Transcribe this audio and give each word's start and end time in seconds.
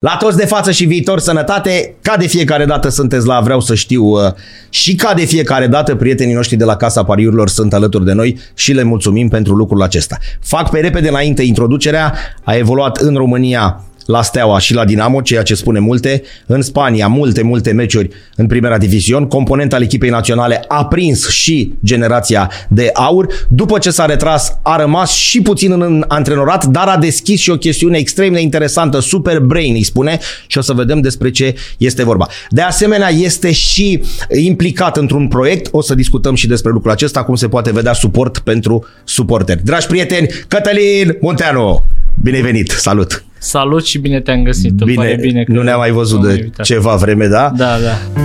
La 0.00 0.16
toți 0.16 0.36
de 0.36 0.46
față 0.46 0.70
și 0.70 0.84
viitor 0.84 1.18
sănătate, 1.18 1.94
ca 2.02 2.16
de 2.16 2.26
fiecare 2.26 2.64
dată 2.64 2.88
sunteți 2.88 3.26
la 3.26 3.40
Vreau 3.40 3.60
să 3.60 3.74
știu 3.74 4.04
uh, 4.04 4.32
și 4.68 4.94
ca 4.94 5.14
de 5.14 5.24
fiecare 5.24 5.66
dată 5.66 5.94
prietenii 5.94 6.34
noștri 6.34 6.56
de 6.56 6.64
la 6.64 6.76
Casa 6.76 7.04
Pariurilor 7.04 7.48
sunt 7.48 7.72
alături 7.72 8.04
de 8.04 8.12
noi 8.12 8.38
și 8.54 8.72
le 8.72 8.82
mulțumim 8.82 9.28
pentru 9.28 9.54
lucrul 9.54 9.82
acesta. 9.82 10.18
Fac 10.40 10.70
pe 10.70 10.80
repede 10.80 11.08
înainte 11.08 11.42
introducerea, 11.42 12.14
a 12.44 12.56
evoluat 12.56 12.96
în 12.96 13.14
România 13.14 13.82
la 14.08 14.22
Steaua 14.22 14.58
și 14.58 14.74
la 14.74 14.84
Dinamo, 14.84 15.20
ceea 15.20 15.42
ce 15.42 15.54
spune 15.54 15.78
multe. 15.78 16.22
În 16.46 16.62
Spania, 16.62 17.08
multe, 17.08 17.42
multe 17.42 17.72
meciuri 17.72 18.10
în 18.36 18.46
primera 18.46 18.78
divizion. 18.78 19.26
Componenta 19.26 19.76
al 19.76 19.82
echipei 19.82 20.10
naționale 20.10 20.64
a 20.68 20.86
prins 20.86 21.28
și 21.28 21.72
generația 21.84 22.50
de 22.68 22.90
aur. 22.94 23.26
După 23.48 23.78
ce 23.78 23.90
s-a 23.90 24.04
retras, 24.04 24.58
a 24.62 24.76
rămas 24.76 25.12
și 25.12 25.42
puțin 25.42 25.82
în 25.82 26.04
antrenorat, 26.08 26.64
dar 26.64 26.88
a 26.88 26.96
deschis 26.96 27.40
și 27.40 27.50
o 27.50 27.56
chestiune 27.56 27.98
extrem 27.98 28.32
de 28.32 28.40
interesantă, 28.40 29.00
super 29.00 29.40
brain, 29.40 29.74
îi 29.74 29.82
spune, 29.82 30.18
și 30.46 30.58
o 30.58 30.60
să 30.60 30.72
vedem 30.72 31.00
despre 31.00 31.30
ce 31.30 31.54
este 31.78 32.04
vorba. 32.04 32.28
De 32.50 32.60
asemenea, 32.60 33.08
este 33.08 33.52
și 33.52 34.02
implicat 34.40 34.96
într-un 34.96 35.28
proiect, 35.28 35.68
o 35.70 35.82
să 35.82 35.94
discutăm 35.94 36.34
și 36.34 36.46
despre 36.46 36.70
lucrul 36.70 36.92
acesta, 36.92 37.24
cum 37.24 37.34
se 37.34 37.48
poate 37.48 37.72
vedea 37.72 37.92
suport 37.92 38.38
pentru 38.38 38.86
suporteri. 39.04 39.64
Dragi 39.64 39.86
prieteni, 39.86 40.28
Cătălin 40.48 41.16
Munteanu, 41.20 41.84
bine 42.22 42.40
venit, 42.40 42.70
salut! 42.70 43.27
Salut 43.38 43.84
și 43.84 43.98
bine 43.98 44.20
te-am 44.20 44.42
găsit. 44.42 44.72
Bine, 44.72 44.94
pare 44.94 45.18
bine 45.20 45.44
că 45.44 45.52
nu 45.52 45.62
ne-am 45.62 45.78
mai 45.78 45.90
văzut 45.90 46.26
de 46.26 46.32
invitat. 46.32 46.64
ceva 46.64 46.94
vreme, 46.94 47.26
da? 47.26 47.52
Da, 47.56 47.76
da. 47.78 48.22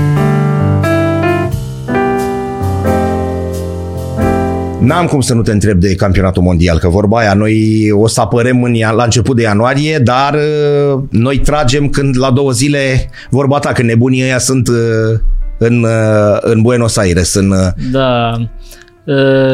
N-am 4.79 5.05
cum 5.05 5.21
să 5.21 5.33
nu 5.33 5.41
te 5.41 5.51
întreb 5.51 5.79
de 5.79 5.95
campionatul 5.95 6.43
mondial, 6.43 6.77
că 6.77 6.89
vorba 6.89 7.17
aia, 7.19 7.33
noi 7.33 7.87
o 7.91 8.07
să 8.07 8.21
apărăm 8.21 8.63
în, 8.63 8.73
la 8.95 9.03
început 9.03 9.35
de 9.35 9.41
ianuarie, 9.41 9.97
dar 9.97 10.33
uh, 10.33 11.03
noi 11.09 11.37
tragem 11.37 11.89
când 11.89 12.17
la 12.17 12.31
două 12.31 12.51
zile, 12.51 13.09
vorba 13.29 13.59
ta, 13.59 13.71
când 13.71 13.89
nebunii 13.89 14.23
ăia 14.23 14.37
sunt 14.37 14.67
uh, 14.67 14.75
în, 15.57 15.83
uh, 15.83 16.37
în 16.39 16.61
Buenos 16.61 16.97
Aires. 16.97 17.33
În, 17.33 17.53
da, 17.91 18.31
Uh, 18.31 18.45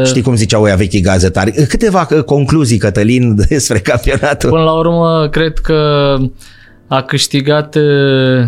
Știi 0.06 0.22
cum 0.22 0.36
ziceau 0.36 0.64
ăia 0.64 0.76
vechi 0.76 1.02
gazetari? 1.02 1.52
Câteva 1.68 2.08
concluzii, 2.26 2.78
Cătălin, 2.78 3.36
despre 3.50 3.80
campionatul. 3.80 4.50
Până 4.50 4.64
la 4.64 4.74
urmă, 4.74 5.28
cred 5.32 5.58
că 5.58 6.18
a 6.88 7.02
câștigat 7.02 7.76
uh, 7.76 8.48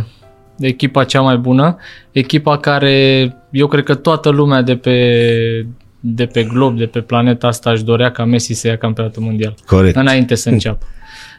echipa 0.59 1.03
cea 1.03 1.21
mai 1.21 1.37
bună, 1.37 1.77
echipa 2.11 2.57
care 2.57 3.35
eu 3.51 3.67
cred 3.67 3.83
că 3.83 3.95
toată 3.95 4.29
lumea 4.29 4.61
de 4.61 4.75
pe, 4.75 5.65
de 5.99 6.25
pe 6.25 6.43
glob, 6.43 6.77
de 6.77 6.85
pe 6.85 6.99
planeta 6.99 7.47
asta 7.47 7.71
își 7.71 7.83
dorea 7.83 8.11
ca 8.11 8.25
Messi 8.25 8.53
să 8.53 8.67
ia 8.67 8.77
campionatul 8.77 9.23
mondial. 9.23 9.53
Corect. 9.65 9.95
Înainte 9.95 10.35
să 10.35 10.49
înceapă. 10.49 10.85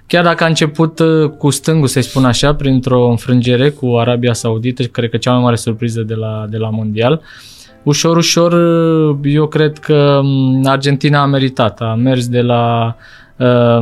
Chiar 0.06 0.24
dacă 0.24 0.44
a 0.44 0.46
început 0.46 0.98
uh, 0.98 1.30
cu 1.38 1.50
stângul, 1.50 1.88
să-i 1.88 2.02
spun 2.02 2.24
așa, 2.24 2.54
printr-o 2.54 3.08
înfrângere 3.08 3.70
cu 3.70 3.96
Arabia 3.96 4.32
Saudită, 4.32 4.82
cred 4.82 5.10
că 5.10 5.16
cea 5.16 5.32
mai 5.32 5.42
mare 5.42 5.56
surpriză 5.56 6.00
de 6.00 6.14
la, 6.14 6.46
de 6.50 6.56
la 6.56 6.68
mondial, 6.68 7.12
uh, 7.12 7.51
ușor, 7.82 8.16
ușor, 8.16 8.52
eu 9.24 9.46
cred 9.46 9.78
că 9.78 10.20
Argentina 10.64 11.20
a 11.20 11.26
meritat. 11.26 11.80
A 11.80 11.94
mers 11.94 12.28
de 12.28 12.40
la 12.40 12.96
uh, 13.36 13.78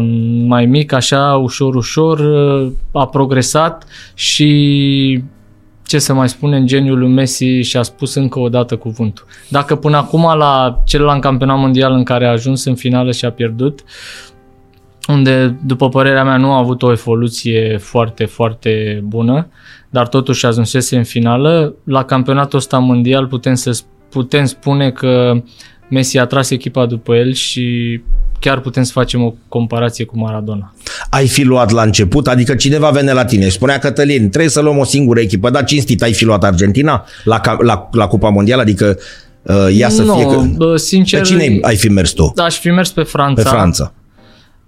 mai 0.46 0.66
mic, 0.66 0.92
așa, 0.92 1.36
ușor, 1.36 1.74
ușor, 1.74 2.20
a 2.92 3.06
progresat 3.06 3.86
și 4.14 5.22
ce 5.90 5.98
să 5.98 6.14
mai 6.14 6.28
spunem, 6.28 6.66
geniul 6.66 6.98
lui 6.98 7.08
Messi 7.08 7.44
și-a 7.44 7.82
spus 7.82 8.14
încă 8.14 8.38
o 8.38 8.48
dată 8.48 8.76
cuvântul. 8.76 9.24
Dacă 9.48 9.76
până 9.76 9.96
acum 9.96 10.34
la 10.36 10.82
celălalt 10.86 11.20
campionat 11.20 11.58
mondial 11.58 11.92
în 11.92 12.02
care 12.02 12.26
a 12.26 12.30
ajuns 12.30 12.64
în 12.64 12.74
finală 12.74 13.12
și 13.12 13.24
a 13.24 13.30
pierdut, 13.30 13.84
unde, 15.08 15.58
după 15.66 15.88
părerea 15.88 16.24
mea, 16.24 16.36
nu 16.36 16.52
a 16.52 16.58
avut 16.58 16.82
o 16.82 16.90
evoluție 16.90 17.78
foarte, 17.80 18.24
foarte 18.24 19.02
bună, 19.04 19.48
dar 19.90 20.08
totuși 20.08 20.46
ajunsese 20.46 20.96
în 20.96 21.04
finală. 21.04 21.74
La 21.84 22.04
campionatul 22.04 22.58
ăsta 22.58 22.78
mondial 22.78 23.26
putem, 23.26 23.54
să, 23.54 23.78
putem 24.10 24.44
spune 24.44 24.90
că 24.90 25.42
Messi 25.88 26.18
a 26.18 26.26
tras 26.26 26.50
echipa 26.50 26.86
după 26.86 27.14
el 27.14 27.32
și 27.32 28.00
chiar 28.40 28.60
putem 28.60 28.82
să 28.82 28.92
facem 28.92 29.22
o 29.22 29.34
comparație 29.48 30.04
cu 30.04 30.18
Maradona. 30.18 30.74
Ai 31.10 31.26
fi 31.26 31.42
luat 31.42 31.70
la 31.70 31.82
început, 31.82 32.28
adică 32.28 32.54
cineva 32.54 32.90
vene 32.90 33.12
la 33.12 33.24
tine 33.24 33.44
și 33.44 33.50
spunea 33.50 33.78
Cătălin, 33.78 34.28
trebuie 34.28 34.50
să 34.50 34.60
luăm 34.60 34.78
o 34.78 34.84
singură 34.84 35.20
echipă, 35.20 35.50
dar 35.50 35.64
cinstit, 35.64 36.02
ai 36.02 36.12
fi 36.12 36.24
luat 36.24 36.44
Argentina 36.44 37.04
la, 37.24 37.40
la, 37.58 37.88
la 37.92 38.06
Cupa 38.06 38.28
Mondială, 38.28 38.62
adică 38.62 38.98
uh, 39.42 39.54
ea 39.72 39.88
să 39.88 40.02
no, 40.02 40.14
fie... 40.14 40.26
Că... 40.26 40.76
Sincer, 40.76 41.20
pe 41.20 41.26
cine 41.26 41.58
ai 41.62 41.76
fi 41.76 41.88
mers 41.88 42.10
tu? 42.10 42.32
Aș 42.36 42.58
fi 42.58 42.70
mers 42.70 42.90
pe 42.90 43.02
Franța. 43.02 43.42
Pe 43.42 43.48
Franța. 43.48 43.94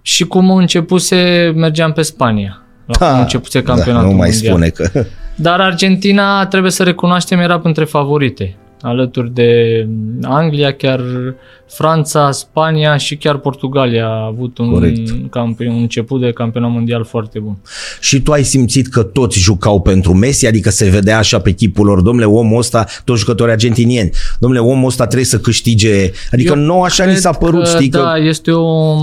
Și 0.05 0.23
cum 0.23 0.51
începuse, 0.51 1.51
mergeam 1.55 1.91
pe 1.91 2.01
Spania. 2.01 2.61
La 2.85 2.95
da, 2.99 3.11
cum 3.11 3.19
începuse 3.19 3.61
campionatul 3.61 4.07
da, 4.07 4.11
nu 4.11 4.17
mai 4.17 4.29
mondial. 4.29 4.51
spune 4.51 4.69
că... 4.69 5.05
Dar 5.35 5.59
Argentina, 5.59 6.45
trebuie 6.45 6.71
să 6.71 6.83
recunoaștem, 6.83 7.39
era 7.39 7.61
între 7.63 7.83
favorite 7.83 8.57
alături 8.83 9.33
de 9.33 9.87
Anglia, 10.21 10.73
chiar 10.73 11.01
Franța, 11.67 12.31
Spania 12.31 12.97
și 12.97 13.15
chiar 13.15 13.37
Portugalia 13.37 14.05
a 14.05 14.25
avut 14.25 14.57
un, 14.57 14.93
campion, 15.29 15.73
un 15.73 15.81
început 15.81 16.21
de 16.21 16.31
campionat 16.31 16.71
mondial 16.71 17.03
foarte 17.03 17.39
bun. 17.39 17.57
Și 17.99 18.21
tu 18.21 18.31
ai 18.31 18.43
simțit 18.43 18.87
că 18.87 19.03
toți 19.03 19.39
jucau 19.39 19.81
pentru 19.81 20.13
Messi, 20.13 20.47
adică 20.47 20.69
se 20.69 20.89
vedea 20.89 21.17
așa 21.17 21.39
pe 21.39 21.51
chipul 21.51 21.85
lor, 21.85 22.01
domnule, 22.01 22.25
omul 22.25 22.57
ăsta, 22.57 22.85
toți 23.03 23.19
jucători 23.19 23.51
argentinieni, 23.51 24.09
domnule, 24.39 24.61
omul 24.61 24.87
ăsta 24.87 25.03
trebuie 25.03 25.25
să 25.25 25.39
câștige, 25.39 26.11
adică 26.31 26.55
nu 26.55 26.81
așa 26.81 27.05
ni 27.05 27.15
s-a 27.15 27.31
părut, 27.31 27.67
știi 27.67 27.89
da, 27.89 28.11
că... 28.11 28.19
este 28.23 28.51
o 28.51 28.97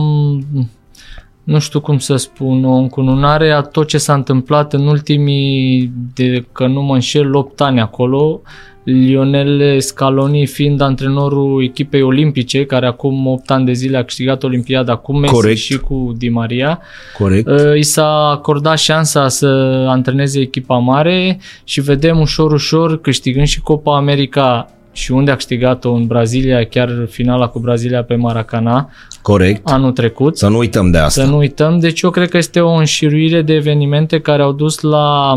nu 1.44 1.58
știu 1.58 1.80
cum 1.80 1.98
să 1.98 2.16
spun, 2.16 2.64
o 2.64 2.72
încununare 2.72 3.50
a 3.50 3.60
tot 3.60 3.88
ce 3.88 3.98
s-a 3.98 4.14
întâmplat 4.14 4.72
în 4.72 4.86
ultimii, 4.86 5.92
de 6.14 6.44
că 6.52 6.66
nu 6.66 6.82
mă 6.82 6.94
înșel, 6.94 7.34
8 7.34 7.60
ani 7.60 7.80
acolo, 7.80 8.42
Lionel 8.82 9.80
Scaloni 9.80 10.46
fiind 10.46 10.80
antrenorul 10.80 11.62
echipei 11.62 12.02
olimpice, 12.02 12.64
care 12.64 12.86
acum 12.86 13.26
8 13.26 13.50
ani 13.50 13.64
de 13.64 13.72
zile 13.72 13.96
a 13.96 14.04
câștigat 14.04 14.42
Olimpiada 14.42 14.96
cu 14.96 15.12
Messi 15.12 15.34
Corect. 15.34 15.58
și 15.58 15.78
cu 15.78 16.12
Di 16.16 16.28
Maria. 16.28 16.80
Corect. 17.18 17.48
Uh, 17.48 17.76
I 17.76 17.82
s-a 17.82 18.28
acordat 18.28 18.78
șansa 18.78 19.28
să 19.28 19.46
antreneze 19.88 20.40
echipa 20.40 20.76
mare 20.76 21.40
și 21.64 21.80
vedem 21.80 22.20
ușor, 22.20 22.52
ușor, 22.52 23.00
câștigând 23.00 23.46
și 23.46 23.60
Copa 23.60 23.96
America 23.96 24.70
și 24.92 25.12
unde 25.12 25.30
a 25.30 25.34
câștigat-o 25.34 25.92
în 25.92 26.06
Brazilia, 26.06 26.64
chiar 26.64 26.90
finala 27.10 27.46
cu 27.48 27.58
Brazilia 27.58 28.04
pe 28.04 28.14
Maracana. 28.14 28.90
Corect. 29.22 29.68
Anul 29.68 29.92
trecut. 29.92 30.38
Să 30.38 30.48
nu 30.48 30.58
uităm 30.58 30.90
de 30.90 30.98
asta. 30.98 31.22
Să 31.22 31.28
nu 31.28 31.36
uităm. 31.36 31.78
Deci 31.78 32.00
eu 32.00 32.10
cred 32.10 32.28
că 32.28 32.36
este 32.36 32.60
o 32.60 32.70
înșiruire 32.70 33.42
de 33.42 33.54
evenimente 33.54 34.20
care 34.20 34.42
au 34.42 34.52
dus 34.52 34.80
la 34.80 35.32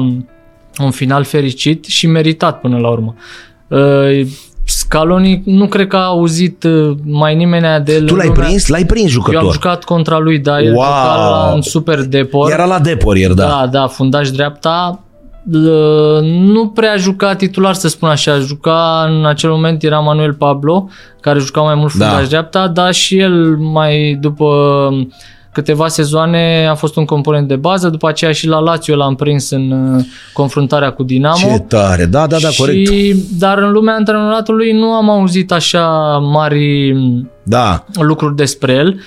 un 0.80 0.92
final 0.92 1.24
fericit 1.24 1.86
și 1.86 2.08
meritat 2.08 2.60
până 2.60 2.78
la 2.78 2.90
urmă. 2.90 3.16
Uh, 3.68 4.28
Scaloni 4.66 5.42
nu 5.46 5.68
cred 5.68 5.88
că 5.88 5.96
a 5.96 6.04
auzit 6.04 6.64
uh, 6.64 6.96
mai 7.04 7.36
nimeni 7.36 7.84
de 7.84 7.94
el. 7.94 8.06
Tu 8.06 8.16
l-ai 8.16 8.28
lumea. 8.28 8.44
prins? 8.44 8.68
L-ai 8.68 8.86
prins 8.86 9.10
jucător? 9.10 9.42
Eu 9.42 9.48
am 9.48 9.54
jucat 9.54 9.84
contra 9.84 10.18
lui, 10.18 10.40
dar 10.40 10.60
el 10.60 10.74
wow. 10.74 10.84
juca 10.84 11.16
la 11.16 11.54
un 11.54 11.62
super 11.62 12.04
depor. 12.04 12.52
Era 12.52 12.66
la 12.66 12.80
depor, 12.80 13.18
ieri, 13.18 13.36
da. 13.36 13.48
Da, 13.48 13.68
da, 13.72 13.88
fundaș 13.88 14.32
dreapta. 14.32 15.04
Uh, 15.52 16.22
nu 16.24 16.68
prea 16.68 16.96
juca 16.96 17.36
titular, 17.36 17.74
să 17.74 17.88
spun 17.88 18.10
așa. 18.10 18.40
Juca 18.40 19.06
în 19.10 19.26
acel 19.26 19.50
moment 19.50 19.84
era 19.84 20.00
Manuel 20.00 20.34
Pablo, 20.34 20.90
care 21.20 21.40
juca 21.40 21.62
mai 21.62 21.76
mult 21.76 21.92
fundaș 21.92 22.22
da. 22.22 22.28
dreapta, 22.28 22.68
dar 22.68 22.94
și 22.94 23.18
el 23.18 23.58
mai 23.58 24.18
după 24.22 24.90
câteva 25.54 25.88
sezoane 25.88 26.68
a 26.70 26.76
fost 26.76 26.96
un 26.96 27.06
component 27.06 27.48
de 27.48 27.56
bază, 27.56 27.90
după 27.90 28.08
aceea 28.08 28.32
și 28.32 28.48
la 28.48 28.60
Lazio 28.60 28.96
l-am 28.96 29.16
prins 29.16 29.50
în 29.50 29.72
uh, 29.72 30.06
confruntarea 30.34 30.92
cu 30.92 31.04
Dinamo. 31.04 31.36
Ce 31.36 31.60
tare, 31.60 32.06
da, 32.06 32.28
da, 32.28 32.38
da, 32.42 32.50
și, 32.50 32.60
corect. 32.60 33.14
Dar 33.40 33.58
în 33.58 33.72
lumea 33.72 33.96
antrenoratului 33.96 34.72
nu 34.72 34.92
am 34.92 35.10
auzit 35.10 35.52
așa 35.52 35.88
mari 36.18 36.96
da. 37.44 37.86
lucruri 37.94 38.36
despre 38.36 38.74
el. 38.74 39.00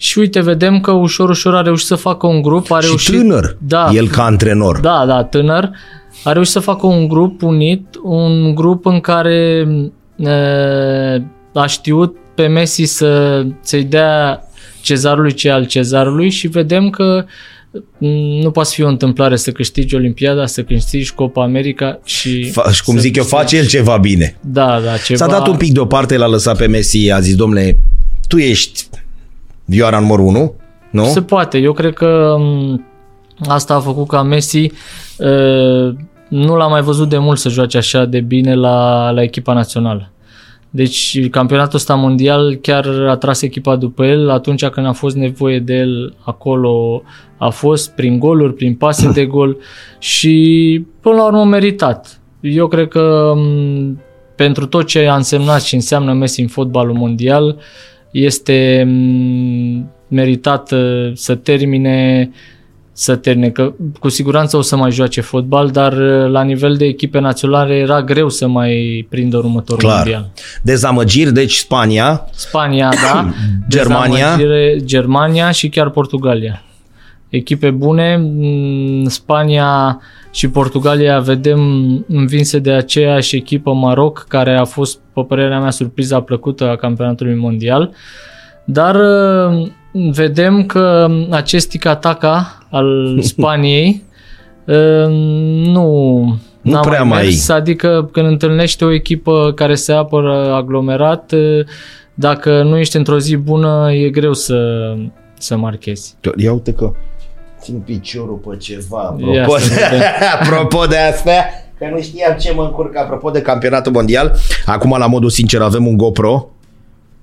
Și 0.00 0.18
uite, 0.18 0.40
vedem 0.40 0.80
că 0.80 0.90
ușor, 0.90 1.28
ușor 1.28 1.54
a 1.54 1.62
reușit 1.62 1.86
să 1.86 1.94
facă 1.94 2.26
un 2.26 2.42
grup. 2.42 2.70
A 2.70 2.80
și 2.80 2.86
reușit, 2.86 3.14
tânăr, 3.14 3.56
da, 3.66 3.90
el 3.92 4.08
ca 4.08 4.24
antrenor. 4.24 4.80
Da, 4.80 5.04
da, 5.06 5.24
tânăr. 5.24 5.70
A 6.24 6.32
reușit 6.32 6.52
să 6.52 6.60
facă 6.60 6.86
un 6.86 7.08
grup 7.08 7.42
unit, 7.42 7.86
un 8.02 8.54
grup 8.54 8.86
în 8.86 9.00
care 9.00 9.66
e, 10.16 11.22
a 11.54 11.66
știut 11.66 12.16
pe 12.34 12.46
Messi 12.46 12.84
să, 12.84 13.42
să-i 13.60 13.84
dea 13.84 14.42
cezarului 14.80 15.32
ce 15.32 15.50
al 15.50 15.66
cezarului 15.66 16.30
și 16.30 16.48
vedem 16.48 16.90
că 16.90 17.24
mm, 17.98 18.40
nu 18.40 18.50
poate 18.50 18.70
fi 18.72 18.82
o 18.82 18.88
întâmplare 18.88 19.36
să 19.36 19.50
câștigi 19.50 19.94
Olimpiada, 19.94 20.46
să 20.46 20.62
câștigi 20.62 21.14
Copa 21.14 21.42
America 21.42 22.00
și... 22.04 22.50
Fa- 22.50 22.72
și 22.72 22.82
cum 22.82 22.98
zic 22.98 23.16
eu, 23.16 23.24
face 23.24 23.56
el 23.56 23.66
ceva 23.66 23.96
bine. 23.96 24.36
Da, 24.40 24.80
da, 24.84 24.96
ceva... 24.96 25.24
S-a 25.24 25.30
dat 25.30 25.46
un 25.46 25.56
pic 25.56 25.72
deoparte, 25.72 26.16
l-a 26.16 26.28
lăsat 26.28 26.56
pe 26.56 26.66
Messi, 26.66 27.10
a 27.10 27.20
zis, 27.20 27.34
domnule, 27.34 27.78
tu 28.28 28.36
ești 28.36 28.84
vioara 29.68 29.98
numărul 29.98 30.26
1, 30.26 30.54
nu? 30.90 31.04
Se 31.04 31.22
poate, 31.22 31.58
eu 31.58 31.72
cred 31.72 31.92
că 31.92 32.36
mm, 32.38 32.86
asta 33.48 33.74
a 33.74 33.80
făcut 33.80 34.08
ca 34.08 34.22
Messi 34.22 34.70
uh, 35.18 35.94
nu 36.28 36.56
l-a 36.56 36.66
mai 36.66 36.80
văzut 36.80 37.08
de 37.08 37.18
mult 37.18 37.38
să 37.38 37.48
joace 37.48 37.76
așa 37.76 38.04
de 38.04 38.20
bine 38.20 38.54
la, 38.54 39.10
la 39.10 39.22
echipa 39.22 39.52
națională. 39.52 40.10
Deci 40.70 41.28
campionatul 41.30 41.76
ăsta 41.76 41.94
mondial 41.94 42.54
chiar 42.54 42.86
a 43.08 43.16
tras 43.16 43.42
echipa 43.42 43.76
după 43.76 44.06
el 44.06 44.30
atunci 44.30 44.66
când 44.66 44.86
a 44.86 44.92
fost 44.92 45.16
nevoie 45.16 45.58
de 45.58 45.74
el 45.74 46.14
acolo 46.20 47.02
a 47.36 47.48
fost 47.48 47.90
prin 47.90 48.18
goluri, 48.18 48.54
prin 48.54 48.74
pase 48.74 49.10
de 49.10 49.24
gol 49.34 49.56
și 49.98 50.86
până 51.00 51.14
la 51.14 51.26
urmă 51.26 51.44
meritat. 51.44 52.20
Eu 52.40 52.68
cred 52.68 52.88
că 52.88 53.32
m, 53.36 54.00
pentru 54.36 54.66
tot 54.66 54.86
ce 54.86 55.06
a 55.06 55.14
însemnat 55.14 55.62
și 55.62 55.74
înseamnă 55.74 56.12
Messi 56.12 56.40
în 56.40 56.48
fotbalul 56.48 56.94
mondial 56.94 57.56
este 58.10 58.84
m, 58.86 59.90
meritat 60.08 60.72
uh, 60.72 61.10
să 61.14 61.34
termine 61.34 62.30
să 62.92 63.16
termine, 63.16 63.48
că 63.48 63.72
cu 63.98 64.08
siguranță 64.08 64.56
o 64.56 64.60
să 64.60 64.76
mai 64.76 64.90
joace 64.90 65.20
fotbal, 65.20 65.70
dar 65.70 65.92
uh, 65.92 66.30
la 66.30 66.42
nivel 66.42 66.76
de 66.76 66.84
echipe 66.84 67.18
naționale 67.18 67.74
era 67.74 68.02
greu 68.02 68.28
să 68.28 68.46
mai 68.46 69.06
prindă 69.10 69.36
următorul 69.36 69.82
Clar. 69.82 69.96
mondial. 69.96 70.30
Dezamăgiri, 70.62 71.32
deci 71.32 71.54
Spania, 71.54 72.26
Spania, 72.34 72.88
da, 73.02 73.32
Germania. 73.68 74.36
Dezamăgire, 74.36 74.76
Germania 74.84 75.50
și 75.50 75.68
chiar 75.68 75.90
Portugalia. 75.90 76.62
Echipe 77.28 77.70
bune, 77.70 78.16
mm, 78.16 79.04
Spania 79.08 80.00
și 80.30 80.48
Portugalia 80.50 81.18
vedem 81.18 81.60
învinse 82.08 82.58
de 82.58 82.70
aceeași 82.72 83.36
echipă 83.36 83.72
Maroc, 83.72 84.24
care 84.28 84.56
a 84.56 84.64
fost, 84.64 84.98
pe 85.14 85.20
părerea 85.28 85.60
mea, 85.60 85.70
surpriza 85.70 86.20
plăcută 86.20 86.68
a 86.68 86.76
campionatului 86.76 87.34
mondial. 87.34 87.94
Dar 88.64 88.94
uh, 88.94 89.68
vedem 90.12 90.66
că 90.66 91.08
acest 91.30 91.68
tic-ataca 91.68 92.58
al 92.70 92.88
Spaniei 93.20 94.02
uh, 94.64 95.06
nu, 95.66 96.18
Nu 96.62 96.72
n-a 96.72 96.80
prea 96.80 97.02
mai- 97.02 97.22
mers, 97.22 97.48
adică 97.48 98.08
când 98.12 98.26
întâlnești 98.26 98.82
o 98.84 98.92
echipă 98.92 99.52
care 99.54 99.74
se 99.74 99.92
apără 99.92 100.52
aglomerat, 100.54 101.32
uh, 101.32 101.64
dacă 102.14 102.62
nu 102.62 102.76
ești 102.78 102.96
într-o 102.96 103.18
zi 103.18 103.36
bună, 103.36 103.92
e 103.92 104.10
greu 104.10 104.32
să, 104.32 104.94
să 105.38 105.56
marchezi. 105.56 106.16
Ia 106.36 106.52
uite 106.52 106.72
că 106.72 106.92
țin 107.62 107.78
piciorul 107.84 108.40
pe 108.48 108.56
ceva. 108.56 109.16
Ia 109.32 109.42
Apropo, 109.42 109.58
să 109.58 109.68
de, 109.68 109.74
vedem. 109.90 110.06
apropo 110.40 110.86
de 110.86 110.98
astea, 110.98 111.44
că 111.78 111.86
nu 111.94 112.00
știam 112.00 112.36
ce 112.38 112.52
mă 112.52 112.62
încurc. 112.62 112.96
Apropo 112.96 113.30
de 113.30 113.42
campionatul 113.42 113.92
mondial, 113.92 114.36
acum 114.66 114.96
la 114.98 115.06
modul 115.06 115.30
sincer 115.30 115.60
avem 115.60 115.86
un 115.86 115.96
GoPro. 115.96 116.48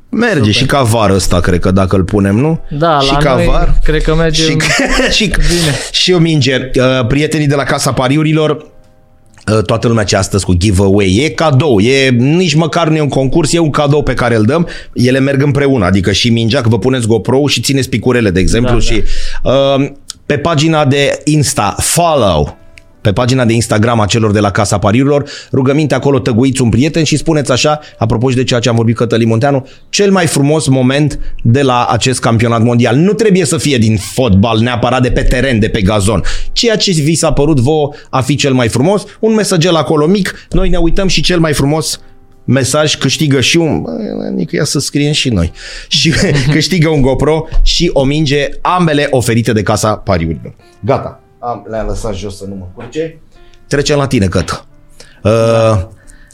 Merge 0.09 0.37
Super. 0.37 0.53
și 0.53 0.65
ca 0.65 0.81
var 0.81 1.09
ăsta, 1.09 1.39
cred 1.39 1.59
că 1.59 1.71
dacă 1.71 1.95
îl 1.95 2.03
punem, 2.03 2.35
nu? 2.35 2.59
Da, 2.69 2.99
și 2.99 3.11
la 3.11 3.17
ca 3.17 3.33
noi 3.33 3.45
var. 3.45 3.79
cred 3.83 4.01
că 4.01 4.15
mergem... 4.15 4.45
Și, 4.45 4.57
și, 5.17 5.27
Bine. 5.27 5.75
și 5.91 6.13
o 6.13 6.17
minge. 6.17 6.55
Uh, 6.79 7.07
Prietenii 7.07 7.47
de 7.47 7.55
la 7.55 7.63
Casa 7.63 7.93
Pariurilor, 7.93 8.49
uh, 8.49 8.63
toată 9.65 9.87
lumea 9.87 10.03
ce 10.03 10.15
astăzi 10.15 10.45
cu 10.45 10.53
giveaway, 10.53 11.15
e 11.15 11.29
cadou, 11.29 11.79
e 11.79 12.09
nici 12.09 12.53
măcar 12.53 12.87
nu 12.87 12.95
e 12.95 13.01
un 13.01 13.07
concurs, 13.07 13.53
e 13.53 13.59
un 13.59 13.69
cadou 13.69 14.03
pe 14.03 14.13
care 14.13 14.35
îl 14.35 14.43
dăm, 14.43 14.67
ele 14.93 15.19
merg 15.19 15.41
împreună, 15.41 15.85
adică 15.85 16.11
și 16.11 16.29
mingea, 16.29 16.61
că 16.61 16.69
vă 16.69 16.79
puneți 16.79 17.07
GoPro 17.07 17.47
și 17.47 17.61
țineți 17.61 17.89
picurele, 17.89 18.29
de 18.29 18.39
exemplu, 18.39 18.73
Da, 18.73 18.79
și 18.79 19.03
uh, 19.43 19.89
pe 20.25 20.37
pagina 20.37 20.85
de 20.85 21.21
Insta, 21.23 21.75
follow, 21.79 22.57
pe 23.05 23.11
pagina 23.11 23.45
de 23.45 23.53
Instagram 23.53 23.99
a 23.99 24.05
celor 24.05 24.31
de 24.31 24.39
la 24.39 24.51
Casa 24.51 24.77
Pariurilor, 24.77 25.29
rugăminte 25.51 25.95
acolo 25.95 26.19
tăguiți 26.19 26.61
un 26.61 26.69
prieten 26.69 27.03
și 27.03 27.17
spuneți 27.17 27.51
așa, 27.51 27.79
apropo 27.97 28.29
și 28.29 28.35
de 28.35 28.43
ceea 28.43 28.59
ce 28.59 28.69
am 28.69 28.75
vorbit 28.75 28.95
Cătălin 28.95 29.27
Munteanu, 29.27 29.67
cel 29.89 30.11
mai 30.11 30.27
frumos 30.27 30.67
moment 30.67 31.19
de 31.43 31.61
la 31.61 31.85
acest 31.89 32.19
campionat 32.19 32.63
mondial. 32.63 32.95
Nu 32.95 33.13
trebuie 33.13 33.45
să 33.45 33.57
fie 33.57 33.77
din 33.77 33.97
fotbal 33.97 34.59
neapărat 34.59 35.01
de 35.01 35.11
pe 35.11 35.21
teren, 35.21 35.59
de 35.59 35.69
pe 35.69 35.81
gazon. 35.81 36.23
Ceea 36.51 36.75
ce 36.75 36.91
vi 36.91 37.15
s-a 37.15 37.33
părut 37.33 37.59
vouă 37.59 37.93
a 38.09 38.21
fi 38.21 38.35
cel 38.35 38.53
mai 38.53 38.67
frumos, 38.67 39.03
un 39.19 39.33
mesajel 39.33 39.75
acolo 39.75 40.05
mic, 40.05 40.47
noi 40.49 40.69
ne 40.69 40.77
uităm 40.77 41.07
și 41.07 41.21
cel 41.21 41.39
mai 41.39 41.53
frumos 41.53 41.99
mesaj 42.45 42.95
câștigă 42.95 43.41
și 43.41 43.57
un... 43.57 43.81
Bă, 43.81 43.89
Nică 44.35 44.55
ia 44.55 44.63
să 44.63 44.79
scriem 44.79 45.11
și 45.11 45.29
noi. 45.29 45.51
Și 45.87 46.13
câștigă 46.55 46.89
un 46.89 47.01
GoPro 47.01 47.47
și 47.63 47.89
o 47.93 48.03
minge, 48.03 48.47
ambele 48.61 49.07
oferite 49.09 49.51
de 49.51 49.61
Casa 49.61 49.95
Pariurilor. 49.95 50.55
Gata. 50.79 51.24
Am, 51.45 51.65
le-am 51.69 51.87
lăsat 51.87 52.15
jos 52.15 52.37
să 52.37 52.45
nu 52.47 52.55
mă 52.55 52.65
curce. 52.75 53.17
Trecem 53.67 53.97
la 53.97 54.07
tine, 54.07 54.25
Cătă. 54.25 54.65
Uh, 55.23 55.81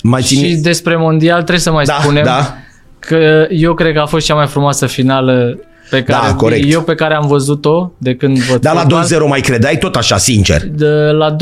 mai 0.04 0.22
țin... 0.22 0.38
Și 0.46 0.56
despre 0.56 0.96
mondial 0.98 1.36
trebuie 1.38 1.60
să 1.60 1.72
mai 1.72 1.86
Da, 1.86 1.98
spunem 2.02 2.24
da. 2.24 2.54
că 3.00 3.48
eu 3.50 3.74
cred 3.74 3.94
că 3.94 4.00
a 4.00 4.06
fost 4.06 4.26
cea 4.26 4.36
mai 4.36 4.48
frumoasă 4.48 4.86
finală 4.86 5.60
pe 5.90 6.04
care, 6.04 6.28
Da, 6.28 6.36
corect. 6.36 6.72
eu 6.72 6.82
pe 6.82 6.96
care 6.96 7.14
am 7.14 7.28
văzut-o 7.28 7.92
de 7.98 8.16
când 8.16 8.38
văd 8.38 8.62
Dar 8.62 8.74
la 8.74 8.80
fotbal. 8.80 9.06
2-0 9.26 9.28
mai 9.28 9.40
credeai 9.42 9.78
tot 9.78 9.96
așa, 9.96 10.18
sincer. 10.18 10.68
De, 10.68 10.88
la 11.12 11.36
2-0 11.36 11.38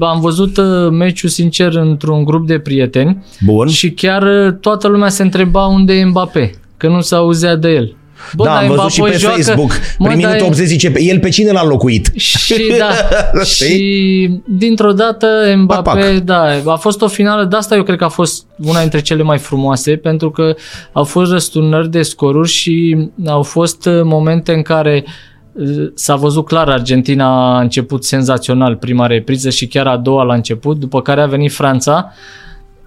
am 0.00 0.20
văzut 0.20 0.56
uh, 0.56 0.88
meciul 0.90 1.28
sincer 1.28 1.74
într-un 1.74 2.24
grup 2.24 2.46
de 2.46 2.58
prieteni 2.58 3.24
Bun. 3.44 3.68
și 3.68 3.90
chiar 3.90 4.22
uh, 4.22 4.52
toată 4.60 4.88
lumea 4.88 5.08
se 5.08 5.22
întreba 5.22 5.66
unde 5.66 5.92
e 5.92 6.04
Mbappé, 6.04 6.50
că 6.76 6.88
nu 6.88 7.00
se 7.00 7.14
auzea 7.14 7.56
de 7.56 7.68
el. 7.68 7.94
Bă, 8.36 8.44
da, 8.44 8.50
dar 8.50 8.62
am 8.62 8.68
văzut 8.68 8.90
și 8.90 8.98
Mbappé 9.00 9.12
pe 9.14 9.20
joacă- 9.20 9.36
Facebook. 9.42 9.70
Mă, 9.98 10.06
Prin 10.06 10.20
dar 10.20 10.28
minutul 10.30 10.46
e- 10.46 10.48
80 10.48 10.66
zice, 10.66 10.92
el 10.96 11.18
pe 11.18 11.28
cine 11.28 11.50
l-a 11.52 11.60
înlocuit? 11.62 12.10
Și 12.16 12.74
da, 12.78 12.90
Știi? 13.44 13.66
și 13.66 14.40
dintr-o 14.46 14.92
dată 14.92 15.26
Mbappé, 15.56 15.82
Papac. 15.90 16.12
da, 16.16 16.42
a 16.66 16.76
fost 16.76 17.02
o 17.02 17.08
finală, 17.08 17.44
de 17.44 17.56
asta 17.56 17.74
eu 17.76 17.82
cred 17.82 17.98
că 17.98 18.04
a 18.04 18.08
fost 18.08 18.44
una 18.64 18.80
dintre 18.80 19.00
cele 19.00 19.22
mai 19.22 19.38
frumoase, 19.38 19.96
pentru 19.96 20.30
că 20.30 20.54
au 20.92 21.04
fost 21.04 21.30
răsturnări 21.32 21.90
de 21.90 22.02
scoruri 22.02 22.48
și 22.48 22.96
au 23.26 23.42
fost 23.42 23.86
uh, 23.86 24.00
momente 24.02 24.52
în 24.52 24.62
care 24.62 25.04
uh, 25.52 25.90
s-a 25.94 26.14
văzut 26.16 26.46
clar 26.46 26.68
Argentina 26.68 27.56
a 27.56 27.60
început 27.60 28.04
senzațional 28.04 28.76
prima 28.76 29.06
repriză 29.06 29.50
și 29.50 29.66
chiar 29.66 29.86
a 29.86 29.96
doua 29.96 30.22
la 30.22 30.34
început, 30.34 30.78
după 30.78 31.02
care 31.02 31.20
a 31.20 31.26
venit 31.26 31.52
Franța, 31.52 32.12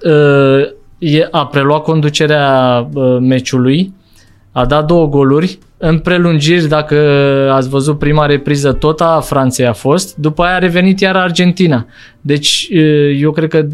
uh, 0.04 0.62
e- 0.98 1.28
a 1.32 1.46
preluat 1.46 1.82
conducerea 1.84 2.88
uh, 2.94 3.18
meciului, 3.20 3.94
a 4.54 4.66
dat 4.66 4.86
două 4.86 5.08
goluri. 5.08 5.58
În 5.78 6.00
prelungiri, 6.00 6.68
dacă 6.68 6.98
ați 7.54 7.70
văzut 7.70 8.00
prima 8.00 8.26
repriză, 8.26 8.74
tot 8.74 9.02
a 9.02 9.20
Franței 9.24 9.66
a 9.66 9.74
fost. 9.74 10.16
După 10.16 10.44
aia 10.44 10.56
a 10.56 10.60
revenit 10.60 11.00
iar 11.00 11.16
Argentina. 11.16 11.86
Deci 12.22 12.70
eu 13.18 13.32
cred 13.32 13.50
că 13.50 13.68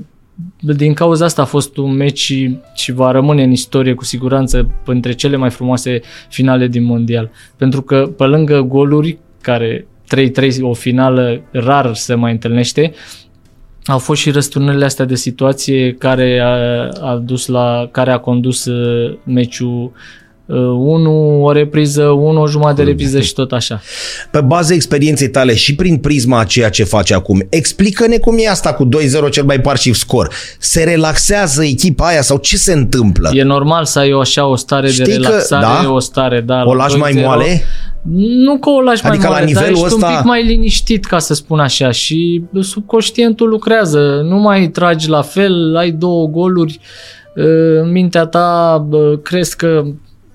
din 0.60 0.94
cauza 0.94 1.26
asta 1.26 1.42
a 1.42 1.46
fost 1.46 1.78
un 1.78 1.96
meci 1.96 2.20
și, 2.20 2.58
și 2.74 2.92
va 2.92 3.12
rămâne 3.12 3.44
în 3.44 3.52
istorie 3.52 3.94
cu 3.94 4.04
siguranță 4.04 4.72
între 4.86 5.12
cele 5.12 5.36
mai 5.36 5.50
frumoase 5.50 6.02
finale 6.30 6.68
din 6.68 6.84
mondial. 6.84 7.32
Pentru 7.58 7.82
că 7.82 8.12
pe 8.18 8.24
lângă 8.24 8.62
goluri, 8.62 9.18
care 9.42 9.88
3-3 10.16 10.62
o 10.62 10.74
finală 10.74 11.42
rar 11.52 11.94
se 11.94 12.14
mai 12.14 12.32
întâlnește, 12.32 12.94
au 13.86 13.98
fost 13.98 14.22
și 14.22 14.32
răsturnările 14.32 14.86
astea 14.86 15.06
de 15.06 15.16
situație 15.16 15.94
care 15.94 16.40
a, 16.40 16.88
a 17.10 17.16
dus 17.16 17.48
la 17.48 17.90
care 17.92 18.12
a 18.12 18.18
condus 18.18 18.66
uh, 18.66 19.18
meciul 19.24 19.92
uh, 20.50 20.58
unu 20.80 21.44
o 21.44 21.52
repriză, 21.52 22.04
unu 22.04 22.42
o 22.42 22.48
jumătate 22.48 22.84
de 22.84 22.90
repriză 22.90 23.20
și 23.20 23.34
tot 23.34 23.52
așa. 23.52 23.82
Pe 24.32 24.42
baza 24.42 24.74
experienței 24.74 25.30
tale 25.30 25.56
și 25.56 25.76
prin 25.76 25.98
prisma 25.98 26.40
a 26.40 26.44
ceea 26.44 26.70
ce 26.70 26.84
faci 26.84 27.12
acum, 27.12 27.46
explică-ne 27.50 28.18
cum 28.18 28.36
e 28.40 28.50
asta 28.50 28.74
cu 28.74 28.88
2-0 29.28 29.30
cel 29.32 29.44
mai 29.44 29.60
parșiv 29.62 29.96
scor. 29.96 30.34
Se 30.60 30.84
relaxează 30.84 31.64
echipa 31.64 32.06
aia 32.08 32.22
sau 32.22 32.38
ce 32.38 32.58
se 32.58 32.74
întâmplă? 32.74 33.30
E 33.34 33.44
normal 33.44 33.86
să 33.86 34.00
ai 34.00 34.14
o 34.14 34.20
așa 34.20 34.46
o 34.48 34.56
stare 34.56 34.90
Știi 34.90 35.04
de 35.04 35.12
că- 35.16 35.18
relaxare, 35.28 35.66
da? 35.84 35.92
o 35.92 36.00
stare, 36.00 36.42
da. 36.42 36.64
O 36.66 36.74
la 36.76 36.84
lași 36.84 36.98
mai 36.98 37.12
2-0. 37.14 37.22
moale? 37.24 37.62
Nu 38.18 38.58
că 38.58 38.70
o 38.70 38.82
lași 38.82 39.04
Adică 39.06 39.24
la 39.24 39.30
mai 39.30 39.40
moale, 39.40 39.54
dar 39.54 39.64
nivelul 39.64 39.86
ești 39.86 39.96
ăsta- 39.96 40.08
un 40.08 40.16
pic 40.16 40.26
mai 40.26 40.46
liniștit, 40.46 41.06
ca 41.06 41.20
să 41.20 41.34
spun 41.34 41.60
așa, 41.60 41.92
și 41.92 42.44
subconștientul 42.62 43.50
lucrează. 43.50 44.22
Nu 44.24 44.38
mai 44.38 44.68
tragi 44.68 45.10
la 45.10 45.22
fel, 45.22 45.76
ai 45.78 45.92
două 45.92 46.28
goluri, 46.28 46.80
în 47.82 47.92
mintea 47.92 48.26
ta 48.26 48.78
bă, 48.90 49.18
crezi 49.24 49.56
că 49.56 49.84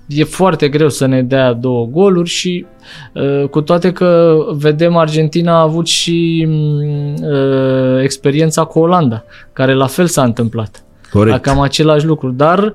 e 0.07 0.23
foarte 0.23 0.69
greu 0.69 0.89
să 0.89 1.05
ne 1.05 1.21
dea 1.23 1.53
două 1.53 1.85
goluri 1.85 2.29
și 2.29 2.65
uh, 3.13 3.47
cu 3.49 3.61
toate 3.61 3.91
că 3.91 4.37
vedem 4.51 4.95
Argentina 4.95 5.51
a 5.57 5.61
avut 5.61 5.87
și 5.87 6.45
mm, 6.47 7.13
uh, 7.13 8.01
experiența 8.03 8.63
cu 8.63 8.79
Olanda, 8.79 9.23
care 9.53 9.73
la 9.73 9.87
fel 9.87 10.05
s-a 10.07 10.23
întâmplat. 10.23 10.83
Corect. 11.11 11.31
La 11.31 11.39
cam 11.39 11.59
același 11.61 12.05
lucru, 12.05 12.31
dar 12.31 12.73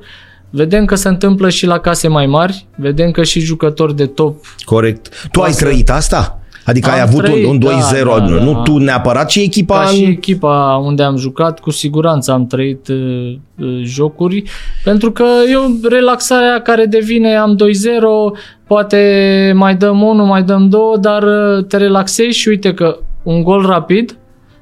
vedem 0.51 0.85
că 0.85 0.95
se 0.95 1.09
întâmplă 1.09 1.49
și 1.49 1.67
la 1.67 1.79
case 1.79 2.09
mai 2.09 2.27
mari, 2.27 2.67
vedem 2.77 3.11
că 3.11 3.23
și 3.23 3.41
jucători 3.41 3.97
de 3.97 4.07
top 4.07 4.37
Corect. 4.65 5.09
Tu 5.09 5.15
ai 5.17 5.29
Poate 5.33 5.53
să- 5.53 5.65
trăit 5.65 5.91
asta? 5.91 6.40
Adică 6.71 6.89
Am 6.89 6.95
ai 6.95 7.01
avut 7.01 7.25
trăit, 7.25 7.47
un, 7.47 7.51
un 7.51 7.61
2-0, 7.61 8.05
da, 8.05 8.19
da, 8.19 8.25
nu 8.27 8.53
da. 8.53 8.59
tu 8.59 8.79
neapărat, 8.79 9.27
ci 9.29 9.37
echipa... 9.37 9.75
Ca 9.81 9.89
în- 9.89 9.95
și 9.95 10.03
echipa 10.03 10.83
unde 10.85 11.03
am 11.03 11.17
jucat, 11.17 11.61
cu 11.61 11.71
siguranță 11.71 12.33
am 12.33 12.47
trăit 12.47 12.89
uh, 12.89 13.35
uh, 13.59 13.81
jocuri, 13.85 14.43
pentru 14.85 15.13
că 15.13 15.25
eu 15.53 15.61
relaxarea 15.89 16.61
care 16.61 16.85
devine 16.85 17.37
am 17.37 17.57
2-0, 17.57 18.39
poate 18.67 19.53
mai 19.57 19.75
dăm 19.75 20.03
unul, 20.03 20.27
mai 20.27 20.43
dăm 20.43 20.69
două, 20.69 20.97
dar 20.97 21.23
uh, 21.23 21.65
te 21.65 21.77
relaxezi 21.77 22.39
și 22.39 22.49
uite 22.49 22.75
că 22.75 22.99
un 23.23 23.43
gol 23.43 23.67
rapid, 23.67 24.17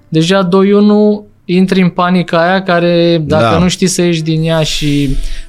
deja 0.08 0.48
2-1 0.48 0.50
intri 1.44 1.80
în 1.80 1.88
panica 1.88 2.38
aia 2.48 2.62
care 2.62 3.22
dacă 3.26 3.42
Da. 3.54 3.58
nu 3.58 3.68
știi 3.68 3.86
să 3.86 4.02
ieși 4.02 4.22
din 4.22 4.42
ea 4.42 4.62
și 4.62 5.08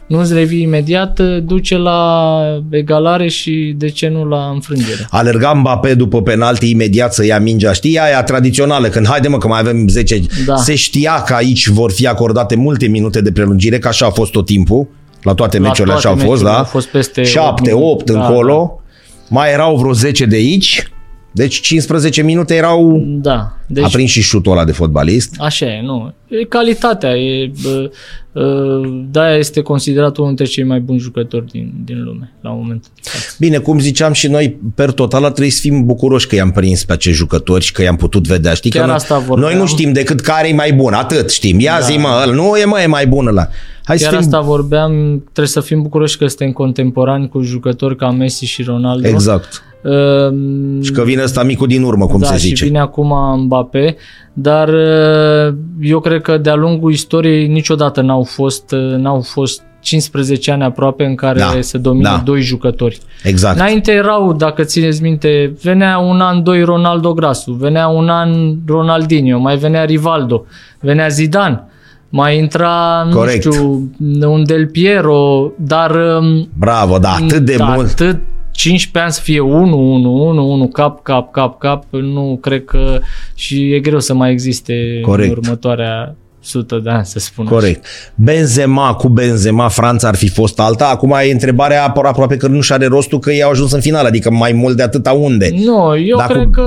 nu-ți 0.10 0.34
revii 0.34 0.62
imediat, 0.62 1.20
uh, 1.20 1.38
duce 1.44 1.78
la 1.78 2.42
egalare 2.70 3.28
și 3.28 3.74
de 3.78 3.90
ce 3.90 4.08
nu 4.08 4.26
la 4.26 4.50
înfrângere. 4.54 5.08
Alerga 5.10 5.54
Mbappé 5.54 5.94
după 5.94 6.22
penalti 6.22 6.70
imediat 6.70 7.14
să 7.14 7.26
ia 7.26 7.40
mingea. 7.40 7.74
Știi 7.74 8.00
aia 8.00 8.24
tradițională, 8.24 8.88
când 8.88 9.08
haide 9.08 9.28
mă 9.28 9.38
că 9.38 9.48
mai 9.48 9.60
avem 9.60 9.88
10. 9.88 10.20
Da. 10.46 10.56
Se 10.56 10.76
știa 10.76 11.24
că 11.26 11.34
aici 11.34 11.68
vor 11.68 11.92
fi 11.92 12.08
acordate 12.08 12.56
multe 12.56 12.88
minute 12.88 13.22
de 13.22 13.32
prelungire, 13.32 13.80
că 13.80 13.88
așa 13.88 14.06
a 14.06 14.10
fost 14.10 14.32
tot 14.32 14.46
timpul. 14.46 14.88
La 15.24 15.34
toate 15.34 15.58
La 15.58 15.64
meciurile 15.64 15.94
toate 15.94 16.08
așa 16.08 16.10
au 16.10 16.16
fost, 16.16 16.28
meciurile 16.28 16.52
da? 16.52 16.58
au 16.58 16.64
fost 16.64 16.88
peste 16.88 17.24
7, 17.24 17.72
8 17.74 17.84
8 17.84 18.12
da, 18.12 18.20
încolo. 18.20 18.82
Mai 19.28 19.52
erau 19.52 19.76
vreo 19.78 19.94
10 19.94 20.26
de 20.26 20.36
aici. 20.36 20.92
Deci 21.40 21.60
15 21.60 22.22
minute 22.22 22.56
erau... 22.56 23.04
Da. 23.08 23.58
Deci... 23.68 23.76
Deci, 23.76 23.84
A 23.84 23.88
prins 23.88 24.10
și 24.10 24.22
șutul 24.22 24.52
ăla 24.52 24.66
de 24.66 24.72
fotbalist. 24.72 25.36
Așa 25.38 25.66
e, 25.66 25.82
nu. 25.82 26.14
E 26.28 26.44
calitatea. 26.44 27.10
E, 27.10 27.52
bă, 27.62 27.92
uh, 28.32 29.04
de-aia 29.12 29.38
este 29.38 29.62
considerat 29.62 30.18
unul 30.18 30.28
dintre 30.28 30.46
cei 30.46 30.64
mai 30.64 30.80
buni 30.80 31.00
jucători 31.00 31.46
din, 31.46 31.74
din 31.86 32.04
lume 32.04 32.34
la 32.42 32.50
momentul 32.50 32.92
de 32.96 33.02
față. 33.04 33.36
Bine, 33.40 33.58
cum 33.58 33.80
ziceam 33.80 34.14
și 34.14 34.28
noi, 34.28 34.58
per 34.76 34.92
total 34.92 35.24
ar 35.24 35.32
trebui 35.32 35.50
să 35.50 35.60
fim 35.62 35.86
bucuroși 35.86 36.28
că 36.28 36.36
i-am 36.36 36.52
prins 36.52 36.84
pe 36.84 36.94
acești 36.94 37.18
jucători 37.18 37.64
și 37.64 37.72
că 37.72 37.82
i-am 37.82 37.96
putut 37.96 38.28
vedea. 38.28 38.54
Știi 38.54 38.72
Chiar 38.72 38.86
că 38.86 38.92
asta 38.92 39.16
noi, 39.16 39.26
vorbeam. 39.26 39.52
noi 39.52 39.60
nu 39.60 39.68
știm 39.68 39.94
decât 39.94 40.20
care 40.20 40.48
e 40.48 40.54
mai 40.54 40.74
bun, 40.74 40.94
atât 40.94 41.32
știm. 41.32 41.60
Ia 41.60 41.80
da. 41.80 41.86
zi 41.86 41.98
mă, 41.98 42.22
ăla, 42.24 42.34
nu 42.34 42.58
e 42.58 42.66
mă, 42.66 42.80
e 42.82 42.86
mai 42.86 43.08
bun 43.08 43.28
ăla. 43.28 43.48
Hai 43.84 43.98
Chiar 43.98 44.10
să 44.10 44.18
fim... 44.18 44.26
asta 44.26 44.40
vorbeam, 44.40 45.20
trebuie 45.20 45.48
să 45.48 45.62
fim 45.62 45.82
bucuroși 45.82 46.18
că 46.18 46.28
suntem 46.28 46.52
contemporani 46.52 47.30
cu 47.30 47.42
jucători 47.42 47.96
ca 47.96 48.10
Messi 48.10 48.46
și 48.46 48.64
Ronaldo. 48.64 49.08
Exact. 49.08 49.64
Uh, 49.84 50.82
Și 50.84 50.92
că 50.92 51.02
vine 51.04 51.24
ăsta 51.24 51.44
micul 51.44 51.68
din 51.68 51.84
urmă, 51.84 52.06
cum 52.06 52.20
da, 52.20 52.26
se 52.26 52.38
și 52.38 52.48
zice. 52.48 52.66
vine 52.66 52.80
acum 52.80 53.14
Mbappé, 53.44 53.96
dar 54.34 54.70
uh, 54.70 55.54
eu 55.82 56.00
cred 56.00 56.22
că 56.22 56.38
de-a 56.38 56.56
lungul 56.56 56.92
istoriei 56.92 57.48
niciodată 57.48 58.02
n-au 58.02 58.24
fost, 58.24 58.72
uh, 58.72 58.96
n-au 58.98 59.22
fost 59.22 59.62
15 59.82 60.52
ani 60.52 60.64
aproape 60.64 61.04
în 61.04 61.16
care 61.16 61.40
Da, 61.40 61.52
se 61.60 61.78
domină 61.78 62.10
da. 62.10 62.22
doi 62.26 62.42
jucători. 62.42 63.00
Exact. 63.24 63.56
Înainte 63.56 63.92
erau, 63.92 64.34
dacă 64.34 64.64
țineți 64.64 65.02
minte, 65.02 65.54
venea 65.64 65.98
un 65.98 66.20
an, 66.20 66.44
doi 66.44 66.64
Ronaldo 66.64 67.14
Grasu, 67.14 67.52
venea 67.52 67.88
un 67.88 68.10
an 68.10 68.54
Ronaldinho, 68.68 69.38
mai 69.40 69.58
venea 69.58 69.84
Rivaldo, 69.86 70.46
venea 70.80 71.08
Zidane, 71.08 71.64
mai 72.10 72.38
intra, 72.38 73.08
Corect. 73.12 73.46
nu 73.46 73.52
știu, 73.52 73.92
un 74.30 74.44
Del 74.46 74.68
Piero, 74.68 75.52
dar 75.58 75.92
um, 76.20 76.50
Bravo, 76.58 76.98
da, 76.98 77.10
atât 77.10 77.46
de 77.46 77.56
da, 77.56 77.66
mult. 77.66 77.90
Atât 77.90 78.20
15 78.60 79.00
ani 79.04 79.12
să 79.12 79.22
fie 79.22 79.40
1, 79.40 79.78
1, 79.94 80.12
1, 80.14 80.52
1, 80.52 80.68
cap, 80.68 81.04
cap, 81.04 81.32
cap, 81.32 81.60
cap, 81.60 81.84
nu 81.90 82.38
cred 82.42 82.66
că 82.66 83.00
și 83.34 83.74
e 83.74 83.80
greu 83.80 84.00
să 84.00 84.14
mai 84.14 84.32
existe 84.32 85.00
Corect. 85.02 85.32
în 85.32 85.38
următoarea 85.44 86.16
sută 86.42 86.80
de 86.84 86.90
ani, 86.90 87.06
să 87.06 87.20
spun 87.20 87.46
Corect. 87.46 87.86
Benzema 88.16 88.94
cu 88.94 89.08
Benzema, 89.08 89.68
Franța 89.68 90.08
ar 90.08 90.16
fi 90.16 90.28
fost 90.30 90.60
alta. 90.60 90.90
Acum 90.90 91.16
e 91.28 91.32
întrebarea 91.32 91.84
apar 91.86 92.06
aproape 92.06 92.38
că 92.38 92.48
nu 92.48 92.62
și 92.62 92.74
are 92.74 92.86
rostul 92.86 93.20
că 93.20 93.32
ei 93.32 93.44
au 93.44 93.50
ajuns 93.50 93.72
în 93.72 93.82
final, 93.82 94.06
adică 94.06 94.32
mai 94.32 94.52
mult 94.52 94.76
de 94.76 94.84
atâta 94.84 95.12
unde. 95.12 95.46
așa. 95.46 95.64
Nu, 95.66 95.98
eu 95.98 96.18
Dacă- 96.18 96.34
cred 96.34 96.50
că 96.52 96.62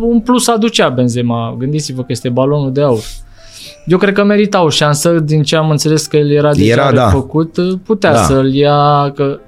un 0.00 0.20
plus 0.20 0.48
aducea 0.48 0.88
Benzema. 0.88 1.54
Gândiți-vă 1.58 2.00
că 2.00 2.06
este 2.08 2.28
balonul 2.28 2.72
de 2.72 2.82
aur. 2.82 3.02
Eu 3.86 3.98
cred 3.98 4.14
că 4.14 4.24
merita 4.24 4.62
o 4.64 4.68
șansă, 4.68 5.10
din 5.10 5.42
ce 5.42 5.56
am 5.56 5.70
înțeles 5.70 6.06
că 6.06 6.16
el 6.16 6.30
era 6.30 6.54
deja 6.54 6.72
Era, 6.72 6.92
da. 6.92 7.04
refăcut, 7.04 7.56
putea 7.84 8.12
Da. 8.12 8.22
să-l 8.22 8.54
ia, 8.54 9.12
că 9.14 9.22
uh, 9.24 9.38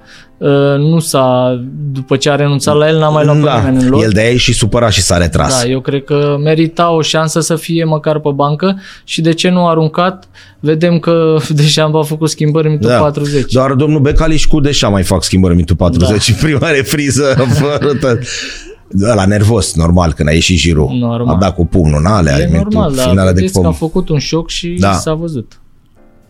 nu 0.78 0.98
s-a, 0.98 1.60
după 1.92 2.16
ce 2.16 2.30
a 2.30 2.34
renunțat 2.34 2.76
la 2.76 2.88
el, 2.88 2.98
n-a 2.98 3.08
mai 3.08 3.24
luat 3.24 3.36
pe 3.36 3.42
da, 3.44 3.58
nimeni 3.58 3.82
în 3.84 3.88
loc. 3.90 4.02
el 4.02 4.10
de 4.10 4.20
aia 4.20 4.30
e 4.30 4.36
și 4.36 4.52
supărat 4.52 4.92
și 4.92 5.02
s-a 5.02 5.16
retras. 5.16 5.62
Da, 5.62 5.68
eu 5.68 5.80
cred 5.80 6.04
că 6.04 6.36
merita 6.42 6.90
o 6.90 7.00
șansă 7.02 7.40
să 7.40 7.56
fie 7.56 7.84
măcar 7.84 8.18
pe 8.18 8.28
bancă 8.34 8.80
și 9.04 9.20
de 9.20 9.32
ce 9.32 9.48
nu 9.48 9.66
a 9.66 9.70
aruncat? 9.70 10.28
Vedem 10.60 10.98
că 10.98 11.36
deja 11.48 11.90
a 11.94 12.02
făcut 12.02 12.28
schimbări 12.30 12.66
în 12.66 12.72
minutul 12.72 12.98
40. 13.00 13.52
Doar 13.52 13.72
domnul 13.72 14.00
Becaliș 14.00 14.40
și 14.40 14.48
cu 14.48 14.60
Deșa 14.60 14.88
mai 14.88 15.02
fac 15.02 15.22
schimbări 15.22 15.50
în 15.52 15.56
minutul 15.56 15.76
40 15.76 16.30
da. 16.30 16.36
prima 16.46 16.70
repriză 16.70 17.34
fără 17.48 17.92
Ăla 19.10 19.24
nervos, 19.26 19.74
normal, 19.74 20.12
când 20.12 20.28
a 20.28 20.32
ieșit 20.32 20.58
Giroud. 20.58 20.90
Normal. 20.90 21.34
A 21.34 21.38
dat 21.38 21.54
cu 21.54 21.66
pumnul 21.66 21.98
în 21.98 22.06
alea, 22.06 22.38
E 22.38 22.44
în 22.44 22.50
minutul- 22.50 22.72
normal, 22.72 22.94
dar 22.96 23.08
finala 23.08 23.28
de 23.28 23.34
vedeți 23.34 23.52
că 23.52 23.58
a 23.58 23.62
cupă. 23.62 23.76
făcut 23.76 24.08
un 24.08 24.18
șoc 24.18 24.48
și 24.48 24.68
Da. 24.68 24.92
s-a 24.92 25.14
văzut 25.14 25.60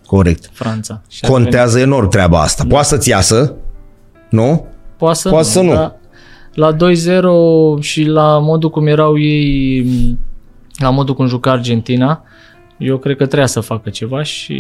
Corect. 0.06 0.50
Franța. 0.52 1.02
Și 1.08 1.24
a 1.24 1.28
Contează 1.28 1.78
enorm 1.78 2.08
treaba 2.08 2.40
asta. 2.42 2.64
Poate 2.68 2.86
să-ți 2.86 3.08
iasă, 3.08 3.54
nu? 4.30 4.42
venit. 4.42 4.64
Poate 4.96 5.18
să 5.18 5.28
Poate 5.28 5.48
să 5.48 5.60
nu. 5.60 5.72
dar 5.72 5.96
La 6.54 6.76
2-0 6.76 6.78
și 7.80 8.04
la 8.04 8.38
modul 8.38 8.70
cum 8.70 8.86
erau 8.86 9.18
ei, 9.18 9.86
la 10.76 10.90
modul 10.90 11.14
cum 11.14 11.26
juca 11.26 11.50
Argentina, 11.50 12.22
eu 12.78 12.98
cred 12.98 13.16
că 13.16 13.26
trebuia 13.26 13.46
să 13.46 13.60
facă 13.60 13.90
ceva 13.90 14.22
și 14.22 14.54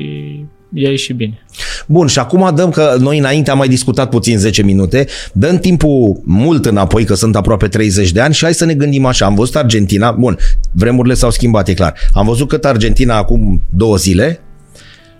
i-a 0.74 0.90
ieșit 0.90 1.16
bine. 1.16 1.44
Bun, 1.86 2.06
și 2.06 2.18
acum 2.18 2.50
dăm 2.54 2.70
că 2.70 2.96
noi 3.00 3.18
înainte 3.18 3.50
am 3.50 3.58
mai 3.58 3.68
discutat 3.68 4.08
puțin 4.08 4.38
10 4.38 4.62
minute, 4.62 5.06
dăm 5.32 5.58
timpul 5.58 6.20
mult 6.24 6.66
înapoi, 6.66 7.04
că 7.04 7.14
sunt 7.14 7.36
aproape 7.36 7.68
30 7.68 8.12
de 8.12 8.20
ani 8.20 8.34
și 8.34 8.44
hai 8.44 8.54
să 8.54 8.64
ne 8.64 8.74
gândim 8.74 9.04
așa. 9.04 9.26
Am 9.26 9.34
văzut 9.34 9.56
Argentina, 9.56 10.10
bun, 10.10 10.36
vremurile 10.72 11.14
s-au 11.14 11.30
schimbat, 11.30 11.68
e 11.68 11.74
clar. 11.74 11.94
Am 12.12 12.26
văzut 12.26 12.48
cât 12.48 12.64
Argentina 12.64 13.16
acum 13.16 13.62
două 13.70 13.96
zile 13.96 14.40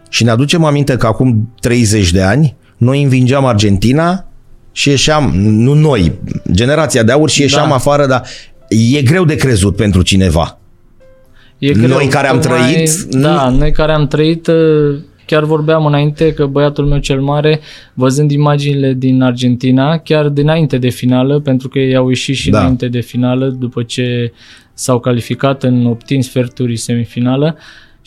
și 0.09 0.25
ne 0.25 0.31
aducem 0.31 0.65
aminte 0.65 0.97
că 0.97 1.07
acum 1.07 1.55
30 1.61 2.13
de 2.13 2.23
ani 2.23 2.57
noi 2.77 3.03
învingeam 3.03 3.45
Argentina 3.45 4.28
și 4.79 4.89
ieșeam, 4.89 5.31
nu 5.35 5.73
noi, 5.75 6.13
generația 6.53 7.03
de 7.03 7.13
aur 7.13 7.31
și 7.31 7.41
ieșeam 7.41 7.69
Da. 7.69 7.75
afară, 7.75 8.07
dar 8.07 8.23
e 8.97 9.03
greu 9.03 9.25
de 9.25 9.35
crezut 9.35 9.77
pentru 9.77 10.03
cineva. 10.03 10.59
E 11.59 11.73
Noi 11.75 12.07
care 12.07 12.29
am 12.29 12.39
tocmai- 12.41 12.73
trăit, 12.73 12.91
Da, 13.11 13.49
noi 13.49 13.73
care 13.73 13.93
am 13.93 14.07
trăit, 14.07 14.47
uh, 14.47 14.99
chiar 15.27 15.45
vorbeam 15.45 15.87
înainte 15.87 16.33
că 16.33 16.47
băiatul 16.47 16.85
meu 16.87 16.99
cel 16.99 17.21
mare, 17.21 17.61
văzând 17.95 18.31
imaginile 18.31 18.93
din 18.93 19.23
Argentina, 19.23 19.99
chiar 19.99 20.29
dinainte 20.29 20.79
de 20.79 20.89
finală, 20.89 21.41
pentru 21.41 21.69
că 21.69 21.79
ei 21.79 21.97
au 21.97 22.09
ieșit 22.09 22.35
și 22.37 22.51
Da. 22.51 22.59
înainte 22.59 22.89
de 22.89 23.01
finală, 23.01 23.47
după 23.59 23.83
ce 23.83 24.33
s-au 24.75 25.01
calificat 25.01 25.63
în 25.63 25.87
optin 25.87 26.23
sferturi 26.23 26.77
semifinală, 26.77 27.57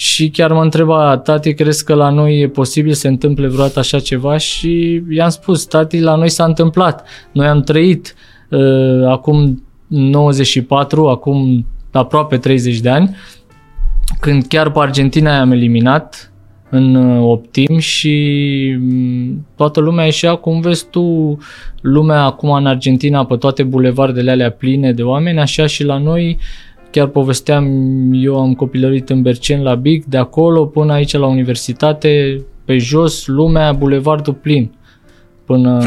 și 0.02 0.30
chiar 0.30 0.52
mă 0.52 0.62
întreba, 0.62 1.18
tati, 1.18 1.54
crezi 1.54 1.86
că 1.86 1.94
la 1.94 2.10
noi 2.10 2.40
e 2.40 2.48
posibil 2.48 2.94
să 2.94 3.00
se 3.00 3.08
întâmple 3.08 3.48
vreodată 3.48 3.80
așa 3.80 4.00
ceva? 4.00 4.38
Și 4.38 5.04
i-am 5.10 5.30
spus, 5.30 5.66
tati, 5.66 6.00
la 6.00 6.16
noi 6.16 6.30
s-a 6.30 6.44
întâmplat. 6.44 7.08
Noi 7.32 7.48
am 7.48 7.62
trăit 7.62 8.16
uh, 8.50 9.08
acum 9.08 9.64
94, 9.88 11.10
acum 11.10 11.66
aproape 11.92 12.38
30 12.38 12.80
de 12.80 12.90
ani, 12.90 13.16
când 14.20 14.46
chiar 14.46 14.72
pe 14.72 14.80
Argentina 14.80 15.36
i-am 15.36 15.52
eliminat 15.52 16.32
în 16.70 16.96
uh, 16.96 17.24
optim 17.24 17.78
și 17.78 18.76
mm, 18.80 19.46
toată 19.56 19.80
lumea 19.80 20.06
ieșea, 20.06 20.36
cum 20.36 20.62
vezi 20.62 20.86
tu, 20.90 21.38
lumea 21.82 22.24
acum 22.24 22.52
în 22.52 22.66
Argentina 22.66 23.26
pe 23.26 23.36
toate 23.36 23.64
bulevardele 23.64 24.32
alea 24.32 24.52
pline 24.52 24.94
de 24.94 25.04
oameni, 25.04 25.40
așa 25.40 25.66
și 25.66 25.84
la 25.84 25.98
noi, 25.98 26.38
chiar 26.92 27.08
povesteam, 27.08 27.66
eu 28.14 28.40
am 28.40 28.54
copilărit 28.54 29.10
în 29.10 29.22
Bercen 29.22 29.62
la 29.62 29.76
Big, 29.76 30.06
de 30.06 30.18
acolo 30.18 30.66
până 30.66 30.94
aici 30.94 31.14
la 31.14 31.28
universitate, 31.28 32.42
pe 32.66 32.78
jos, 32.78 33.28
lumea, 33.28 33.72
bulevardul 33.72 34.34
plin. 34.34 34.72
Până, 35.46 35.84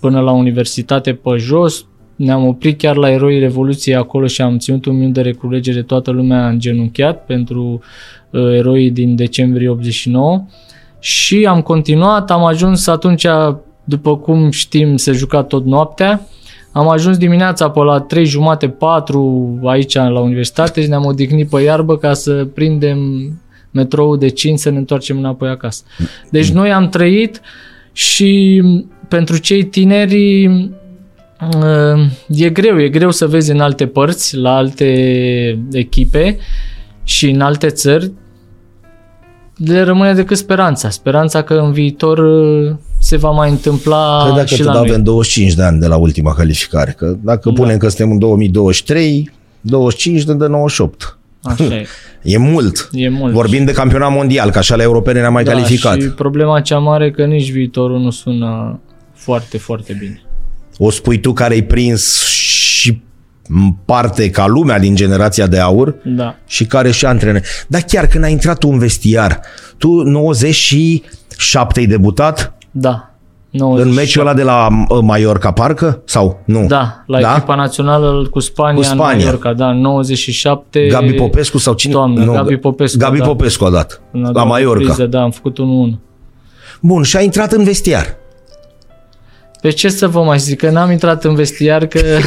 până 0.00 0.20
la 0.20 0.30
universitate 0.30 1.12
pe 1.12 1.36
jos, 1.36 1.86
ne-am 2.16 2.46
oprit 2.46 2.78
chiar 2.78 2.96
la 2.96 3.10
Eroii 3.10 3.38
Revoluției 3.38 3.94
acolo 3.94 4.26
și 4.26 4.42
am 4.42 4.58
ținut 4.58 4.84
un 4.84 4.96
minut 4.96 5.12
de 5.12 5.20
reculegere, 5.20 5.82
toată 5.82 6.10
lumea 6.10 6.44
a 6.44 6.48
îngenunchiat 6.48 7.24
pentru 7.24 7.80
uh, 8.30 8.40
eroii 8.40 8.90
din 8.90 9.16
decembrie 9.16 9.68
89 9.68 10.44
și 10.98 11.46
am 11.48 11.60
continuat, 11.62 12.30
am 12.30 12.44
ajuns 12.44 12.86
atunci, 12.86 13.26
după 13.84 14.16
cum 14.16 14.50
știm, 14.50 14.96
se 14.96 15.12
juca 15.12 15.42
tot 15.42 15.64
noaptea, 15.64 16.26
am 16.72 16.88
ajuns 16.88 17.16
dimineața 17.16 17.70
pe 17.70 17.80
la 17.80 18.00
3 18.00 18.24
jumate, 18.24 18.68
4 18.68 19.60
aici 19.64 19.94
la 19.94 20.20
universitate 20.20 20.82
și 20.82 20.88
ne-am 20.88 21.04
odihnit 21.04 21.48
pe 21.48 21.60
iarbă 21.60 21.96
ca 21.96 22.12
să 22.12 22.46
prindem 22.54 22.98
metroul 23.70 24.18
de 24.18 24.28
5 24.28 24.58
să 24.58 24.70
ne 24.70 24.78
întoarcem 24.78 25.18
înapoi 25.18 25.48
acasă. 25.48 25.82
Deci 26.30 26.50
noi 26.50 26.72
am 26.72 26.88
trăit 26.88 27.40
și 27.92 28.62
pentru 29.08 29.36
cei 29.36 29.64
tineri 29.64 30.46
uh, 30.46 32.10
e 32.28 32.50
greu, 32.50 32.80
e 32.80 32.88
greu 32.88 33.10
să 33.10 33.26
vezi 33.26 33.50
în 33.50 33.60
alte 33.60 33.86
părți, 33.86 34.36
la 34.36 34.56
alte 34.56 34.88
echipe 35.72 36.38
și 37.04 37.30
în 37.30 37.40
alte 37.40 37.68
țări. 37.68 38.12
Le 39.56 39.82
rămâne 39.82 40.14
decât 40.14 40.36
speranța. 40.36 40.90
Speranța 40.90 41.42
că 41.42 41.54
în 41.54 41.72
viitor 41.72 42.18
uh, 42.18 42.74
se 43.02 43.16
va 43.16 43.30
mai 43.30 43.50
întâmpla 43.50 44.20
Credeam 44.24 44.46
că 44.46 44.54
și 44.54 44.56
tot 44.56 44.66
la 44.66 44.72
noi. 44.72 44.88
avem 44.88 45.02
25 45.02 45.52
de 45.54 45.62
ani 45.62 45.80
de 45.80 45.86
la 45.86 45.96
ultima 45.96 46.34
calificare. 46.34 46.94
Că 46.98 47.16
dacă 47.20 47.48
Da. 47.48 47.54
punem 47.62 47.76
că 47.78 47.88
suntem 47.88 48.10
în 48.10 48.18
2023, 48.18 49.30
25 49.60 50.22
de, 50.22 50.34
de 50.34 50.46
98. 50.46 51.18
Așa 51.42 51.64
e. 51.64 51.86
E 52.22 52.36
mult. 52.38 52.88
E 52.92 53.08
mult. 53.08 53.32
Vorbim 53.32 53.64
de 53.64 53.72
campionat 53.72 54.10
mondial, 54.12 54.50
că 54.50 54.58
așa 54.58 54.76
la 54.76 54.82
europene 54.82 55.20
ne-am 55.20 55.32
mai 55.32 55.44
da, 55.44 55.50
calificat. 55.52 56.00
Și 56.00 56.06
problema 56.08 56.60
cea 56.60 56.78
mare 56.78 57.04
e 57.04 57.10
că 57.10 57.24
nici 57.24 57.50
viitorul 57.50 57.98
nu 58.00 58.10
sună 58.10 58.80
foarte, 59.14 59.58
foarte 59.58 59.96
bine. 59.98 60.22
O 60.78 60.90
spui 60.90 61.20
tu 61.20 61.32
care 61.32 61.54
ai 61.54 61.62
prins 61.62 62.24
și 62.26 63.02
în 63.48 63.72
parte 63.84 64.30
ca 64.30 64.46
lumea 64.46 64.78
din 64.78 64.94
generația 64.94 65.46
de 65.46 65.58
aur 65.58 65.94
Da. 66.04 66.36
și 66.46 66.64
care 66.66 66.90
și 66.90 67.04
antrene. 67.06 67.42
Dar 67.68 67.80
chiar 67.80 68.06
când 68.06 68.24
ai 68.24 68.32
intrat 68.32 68.58
tu 68.58 68.68
în 68.68 68.78
vestiar, 68.78 69.40
tu 69.78 69.88
97 70.02 71.80
ai 71.80 71.86
debutat 71.86 72.51
Da. 72.72 73.06
în 73.50 73.58
97. 73.58 74.00
meciul 74.00 74.20
ăla 74.20 74.34
de 74.34 74.42
la 74.42 74.66
uh, 74.88 74.98
Mallorca, 75.02 75.50
parcă? 75.50 76.02
Sau 76.04 76.40
nu? 76.44 76.66
Da, 76.66 77.02
la 77.06 77.20
Da? 77.20 77.34
echipa 77.36 77.54
națională 77.54 78.26
cu 78.30 78.40
Spania, 78.40 78.74
Cu 78.76 78.82
Spania. 78.82 79.16
în 79.16 79.22
Mallorca, 79.24 79.52
da, 79.52 79.68
în 79.70 79.80
97. 79.80 80.86
Gabi 80.86 81.12
Popescu 81.12 81.58
sau 81.58 81.74
cine? 81.74 81.92
Toamnă, 81.92 82.32
Gabi 82.32 82.56
Popescu, 82.56 82.98
Gabi 82.98 83.18
da. 83.18 83.24
Popescu 83.24 83.64
a 83.64 83.70
dat. 83.70 84.00
în 84.12 84.20
a 84.24 84.26
La 84.26 84.32
doua 84.32 84.44
Mallorca. 84.44 84.78
repriză, 84.78 85.06
da, 85.06 85.22
am 85.22 85.30
făcut 85.30 85.58
1-1. 85.58 85.98
Bun, 86.80 87.02
și 87.02 87.16
a 87.16 87.20
intrat 87.20 87.52
în 87.52 87.64
vestiar. 87.64 88.16
Pe 89.62 89.70
ce 89.70 89.88
să 89.88 90.08
vă 90.08 90.22
mai 90.22 90.38
zic? 90.38 90.58
Că 90.58 90.70
n-am 90.70 90.90
intrat 90.90 91.24
în 91.24 91.34
vestiar, 91.34 91.86
că 91.86 92.00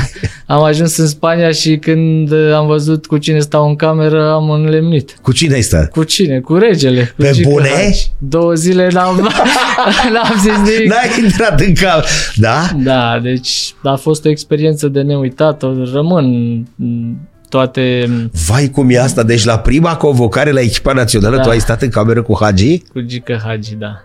am 0.56 0.64
ajuns 0.64 0.98
în 0.98 1.08
Spania 1.08 1.52
și 1.52 1.78
când 1.78 2.34
am 2.54 2.68
văzut 2.68 3.06
cu 3.06 3.18
cine 3.18 3.40
stau 3.40 3.68
în 3.68 3.76
cameră, 3.76 4.32
am 4.32 4.50
înlemnit. 4.50 5.18
Cu 5.22 5.32
cine 5.32 5.54
ai 5.54 5.62
stat? 5.62 5.90
Cu 5.92 6.04
cine? 6.04 6.40
Cu 6.40 6.56
regele. 6.56 7.04
Cu 7.04 7.22
Pe 7.22 7.32
Gică 7.32 7.50
bune? 7.50 7.68
Hagi. 7.68 8.12
Două 8.18 8.54
zile 8.54 8.90
n-am, 8.92 9.16
n-am 10.14 10.40
zis 10.40 10.74
nimic. 10.74 10.90
N-ai 10.90 11.24
intrat 11.24 11.60
în 11.60 11.74
cameră. 11.74 12.06
Da? 12.36 12.70
Da, 12.78 13.20
deci 13.24 13.74
a 13.84 13.96
fost 13.96 14.26
o 14.26 14.30
experiență 14.30 14.88
de 14.88 15.02
neuitat. 15.02 15.64
O 15.64 15.74
Rămân 15.94 16.26
m, 16.76 17.30
toate 17.50 18.10
Vai 18.48 18.70
cum 18.70 18.90
e 18.90 19.00
asta, 19.00 19.24
deci 19.24 19.44
la 19.44 19.60
prima 19.60 19.96
convocare 19.96 20.52
la 20.52 20.60
echipa 20.60 20.94
națională 20.94 21.36
Da. 21.36 21.42
tu 21.42 21.50
ai 21.50 21.60
stat 21.60 21.82
în 21.82 21.90
cameră 21.90 22.22
cu 22.22 22.38
Hagi? 22.42 22.80
cu 22.80 23.00
Gică 23.02 23.42
Hagi, 23.46 23.76
da. 23.76 24.04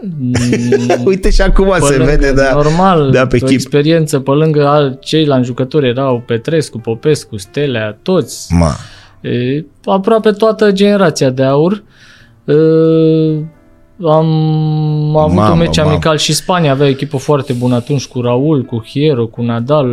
Uite 1.04 1.30
și 1.30 1.40
acum 1.40 1.68
Pe 1.68 1.78
se 1.80 1.96
lângă- 1.96 2.04
vede, 2.10 2.32
da. 2.32 2.50
Normal, 2.54 3.10
Da, 3.10 3.26
pe 3.26 3.36
o 3.42 3.46
chip. 3.46 3.54
experiență 3.54 4.20
pe 4.20 4.30
lângă 4.30 4.66
al, 4.66 4.98
ceilalți 5.00 5.46
jucători 5.46 5.88
erau 5.88 6.22
Petrescu, 6.26 6.78
Popescu, 6.78 7.36
Stelea, 7.36 7.98
toți. 8.02 8.54
Ma. 8.54 8.70
E, 9.20 9.64
aproape 9.84 10.30
toată 10.30 10.72
generația 10.72 11.30
de 11.30 11.42
aur. 11.42 11.82
E, 12.44 12.52
am 14.06 14.26
avut 15.16 15.34
Mamă, 15.36 15.52
un 15.52 15.58
meci 15.58 15.76
mamă. 15.76 15.90
amical 15.90 16.16
și 16.16 16.32
Spania 16.34 16.70
avea 16.72 16.86
o 16.86 16.88
echipă 16.88 17.16
foarte 17.16 17.52
bună 17.52 17.74
atunci 17.74 18.06
cu 18.06 18.20
Raul, 18.20 18.62
cu 18.62 18.82
Hiero, 18.86 19.26
cu 19.26 19.42
Nadal, 19.42 19.88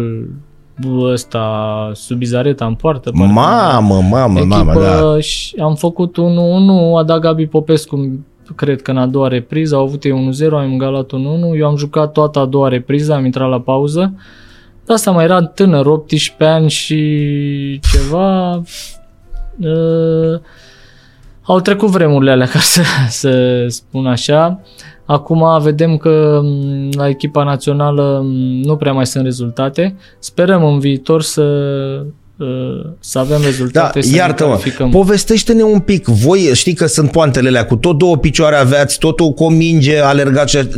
ăsta, 1.12 1.48
Subizareta 1.94 2.66
în 2.66 2.74
poartă. 2.74 3.12
parcă. 3.12 3.34
Mamă, 3.34 4.00
mamă, 4.10 4.40
mamă, 4.46 4.74
da. 4.74 5.20
și 5.20 5.56
am 5.62 5.76
făcut 5.76 6.16
1-1, 6.18 7.00
a 7.00 7.04
dat 7.04 7.20
Gabi 7.20 7.46
Popescu, 7.48 8.20
cred 8.56 8.82
că 8.82 8.92
în 8.92 8.98
a 8.98 9.06
doua 9.06 9.28
repriză, 9.28 9.76
au 9.76 9.84
avut 9.84 10.04
ei 10.04 10.32
1-0, 10.48 10.52
am 10.52 10.72
egalat 10.74 11.06
1-1, 11.06 11.10
eu 11.58 11.68
am 11.68 11.76
jucat 11.76 12.12
toată 12.12 12.40
a 12.40 12.46
doua 12.46 12.68
repriză, 12.68 13.14
am 13.14 13.26
intrat 13.26 13.50
la 13.50 13.60
pauză. 13.62 14.14
De 14.86 14.94
asta 14.94 15.12
mai 15.12 15.24
era 15.24 15.44
tânăr, 15.44 15.86
18 15.86 16.44
ani 16.44 16.70
și 16.70 17.80
ceva. 17.92 18.56
Uh, 19.60 20.40
au 21.42 21.60
trecut 21.60 21.90
vremurile 21.90 22.32
alea, 22.32 22.48
ca 22.54 22.60
să, 22.60 22.82
să 23.08 23.66
spun 23.68 24.08
așa. 24.08 24.60
Acum 25.06 25.62
vedem 25.62 25.98
că 25.98 26.40
m, 26.44 26.90
la 26.98 27.08
echipa 27.08 27.44
națională 27.44 28.22
m, 28.24 28.28
nu 28.62 28.76
prea 28.76 28.94
mai 28.94 29.06
sunt 29.06 29.24
rezultate. 29.24 29.96
Sperăm 30.20 30.64
în 30.64 30.80
viitor 30.80 31.22
să, 31.22 31.44
uh, 31.44 32.08
să 33.00 33.20
avem 33.20 33.40
Da, 33.40 33.46
rezultate. 33.46 34.02
să 34.02 34.10
ne 34.10 34.16
iartă-mă, 34.16 34.50
calificăm. 34.50 34.90
povestește-ne 34.90 35.64
un 35.64 35.80
pic. 35.80 36.06
Voi 36.08 36.40
știi 36.54 36.74
că 36.74 36.86
sunt 36.86 37.12
poantele 37.12 37.48
alea 37.48 37.66
cu 37.66 37.76
tot 37.76 37.98
două 37.98 38.18
picioare 38.18 38.56
aveați, 38.56 38.98
totul 38.98 39.32
cu 39.34 39.44
o 39.44 39.50
minge, 39.50 40.00
alergat. 40.00 40.48
Ce, 40.48 40.70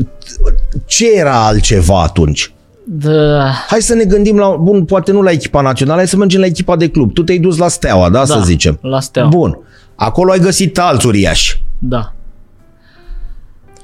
ce 0.85 1.11
era 1.15 1.45
altceva 1.45 2.01
atunci? 2.03 2.49
Da, 2.87 3.51
Hai 3.67 3.81
să 3.81 3.93
ne 3.93 4.03
gândim 4.03 4.37
la, 4.37 4.49
bun, 4.49 4.85
poate 4.85 5.11
nu 5.11 5.21
la 5.21 5.31
echipa 5.31 5.61
națională, 5.61 5.97
hai 5.97 6.07
să 6.07 6.17
mergem 6.17 6.39
la 6.39 6.45
echipa 6.45 6.75
de 6.75 6.89
club. 6.89 7.13
Tu 7.13 7.23
te-ai 7.23 7.37
dus 7.37 7.57
la 7.57 7.67
Steaua, 7.67 8.09
da, 8.09 8.25
să 8.25 8.41
zicem. 8.45 8.77
la 8.81 8.99
Steaua. 8.99 9.29
Bun. 9.29 9.59
Acolo 9.95 10.31
ai 10.31 10.39
găsit 10.39 10.79
alți 10.79 11.05
uriași. 11.07 11.63
Da. 11.79 12.13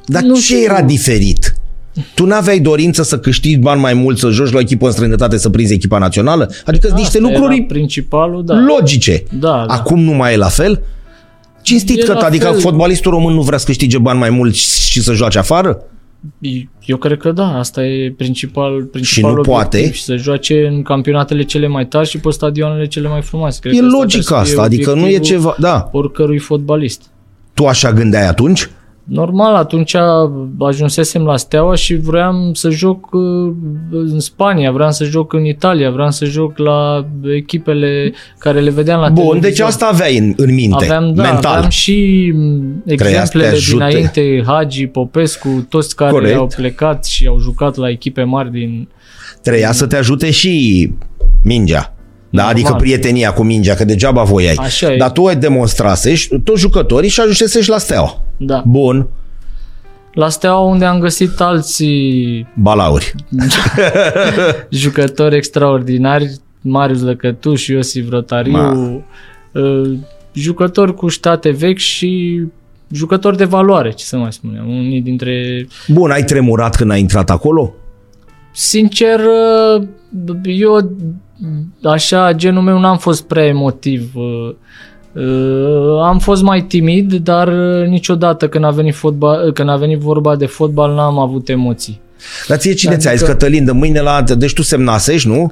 Dar 0.06 0.22
Nu 0.22 0.36
ce 0.36 0.42
știu. 0.42 0.58
era 0.64 0.82
diferit? 0.82 1.56
Tu 2.16 2.26
n-aveai 2.26 2.60
dorință 2.60 3.04
să 3.04 3.20
câștigi 3.20 3.58
bani 3.58 3.82
mai 3.82 3.94
mult, 3.94 4.18
să 4.18 4.30
joci 4.30 4.52
la 4.52 4.58
o 4.58 4.60
echipă 4.60 4.86
în 4.86 4.92
străinătate, 4.92 5.38
să 5.38 5.50
prinzi 5.50 5.74
echipa 5.74 5.98
națională? 5.98 6.52
Adică 6.66 6.88
sunt 6.88 7.00
niște 7.00 7.18
Asta 7.18 7.30
lucruri 7.30 7.56
era 7.56 7.66
principalul, 7.68 8.46
da. 8.46 8.56
logice. 8.60 9.24
Da, 9.30 9.66
da. 9.68 9.74
Acum 9.74 10.00
nu 10.00 10.12
mai 10.12 10.34
e 10.34 10.38
la 10.38 10.48
fel? 10.48 10.84
Cinstit 11.62 12.00
E 12.00 12.04
că, 12.04 12.14
la 12.14 12.20
adică 12.20 12.46
fel. 12.48 12.60
fotbalistul 12.60 13.12
român 13.12 13.34
nu 13.34 13.42
vrea 13.42 13.58
să 13.58 13.66
câștige 13.66 13.98
bani 13.98 14.20
mai 14.20 14.30
mult 14.30 14.56
și 14.56 15.02
să 15.02 15.14
joace 15.14 15.38
afară? 15.38 15.82
Eu 16.86 16.98
cred 16.98 17.18
că 17.18 17.32
da, 17.32 17.58
asta 17.58 17.86
e 17.86 18.14
principal, 18.18 18.84
principalul 18.84 19.36
nu 19.36 19.42
obiectiv, 19.42 19.80
poate? 19.80 19.92
Și 19.92 20.04
să 20.04 20.16
joace 20.16 20.68
în 20.68 20.82
campionatele 20.82 21.44
cele 21.44 21.68
mai 21.68 21.86
tari 21.88 22.08
și 22.10 22.18
pe 22.18 22.30
stadioanele 22.32 22.88
cele 22.88 23.08
mai 23.08 23.22
frumoase. 23.22 23.60
Cred 23.62 23.74
E 23.74 23.78
că 23.78 23.86
logic 23.86 24.08
trebuie 24.08 24.24
să 24.24 24.34
fie 24.34 24.42
asta, 24.42 24.62
adică 24.62 24.94
nu 24.94 25.00
e 25.00 25.04
obiectivul 25.04 25.40
ceva... 25.40 25.56
Da. 25.60 25.90
Oricărui 25.92 26.38
fotbalist. 26.38 27.02
Tu 27.54 27.66
așa 27.66 27.94
gândeai 27.94 28.28
atunci? 28.28 28.70
Normal, 29.12 29.56
atunci 29.56 29.96
ajunsesem 30.60 31.24
la 31.24 31.38
Steaua 31.38 31.76
și 31.76 31.96
vroiam 31.96 32.54
să 32.54 32.70
joc 32.70 33.10
uh, 33.12 33.54
în 33.92 34.20
Spania, 34.20 34.72
vreau 34.72 34.92
să 34.92 35.04
joc 35.04 35.34
în 35.34 35.46
Italia, 35.46 35.90
vreau 35.90 36.12
să 36.12 36.26
joc 36.26 36.58
la 36.58 37.08
echipele 37.36 38.14
care 38.38 38.60
le 38.60 38.70
vedeam 38.70 39.00
la 39.00 39.10
Bun, 39.10 39.16
televizor. 39.24 39.50
deci 39.50 39.60
asta 39.60 39.86
aveai 39.86 40.18
în, 40.18 40.34
în 40.38 40.54
minte, 40.54 40.84
Aveam, 40.84 41.14
da, 41.14 41.22
mental. 41.24 41.54
aveam 41.56 41.70
și 41.70 42.32
m, 42.36 42.84
să 42.86 42.96
te 42.96 43.08
exemplele 43.08 43.48
ajute. 43.48 43.86
dinainte, 43.86 44.44
Hagi, 44.46 44.88
Popescu, 44.88 45.66
toți 45.70 45.96
care 45.96 46.12
Corect. 46.12 46.38
au 46.38 46.50
plecat 46.56 47.06
și 47.06 47.28
au 47.28 47.40
jucat 47.40 47.76
la 47.76 47.90
echipe 47.90 48.24
mari 48.24 48.52
din... 48.52 48.88
Treia 49.42 49.72
să 49.72 49.88
te 49.88 49.96
ajute 49.96 50.32
și 50.32 50.92
mingea. 51.44 51.94
Da, 52.30 52.44
Normal. 52.44 52.52
adică 52.52 52.74
prietenia 52.74 53.34
cu 53.34 53.44
mingea, 53.44 53.74
că 53.74 53.86
degeaba 53.86 54.24
voiai. 54.24 54.56
Așa 54.60 54.94
e. 54.94 54.98
Dar 54.98 55.12
tu 55.12 55.26
ai 55.26 55.36
demonstrasești, 55.36 56.40
toți 56.40 56.60
jucătorii 56.62 57.10
și 57.10 57.20
ajunsesești 57.20 57.70
la 57.70 57.78
Steaua. 57.78 58.22
Da. 58.46 58.64
Bun, 58.66 59.08
La 60.14 60.30
Steaua 60.30 60.60
unde 60.70 60.86
am 60.86 61.00
găsit 61.00 61.40
alții 61.40 62.48
balauri. 62.54 63.16
jucători 64.70 65.36
extraordinari, 65.36 66.32
Marius 66.62 67.02
Lăcătuș, 67.02 67.68
Iosif 67.68 68.10
Rotariu, 68.10 68.52
Ma. 68.52 69.02
uh, 69.52 69.92
jucători 70.34 70.94
cu 70.96 71.10
state 71.10 71.50
vechi 71.50 71.78
și 71.78 72.42
jucători 72.92 73.38
de 73.38 73.46
valoare, 73.46 73.92
ce 73.92 74.06
să 74.06 74.18
mai 74.18 74.34
spunem. 74.34 74.70
Unii 74.70 75.02
dintre 75.02 75.68
Bun, 75.88 76.12
ai 76.12 76.24
tremurat 76.24 76.76
când 76.76 76.92
ai 76.92 77.00
intrat 77.00 77.30
acolo? 77.30 77.74
Sincer, 78.54 79.20
uh, 79.20 79.84
eu 80.44 80.92
așa, 81.84 82.34
genul 82.34 82.62
meu 82.62 82.80
n-am 82.80 82.98
fost 82.98 83.24
prea 83.24 83.46
emotiv. 83.46 84.14
Uh, 85.16 85.24
uh, 85.24 86.02
Am 86.04 86.20
fost 86.20 86.42
mai 86.42 86.62
timid, 86.62 87.14
dar 87.14 87.48
uh, 87.48 87.88
niciodată 87.88 88.48
când 88.48 88.64
a 88.66 88.70
venit, 88.70 88.96
fotbal, 88.96 89.52
când 89.52 89.70
a 89.70 89.76
venit 89.76 90.00
vorba 90.00 90.36
de 90.36 90.46
fotbal 90.46 90.94
n-am 90.94 91.20
avut 91.20 91.50
emoții. 91.50 92.00
Dar 92.48 92.58
ție 92.58 92.74
cine 92.74 92.94
Adică- 92.94 93.08
ți-a 93.10 93.18
zis, 93.18 93.28
Cătălin, 93.28 93.66
de 93.66 93.72
mâine 93.72 94.00
la... 94.02 94.22
Deci 94.38 94.54
tu 94.54 94.62
semnasești, 94.62 95.28
nu? 95.28 95.52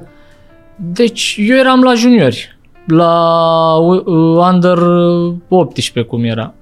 Deci 0.76 1.36
eu 1.38 1.56
eram 1.56 1.82
la 1.82 1.94
juniori, 1.94 2.56
la 2.86 3.74
uh, 3.76 4.04
under 4.52 4.78
18 5.48 6.02
cum 6.02 6.24
era. 6.24 6.54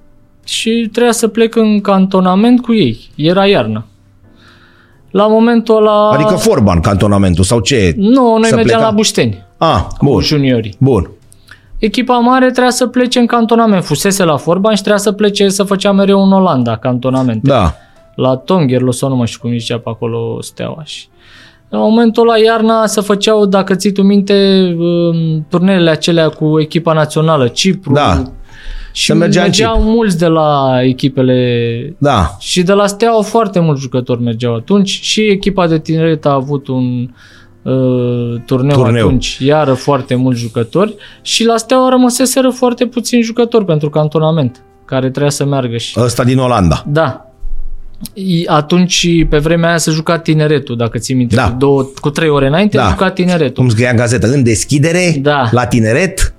Și 0.45 0.89
trebuia 0.93 1.13
să 1.13 1.29
plec 1.29 1.57
în 1.57 1.81
cantonament 1.81 2.63
cu 2.63 2.75
ei. 2.75 3.11
Era 3.15 3.47
iarnă. 3.47 3.87
La 5.11 5.27
momentul 5.27 5.77
ăla... 5.77 6.09
Adică 6.11 6.35
Forban, 6.35 6.81
cantonamentul, 6.81 7.45
sau 7.45 7.61
ce? 7.61 7.95
Nu, 7.97 8.37
noi 8.37 8.45
să 8.49 8.55
mergeam 8.55 8.79
pleca? 8.79 8.81
la 8.81 8.91
Bușteni 8.91 9.47
Ah, 9.59 9.81
cu 9.99 10.05
bun, 10.05 10.23
juniorii. 10.23 10.75
bun. 10.79 11.11
Echipa 11.79 12.19
mare 12.19 12.51
trebuia 12.51 12.71
să 12.71 12.87
plece 12.87 13.19
în 13.19 13.27
cantonament. 13.27 13.85
Fusese 13.85 14.25
la 14.25 14.37
Forban 14.37 14.75
și 14.75 14.83
trebuia 14.83 15.03
să 15.03 15.12
plece 15.12 15.49
să 15.49 15.62
făcea 15.62 15.93
mereu 15.93 16.23
în 16.25 16.33
Olanda 16.33 16.77
cantonament. 16.77 17.43
Da. 17.43 17.75
La 18.14 18.37
Tongerlo 18.37 18.91
sau 18.91 19.09
nu 19.09 19.17
mai 19.17 19.27
știu 19.27 19.41
cum 19.41 19.59
zicea 19.59 19.79
pe 19.79 19.88
acolo 19.88 20.38
Steaua. 20.41 20.83
Și 20.85 21.07
la 21.69 21.79
momentul 21.79 22.29
ăla 22.29 22.38
iarna 22.38 22.87
se 22.87 23.01
făceau, 23.01 23.47
dacă 23.47 23.75
ții 23.75 23.93
tu 23.93 24.03
minte, 24.03 24.69
um, 24.79 25.47
turnele 25.49 25.91
acelea 25.91 26.29
cu 26.29 26.61
echipa 26.61 26.93
națională, 26.93 27.49
Cipru. 27.49 27.93
Da. 27.93 28.23
Și 28.93 29.05
Se 29.05 29.14
mergea 29.14 29.41
în 29.41 29.47
mergeau 29.47 29.81
mulți 29.83 30.19
de 30.19 30.27
la 30.27 30.79
echipele 30.83 31.97
Da. 31.99 32.37
și 32.38 32.62
de 32.62 32.73
la 32.73 32.87
Steaua 32.87 33.23
foarte 33.23 33.59
mulți 33.61 33.81
jucători 33.81 34.23
mergeau 34.23 34.55
atunci 34.55 34.88
și 34.88 35.21
echipa 35.21 35.67
de 35.67 35.79
tineret 35.79 36.27
a 36.27 36.33
avut 36.33 36.69
un 36.69 37.01
uh, 37.01 37.09
turneu, 38.47 38.77
Turneu. 38.77 39.07
atunci, 39.07 39.38
iară 39.40 39.73
foarte 39.75 40.14
mulți 40.14 40.40
jucători 40.40 40.94
și 41.23 41.44
la 41.44 41.57
Steaua 41.57 41.88
rămăseseră 41.88 42.49
foarte 42.51 42.87
puțini 42.87 43.23
jucători 43.23 43.64
pentru 43.64 43.90
cantonament 43.90 44.62
care 44.85 45.11
trebuia 45.11 45.31
să 45.31 45.44
meargă 45.44 45.77
și 45.77 45.99
Ăsta 46.01 46.25
din 46.25 46.38
Olanda. 46.38 46.85
da. 46.87 47.23
I- 48.12 48.44
Atunci, 48.47 49.07
pe 49.29 49.38
vremea 49.38 49.68
aia, 49.68 49.79
se 49.79 49.90
juca 49.90 50.18
tineretul, 50.18 50.77
dacă 50.77 50.99
ții 50.99 51.14
minte, 51.14 51.35
Da. 51.35 51.51
cu, 51.51 51.57
două, 51.59 51.83
cu 52.01 52.11
trei 52.11 52.29
ore 52.29 52.47
înainte, 52.47 52.77
Da. 52.77 52.83
da. 52.83 52.88
juca 52.88 53.11
tineretul. 53.11 53.62
Cum 53.62 53.68
scria 53.68 53.90
în 53.90 53.97
gazetă, 53.97 54.27
în 54.27 54.42
deschidere, 54.42 55.18
Da. 55.23 55.49
la 55.51 55.66
tineret. 55.66 56.35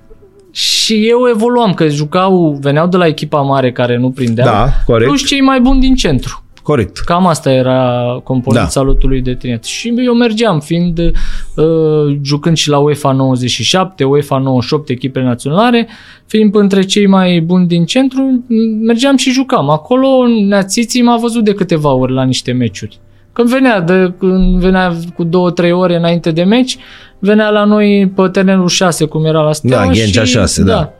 Și 0.52 1.08
eu 1.10 1.20
evoluam, 1.34 1.74
că 1.74 1.88
jucau, 1.88 2.58
veneau 2.62 2.88
de 2.88 2.98
la 2.98 3.08
echipa 3.08 3.42
mare 3.42 3.72
care 3.72 3.98
nu 3.98 4.10
prindeau, 4.10 4.48
Da, 4.48 4.70
corect. 4.86 5.08
plus 5.10 5.26
cei 5.28 5.42
mai 5.42 5.60
buni 5.60 5.80
din 5.80 5.96
centru. 5.96 6.44
Corect. 6.70 6.98
Cam 6.98 7.28
asta 7.28 7.52
era 7.52 8.20
componența 8.24 8.80
da. 8.80 8.86
lotului 8.86 9.22
de 9.22 9.36
tineret. 9.36 9.64
Și 9.64 9.94
eu 10.06 10.14
mergeam, 10.14 10.60
fiind 10.60 11.00
uh, 11.00 12.18
jucând 12.22 12.58
și 12.58 12.70
la 12.70 12.78
UEFA 12.78 13.12
97, 13.12 14.04
UEFA 14.04 14.38
98, 14.38 14.90
echipele 14.90 15.26
naționale, 15.26 15.88
fiind 16.26 16.56
între 16.56 16.82
cei 16.82 17.08
mai 17.08 17.40
buni 17.40 17.68
din 17.68 17.86
centru, 17.86 18.44
m- 18.46 18.86
mergeam 18.86 19.18
și 19.18 19.32
jucam. 19.32 19.70
Acolo 19.70 20.08
Neațiții 20.48 21.02
m-a 21.02 21.18
văzut 21.18 21.44
de 21.44 21.54
câteva 21.54 21.94
ori 21.94 22.14
la 22.14 22.24
niște 22.24 22.52
meciuri. 22.52 23.00
Când 23.34 23.50
venea, 23.50 23.82
de, 23.82 24.14
când 24.18 24.60
venea 24.60 24.94
cu 25.16 25.24
două, 25.24 25.52
trei 25.52 25.72
ore 25.72 25.96
înainte 25.96 26.32
de 26.32 26.44
meci, 26.44 26.78
venea 27.20 27.50
la 27.50 27.64
noi 27.64 28.12
pe 28.16 28.28
terenul 28.28 28.68
6, 28.68 29.06
cum 29.06 29.26
era 29.26 29.42
la 29.42 29.54
Steaua. 29.54 29.86
Da, 29.86 29.92
Ghencea 29.92 30.24
și, 30.24 30.32
6, 30.32 30.64
da. 30.64 30.94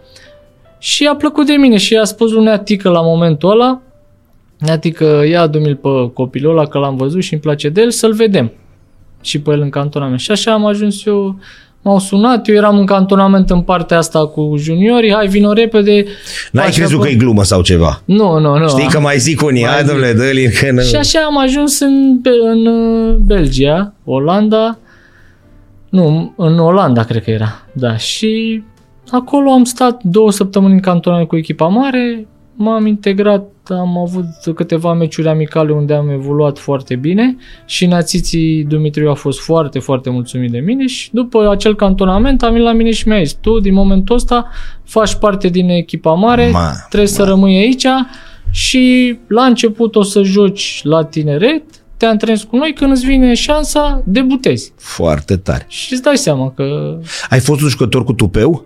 Și 0.80 1.06
a 1.06 1.16
plăcut 1.16 1.46
de 1.46 1.54
mine 1.54 1.78
și 1.78 1.96
a 1.96 2.04
spus 2.04 2.32
lui 2.32 2.44
Neatică 2.44 2.90
la 2.90 3.02
momentul 3.02 3.52
ăla, 3.52 3.82
Adică 4.68 5.24
ia 5.30 5.42
adu-mi 5.42 5.76
pe 5.76 5.90
copilul 6.14 6.52
ăla 6.58 6.66
că 6.68 6.78
l-am 6.78 6.96
văzut 6.96 7.24
și 7.24 7.34
îmi 7.34 7.42
place 7.42 7.70
de 7.70 7.82
el, 7.82 7.92
să-l 7.92 8.14
vedem. 8.14 8.52
Și 9.22 9.40
pe 9.42 9.52
el 9.52 9.62
în 9.62 9.70
cantonament. 9.70 10.20
Și 10.20 10.32
așa 10.32 10.52
am 10.54 10.66
ajuns 10.66 11.06
eu, 11.06 11.40
m-au 11.82 12.00
sunat, 12.00 12.48
eu 12.48 12.56
eram 12.56 12.78
în 12.78 12.86
cantonament 12.86 13.50
în 13.50 13.62
partea 13.62 13.98
asta 13.98 14.28
cu 14.28 14.54
juniorii, 14.58 15.14
hai 15.14 15.28
vino 15.28 15.54
repede. 15.54 16.06
N-ai 16.52 16.66
Așa, 16.66 16.76
crezut 16.78 16.98
bă. 16.98 17.04
că 17.04 17.10
e 17.10 17.16
glumă 17.16 17.44
sau 17.44 17.62
ceva? 17.62 18.02
Nu, 18.06 18.40
nu, 18.40 18.58
nu. 18.58 18.68
Știi 18.68 18.88
că 18.90 19.00
mai 19.00 19.18
zic 19.18 19.42
unii, 19.42 19.62
Mai 19.64 19.72
hai 19.72 19.82
zic. 19.82 19.90
domnule, 19.92 20.14
dă-l 20.14 20.38
că 20.60 20.72
nu... 20.72 20.82
Și 20.82 20.96
așa 20.96 21.20
am 21.20 21.38
ajuns 21.38 21.80
în, 21.80 22.20
Be- 22.22 22.30
în 22.52 22.66
uh, 22.66 23.16
Belgia, 23.26 23.94
Olanda, 24.06 24.78
nu, 25.90 26.34
în 26.38 26.60
Olanda 26.60 27.04
cred 27.04 27.24
că 27.24 27.32
era, 27.32 27.66
da, 27.74 27.98
și 27.98 28.64
acolo 29.12 29.50
am 29.52 29.64
stat 29.64 30.04
două 30.04 30.32
săptămâni 30.32 30.74
în 30.74 30.80
cantonament 30.80 31.28
cu 31.28 31.38
echipa 31.38 31.68
mare, 31.68 32.28
m-am 32.62 32.86
integrat, 32.86 33.50
am 33.68 33.98
avut 33.98 34.56
câteva 34.56 34.94
meciuri 34.94 35.28
amicale 35.28 35.72
unde 35.72 35.94
am 35.94 36.10
evoluat 36.10 36.58
foarte 36.58 36.96
bine 36.96 37.36
și 37.66 37.86
Națiții 37.86 38.64
Dumitriu 38.64 39.10
a 39.10 39.14
fost 39.14 39.40
foarte, 39.40 39.80
foarte 39.80 40.10
mulțumit 40.10 40.52
de 40.52 40.58
mine 40.58 40.88
și 40.88 41.10
după 41.14 41.50
acel 41.50 41.76
cantonament 41.76 42.44
am 42.44 42.52
venit 42.52 42.66
la 42.66 42.74
mine 42.74 42.92
și 42.92 43.08
mi-a 43.08 43.24
zis, 43.24 43.34
tu 43.34 43.60
din 43.60 43.74
momentul 43.74 44.16
ăsta 44.16 44.48
faci 44.84 45.14
parte 45.14 45.48
din 45.48 45.70
echipa 45.70 46.14
mare, 46.14 46.50
Ma, 46.50 46.72
trebuie 46.90 47.10
să 47.10 47.24
rămâi 47.24 47.58
aici 47.58 47.86
și 48.50 49.18
la 49.28 49.44
început 49.44 49.96
o 49.96 50.04
să 50.04 50.24
joci 50.24 50.80
la 50.84 51.04
tineret, 51.04 51.64
te 51.98 52.06
antrenezi 52.06 52.46
cu 52.46 52.56
noi, 52.56 52.74
când 52.74 52.92
îți 52.92 53.06
vine 53.06 53.34
șansa, 53.34 54.04
debutezi. 54.06 54.74
Foarte 54.78 55.38
tare. 55.38 55.66
Și 55.68 55.94
îți 55.94 56.02
dai 56.02 56.18
seama 56.18 56.52
că 56.52 56.98
Ai 57.30 57.40
fost 57.40 57.62
un 57.62 57.68
jucător 57.68 58.04
cu 58.04 58.14
tupeu? 58.14 58.66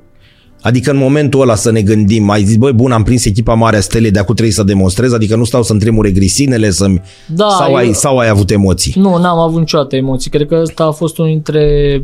Adică 0.63 0.91
în 0.91 0.97
momentul 0.97 1.41
ăla 1.41 1.56
să 1.56 1.71
ne 1.71 1.82
gândim, 1.82 2.30
ai 2.30 2.43
zis, 2.43 2.56
băi, 2.56 2.71
bun, 2.71 2.91
am 2.91 3.04
prins 3.04 3.26
echipa 3.26 3.54
mare 3.54 3.78
a 3.78 3.80
Stelei, 3.80 4.12
de 4.12 4.19
acum 4.19 4.34
trebuie 4.34 4.56
să 4.56 4.63
demonstrez, 4.63 5.13
adică 5.13 5.36
nu 5.36 5.43
stau 5.43 5.63
să-mi 5.63 5.80
tremure 5.80 6.12
grisinele, 6.12 6.69
să 6.69 6.88
Da, 7.28 7.49
sau, 7.49 7.69
eu- 7.69 7.76
ai, 7.76 7.93
sau 7.93 8.17
ai 8.17 8.28
avut 8.28 8.52
emoții? 8.52 8.93
Nu, 8.95 9.17
n-am 9.17 9.38
avut 9.39 9.60
niciodată 9.60 9.95
emoții. 9.95 10.30
Cred 10.30 10.47
că 10.47 10.60
ăsta 10.62 10.84
a 10.84 10.91
fost 10.91 11.17
unul 11.17 11.32
dintre 11.32 12.02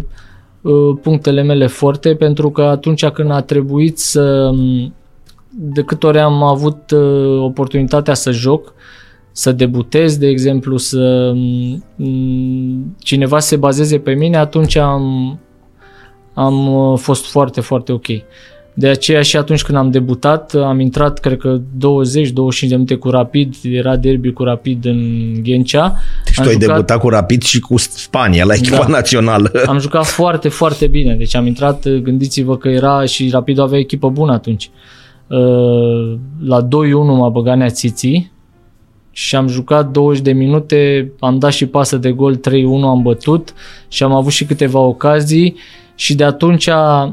uh, 0.62 0.98
punctele 1.02 1.44
mele 1.44 1.68
forte, 1.68 2.16
pentru 2.16 2.50
că 2.50 2.62
atunci 2.62 3.06
când 3.06 3.32
a 3.32 3.42
trebuit 3.42 4.00
să... 4.00 4.50
De 5.52 5.82
câte 5.82 6.06
ori 6.06 6.20
am 6.20 6.44
avut 6.44 6.92
uh, 6.92 7.42
oportunitatea 7.44 8.14
să 8.14 8.32
joc, 8.32 8.74
să 9.32 9.52
debutez, 9.52 10.18
de 10.18 10.28
exemplu, 10.28 10.78
să 10.78 11.32
mm, 11.96 12.96
cineva 13.00 13.40
se 13.40 13.56
bazeze 13.56 13.98
pe 13.98 14.12
mine, 14.14 14.38
atunci 14.38 14.76
am, 14.76 15.40
am 16.34 16.68
uh, 16.92 16.98
fost 17.00 17.26
foarte, 17.26 17.62
foarte 17.62 17.92
ok. 17.92 18.06
De 18.74 18.88
aceea 18.88 19.22
și 19.22 19.38
atunci 19.38 19.64
când 19.64 19.78
am 19.78 19.92
debutat, 19.92 20.54
am 20.54 20.80
intrat, 20.80 21.20
cred 21.20 21.38
că 21.38 21.60
20-25 21.60 21.62
de 22.60 22.76
minute 22.76 22.96
cu 22.96 23.10
Rapid, 23.10 23.56
era 23.64 23.96
derby 23.96 24.32
cu 24.34 24.44
Rapid 24.44 24.86
în 24.86 25.34
Ghencea. 25.44 25.96
Și 26.32 26.40
Am 26.40 26.44
tu 26.46 26.50
ai 26.50 26.56
jucat- 26.60 26.68
debutat 26.76 27.00
cu 27.00 27.10
Rapid 27.10 27.42
și 27.42 27.60
cu 27.60 27.78
Spania 27.78 28.46
la 28.46 28.54
echipa 28.54 28.78
Da. 28.78 28.88
națională. 28.88 29.52
Am 29.66 29.80
jucat 29.80 30.06
foarte, 30.20 30.50
foarte 30.50 30.88
bine. 30.88 31.16
Deci 31.16 31.36
am 31.36 31.46
intrat, 31.46 31.88
gândiți-vă 31.90 32.58
că 32.58 32.68
era 32.70 33.06
și 33.06 33.30
Rapid 33.32 33.60
avea 33.60 33.80
echipă 33.80 34.10
bună 34.10 34.32
atunci. 34.32 34.70
Uh, 35.28 36.18
La 36.46 36.68
2-1 36.68 36.68
m-a 37.18 37.30
băgat 37.30 37.58
Neațiții 37.58 38.32
și 39.12 39.36
am 39.36 39.48
jucat 39.48 39.92
20 39.92 40.22
de 40.24 40.32
minute, 40.32 41.12
am 41.20 41.40
dat 41.40 41.52
și 41.52 41.66
pasă 41.66 41.98
de 41.98 42.12
gol 42.12 42.36
3-1, 42.36 42.42
am 42.84 43.02
bătut 43.02 43.54
și 43.88 44.04
am 44.04 44.12
avut 44.14 44.32
și 44.32 44.46
câteva 44.46 44.80
ocazii 44.80 45.56
și 46.00 46.16
de 46.16 46.24
atunci 46.24 46.66
uh, 46.66 47.12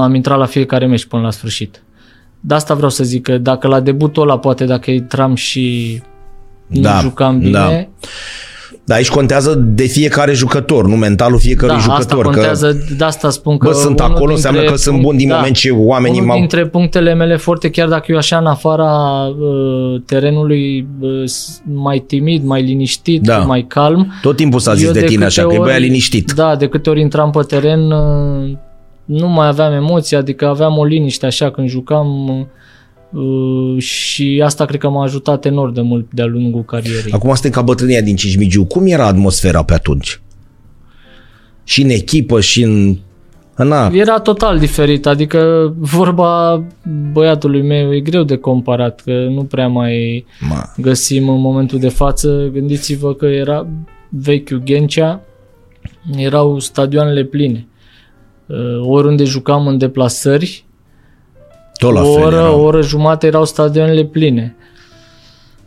am 0.00 0.14
intrat 0.14 0.38
la 0.38 0.46
fiecare 0.46 0.86
meci 0.86 1.04
până 1.04 1.22
la 1.22 1.30
sfârșit. 1.30 1.82
De 2.40 2.54
asta 2.54 2.74
vreau 2.74 2.90
să 2.90 3.04
zic 3.04 3.22
că 3.22 3.38
dacă 3.38 3.66
la 3.66 3.80
debutul 3.80 4.22
ăla, 4.22 4.38
poate 4.38 4.64
dacă 4.64 4.90
intram 4.90 5.34
și 5.34 6.00
nu 6.66 6.80
Da, 6.80 6.98
jucam 7.00 7.38
bine, 7.38 7.50
da. 7.50 7.86
Dar 8.84 8.96
aici 8.96 9.08
contează 9.10 9.54
de 9.54 9.84
fiecare 9.84 10.32
jucător, 10.32 10.86
nu 10.86 10.96
mentalul 10.96 11.38
fiecărui 11.38 11.74
da, 11.74 11.80
jucător. 11.80 12.18
asta 12.18 12.30
contează, 12.30 12.84
de 12.98 13.04
asta 13.04 13.30
spun 13.30 13.56
că 13.56 13.66
Bă, 13.66 13.72
sunt 13.74 14.00
unul 14.00 14.10
acolo, 14.12 14.32
dintre 14.32 14.34
înseamnă 14.34 14.62
că 14.70 14.76
sunt 14.76 14.94
punct- 14.94 15.04
bun 15.08 15.16
din 15.16 15.28
moment 15.34 15.56
ce 15.56 15.70
oamenii 15.70 16.16
unul 16.16 16.28
m-au- 16.28 16.38
dintre 16.38 16.66
punctele 16.66 17.14
mele 17.14 17.36
forte, 17.36 17.70
chiar 17.70 17.88
dacă 17.88 18.04
eu 18.08 18.16
așa 18.16 18.38
în 18.38 18.46
afara 18.46 18.92
uh, 19.26 20.00
terenului 20.06 20.86
uh, 21.00 21.22
s- 21.24 21.62
mai 21.72 21.98
timid, 21.98 22.44
mai 22.44 22.62
liniștit, 22.62 23.22
Da. 23.22 23.38
mai 23.38 23.64
calm. 23.68 24.02
Că 24.02 24.10
tot 24.22 24.36
timpul 24.36 24.60
s-a 24.60 24.74
zis 24.74 24.86
eu 24.86 24.92
de, 24.92 24.98
tine 24.98 25.10
câte 25.14 25.24
așa, 25.24 25.42
că 25.46 25.52
e 25.54 25.56
ori- 25.58 25.62
băia 25.62 25.76
liniștit. 25.78 26.32
Da, 26.32 26.56
de 26.56 26.66
câte 26.68 26.90
ori 26.90 27.00
intram 27.00 27.30
pe 27.30 27.42
teren 27.46 27.90
uh, 27.90 28.50
nu 29.04 29.28
mai 29.28 29.46
aveam 29.46 29.72
emoții, 29.72 30.16
adică 30.16 30.46
aveam 30.46 30.78
o 30.78 30.84
liniște 30.84 31.26
așa 31.26 31.50
când 31.50 31.68
jucam 31.68 32.28
uh, 32.28 32.44
și 33.78 34.42
asta 34.44 34.64
cred 34.64 34.80
că 34.80 34.88
m-a 34.88 35.02
ajutat 35.02 35.44
enorm 35.44 35.72
de 35.72 35.80
mult 35.80 36.06
de-a 36.12 36.24
lungul 36.24 36.64
carierei. 36.64 37.12
Acum 37.12 37.32
suntem 37.32 37.50
ca 37.50 37.62
bătrânia 37.62 38.00
din 38.00 38.16
Cismigiu. 38.16 38.64
Cum 38.64 38.86
era 38.86 39.06
atmosfera 39.06 39.62
pe 39.62 39.72
atunci? 39.72 40.20
Și 41.64 41.82
în 41.82 41.88
echipă, 41.88 42.40
și 42.40 42.62
în... 42.62 42.96
Na, 43.56 43.90
Era 43.92 44.18
total 44.18 44.58
diferit, 44.58 45.06
adică 45.06 45.72
vorba 45.78 46.62
băiatului 47.12 47.62
meu 47.62 47.94
e 47.94 48.00
greu 48.00 48.22
de 48.22 48.36
comparat, 48.36 49.00
că 49.00 49.26
nu 49.30 49.44
prea 49.44 49.68
mai 49.68 50.24
ma, 50.48 50.72
găsim 50.76 51.28
în 51.28 51.40
momentul 51.40 51.78
de 51.78 51.88
față. 51.88 52.50
Gândiți-vă 52.52 53.14
că 53.14 53.26
era 53.26 53.66
vechiul 54.08 54.62
Ghencea, 54.64 55.20
erau 56.16 56.58
stadioanele 56.58 57.24
pline. 57.24 57.66
Uh, 58.46 58.56
Oriunde 58.80 59.24
jucam 59.24 59.66
în 59.66 59.78
deplasări, 59.78 60.64
tot 61.82 61.92
la 61.92 62.02
o 62.02 62.14
fel 62.14 62.24
oră, 62.24 62.36
era. 62.36 62.52
o 62.52 62.60
oră 62.60 62.82
jumate 62.82 63.26
erau 63.26 63.44
stadioanele 63.44 64.04
pline. 64.04 64.56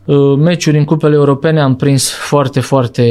Uh, 0.06 0.36
Meciuri 0.38 0.78
în 0.78 0.84
cupele 0.84 1.15
europene 1.15 1.60
am 1.60 1.75
prins 1.75 2.12
foarte, 2.12 2.60
foarte 2.60 3.04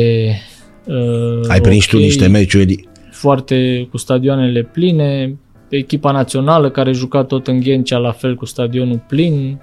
uh, 0.84 1.48
Ai 1.48 1.60
prins 1.60 1.86
tu 1.86 1.96
ok, 1.96 2.02
niște 2.02 2.26
meciuri. 2.26 2.88
foarte 3.10 3.88
cu 3.90 3.96
stadioanele 3.96 4.62
pline, 4.62 5.36
echipa 5.68 6.10
națională 6.10 6.70
care 6.70 6.92
juca 6.92 7.24
tot 7.24 7.46
în 7.46 7.60
Ghencea 7.60 7.96
la 7.96 8.12
fel 8.12 8.34
cu 8.34 8.44
stadionul 8.44 9.04
plin. 9.08 9.58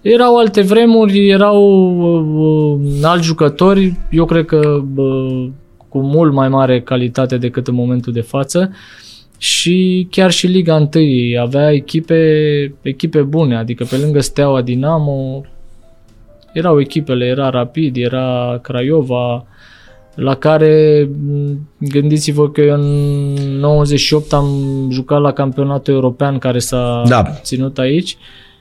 Erau 0.00 0.36
alte 0.36 0.60
vremuri, 0.60 1.28
erau 1.28 1.62
uh, 1.98 2.80
uh, 2.84 3.02
alți 3.02 3.26
jucători, 3.26 3.96
eu 4.10 4.24
cred 4.24 4.44
că 4.44 4.82
uh, 4.96 5.48
cu 5.88 5.98
mult 5.98 6.32
mai 6.32 6.48
mare 6.48 6.80
calitate 6.80 7.36
decât 7.36 7.66
în 7.66 7.74
momentul 7.74 8.12
de 8.12 8.20
față 8.20 8.70
și 9.38 10.06
chiar 10.10 10.30
și 10.30 10.46
Liga 10.46 10.74
1 10.94 11.40
avea 11.40 11.72
echipe, 11.72 12.20
echipe 12.82 13.20
bune, 13.22 13.56
adică 13.56 13.84
pe 13.84 13.96
lângă 13.96 14.20
Steaua 14.20 14.62
Dinamo 14.62 15.42
erau 16.52 16.80
echipele, 16.80 17.24
era 17.24 17.50
Rapid, 17.50 17.96
era 17.96 18.58
Craiova, 18.62 19.46
la 20.14 20.34
care 20.34 21.08
m, 21.26 21.68
gândiți-vă 21.78 22.50
că 22.50 22.60
eu 22.60 22.74
în 22.74 22.86
98 23.60 24.32
am 24.32 24.48
jucat 24.90 25.20
la 25.20 25.32
campionatul 25.32 25.94
european 25.94 26.38
care 26.38 26.58
s-a 26.58 27.02
Da. 27.08 27.22
ținut 27.42 27.78
aici 27.78 28.16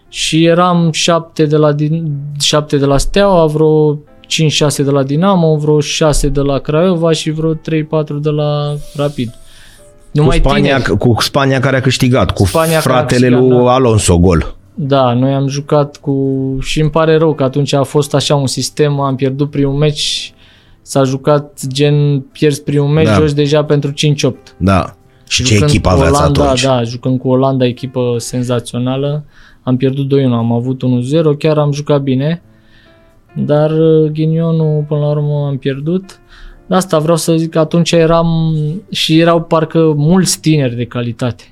și 0.09 0.45
eram 0.45 0.89
șapte 0.91 1.45
de 1.45 1.55
la, 1.57 1.71
din, 1.73 2.11
șapte 2.39 2.77
de 2.77 2.85
la 2.85 2.97
Steaua, 2.97 3.45
vreo 3.45 3.95
5-6 3.95 3.97
de 4.77 4.89
la 4.91 5.03
Dinamo, 5.03 5.55
vreo 5.55 5.79
6 5.79 6.27
de 6.27 6.41
la 6.41 6.57
Craiova 6.59 7.11
și 7.11 7.29
vreo 7.31 7.53
3-4 7.55 7.59
de 8.21 8.29
la 8.29 8.75
Rapid. 8.95 9.33
Cu 10.15 10.21
Numai 10.21 10.37
Spania, 10.37 10.77
tineri. 10.77 10.97
cu 10.97 11.15
Spania 11.19 11.59
care 11.59 11.77
a 11.77 11.81
câștigat, 11.81 12.31
cu 12.31 12.45
Spania 12.45 12.79
care 12.79 12.93
a 12.93 12.97
fratele 12.97 13.27
câștigat, 13.27 13.49
lui 13.49 13.65
da. 13.65 13.73
Alonso 13.73 14.17
gol. 14.17 14.55
Da, 14.73 15.13
noi 15.13 15.33
am 15.33 15.47
jucat 15.47 15.97
cu... 15.97 16.13
și 16.61 16.81
îmi 16.81 16.89
pare 16.89 17.17
rău 17.17 17.33
că 17.33 17.43
atunci 17.43 17.73
a 17.73 17.83
fost 17.83 18.13
așa 18.13 18.35
un 18.35 18.47
sistem, 18.47 18.99
am 18.99 19.15
pierdut 19.15 19.49
primul 19.49 19.73
meci, 19.73 20.33
s-a 20.81 21.03
jucat 21.03 21.59
gen 21.67 22.19
pierzi 22.19 22.63
primul 22.63 22.87
meci, 22.87 23.05
Da. 23.05 23.13
joci 23.13 23.31
deja 23.31 23.63
pentru 23.63 23.91
5-8. 23.91 23.93
Da. 24.57 24.95
Și 25.27 25.43
ce 25.43 25.53
Jucând 25.53 25.69
echipă 25.69 25.89
cu 25.89 25.95
aveați 25.95 26.15
Olanda, 26.17 26.43
atunci? 26.43 26.63
Da, 26.63 26.83
jucând 26.83 27.19
cu 27.19 27.27
Olanda, 27.29 27.65
echipă 27.65 28.15
senzațională, 28.17 29.23
am 29.63 29.77
pierdut 29.77 30.19
2-1, 30.19 30.23
am 30.25 30.51
avut 30.51 30.81
1-0, 31.33 31.37
chiar 31.37 31.57
am 31.57 31.71
jucat 31.71 32.01
bine, 32.01 32.41
dar 33.35 33.71
uh, 33.71 34.11
ghinionul 34.11 34.85
până 34.87 34.99
la 34.99 35.07
urmă 35.07 35.45
am 35.47 35.57
pierdut. 35.57 36.19
De 36.67 36.75
asta 36.75 36.99
vreau 36.99 37.17
să 37.17 37.35
zic 37.35 37.49
că 37.49 37.59
atunci 37.59 37.91
eram 37.91 38.55
și 38.91 39.19
erau 39.19 39.41
parcă 39.41 39.93
mulți 39.97 40.39
tineri 40.39 40.75
de 40.75 40.85
calitate. 40.85 41.43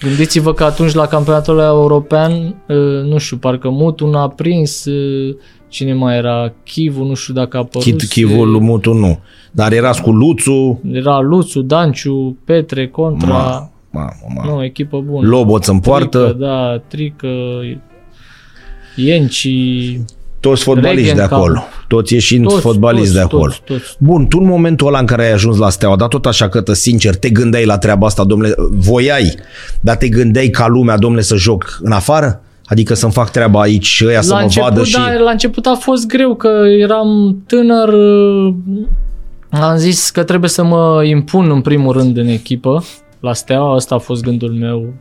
Gândiți-vă 0.00 0.52
că 0.52 0.64
atunci 0.64 0.92
la 0.92 1.06
campionatul 1.06 1.58
ăla 1.58 1.68
european, 1.68 2.32
uh, 2.68 2.76
nu 3.04 3.18
știu, 3.18 3.36
parcă 3.36 3.68
Mutu 3.70 4.10
a 4.14 4.28
prins, 4.28 4.84
uh, 4.84 5.36
cine 5.68 5.92
mai 5.94 6.16
era, 6.16 6.52
Chivu, 6.64 7.04
nu 7.04 7.14
știu 7.14 7.34
dacă 7.34 7.56
a 7.56 7.60
apărut. 7.60 7.86
Chit, 7.86 8.08
Chivul, 8.08 8.60
Mutu 8.60 8.92
nu. 8.92 9.18
Dar 9.52 9.72
erați 9.72 10.02
cu 10.02 10.10
Luțu, 10.10 10.80
Era 10.92 11.20
Luțu, 11.20 11.60
Danciu, 11.60 12.38
Petre, 12.44 12.88
Contra, 12.88 13.28
ma, 13.28 13.70
ma, 13.90 14.08
ma. 14.34 14.44
nu, 14.44 14.64
echipă 14.64 15.00
bună. 15.00 15.28
Loboț 15.28 15.66
în 15.66 15.80
poartă, 15.80 16.18
Trică, 16.18 16.36
da, 16.38 16.78
Trică, 16.88 17.28
Ienci, 18.96 19.48
toți 20.40 20.62
fotbaliști 20.62 21.04
de 21.04 21.10
Regenkamp. 21.10 21.42
acolo. 21.42 21.60
Toți 21.90 22.12
ieșind 22.14 22.48
toți, 22.48 22.60
fotbaliști 22.60 23.04
toți, 23.04 23.16
de 23.16 23.20
acolo. 23.20 23.46
Toți, 23.46 23.62
toți. 23.64 23.96
Bun, 23.98 24.26
tu 24.26 24.38
în 24.40 24.46
momentul 24.46 24.86
ăla 24.86 24.98
în 24.98 25.06
care 25.06 25.22
ai 25.22 25.32
ajuns 25.32 25.56
la 25.56 25.70
Steaua, 25.70 25.96
dar 25.96 26.08
tot 26.08 26.26
așa 26.26 26.48
că 26.48 26.60
tă, 26.60 26.72
sincer, 26.72 27.14
te 27.16 27.30
gândeai 27.30 27.64
la 27.64 27.78
treaba 27.78 28.06
asta, 28.06 28.24
domnule, 28.24 28.54
voiai, 28.70 29.34
dar 29.80 29.96
te 29.96 30.08
gândeai 30.08 30.48
ca 30.48 30.66
lumea, 30.68 30.96
domnule, 30.96 31.22
să 31.22 31.36
joc 31.36 31.78
în 31.82 31.92
afară? 31.92 32.40
Adică 32.64 32.94
să-mi 32.94 33.12
fac 33.12 33.30
treaba 33.30 33.60
aici 33.60 33.86
și 33.86 34.06
ăia 34.06 34.20
să 34.20 34.32
la 34.32 34.36
mă 34.36 34.42
început, 34.42 34.68
vadă 34.68 34.84
și... 34.84 34.92
da, 34.92 35.12
la 35.18 35.30
început 35.30 35.66
a 35.66 35.74
fost 35.74 36.06
greu 36.06 36.34
că 36.34 36.62
eram 36.80 37.42
tânăr, 37.46 37.94
am 39.50 39.76
zis 39.76 40.10
că 40.10 40.22
trebuie 40.22 40.50
să 40.50 40.64
mă 40.64 41.02
impun 41.04 41.50
în 41.50 41.60
primul 41.60 41.92
rând 41.92 42.16
în 42.16 42.26
echipă 42.26 42.84
la 43.20 43.32
Steaua, 43.32 43.74
ăsta 43.74 43.94
a 43.94 43.98
fost 43.98 44.22
gândul 44.22 44.50
meu, 44.50 44.92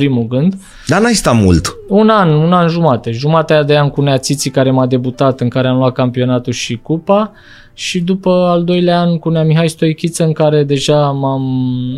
primul 0.00 0.26
gând. 0.26 0.54
Dar 0.86 1.00
n-ai 1.00 1.14
stat 1.14 1.36
mult. 1.36 1.76
Un 1.88 2.08
an, 2.08 2.28
un 2.28 2.52
an 2.52 2.68
jumate. 2.68 3.10
Jumatea 3.10 3.62
de 3.62 3.78
an 3.78 3.90
cu 3.90 4.00
Neațiții 4.00 4.50
care 4.50 4.70
m-a 4.70 4.86
debutat, 4.86 5.40
în 5.40 5.48
care 5.48 5.68
am 5.68 5.76
luat 5.76 5.92
campionatul 5.92 6.52
și 6.52 6.76
cupa 6.82 7.32
și 7.74 8.00
după 8.00 8.30
al 8.30 8.64
doilea 8.64 9.00
an 9.00 9.18
cu 9.18 9.28
Nea 9.28 9.44
Mihai 9.44 9.68
Stoichiță 9.68 10.24
în 10.24 10.32
care 10.32 10.64
deja 10.64 11.10
m-am, 11.10 11.42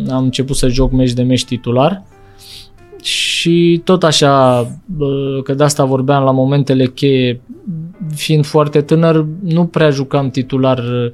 am 0.09 0.23
început 0.23 0.55
să 0.55 0.67
joc 0.67 0.91
meci 0.91 1.11
de 1.11 1.23
meci 1.23 1.45
titular 1.45 2.03
și 3.01 3.81
tot 3.83 4.03
așa, 4.03 4.61
bă, 4.85 5.41
că 5.43 5.53
de 5.53 5.63
asta 5.63 5.85
vorbeam 5.85 6.23
la 6.23 6.31
momentele 6.31 6.85
cheie, 6.85 7.41
fiind 8.15 8.45
foarte 8.45 8.81
tânăr, 8.81 9.25
nu 9.43 9.65
prea 9.65 9.89
jucam 9.89 10.29
titular 10.29 10.77
uh, 10.77 11.11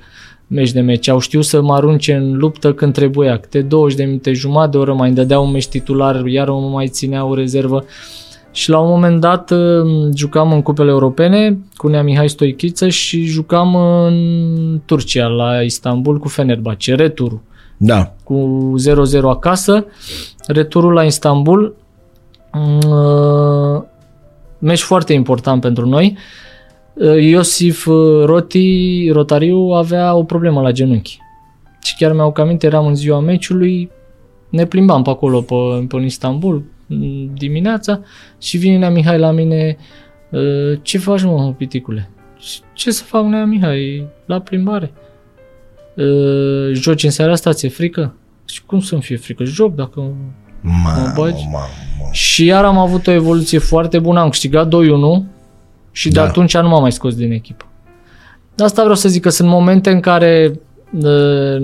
meci 0.49 0.71
de 0.71 0.81
meci. 0.81 1.07
Au 1.07 1.19
știut 1.19 1.45
să 1.45 1.61
mă 1.61 1.73
arunce 1.73 2.13
în 2.13 2.37
luptă 2.37 2.73
când 2.73 2.93
trebuia. 2.93 3.37
Câte 3.37 3.61
20 3.61 3.97
de 3.97 4.03
minute, 4.03 4.33
jumătate 4.33 4.69
de 4.69 4.77
oră 4.77 4.93
mai 4.93 5.07
îmi 5.07 5.15
dădeau 5.15 5.45
un 5.45 5.51
meci 5.51 5.67
titular, 5.67 6.25
iar 6.25 6.49
mă 6.49 6.69
mai 6.73 6.87
țineau 6.87 7.29
o 7.29 7.33
rezervă. 7.33 7.85
Și 8.51 8.69
la 8.69 8.79
un 8.79 8.89
moment 8.89 9.19
dat 9.19 9.51
uh, 9.51 10.09
jucam 10.15 10.51
în 10.51 10.61
cupele 10.61 10.89
europene 10.89 11.57
cu 11.75 11.87
Nea 11.87 12.03
Mihai 12.03 12.29
Stoichiță 12.29 12.87
și 12.87 13.23
jucam 13.23 13.75
în 13.75 14.81
Turcia, 14.85 15.25
la 15.27 15.61
Istanbul, 15.61 16.17
cu 16.17 16.27
Fenerbahce, 16.27 16.95
returul 16.95 17.41
Da. 17.77 18.13
cu 18.23 18.73
0-0 19.17 19.21
acasă. 19.21 19.85
Returul 20.47 20.93
la 20.93 21.03
Istanbul, 21.03 21.75
uh, 22.53 23.81
meci 24.59 24.81
foarte 24.81 25.13
important 25.13 25.61
pentru 25.61 25.87
noi. 25.87 26.15
Uh, 26.15 26.48
Iosif 27.19 27.85
uh, 27.85 28.25
Roti, 28.25 29.09
Rotariu, 29.11 29.57
avea 29.57 30.15
o 30.15 30.23
problemă 30.23 30.61
la 30.61 30.71
genunchi. 30.71 31.19
Și 31.83 31.95
chiar 31.95 32.13
mi-au 32.13 32.33
aminte, 32.37 32.65
eram 32.65 32.85
în 32.85 32.95
ziua 32.95 33.19
meciului, 33.19 33.89
ne 34.49 34.65
plimbam 34.65 35.01
pe 35.01 35.09
acolo, 35.09 35.41
pe, 35.41 35.55
pe 35.87 35.95
în 35.95 36.03
Istanbul, 36.03 36.63
m, 36.87 37.33
dimineața, 37.33 37.99
și 38.39 38.57
vine 38.57 38.77
Nea 38.77 38.89
Mihai 38.89 39.19
la 39.19 39.31
mine, 39.31 39.77
"Uh, 40.29 40.79
ce 40.81 40.97
faci 40.97 41.23
mă, 41.23 41.53
piticule? 41.57 42.09
Ce 42.73 42.91
să 42.91 43.03
fac, 43.03 43.23
Nea 43.25 43.45
Mihai, 43.45 44.07
la 44.25 44.39
plimbare? 44.39 44.91
"Uh, 45.95 46.73
Joci 46.73 47.03
în 47.03 47.09
seara 47.09 47.31
asta, 47.31 47.53
ți-e 47.53 47.69
frică? 47.69 48.15
Și 48.45 48.63
cum 48.65 48.79
să-mi 48.79 49.01
fie 49.01 49.17
frică? 49.17 49.43
Joc 49.43 49.75
dacă... 49.75 50.11
Mamă, 50.61 51.13
bagi? 51.15 51.43
mamă. 51.51 51.65
Și 52.11 52.45
iar 52.45 52.63
am 52.65 52.77
avut 52.77 53.07
o 53.07 53.11
evoluție 53.11 53.59
foarte 53.59 53.99
bună, 53.99 54.19
am 54.19 54.29
câștigat 54.29 54.67
2-1 54.67 55.25
și 55.99 56.09
de 56.09 56.19
Da. 56.19 56.25
atunci 56.25 56.57
nu 56.57 56.67
m-am 56.67 56.81
mai 56.81 56.91
scos 56.91 57.15
din 57.15 57.31
echipă. 57.31 57.65
De 58.55 58.63
asta 58.63 58.81
vreau 58.81 58.95
să 58.95 59.09
zic 59.09 59.21
că 59.21 59.29
sunt 59.29 59.49
momente 59.49 59.89
în 59.89 59.99
care 59.99 60.59
uh, 61.03 61.63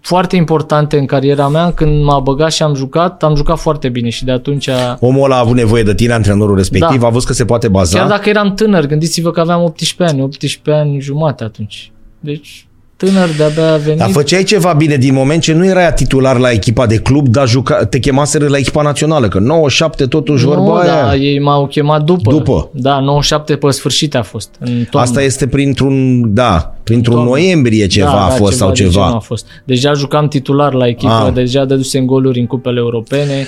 foarte 0.00 0.36
importante 0.36 0.98
în 0.98 1.06
cariera 1.06 1.48
mea, 1.48 1.72
când 1.72 2.04
m-a 2.04 2.18
băgat 2.18 2.52
și 2.52 2.62
am 2.62 2.74
jucat, 2.74 3.22
am 3.22 3.34
jucat 3.34 3.58
foarte 3.58 3.88
bine 3.88 4.08
și 4.08 4.24
de 4.24 4.30
atunci, 4.30 4.68
Omul 5.00 5.24
ăla 5.24 5.36
a 5.36 5.38
avut 5.38 5.56
nevoie 5.56 5.82
de 5.82 5.94
tine, 5.94 6.12
antrenorul 6.12 6.56
respectiv, 6.56 7.00
Da. 7.00 7.06
a 7.06 7.10
văzut 7.10 7.26
că 7.28 7.34
se 7.34 7.44
poate 7.44 7.68
baza. 7.68 7.98
chiar 7.98 8.08
dacă 8.08 8.28
eram 8.28 8.54
tânăr, 8.54 8.86
gândiți-vă 8.86 9.30
că 9.30 9.40
aveam 9.40 9.62
18 9.62 10.16
ani, 10.16 10.24
18 10.24 10.70
ani 10.70 11.00
jumate 11.00 11.44
atunci. 11.44 11.92
Deci 12.20 12.67
tânăr 12.98 13.28
de-abia 13.36 13.72
a 13.72 13.76
venit. 13.76 13.98
Dar 13.98 14.08
făceai 14.10 14.42
ceva 14.42 14.72
bine 14.72 14.96
din 14.96 15.14
moment 15.14 15.42
ce 15.42 15.52
nu 15.52 15.64
erai 15.66 15.92
titular 15.92 16.38
la 16.38 16.50
echipa 16.50 16.86
de 16.86 16.96
club, 16.96 17.28
dar 17.28 17.48
juca, 17.48 17.84
te 17.84 17.98
chemaseră 17.98 18.48
la 18.48 18.56
echipa 18.56 18.82
națională, 18.82 19.28
că 19.28 19.38
97 19.38 20.06
totuși 20.06 20.44
vorba 20.44 20.62
nu, 20.62 20.72
aia. 20.74 21.04
da, 21.04 21.14
ei 21.16 21.38
m-au 21.40 21.66
chemat 21.66 22.02
după. 22.02 22.30
După. 22.30 22.68
Da, 22.72 23.00
97 23.00 23.56
pe 23.56 23.70
sfârșit 23.70 24.14
a 24.14 24.22
fost. 24.22 24.48
În 24.58 24.84
toamnă. 24.90 25.08
Asta 25.10 25.22
este 25.22 25.46
printr-un, 25.46 26.22
da, 26.34 26.74
printr-un 26.84 27.14
Toamnă. 27.14 27.30
noiembrie 27.32 27.86
ceva 27.86 28.06
da, 28.10 28.24
a 28.24 28.28
da, 28.28 28.34
fost 28.34 28.56
sau 28.56 28.68
de 28.68 28.74
ceva. 28.74 28.90
genul 28.90 29.14
A 29.14 29.18
fost. 29.18 29.46
Deja 29.64 29.92
jucam 29.92 30.28
titular 30.28 30.72
la 30.72 30.86
echipă, 30.86 31.24
Ah. 31.26 31.32
deja 31.34 31.64
dădusem 31.64 32.04
goluri 32.04 32.40
în 32.40 32.46
cupele 32.46 32.78
europene. 32.78 33.46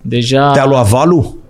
Deja 0.00 0.50
Te-a 0.50 0.66
luat 0.66 0.86
valul? 0.88 1.42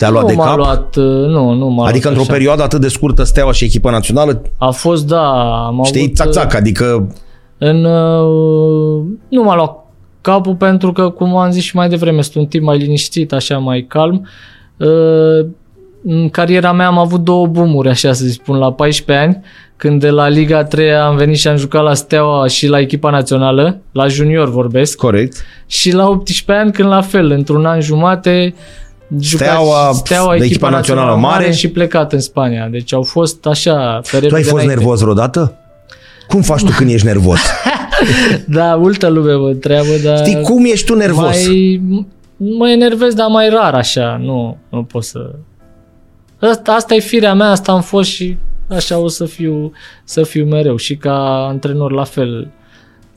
Te-a 0.00 0.10
luat 0.10 0.22
nu 0.22 0.28
de 0.28 0.34
m-a 0.34 0.44
cap? 0.44 0.56
luat, 0.56 0.96
uh, 0.96 1.04
nu, 1.04 1.52
nu 1.52 1.68
m-a 1.68 1.86
adică 1.86 2.08
luat 2.08 2.16
într-o 2.16 2.20
așa. 2.20 2.32
perioadă 2.32 2.62
atât 2.62 2.80
de 2.80 2.88
scurtă 2.88 3.22
Steaua 3.24 3.52
și 3.52 3.64
echipa 3.64 3.90
națională, 3.90 4.42
A 4.58 4.70
fost, 4.70 5.06
da, 5.06 5.26
am 5.66 5.82
știi, 5.84 6.00
avut, 6.00 6.14
țac-țac, 6.14 6.54
adică 6.54 7.14
În, 7.58 7.84
uh, 7.84 9.04
nu 9.28 9.42
m-a 9.42 9.54
luat 9.54 9.76
capul 10.20 10.54
pentru 10.54 10.92
că, 10.92 11.08
cum 11.08 11.36
am 11.36 11.50
zis 11.50 11.62
și 11.62 11.76
mai 11.76 11.88
devreme, 11.88 12.22
sunt 12.22 12.34
un 12.36 12.46
tip 12.46 12.62
mai 12.62 12.78
liniștit, 12.78 13.32
așa 13.32 13.58
mai 13.58 13.84
calm. 13.88 14.28
Uh, 14.76 15.46
În 16.04 16.28
cariera 16.28 16.72
mea 16.72 16.86
am 16.86 16.98
avut 16.98 17.20
două 17.20 17.46
boomuri, 17.46 17.88
așa 17.88 18.12
să 18.12 18.28
spun, 18.28 18.56
la 18.58 18.72
14 18.72 19.24
ani, 19.26 19.40
când 19.76 20.00
de 20.00 20.10
la 20.10 20.28
Liga 20.28 20.64
3 20.64 20.94
am 20.94 21.16
venit 21.16 21.36
și 21.36 21.48
am 21.48 21.56
jucat 21.56 21.82
la 21.82 21.94
Steaua 21.94 22.46
și 22.46 22.66
la 22.68 22.78
echipa 22.80 23.10
națională, 23.10 23.80
la 23.92 24.06
junior 24.06 24.50
vorbesc, 24.50 24.96
corect. 24.96 25.36
și 25.66 25.92
la 25.94 26.08
18 26.08 26.52
ani 26.64 26.72
când 26.72 26.88
la 26.88 27.00
fel, 27.00 27.30
într-un 27.30 27.64
an 27.66 27.80
jumate, 27.80 28.42
jucat 28.42 28.54
Steaua, 29.20 29.92
Steaua 29.92 30.28
de 30.30 30.36
echipa, 30.36 30.44
echipa 30.44 30.68
națională, 30.68 31.06
națională 31.06 31.16
mare 31.16 31.42
mare. 31.42 31.54
și 31.54 31.68
plecat 31.68 32.12
în 32.12 32.20
Spania. 32.20 32.68
Deci 32.70 32.92
au 32.94 33.02
fost 33.02 33.46
așa, 33.46 34.00
pe 34.02 34.08
Tu 34.10 34.16
ai 34.16 34.20
repede 34.20 34.42
fost 34.42 34.52
înainte. 34.52 34.74
nervos 34.74 35.00
vreodată? 35.00 35.54
Cum 36.28 36.42
faci 36.42 36.62
tu 36.62 36.72
când 36.76 36.90
ești 36.90 37.06
nervos? 37.06 37.38
Da, 38.46 38.76
multă 38.76 39.08
lume 39.08 39.32
mă 39.34 39.46
întreabă, 39.48 39.96
dar... 40.04 40.18
Știi, 40.18 40.40
cum 40.40 40.64
ești 40.64 40.86
tu 40.86 40.94
nervos? 40.94 41.46
Mai, 41.46 41.82
mă 42.36 42.70
enervez, 42.70 43.14
dar 43.14 43.28
mai 43.28 43.48
rar 43.48 43.74
așa, 43.74 44.18
nu, 44.22 44.56
nu 44.68 44.82
pot 44.82 45.04
să... 45.04 45.30
Asta, 46.40 46.72
asta 46.72 46.94
e 46.94 46.98
firea 47.00 47.34
mea, 47.34 47.50
asta 47.50 47.72
am 47.72 47.80
fost 47.80 48.10
și 48.10 48.36
așa 48.68 48.98
o 48.98 49.08
să 49.08 49.24
fiu, 49.24 49.72
să 50.04 50.22
fiu 50.22 50.44
mereu 50.44 50.76
și 50.76 50.96
ca 50.96 51.46
antrenor 51.48 51.92
la 51.92 52.04
fel. 52.04 52.50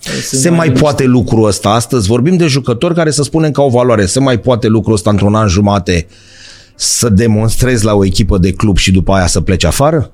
Sunt 0.03 0.41
Se 0.41 0.49
mai 0.49 0.59
liniștit. 0.59 0.81
poate 0.83 1.03
lucrul 1.03 1.47
ăsta 1.47 1.69
astăzi? 1.69 2.07
Vorbim 2.07 2.37
de 2.37 2.47
jucători 2.47 2.93
care 2.93 3.11
să 3.11 3.23
spunem 3.23 3.51
că 3.51 3.61
au 3.61 3.69
valoare. 3.69 4.05
Se 4.05 4.19
mai 4.19 4.39
poate 4.39 4.67
lucrul 4.67 4.93
ăsta 4.93 5.09
într-un 5.09 5.35
an 5.35 5.47
jumate 5.47 6.07
să 6.75 7.09
demonstrezi 7.09 7.85
la 7.85 7.93
o 7.93 8.05
echipă 8.05 8.37
de 8.37 8.53
club 8.53 8.77
și 8.77 8.91
după 8.91 9.13
aia 9.13 9.27
să 9.27 9.41
pleci 9.41 9.63
afară? 9.63 10.11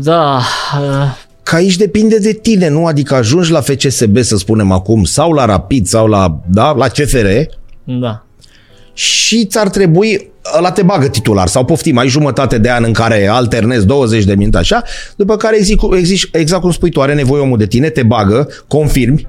Da, 0.00 0.36
uh, 0.80 1.22
Că 1.42 1.54
aici 1.54 1.76
depinde 1.76 2.18
de 2.18 2.32
tine, 2.32 2.68
nu? 2.68 2.86
Adică 2.86 3.14
ajungi 3.14 3.50
la 3.50 3.60
FCSB, 3.60 4.18
să 4.18 4.36
spunem 4.36 4.72
acum, 4.72 5.04
sau 5.04 5.32
la 5.32 5.44
Rapid, 5.44 5.86
sau 5.86 6.06
la, 6.06 6.40
da, 6.50 6.72
la 6.72 6.88
CFR 6.88 7.26
da. 7.84 8.24
și 8.92 9.44
ți-ar 9.46 9.68
trebui, 9.68 10.30
ăla 10.56 10.70
te 10.70 10.82
bagă 10.82 11.08
titular 11.08 11.46
sau 11.46 11.64
poftim, 11.64 11.98
ai 11.98 12.08
jumătate 12.08 12.58
de 12.58 12.70
an 12.70 12.84
în 12.84 12.92
care 12.92 13.26
alternezi 13.26 13.86
20 13.86 14.24
de 14.24 14.34
minute 14.34 14.58
așa, 14.58 14.82
după 15.16 15.36
care 15.36 15.56
exact, 15.56 15.82
exact, 15.92 16.34
exact 16.34 16.62
cum 16.62 16.70
spui 16.70 16.90
tu, 16.90 17.00
are 17.00 17.14
nevoie 17.14 17.42
omul 17.42 17.58
de 17.58 17.66
tine, 17.66 17.88
te 17.88 18.02
bagă, 18.02 18.48
confirmi, 18.68 19.26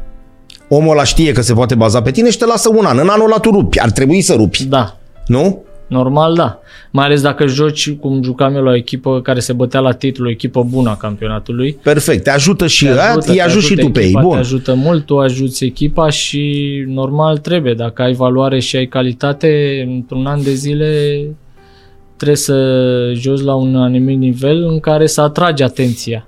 omul 0.67 0.91
ăla 0.91 1.03
știe 1.03 1.31
că 1.31 1.41
se 1.41 1.53
poate 1.53 1.75
baza 1.75 2.01
pe 2.01 2.11
tine 2.11 2.29
și 2.29 2.37
te 2.37 2.45
lasă 2.45 2.69
un 2.69 2.85
an. 2.85 2.97
În 2.97 3.07
anul 3.07 3.25
ăla 3.25 3.39
tu 3.39 3.49
rupi, 3.51 3.79
ar 3.79 3.91
trebui 3.91 4.21
să 4.21 4.33
rupi, 4.33 4.63
Da, 4.63 4.97
nu? 5.27 5.63
Normal 5.87 6.33
da. 6.33 6.59
Mai 6.91 7.05
ales 7.05 7.21
dacă 7.21 7.47
joci 7.47 7.91
cum 7.93 8.23
jucam 8.23 8.55
eu 8.55 8.63
la 8.63 8.69
o 8.69 8.75
echipă 8.75 9.21
care 9.21 9.39
se 9.39 9.53
bătea 9.53 9.79
la 9.79 9.91
titlu, 9.91 10.25
o 10.27 10.29
echipă 10.29 10.63
bună 10.63 10.89
a 10.89 10.95
campionatului. 10.95 11.77
Perfect, 11.83 12.23
te 12.23 12.29
ajută 12.29 12.67
și 12.67 12.85
Te 12.85 12.91
ăia, 12.91 13.09
ajută, 13.09 13.29
îi 13.31 13.35
te 13.35 13.41
ajut 13.41 13.61
și 13.61 13.71
ajută 13.71 13.81
tu 13.85 13.91
pe 13.91 13.99
ei. 13.99 14.05
echipa, 14.05 14.19
Te 14.21 14.25
Bun. 14.27 14.37
ajută 14.37 14.73
mult, 14.73 15.05
tu 15.05 15.19
ajuți 15.19 15.63
echipa 15.65 16.09
și 16.09 16.83
normal 16.87 17.37
trebuie. 17.37 17.73
Dacă 17.73 18.01
ai 18.01 18.13
valoare 18.13 18.59
și 18.59 18.75
ai 18.75 18.85
calitate, 18.85 19.83
într-un 19.95 20.25
an 20.25 20.43
de 20.43 20.53
zile 20.53 21.21
trebuie 22.15 22.37
să 22.37 23.11
joci 23.13 23.41
la 23.41 23.55
un 23.55 23.75
anumit 23.75 24.17
nivel 24.17 24.63
în 24.63 24.79
care 24.79 25.07
să 25.07 25.21
atragi 25.21 25.63
atenția. 25.63 26.27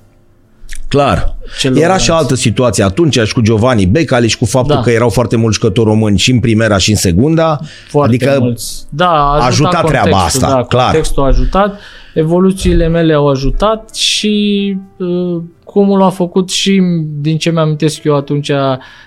Clar. 0.88 1.36
celorlalți. 1.60 1.90
Era 1.90 1.98
și 1.98 2.12
altă 2.12 2.36
situație 2.36 2.84
atunci 2.84 3.20
și 3.20 3.34
cu 3.34 3.42
Giovanni 3.42 3.86
Becali 3.86 4.28
și 4.28 4.38
cu 4.38 4.46
faptul 4.46 4.76
Da. 4.76 4.82
că 4.82 4.92
erau 4.92 5.10
foarte 5.10 5.36
mulți 5.36 5.60
jucători 5.60 5.90
români 5.90 6.18
și 6.18 6.32
în 6.32 6.40
primera 6.40 6.78
și 6.78 6.90
în 6.90 6.96
segunda. 6.96 7.60
Foarte 7.88 8.16
adică 8.16 8.38
mulți. 8.40 8.86
Da, 8.90 9.10
a 9.10 9.40
a 9.40 9.46
ajutat 9.46 9.74
ajutat 9.74 9.86
treaba 9.86 10.10
contextul, 10.10 10.44
asta, 10.44 10.56
da, 10.56 10.64
clar. 10.64 10.84
Contextul 10.86 11.24
a 11.24 11.26
ajutat, 11.26 11.80
evoluțiile 12.14 12.88
mele 12.88 13.14
au 13.14 13.28
ajutat 13.28 13.96
și 13.96 14.78
uh, 14.98 15.42
cumul 15.64 16.02
a 16.02 16.10
făcut 16.10 16.50
și 16.50 16.82
din 17.22 17.38
ce 17.38 17.52
mi-am 17.52 17.70
eu 18.04 18.16
atunci 18.16 18.52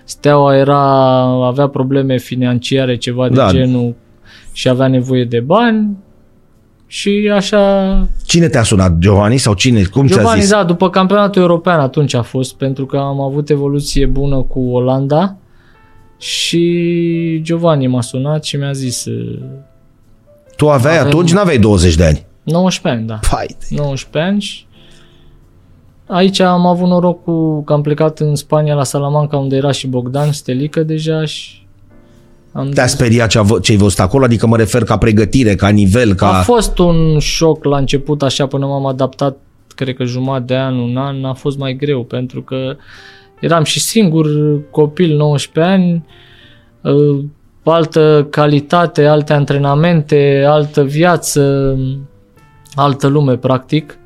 Steaua 0.05 0.57
era, 0.57 0.83
avea 1.47 1.67
probleme 1.67 2.19
financiare, 2.19 2.97
ceva 2.97 3.29
de 3.29 3.35
Da. 3.35 3.51
genul 3.51 3.95
și 4.53 4.69
avea 4.69 4.89
nevoie 4.89 5.25
de 5.25 5.41
bani 5.41 5.97
și 6.93 7.31
așa 7.35 8.09
Cine 8.27 8.49
te-a 8.49 8.63
sunat? 8.63 8.99
Giovanni 8.99 9.37
sau 9.37 9.55
cine? 9.55 9.83
Cum 9.83 10.07
ți-a 10.07 10.17
Giovanni, 10.17 10.41
zis? 10.41 10.51
da, 10.51 10.65
după 10.65 10.91
campionatul 10.91 11.41
european 11.43 11.81
atunci 11.81 12.15
a 12.15 12.23
fost, 12.23 12.55
pentru 12.55 12.87
că 12.87 12.97
am 12.97 13.21
avut 13.21 13.51
evoluție 13.51 14.07
bună 14.07 14.37
cu 14.43 14.61
Olanda 14.61 15.37
și 16.19 17.41
Giovanni 17.43 17.87
m-a 17.87 18.01
sunat 18.01 18.45
și 18.45 18.57
mi-a 18.57 18.73
zis 18.73 19.05
uh, 19.05 19.39
Tu 20.57 20.69
aveai 20.71 20.99
Avem- 20.99 21.07
atunci, 21.07 21.33
n-aveai 21.33 21.59
20 21.59 21.95
de 21.95 22.05
ani. 22.05 22.27
19 22.43 23.01
ani, 23.01 23.07
da. 23.21 23.29
Pai, 23.37 23.57
19 23.69 24.31
ani 24.33 24.41
și 24.41 24.67
aici 26.07 26.41
am 26.41 26.67
avut 26.67 26.89
noroc 26.89 27.25
cu 27.25 27.63
că 27.65 27.73
am 27.73 27.83
plecat 27.83 28.19
în 28.19 28.35
Spania 28.35 28.75
la 28.75 28.85
Salamanca 28.85 29.37
unde 29.37 29.57
era 29.57 29.71
și 29.71 29.87
Bogdan 29.87 30.33
Stelică 30.33 30.83
deja 30.83 31.25
și 31.25 31.60
Am 32.53 32.69
Te-a 32.71 32.87
speriat 32.87 33.29
ce 33.29 33.41
ce 33.63 33.73
ai 33.73 33.79
văzut 33.79 33.99
acolo? 33.99 34.25
Adică 34.25 34.47
mă 34.47 34.57
refer 34.57 34.85
ca 34.85 34.99
pregătire, 34.99 35.55
ca 35.55 35.69
nivel, 35.69 36.15
ca... 36.15 36.39
A 36.39 36.43
fost 36.43 36.79
un 36.79 37.19
șoc 37.19 37.65
la 37.65 37.77
început, 37.77 38.23
așa 38.23 38.47
până 38.47 38.67
m-am 38.67 38.87
adaptat, 38.87 39.37
cred 39.75 39.95
că 39.95 40.05
jumătate 40.05 40.45
de 40.45 40.57
an, 40.57 40.75
un 40.75 40.97
an, 40.97 41.25
a 41.25 41.33
fost 41.33 41.59
mai 41.59 41.77
greu, 41.77 42.05
pentru 42.05 42.43
că 42.43 42.77
eram 43.41 43.65
și 43.65 43.81
singur 43.81 44.27
copil, 44.71 45.17
19 45.17 45.73
ani, 45.73 46.05
uh, 46.81 47.25
altă 47.65 48.27
calitate, 48.31 49.07
alte 49.07 49.33
antrenamente, 49.33 50.45
altă 50.47 50.85
viață, 50.85 51.77
altă 52.75 53.07
lume, 53.07 53.37
practic, 53.37 53.99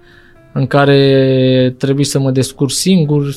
în 0.53 0.67
care 0.67 1.75
trebuie 1.79 2.05
să 2.05 2.19
mă 2.19 2.31
descurc 2.31 2.71
singur, 2.71 3.35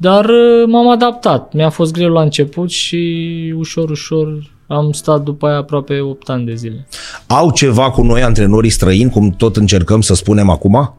dar 0.00 0.24
uh, 0.24 0.66
m-am 0.66 0.88
adaptat. 0.88 1.52
Mi-a 1.52 1.70
fost 1.70 1.92
greu 1.92 2.12
la 2.12 2.20
început 2.20 2.70
și 2.70 3.54
ușor, 3.56 3.90
ușor 3.90 4.28
am 4.66 4.92
stat 4.92 5.22
după 5.22 5.46
aia 5.46 5.56
aproape 5.56 6.00
8 6.00 6.28
ani 6.28 6.44
de 6.44 6.54
zile. 6.54 6.86
Au 7.26 7.50
ceva 7.50 7.90
cu 7.90 8.02
noi 8.02 8.22
antrenorii 8.22 8.70
străini, 8.70 9.10
cum 9.10 9.30
tot 9.30 9.56
încercăm 9.56 10.00
să 10.00 10.14
spunem 10.14 10.50
acum? 10.50 10.94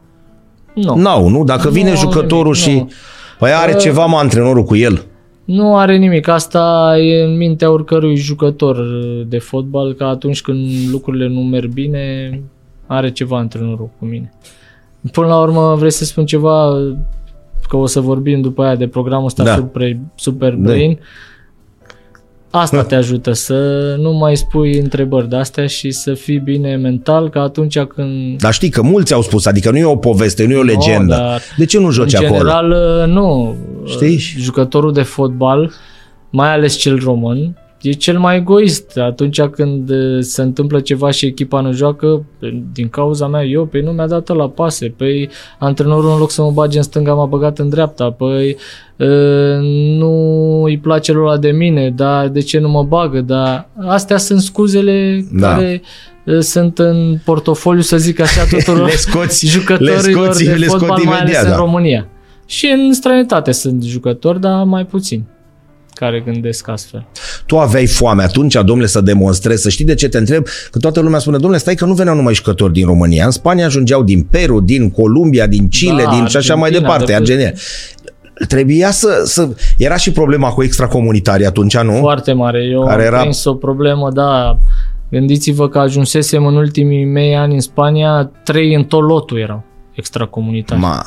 Nu. 0.74 0.94
N-au, 0.96 1.28
nu? 1.28 1.44
Dacă 1.44 1.66
Nu 1.66 1.72
vine 1.72 1.90
au 1.90 1.96
jucătorul 1.96 2.56
nimic, 2.64 2.68
și... 2.68 2.74
nu. 2.74 2.90
Păi 3.38 3.50
are 3.50 3.72
Uh, 3.72 3.78
ceva, 3.78 4.06
mă, 4.06 4.16
antrenorul 4.16 4.64
cu 4.64 4.76
el. 4.76 5.02
Nu 5.44 5.76
are 5.76 5.96
nimic. 5.96 6.28
Asta 6.28 6.94
e 6.98 7.22
în 7.22 7.36
mintea 7.36 7.70
oricărui 7.70 8.16
jucător 8.16 8.76
de 9.26 9.38
fotbal, 9.38 9.92
că 9.92 10.04
atunci 10.04 10.40
când 10.40 10.68
lucrurile 10.90 11.28
nu 11.28 11.40
merg 11.40 11.72
bine, 11.72 12.40
are 12.86 13.10
ceva 13.10 13.38
antrenorul 13.38 13.90
cu 13.98 14.04
mine. 14.04 14.32
Până 15.12 15.26
la 15.26 15.40
urmă, 15.40 15.74
vrei 15.78 15.92
să 15.92 16.04
spun 16.04 16.26
ceva, 16.26 16.72
că 17.72 17.78
o 17.78 17.86
să 17.86 18.00
vorbim 18.00 18.40
după 18.40 18.62
aia 18.62 18.74
de 18.76 18.86
programul 18.86 19.26
ăsta 19.26 19.42
Da. 19.42 19.50
da. 19.50 19.56
Super, 19.56 19.96
Super 20.14 20.52
Da. 20.52 20.70
Brain. 20.70 20.98
Asta 22.50 22.82
te 22.82 22.94
ajută 22.94 23.32
să 23.32 23.54
nu 23.98 24.12
mai 24.12 24.36
spui 24.36 24.78
întrebări 24.78 25.28
de 25.28 25.36
astea 25.36 25.66
și 25.66 25.90
să 25.90 26.14
fii 26.14 26.38
bine 26.38 26.76
mental, 26.76 27.30
că 27.30 27.38
atunci 27.38 27.78
când 27.78 28.38
Dar 28.40 28.52
știi 28.52 28.68
că 28.68 28.82
mulți 28.82 29.12
au 29.12 29.22
spus, 29.22 29.46
adică 29.46 29.70
nu 29.70 29.76
e 29.76 29.84
o 29.84 29.96
poveste, 29.96 30.46
nu 30.46 30.52
e 30.52 30.56
o 30.58 30.62
legendă. 30.62 31.14
dar 31.14 31.40
de 31.56 31.64
ce 31.64 31.78
nu 31.78 31.90
joci 31.90 32.12
în 32.12 32.24
acolo? 32.24 32.38
general, 32.38 32.74
nu. 33.08 33.56
Știi? 33.86 34.16
Jucătorul 34.18 34.92
de 34.92 35.02
fotbal, 35.02 35.72
mai 36.30 36.52
ales 36.52 36.76
cel 36.76 36.98
român, 36.98 37.56
e 37.82 37.92
cel 37.92 38.18
mai 38.18 38.36
egoist. 38.36 38.96
Atunci 38.98 39.40
când 39.42 39.90
uh, 39.90 40.18
se 40.20 40.42
întâmplă 40.42 40.80
ceva 40.80 41.10
și 41.10 41.26
echipa 41.26 41.60
nu 41.60 41.72
joacă, 41.72 42.24
din 42.72 42.88
cauza 42.88 43.26
mea, 43.26 43.44
eu, 43.44 43.64
păi 43.66 43.80
nu 43.80 43.90
mi-a 43.90 44.06
dat 44.06 44.28
la 44.36 44.48
pase, 44.48 44.94
păi 44.96 45.28
antrenorul 45.58 46.10
în 46.12 46.18
loc 46.18 46.30
să 46.30 46.42
mă 46.42 46.50
bage 46.50 46.76
în 46.76 46.82
stânga 46.82 47.12
m-a 47.14 47.24
băgat 47.24 47.58
în 47.58 47.68
dreapta, 47.68 48.10
păi 48.10 48.56
uh, 48.96 49.58
nu 49.98 50.12
îi 50.62 50.78
place 50.78 51.12
lor 51.12 51.38
de 51.38 51.50
mine, 51.50 51.90
dar 51.96 52.28
de 52.28 52.40
ce 52.40 52.58
nu 52.58 52.68
mă 52.68 52.82
bagă, 52.82 53.20
dar 53.20 53.68
astea 53.86 54.16
sunt 54.16 54.40
scuzele 54.40 55.26
Da. 55.32 55.48
care 55.48 55.82
uh, 56.26 56.38
sunt 56.38 56.78
în 56.78 57.18
portofoliu, 57.24 57.80
să 57.80 57.96
zic 57.96 58.20
așa, 58.20 58.44
tuturor 58.56 58.84
Le 58.86 58.90
scoți- 58.96 59.46
jucătorilor 59.46 60.02
le 60.04 60.12
scoți- 60.12 60.44
de 60.44 60.52
le 60.52 60.66
fotbal, 60.66 60.88
scoți 60.88 61.04
mai 61.06 61.14
ales 61.18 61.22
imediat, 61.30 61.44
în 61.44 61.50
da. 61.50 61.56
România. 61.56 62.06
Și 62.46 62.66
în 62.66 62.92
străinătate 62.92 63.52
sunt 63.52 63.82
jucători, 63.82 64.40
dar 64.40 64.64
mai 64.64 64.84
puțini 64.86 65.24
care 66.02 66.20
gândesc 66.24 66.68
astfel. 66.68 67.06
Tu 67.46 67.58
aveai 67.58 67.86
foame 67.86 68.22
atunci, 68.22 68.54
domnule, 68.54 68.86
să 68.86 69.00
demonstrezi, 69.00 69.62
să 69.62 69.68
știi 69.68 69.84
de 69.84 69.94
ce 69.94 70.08
te 70.08 70.18
întreb, 70.18 70.44
că 70.70 70.78
toată 70.78 71.00
lumea 71.00 71.18
spune, 71.18 71.36
domnule, 71.36 71.58
stai 71.58 71.74
că 71.74 71.84
nu 71.84 71.94
veneau 71.94 72.16
numai 72.16 72.34
jucători 72.34 72.72
din 72.72 72.86
România, 72.86 73.24
în 73.24 73.30
Spania 73.30 73.66
ajungeau 73.66 74.02
din 74.02 74.22
Peru, 74.30 74.60
din 74.60 74.90
Columbia, 74.90 75.46
din 75.46 75.68
Chile, 75.68 76.02
Da, 76.04 76.10
din 76.10 76.26
și 76.26 76.36
așa 76.36 76.54
mai 76.54 76.68
Argentina, 76.68 76.92
departe, 76.98 77.12
de- 77.12 77.14
Argentina. 77.32 77.50
Trebuia 78.48 78.90
să, 78.90 79.22
să... 79.24 79.48
Era 79.78 79.96
și 79.96 80.12
problema 80.12 80.50
cu 80.50 80.62
extracomunitarii 80.62 81.46
atunci, 81.46 81.76
nu? 81.78 81.92
Foarte 81.92 82.32
mare. 82.32 82.64
Eu 82.64 82.84
Care 82.84 83.00
am 83.02 83.06
era- 83.06 83.20
prins 83.20 83.44
o 83.44 83.54
problemă, 83.54 84.10
da. 84.10 84.56
Gândiți-vă 85.10 85.68
că 85.68 85.78
ajunsesem 85.78 86.46
în 86.46 86.56
ultimii 86.56 87.04
mei 87.04 87.36
ani 87.36 87.54
în 87.54 87.60
Spania, 87.60 88.30
trei 88.44 88.74
în 88.74 88.84
tot 88.84 89.02
lotul 89.02 89.38
erau 89.38 89.64
extracomunitari. 89.94 90.80
Ma, 90.80 91.02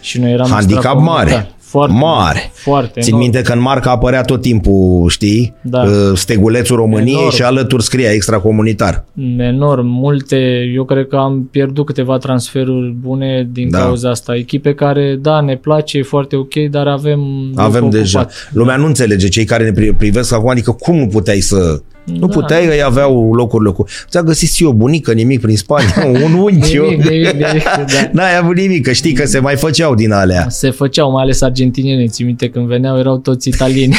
și 0.00 0.20
noi 0.20 0.32
eram 0.32 0.48
handicap 0.50 0.76
extracomunitari. 0.76 1.30
mare. 1.30 1.50
Foarte 1.74 1.96
Mare. 2.00 2.50
Foarte 2.52 3.00
Țin 3.00 3.12
enorm. 3.12 3.22
minte 3.22 3.42
că 3.42 3.52
în 3.52 3.60
marca 3.60 3.90
apărea 3.90 4.22
tot 4.22 4.40
timpul, 4.40 5.08
știi, 5.08 5.54
Da. 5.62 5.82
uh, 5.82 5.90
stegulețul 6.14 6.76
României 6.76 7.16
Enorm. 7.16 7.34
și 7.34 7.42
alături 7.42 7.82
scria 7.82 8.10
extracomunitar. 8.12 9.04
enorm, 9.38 9.86
multe, 9.86 10.70
eu 10.74 10.84
cred 10.84 11.06
că 11.06 11.16
am 11.16 11.48
pierdut 11.50 11.86
câteva 11.86 12.16
transferuri 12.18 12.94
bune 13.00 13.48
din 13.52 13.70
Da. 13.70 13.78
da. 13.78 13.84
cauza 13.84 14.10
asta. 14.10 14.36
Echipe 14.36 14.74
care, 14.74 15.18
da, 15.22 15.40
ne 15.40 15.56
place, 15.56 15.98
e 15.98 16.02
foarte 16.02 16.36
ok, 16.36 16.54
dar 16.70 16.86
avem 16.86 17.20
Avem 17.54 17.82
loc 17.82 17.90
deja. 17.90 18.18
ocupat. 18.18 18.50
Lumea 18.52 18.76
nu 18.76 18.86
înțelege, 18.86 19.28
cei 19.28 19.44
care 19.44 19.64
ne 19.70 19.80
pri- 19.82 19.96
privesc 19.98 20.32
acum, 20.32 20.48
adică 20.48 20.70
cum 20.72 20.96
nu 20.96 21.06
puteai 21.06 21.40
să... 21.40 21.82
Nu 22.04 22.26
Da. 22.26 22.34
puteai, 22.34 22.66
ei 22.66 22.82
aveau 22.82 23.32
locurile 23.34 23.70
cu... 23.70 23.86
Ți-a 24.08 24.22
găsit 24.22 24.52
și 24.52 24.64
o 24.64 24.72
bunică, 24.72 25.12
nimic 25.12 25.40
prin 25.40 25.56
Spania, 25.56 25.94
un 26.24 26.32
unchi. 26.32 26.78
Nimic, 26.78 27.04
nimic, 27.04 27.32
nimic, 27.46 27.62
da. 27.64 28.08
N-ai 28.12 28.36
avut 28.36 28.56
nimic, 28.56 28.84
că 28.84 28.92
știi 28.92 29.12
că 29.12 29.24
se 29.26 29.38
mai 29.38 29.56
făceau 29.56 29.94
din 29.94 30.12
alea. 30.12 30.46
Se 30.48 30.70
făceau, 30.70 31.10
mai 31.10 31.22
ales 31.22 31.40
argentinieni, 31.40 32.08
ți 32.08 32.22
minte 32.22 32.48
când 32.48 32.66
veneau, 32.66 32.98
erau 32.98 33.18
toți 33.18 33.48
italieni. 33.48 33.96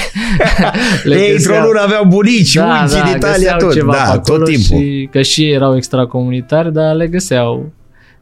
Le 1.04 1.16
Ei, 1.16 1.32
într-o 1.32 1.50
găseau- 1.52 1.68
lună 1.68 1.80
aveau 1.82 2.06
bunici, 2.06 2.54
da, 2.54 2.80
unchi 2.82 2.94
din 3.04 3.16
Italia, 3.16 3.36
găseau 3.38 3.58
tot. 3.60 3.74
ceva 3.74 3.92
pe 3.92 3.98
Da, 3.98 4.12
acolo 4.12 4.38
tot 4.38 4.48
timpul. 4.48 4.78
Și, 4.82 5.08
că 5.12 5.22
și 5.22 5.42
ei 5.44 5.52
erau 5.54 5.76
extracomunitari, 5.76 6.74
dar 6.74 6.96
le 6.96 7.08
găseau 7.08 7.72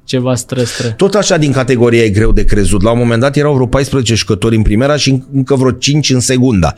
ceva 0.05 0.35
stră-stră. 0.35 0.87
Tot 0.87 1.13
așa 1.15 1.37
din 1.37 1.51
categoria 1.51 2.03
e 2.03 2.09
greu 2.09 2.31
de 2.31 2.45
crezut. 2.45 2.81
La 2.81 2.91
un 2.91 2.97
moment 2.97 3.21
dat 3.21 3.35
erau 3.35 3.53
vreo 3.53 3.65
14 3.67 4.15
jucători 4.15 4.55
în 4.55 4.61
primera 4.61 4.95
și 4.95 5.23
încă 5.33 5.55
vreo 5.55 5.71
5 5.71 6.09
în 6.09 6.19
segunda. 6.19 6.73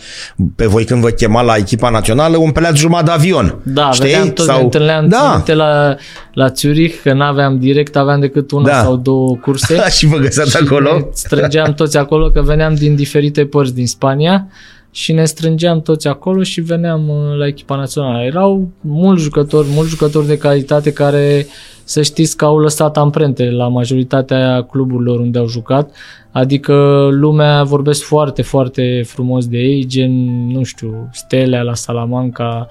Pe 0.56 0.66
voi 0.66 0.84
când 0.86 1.02
vă 1.02 1.10
chema 1.10 1.42
la 1.42 1.56
echipa 1.56 1.90
națională, 1.90 2.38
umpleați 2.38 2.80
jumătate 2.80 3.06
de 3.06 3.12
avion. 3.12 3.60
Da, 3.64 3.92
știi? 3.92 4.06
vedeam 4.06 4.30
toți, 4.30 4.50
ne 4.50 4.56
întâlneam 4.56 5.08
da. 5.08 5.44
da. 5.46 5.54
la, 5.54 5.96
la 6.34 6.52
Zurich, 6.56 6.96
că 7.04 7.14
n-aveam 7.14 7.60
direct, 7.60 7.96
aveam 7.96 8.20
decât 8.20 8.52
una 8.52 8.68
Da. 8.68 8.82
sau 8.82 8.96
două 8.96 9.36
curse. 9.42 9.84
și 9.98 10.06
vă 10.06 10.18
găseați 10.18 10.50
Și 10.50 10.58
acolo? 10.58 10.94
ne 10.98 11.06
strângeam 11.14 11.74
toți 11.74 11.98
acolo, 11.98 12.30
că 12.30 12.42
veneam 12.42 12.76
din 12.76 12.96
diferite 12.96 13.46
părți 13.46 13.74
din 13.74 13.88
Spania 13.88 14.48
și 14.96 15.14
ne 15.14 15.26
strângeam 15.26 15.82
toți 15.82 16.08
acolo 16.08 16.44
și 16.44 16.62
veneam 16.62 17.10
uh, 17.10 17.38
la 17.38 17.48
echipa 17.48 17.76
națională. 17.76 18.24
Erau 18.24 18.70
mulți 18.82 19.24
jucători, 19.24 19.68
mulți 19.70 19.90
jucători 19.90 20.28
de 20.28 20.38
calitate 20.38 20.94
care 20.94 21.48
să 21.84 22.02
știți 22.02 22.38
că 22.38 22.46
au 22.46 22.58
lăsat 22.58 22.98
amprente 22.98 23.50
la 23.50 23.68
majoritatea 23.68 24.62
cluburilor 24.62 25.20
unde 25.20 25.38
au 25.40 25.48
jucat, 25.48 25.92
adică 26.32 27.08
lumea 27.12 27.64
vorbesc 27.64 28.04
foarte, 28.04 28.42
foarte 28.42 29.04
frumos 29.06 29.48
de 29.48 29.58
ei, 29.58 29.86
gen, 29.86 30.48
nu 30.52 30.64
știu, 30.64 31.10
Stelea 31.12 31.62
la 31.62 31.74
Salamanca, 31.74 32.68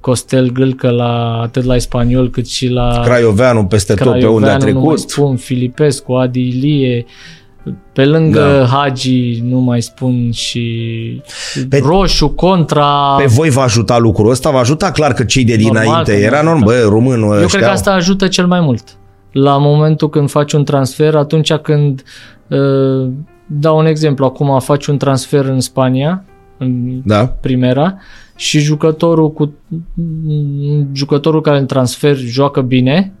Costel 0.00 0.50
Gâlcă 0.50 0.90
la, 0.90 1.40
atât 1.42 1.64
la 1.64 1.78
Spaniol 1.78 2.30
cât 2.30 2.46
și 2.46 2.68
la 2.68 3.00
Craioveanu 3.04 3.66
peste 3.66 3.94
tot 3.94 4.18
pe 4.18 4.26
unde 4.26 4.48
a 4.48 4.56
Craioveanu, 4.56 4.80
nu 4.80 4.84
mai 4.84 4.94
trecut. 4.94 5.10
spun, 5.10 5.36
Filipescu, 5.36 6.12
Adi 6.12 6.40
Ilie, 6.40 7.04
pe 7.92 8.04
lângă 8.04 8.38
Da. 8.40 8.58
da. 8.58 8.64
Hagi, 8.64 9.40
nu 9.44 9.58
mai 9.58 9.82
spun 9.82 10.30
și 10.32 10.62
Pe- 11.54 11.66
pe, 11.68 11.82
Roșu, 11.84 12.28
Contra. 12.28 13.14
Pe 13.18 13.26
voi 13.26 13.50
va 13.50 13.62
ajuta 13.62 13.98
lucrul 13.98 14.30
ăsta? 14.30 14.50
Va 14.50 14.58
ajuta 14.58 14.90
clar 14.90 15.12
că 15.12 15.24
cei 15.24 15.44
de 15.44 15.56
Normal 15.60 15.82
dinainte 15.84 16.12
că 16.12 16.18
era 16.18 16.36
va 16.36 16.42
normal, 16.42 16.64
bă, 16.64 16.86
românul 16.88 17.36
Eu 17.36 17.42
ăștia. 17.42 17.46
cred 17.48 17.62
că 17.62 17.68
asta 17.74 17.92
ajută 17.92 18.28
cel 18.28 18.46
mai 18.46 18.60
mult. 18.60 18.84
La 19.32 19.56
momentul 19.56 20.08
când 20.08 20.30
faci 20.30 20.52
un 20.52 20.64
transfer, 20.64 21.14
atunci 21.14 21.52
când 21.52 22.02
uh, 22.48 23.10
dau 23.46 23.78
un 23.78 23.86
exemplu, 23.86 24.24
acum 24.24 24.60
faci 24.60 24.86
un 24.86 24.96
transfer 24.96 25.44
în 25.44 25.60
Spania, 25.60 26.24
în 26.58 27.00
Da? 27.04 27.26
primera, 27.26 27.94
și 28.36 28.58
jucătorul 28.58 29.32
cu 29.32 29.52
jucătorul 30.92 31.40
care 31.40 31.58
îl 31.58 31.64
transfer 31.64 32.16
joacă 32.16 32.60
bine, 32.60 33.12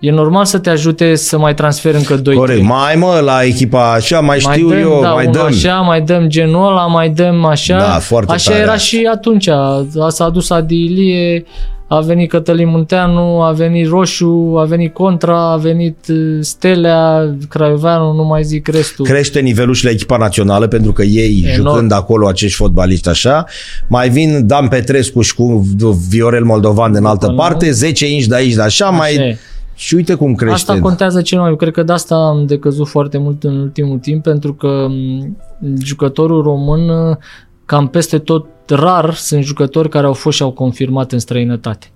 e 0.00 0.10
normal 0.10 0.44
să 0.44 0.58
te 0.58 0.70
ajute 0.70 1.14
să 1.14 1.38
mai 1.38 1.54
transferi 1.54 1.96
încă 1.96 2.16
2 2.16 2.34
Corect. 2.34 2.62
Mai 2.62 2.94
mă, 2.96 3.20
la 3.24 3.44
echipa 3.44 3.92
așa, 3.92 4.20
mai, 4.20 4.38
știu 4.38 4.68
dăm, 4.68 4.78
eu, 4.78 4.98
da, 5.02 5.12
mai 5.12 5.26
unul 5.26 5.36
dăm. 5.38 5.46
așa, 5.46 5.74
mai 5.74 6.00
dăm 6.00 6.28
genul 6.28 6.66
ăla, 6.66 6.86
mai 6.86 7.08
dăm 7.08 7.44
așa. 7.44 7.78
Da, 7.78 7.98
foarte 7.98 8.32
așa 8.32 8.50
tare 8.50 8.62
era 8.62 8.72
asta. 8.72 8.84
și 8.84 9.08
atunci. 9.12 9.48
A, 9.48 9.86
s-a 10.08 10.24
adus 10.24 10.50
Adilie, 10.50 11.44
a 11.86 12.00
venit 12.00 12.28
Cătălin 12.30 12.68
Munteanu, 12.68 13.40
a 13.42 13.50
venit 13.52 13.88
Roșu, 13.88 14.54
a 14.58 14.64
venit 14.64 14.92
Contra, 14.94 15.52
a 15.52 15.56
venit 15.56 15.96
uh, 16.08 16.16
Stelea, 16.40 17.34
Craioveanu, 17.48 18.12
nu 18.12 18.24
mai 18.24 18.42
zic 18.42 18.68
restul. 18.68 19.04
crește 19.04 19.40
nivelul 19.40 19.74
și 19.74 19.84
la 19.84 19.90
echipa 19.90 20.16
națională 20.16 20.66
pentru 20.66 20.92
că 20.92 21.02
ei 21.02 21.44
Enorm. 21.46 21.68
jucând 21.70 21.92
acolo 21.92 22.28
acești 22.28 22.56
fotbaliști 22.56 23.08
așa, 23.08 23.44
mai 23.86 24.08
vin 24.08 24.46
Dan 24.46 24.68
Petrescu 24.68 25.20
și 25.20 25.34
cu 25.34 25.66
Viorel 26.08 26.44
Moldovan 26.44 26.92
din 26.92 27.04
altă 27.04 27.26
nu? 27.26 27.34
parte, 27.34 27.70
10 27.70 28.06
inci 28.08 28.26
de 28.26 28.34
aici 28.34 28.54
de 28.54 28.62
așa, 28.62 28.86
Așa 28.86 28.96
mai 28.96 29.14
e. 29.14 29.38
și 29.80 29.94
uite 29.94 30.14
cum 30.14 30.34
crește. 30.34 30.54
Asta 30.54 30.80
contează 30.80 31.22
cel 31.22 31.38
mai 31.38 31.48
mult. 31.48 31.60
Cred 31.60 31.72
că 31.72 31.82
de 31.82 31.92
asta 31.92 32.14
am 32.14 32.46
decăzut 32.46 32.88
foarte 32.88 33.18
mult 33.18 33.44
în 33.44 33.56
ultimul 33.56 33.98
timp, 33.98 34.22
pentru 34.22 34.54
că 34.54 34.86
m, 34.88 35.36
jucătorul 35.82 36.42
român, 36.42 36.88
uh, 36.88 37.16
cam 37.64 37.88
peste 37.88 38.18
tot, 38.18 38.46
rar 38.66 39.14
sunt 39.14 39.44
jucători 39.44 39.88
care 39.88 40.06
au 40.06 40.12
fost 40.12 40.36
și 40.36 40.42
au 40.42 40.52
confirmat 40.52 41.12
în 41.12 41.18
străinătate. 41.18 41.86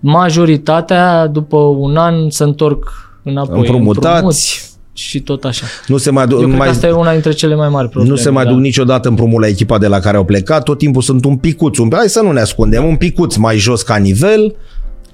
Majoritatea, 0.00 1.26
după 1.26 1.56
un 1.56 1.96
an, 1.96 2.30
se 2.30 2.44
întorc 2.44 2.90
înapoi. 3.22 3.58
Împrumutați. 3.58 4.06
Împrumut, 4.06 4.34
și 4.92 5.20
tot 5.20 5.44
așa. 5.44 5.66
Nu 5.86 5.96
se 5.96 6.10
mai, 6.10 6.22
Eu 6.22 6.28
du- 6.28 6.36
cred 6.36 6.48
mai, 6.48 6.66
că 6.66 6.72
asta 6.72 6.86
e 6.86 6.90
una 6.90 7.12
dintre 7.12 7.32
cele 7.32 7.54
mai 7.54 7.68
mari 7.68 7.88
probleme. 7.88 8.14
nu 8.14 8.20
se 8.22 8.30
mai 8.30 8.44
da. 8.44 8.50
duc 8.50 8.60
niciodată 8.60 9.08
împrumut 9.08 9.40
la 9.40 9.46
echipa 9.46 9.78
de 9.78 9.86
la 9.86 9.98
care 9.98 10.16
au 10.16 10.24
plecat, 10.24 10.62
tot 10.62 10.78
timpul 10.78 11.02
sunt 11.02 11.24
un 11.24 11.36
picuț, 11.36 11.78
un, 11.78 11.90
hai 11.92 12.08
să 12.08 12.20
nu 12.22 12.32
ne 12.32 12.40
ascundem, 12.40 12.84
un 12.84 12.96
picuț 12.96 13.36
mai 13.36 13.56
jos 13.56 13.82
ca 13.82 13.96
nivel 13.96 14.54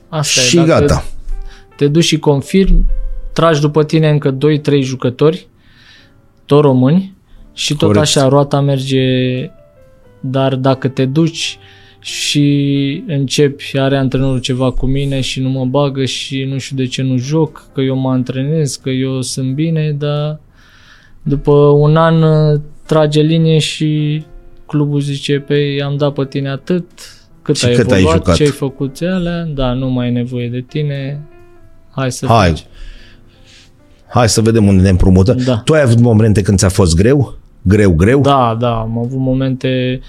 Asta 0.09 0.41
și 0.41 0.57
e, 0.57 0.65
dacă 0.65 0.81
gata. 0.81 1.05
Te 1.77 1.89
duci 1.89 2.05
și 2.05 2.19
confirmi, 2.19 2.85
tragi 3.33 3.61
după 3.61 3.85
tine 3.85 4.11
încă 4.11 4.37
2-3 4.37 4.81
jucători, 4.81 5.47
tot 6.47 6.63
români, 6.63 7.15
și 7.53 7.75
tot 7.75 7.87
Corect. 7.87 8.05
așa 8.05 8.29
roata 8.29 8.61
merge, 8.61 9.05
dar 10.21 10.55
dacă 10.55 10.89
te 10.89 11.05
duci 11.05 11.59
și 12.01 13.03
începi, 13.07 13.79
are 13.79 13.97
antrenorul 13.97 14.41
ceva 14.41 14.71
cu 14.71 14.87
mine 14.87 15.21
și 15.21 15.41
nu 15.41 15.49
mă 15.49 15.65
bagă 15.65 16.05
și 16.05 16.45
nu 16.45 16.59
știu 16.59 16.77
de 16.77 16.87
ce 16.87 17.03
nu 17.03 17.17
joc, 17.17 17.67
că 17.73 17.81
eu 17.81 17.97
mă 17.97 18.11
antrenez, 18.11 18.77
că 18.77 18.91
eu 18.91 19.23
sunt 19.23 19.55
bine, 19.55 19.97
dar 19.99 20.41
după 21.23 21.53
un 21.53 21.97
an 21.97 22.23
uh, 22.23 22.61
trage 22.87 23.21
linie 23.21 23.59
și 23.59 24.23
clubul 24.67 25.01
zice, 25.01 25.39
pe 25.39 25.79
am 25.85 25.97
dat 25.97 26.13
pe 26.13 26.25
tine 26.25 26.49
atât, 26.49 26.85
cât 27.43 27.57
Și 27.57 27.67
ai 27.67 27.75
cât 27.75 27.91
ai 27.91 27.99
evoluat, 27.99 28.17
jucat? 28.17 28.37
ce 28.37 28.43
ai 28.43 28.49
făcut 28.49 28.99
alea, 29.01 29.45
da, 29.45 29.73
nu 29.73 29.91
mai 29.91 30.09
e 30.09 30.11
nevoie 30.11 30.49
de 30.49 30.65
tine, 30.69 31.21
hai 31.97 32.13
să 32.13 32.27
Hai. 32.27 32.49
faci. 32.49 32.67
Hai 34.09 34.29
să 34.29 34.41
vedem 34.41 34.67
unde 34.67 34.83
ne 34.83 34.89
împrumută. 34.89 35.35
Da. 35.45 35.57
Tu 35.57 35.73
ai 35.73 35.83
avut 35.83 36.01
momente 36.01 36.43
când 36.43 36.59
ți-a 36.59 36.69
fost 36.69 36.97
greu? 36.97 37.35
Greu, 37.63 37.93
greu? 37.95 38.21
Da, 38.21 38.57
da, 38.61 38.75
am 38.75 38.99
avut 38.99 39.19
momente... 39.19 40.01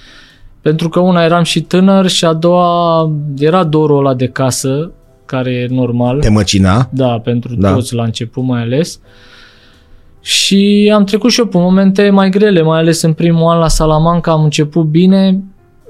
Pentru 0.61 0.89
că 0.89 0.99
una 0.99 1.23
eram 1.23 1.43
și 1.43 1.61
tânăr 1.61 2.07
și 2.07 2.25
a 2.25 2.33
doua 2.33 3.11
era 3.37 3.63
dorul 3.63 3.97
ăla 3.97 4.13
de 4.13 4.27
casă, 4.27 4.91
care 5.25 5.51
e 5.51 5.67
normal. 5.69 6.19
Te 6.19 6.29
măcina? 6.29 6.89
Da, 6.91 7.19
pentru 7.23 7.55
Da. 7.55 7.67
da. 7.67 7.73
toți 7.73 7.93
la 7.95 8.03
început 8.03 8.43
mai 8.43 8.61
ales. 8.61 8.99
Și 10.21 10.91
am 10.93 11.03
trecut 11.03 11.31
și 11.31 11.39
eu 11.39 11.45
pe 11.45 11.57
momente 11.57 12.09
mai 12.09 12.29
grele, 12.29 12.61
mai 12.61 12.79
ales 12.79 13.01
în 13.01 13.13
primul 13.13 13.51
an 13.51 13.59
la 13.59 13.67
Salamanca 13.67 14.31
am 14.31 14.43
început 14.43 14.85
bine. 14.85 15.43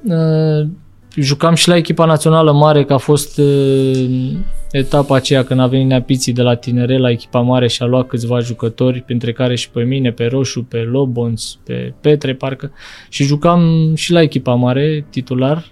Uh, 0.03 0.67
Jucam 1.15 1.53
și 1.53 1.67
la 1.67 1.75
echipa 1.75 2.05
națională 2.05 2.51
mare, 2.51 2.83
că 2.83 2.93
a 2.93 2.97
fost 2.97 3.37
uh, 3.37 4.31
etapa 4.77 5.15
aceea 5.15 5.43
când 5.43 5.59
a 5.59 5.67
venit 5.67 5.87
Neapiții 5.87 6.33
de 6.33 6.41
la 6.41 6.55
tinere 6.55 6.97
la 6.97 7.09
echipa 7.09 7.39
mare 7.39 7.67
și 7.67 7.81
a 7.81 7.85
luat 7.85 8.07
câțiva 8.07 8.39
jucători, 8.39 9.01
printre 9.01 9.31
care 9.31 9.55
și 9.55 9.69
pe 9.69 9.83
mine, 9.83 10.11
pe 10.11 10.25
Roșu, 10.25 10.63
pe 10.63 10.77
Lobons, 10.77 11.59
pe 11.63 11.93
Petre, 12.01 12.33
parcă. 12.33 12.71
Și 13.09 13.23
jucam 13.23 13.91
și 13.95 14.11
la 14.11 14.21
echipa 14.21 14.53
mare, 14.53 15.05
titular, 15.09 15.71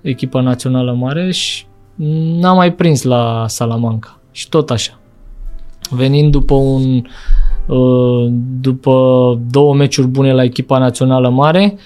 echipa 0.00 0.40
națională 0.40 0.92
mare 0.92 1.30
și 1.30 1.64
n-am 2.40 2.56
mai 2.56 2.74
prins 2.74 3.02
la 3.02 3.44
Salamanca. 3.48 4.20
Și 4.30 4.48
tot 4.48 4.70
așa. 4.70 4.98
Venind 5.90 6.30
după 6.30 6.54
un 6.54 7.02
uh, 7.66 8.32
după 8.60 9.38
două 9.50 9.74
meciuri 9.74 10.06
bune 10.06 10.32
la 10.32 10.42
echipa 10.42 10.78
națională 10.78 11.28
mare, 11.28 11.76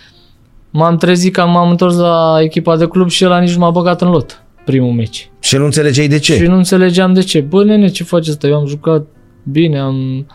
m-am 0.71 0.97
trezit 0.97 1.33
că 1.33 1.47
m-am 1.47 1.71
întors 1.71 1.97
la 1.97 2.37
echipa 2.41 2.77
de 2.77 2.89
club 2.89 3.09
și 3.09 3.25
ăla 3.25 3.39
nici 3.39 3.55
nu 3.55 3.59
m-a 3.59 3.71
băgat 3.71 4.03
în 4.03 4.09
lot 4.09 4.44
primul 4.65 4.93
meci. 4.93 5.31
Și 5.41 5.57
nu 5.57 5.65
înțelegeai 5.65 6.09
de 6.09 6.19
ce? 6.19 6.35
Și 6.37 6.43
nu 6.47 6.57
înțelegeam 6.57 7.13
de 7.13 7.21
ce. 7.23 7.41
Bă, 7.41 7.65
nene, 7.65 7.89
ce 7.89 8.05
faci 8.05 8.29
asta? 8.29 8.47
Eu 8.47 8.55
am 8.57 8.67
jucat 8.67 9.07
bine, 9.51 9.79
am, 9.79 10.27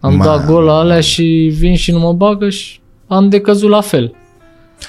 am 0.00 0.20
Ma- 0.20 0.24
dat 0.24 0.46
gol 0.46 0.62
la 0.64 0.78
alea 0.78 1.00
și 1.00 1.52
vin 1.58 1.74
și 1.76 1.90
nu 1.92 1.98
mă 1.98 2.12
bagă 2.12 2.48
și 2.48 2.80
am 3.06 3.28
decăzut 3.28 3.70
la 3.70 3.80
fel. 3.80 4.14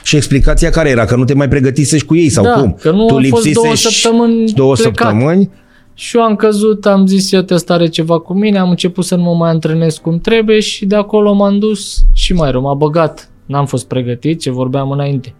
Și 0.04 0.16
explicația 0.16 0.70
care 0.70 0.90
era? 0.90 1.06
Că 1.06 1.16
nu 1.16 1.24
te 1.24 1.34
mai 1.34 1.48
pregătisești 1.48 2.06
cu 2.08 2.16
ei 2.16 2.30
sau 2.30 2.44
Da, 2.44 2.54
cum? 2.54 2.74
că 2.82 2.92
nu 2.92 3.06
tu 3.06 3.14
au 3.16 3.22
fost 3.30 3.52
două 3.54 3.66
lipsisești 3.68 4.02
săptămâni 4.02 4.52
două 4.52 4.74
plecat. 4.74 4.96
săptămâni? 4.98 5.50
Și 5.94 6.18
eu 6.18 6.24
am 6.24 6.36
căzut, 6.36 6.86
am 6.86 7.06
zis, 7.06 7.32
eu 7.32 7.46
ăsta 7.50 7.74
are 7.74 7.88
ceva 7.88 8.20
cu 8.20 8.34
mine, 8.34 8.58
am 8.58 8.70
început 8.70 9.06
să 9.06 9.16
nu 9.16 9.24
mă 9.24 9.34
mai 9.36 9.50
antrenez 9.50 9.98
cum 9.98 10.20
trebuie 10.20 10.60
și 10.60 10.86
de 10.86 10.96
acolo 10.96 11.34
m-am 11.34 11.60
dus 11.60 12.04
și 12.14 12.34
mai 12.34 12.52
rău, 12.52 12.62
m-a 12.62 12.74
băgat. 12.74 13.30
N-am 13.46 13.66
fost 13.66 13.88
pregătit, 13.88 14.40
ce 14.42 14.52
vorbeam 14.52 14.92
înainte. 14.92 15.34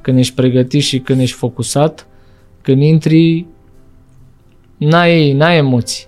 Când 0.00 0.18
ești 0.18 0.34
pregătit 0.34 0.82
și 0.82 0.98
când 0.98 1.20
ești 1.20 1.36
focusat, 1.36 2.06
când 2.62 2.82
intri, 2.82 3.46
n-ai, 4.76 5.32
n-ai 5.32 5.56
emoții. 5.56 6.06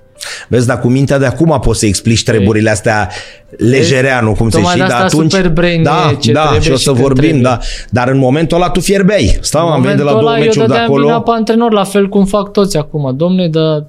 Vezi, 0.48 0.66
dar 0.66 0.80
cu 0.80 0.88
mintea 0.88 1.18
de 1.18 1.26
acum 1.26 1.58
poți 1.60 1.78
să 1.78 1.86
explici 1.86 2.22
treburile 2.24 2.70
astea 2.70 3.10
lejereanu, 3.58 4.32
cum 4.32 4.50
se 4.50 4.56
Tocmai 4.56 4.72
știi, 4.74 4.82
de 4.86 4.88
dar 4.92 5.02
asta 5.04 5.16
atunci... 5.16 5.32
super 5.32 5.50
brain 5.50 5.82
da, 5.82 6.10
e 6.12 6.14
ce 6.14 6.32
da, 6.32 6.40
trebuie 6.40 6.60
și 6.60 6.70
o 6.70 6.76
și 6.76 6.82
să 6.82 6.90
când 6.90 7.02
vorbim, 7.02 7.22
trebuie. 7.28 7.42
da. 7.42 7.58
Dar 7.90 8.08
în 8.08 8.18
momentul 8.18 8.56
ăla 8.56 8.70
tu 8.70 8.80
fierbeai. 8.80 9.38
Stau, 9.40 9.68
am 9.68 9.82
venit 9.82 9.96
de 9.96 10.02
la 10.02 10.10
momentul 10.10 10.20
două 10.28 10.36
ăla, 10.36 10.44
meciuri 10.44 10.60
eu 10.60 10.66
de 10.66 10.72
dădeam 10.72 11.00
vina 11.00 11.14
acolo. 11.14 11.32
pe 11.32 11.38
antrenor, 11.38 11.72
la 11.72 11.84
fel 11.84 12.08
cum 12.08 12.24
fac 12.24 12.52
toți 12.52 12.76
acum. 12.76 13.16
Domne, 13.16 13.48
dar 13.48 13.86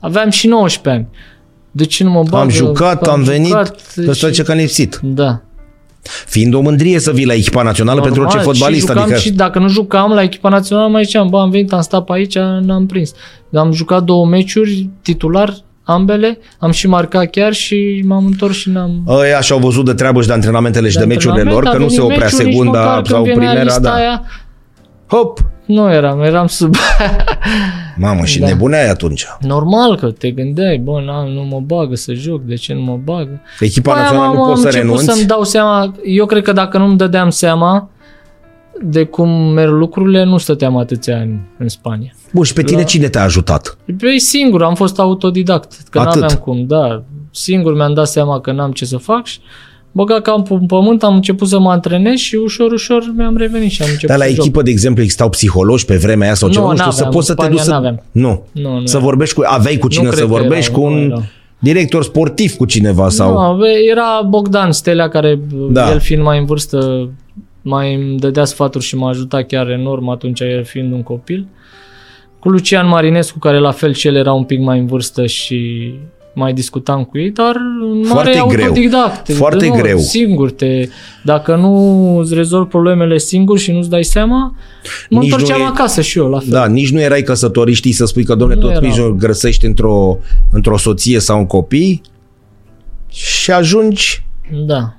aveam 0.00 0.30
și 0.30 0.46
19 0.46 1.02
ani. 1.02 1.16
De 1.70 1.84
ce 1.84 2.04
nu 2.04 2.10
mă 2.10 2.22
bagă? 2.22 2.36
Am 2.42 2.48
jucat, 2.48 3.06
am 3.06 3.22
venit, 3.22 3.46
jucat 3.48 3.76
ăsta 4.08 4.26
și- 4.26 4.32
ce 4.32 4.42
că 4.42 4.50
am 4.50 4.56
lipsit. 4.58 4.98
Da. 5.02 5.40
Fiind 6.26 6.54
o 6.54 6.60
mândrie 6.60 6.98
să 6.98 7.10
vii 7.10 7.26
la 7.26 7.34
echipa 7.34 7.62
națională 7.62 8.00
pentru 8.00 8.20
orice 8.20 8.36
Normal, 8.36 8.54
fotbalist. 8.54 8.80
Și, 8.80 8.86
jucam 8.86 9.02
Adică, 9.02 9.18
și 9.18 9.30
dacă 9.30 9.58
nu 9.58 9.68
jucam 9.68 10.12
la 10.12 10.22
echipa 10.22 10.48
națională, 10.48 10.88
mai 10.88 11.04
ziceam, 11.04 11.28
bă, 11.28 11.38
am 11.38 11.50
venit, 11.50 11.72
am 11.72 11.80
stat 11.80 12.04
pe 12.04 12.12
aici, 12.12 12.38
n-am 12.38 12.86
prins. 12.86 13.12
Am 13.54 13.72
jucat 13.72 14.02
două 14.02 14.26
meciuri, 14.26 14.90
titular, 15.02 15.54
ambele, 15.82 16.38
am 16.58 16.70
și 16.70 16.88
marcat 16.88 17.30
chiar 17.30 17.52
și 17.52 18.04
m-am 18.06 18.24
întors 18.24 18.56
și 18.56 18.70
n-am... 18.70 19.04
Ăia 19.08 19.40
și-au 19.40 19.58
văzut 19.58 19.84
de 19.84 19.94
treabă 19.94 20.20
și 20.20 20.26
de 20.26 20.32
antrenamentele 20.32 20.88
și 20.88 20.96
de, 20.96 21.04
meciurile 21.04 21.42
lor, 21.42 21.64
antrenament, 21.64 21.76
că 21.76 21.82
a 21.82 21.84
nu 21.84 21.88
se 21.88 22.00
venit 22.00 22.12
oprea 22.12 22.28
meciul, 22.30 22.44
nici 22.44 22.54
secunda 22.54 22.78
măcar 22.78 22.94
când 22.94 23.06
sau 23.06 23.22
venea 23.22 23.36
primera, 23.36 23.62
lista 23.62 23.80
da. 23.80 23.94
Aia, 23.94 24.22
Hop! 25.06 25.51
Nu 25.66 25.92
eram, 25.92 26.20
eram 26.22 26.46
sub... 26.46 26.74
Mamă, 27.96 28.24
și 28.24 28.38
Da. 28.38 28.46
nebuneai 28.46 28.88
atunci. 28.88 29.26
Normal 29.40 29.96
că 29.96 30.10
te 30.10 30.30
gândeai, 30.30 30.76
bă, 30.78 31.02
na, 31.06 31.24
nu 31.24 31.42
mă 31.42 31.60
bagă 31.60 31.94
să 31.94 32.12
joc, 32.12 32.42
de 32.42 32.54
ce 32.54 32.74
nu 32.74 32.80
mă 32.80 32.98
bagă? 33.04 33.40
Echipa 33.60 33.92
Păi, 33.92 34.00
națională 34.02 34.28
am- 34.28 34.34
nu 34.34 34.42
am 34.42 34.48
poți 34.48 34.60
să 34.60 34.66
început 34.66 34.88
renunți. 34.88 35.12
să-mi 35.14 35.26
dau 35.26 35.42
seama, 35.44 35.94
eu 36.04 36.26
cred 36.26 36.42
că 36.42 36.52
dacă 36.52 36.78
nu-mi 36.78 36.96
dădeam 36.96 37.30
seama 37.30 37.88
de 38.82 39.04
cum 39.04 39.28
merg 39.30 39.70
lucrurile, 39.70 40.24
nu 40.24 40.38
stăteam 40.38 40.76
atâția 40.76 41.16
ani 41.18 41.40
în 41.58 41.68
Spania. 41.68 42.12
Bun, 42.32 42.44
și 42.44 42.52
pe 42.52 42.62
tine 42.62 42.78
La- 42.80 42.84
cine 42.86 43.08
te-a 43.08 43.22
ajutat? 43.22 43.76
Păi 43.98 44.18
singur, 44.18 44.62
am 44.62 44.74
fost 44.74 44.98
autodidact, 44.98 45.72
că 45.90 45.98
Atât. 45.98 46.20
n-aveam 46.20 46.38
cum, 46.38 46.66
da. 46.66 47.02
Singur 47.30 47.74
mi-am 47.74 47.94
dat 47.94 48.06
seama 48.08 48.40
că 48.40 48.52
n-am 48.52 48.72
ce 48.72 48.84
să 48.84 48.96
fac 48.96 49.24
și 49.26 49.38
băga 49.92 50.20
cam 50.20 50.42
pe 50.42 50.58
pământ, 50.66 51.02
am 51.02 51.14
început 51.14 51.48
să 51.48 51.58
mă 51.58 51.70
antrenez 51.70 52.16
și 52.16 52.34
ușor, 52.34 52.72
ușor 52.72 53.12
mi-am 53.16 53.36
revenit 53.36 53.70
și 53.70 53.82
am 53.82 53.88
început 53.90 54.08
Dar 54.08 54.18
la 54.18 54.24
să 54.24 54.30
joc. 54.30 54.40
echipă, 54.44 54.62
de 54.62 54.70
exemplu, 54.70 55.02
existau 55.02 55.28
psihologi 55.28 55.84
pe 55.84 55.96
vremea 55.96 56.26
aia 56.26 56.34
sau 56.34 56.48
Nu, 56.48 56.54
ceva, 56.54 56.66
nu 56.66 56.72
știu, 56.76 56.84
n-aveam, 56.86 57.10
să 57.10 57.14
poți 57.16 57.26
să 57.26 57.32
în 57.32 57.36
te 57.38 57.42
Spania 57.42 57.56
duci 57.62 57.66
să... 57.66 57.70
n-aveam. 57.70 58.02
Nu. 58.12 58.42
Nu, 58.52 58.78
nu 58.78 58.86
Să 58.86 58.96
era. 58.96 59.04
vorbești 59.04 59.34
cu... 59.34 59.42
Aveai 59.46 59.76
cu 59.76 59.88
cine 59.88 60.04
cred 60.04 60.18
să 60.18 60.24
că 60.24 60.30
vorbești 60.30 60.70
erau, 60.70 60.82
cu 60.82 60.88
nu 60.88 60.94
un 60.96 61.02
erau. 61.04 61.22
director 61.58 62.02
sportiv 62.02 62.52
cu 62.54 62.64
cineva 62.64 63.08
sau... 63.08 63.50
Nu, 63.52 63.56
bă, 63.58 63.66
era 63.90 64.22
Bogdan 64.28 64.72
Stelea 64.72 65.08
care, 65.08 65.40
Da. 65.50 65.84
da. 65.84 65.90
el 65.92 66.00
fiind 66.00 66.22
mai 66.22 66.38
în 66.38 66.44
vârstă, 66.44 67.08
mai 67.62 67.94
îmi 67.94 68.18
dădea 68.18 68.44
sfaturi 68.44 68.84
și 68.84 68.96
m-a 68.96 69.08
ajutat 69.08 69.46
chiar 69.46 69.68
enorm 69.70 70.08
atunci, 70.08 70.40
el 70.40 70.64
fiind 70.64 70.92
un 70.92 71.02
copil. 71.02 71.46
Cu 72.38 72.48
Lucian 72.48 72.88
Marinescu, 72.88 73.38
care 73.38 73.58
la 73.58 73.70
fel 73.70 73.92
și 73.92 74.06
el 74.06 74.16
era 74.16 74.32
un 74.32 74.44
pic 74.44 74.60
mai 74.60 74.78
în 74.78 74.86
vârstă 74.86 75.26
și 75.26 75.92
mai 76.34 76.52
discutam 76.52 77.04
cu 77.04 77.18
ei, 77.18 77.30
dar 77.30 77.54
în 77.94 78.04
Foarte 78.04 78.38
mare 78.38 78.54
greu. 78.54 78.66
autodidact. 78.66 79.32
Foarte 79.32 79.66
nu, 79.66 79.74
greu. 79.74 79.98
Singur 79.98 80.50
te, 80.50 80.88
dacă 81.24 81.56
nu 81.56 82.16
îți 82.16 82.34
rezolvi 82.34 82.68
problemele 82.68 83.18
singur 83.18 83.58
și 83.58 83.72
nu-ți 83.72 83.90
dai 83.90 84.04
seama, 84.04 84.36
mă 85.10 85.18
Nici 85.20 85.30
nu 85.30 85.36
întorceam 85.36 85.60
e- 85.60 85.64
acasă 85.64 86.00
și 86.00 86.18
eu 86.18 86.28
la 86.28 86.38
fel. 86.38 86.48
Da, 86.50 86.66
nici 86.66 86.90
nu 86.92 87.00
erai 87.00 87.22
căsătorit, 87.22 87.74
știi 87.74 87.92
să 87.92 88.04
spui 88.04 88.24
că, 88.24 88.34
domne, 88.34 88.54
Nu 88.54 88.60
tot 88.60 88.70
eram. 88.70 88.84
nici 88.84 88.96
nu 88.98 89.12
grăsești 89.12 89.66
într-o, 89.66 90.18
într-o 90.50 90.76
soție 90.78 91.18
sau 91.20 91.38
un 91.38 91.46
copii 91.46 92.00
și 93.08 93.50
ajungi... 93.50 94.24
da. 94.66 94.96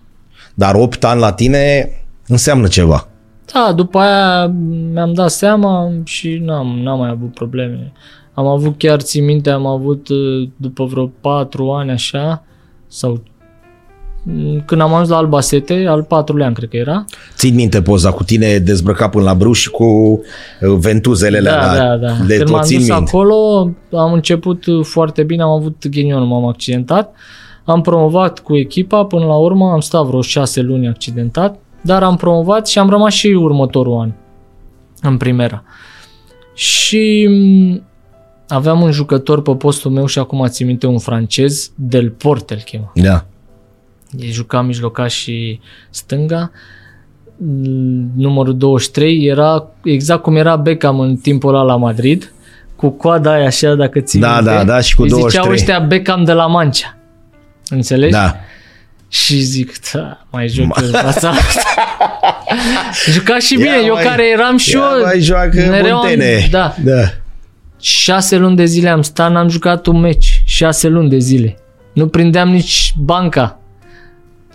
Dar 0.56 0.76
8 0.76 1.04
ani 1.04 1.20
la 1.20 1.32
tine 1.32 1.90
înseamnă 2.28 2.68
ceva. 2.68 3.08
Da, 3.54 3.74
după 3.76 3.98
aia 4.00 4.48
mi-am 4.94 5.14
dat 5.14 5.32
seama 5.32 5.92
și 6.04 6.42
n-am, 6.46 6.80
n-am 6.84 7.00
mai 7.00 7.10
avut 7.10 7.34
probleme. 7.34 7.92
Am 8.34 8.48
avut 8.48 8.78
chiar, 8.78 9.02
țin 9.02 9.26
minte, 9.26 9.50
am 9.50 9.66
avut 9.66 10.08
uh, 10.08 10.50
după 10.56 10.86
vreo 10.86 11.12
patru 11.22 11.70
ani 11.72 11.92
așa, 11.92 12.44
sau 12.88 13.24
mm, 14.24 14.64
când 14.66 14.82
am 14.82 14.94
ajuns 14.94 15.10
la 15.10 15.18
Albasete, 15.18 15.86
al 15.88 16.04
patrulea 16.04 16.48
an 16.48 16.54
cred 16.54 16.70
că 16.70 16.78
era. 16.78 17.06
Țin 17.36 17.56
minte 17.56 17.82
poza 17.82 18.12
cu 18.12 18.24
tine 18.24 18.58
dezbrăcat 18.58 19.10
până 19.12 19.24
la 19.24 19.34
brâu 19.34 19.52
și 19.52 19.70
cu 19.70 19.84
uh, 19.84 20.20
ventuzele 20.80 21.40
Da, 21.40 21.70
alea. 21.70 21.98
da, 21.98 22.08
da. 22.08 22.14
De 22.26 22.36
Când 22.36 22.40
tot 22.40 22.50
m-am 22.56 22.62
țin 22.62 22.78
dus 22.78 22.88
minte. 22.88 23.04
acolo, 23.10 23.70
am 23.92 24.14
început 24.14 24.66
uh, 24.66 24.86
foarte 24.86 25.24
bine, 25.24 25.42
am 25.44 25.50
avut 25.50 25.88
ghinion, 25.90 26.28
m-am 26.28 26.46
accidentat. 26.46 27.16
Am 27.66 27.82
promovat 27.82 28.40
cu 28.40 28.56
echipa, 28.58 29.06
până 29.06 29.26
la 29.26 29.36
urmă 29.36 29.72
am 29.72 29.80
stat 29.80 30.06
vreo 30.06 30.22
șase 30.22 30.62
luni 30.62 30.88
accidentat, 30.88 31.60
dar 31.82 32.04
am 32.04 32.16
promovat 32.16 32.68
și 32.68 32.80
am 32.80 32.90
rămas 32.90 33.14
și 33.14 33.28
următorul 33.28 34.00
an 34.00 34.12
în 35.02 35.18
primera. 35.18 35.64
Și 36.54 37.28
m, 37.30 37.84
aveam 38.54 38.82
un 38.82 38.92
jucător 38.92 39.42
pe 39.42 39.52
postul 39.56 39.92
meu 39.92 40.06
și 40.06 40.20
acum 40.20 40.46
țin 40.48 40.66
minte 40.68 40.86
un 40.88 41.00
francez, 41.00 41.72
Del 41.76 42.10
Porte 42.10 42.54
îl 42.54 42.60
chema. 42.60 42.92
Da. 42.96 43.26
El 44.20 44.30
juca 44.32 44.62
mijlocaș 44.62 45.14
și 45.14 45.60
stânga. 45.90 46.52
Mm, 47.38 48.12
Numărul 48.16 48.58
23 48.58 49.26
era 49.26 49.68
exact 49.84 50.22
cum 50.22 50.36
era 50.36 50.56
Beckham 50.56 51.00
în 51.00 51.16
timpul 51.16 51.56
ăla 51.56 51.64
la 51.64 51.76
Madrid, 51.76 52.34
cu 52.76 52.90
coada 52.90 53.32
aia 53.34 53.46
așa, 53.46 53.74
dacă 53.76 54.00
ții 54.00 54.20
Da, 54.20 54.34
minte. 54.36 54.50
da, 54.52 54.64
da, 54.64 54.80
și 54.82 54.96
cu 54.96 55.02
Îi 55.02 55.10
23. 55.10 55.30
ziceau 55.30 55.52
ăștia 55.54 55.88
Beckham 55.88 56.24
de 56.24 56.32
la 56.34 56.46
Mancea. 56.48 56.98
Înțelegi? 57.70 58.12
Da. 58.12 58.36
Și 59.08 59.40
zic, 59.40 59.74
da, 59.94 60.26
mai 60.32 60.48
joc 60.48 60.78
în 60.82 60.92
fața 60.92 61.30
asta. 61.30 61.32
Juca 63.12 63.40
și 63.40 63.56
bine, 63.56 63.68
Ia 63.68 63.86
eu 63.86 63.94
mai- 63.94 64.04
care 64.04 64.30
eram 64.30 64.58
și 64.58 64.76
Ia 64.76 64.82
eu. 64.98 65.04
mai 65.04 65.20
joacă 65.20 65.68
mereu 65.70 65.96
am- 65.98 66.06
Montene. 66.08 66.48
Da, 66.52 66.76
da. 66.84 67.02
Șase 67.84 68.38
luni 68.38 68.56
de 68.56 68.66
zile 68.66 68.90
am 68.90 69.02
stat, 69.02 69.32
n-am 69.32 69.48
jucat 69.48 69.86
un 69.86 70.00
meci. 70.00 70.44
Șase 70.46 70.88
luni 70.88 71.10
de 71.10 71.18
zile. 71.18 71.58
Nu 71.94 72.08
prindeam 72.08 72.50
nici 72.50 72.94
banca. 72.98 73.60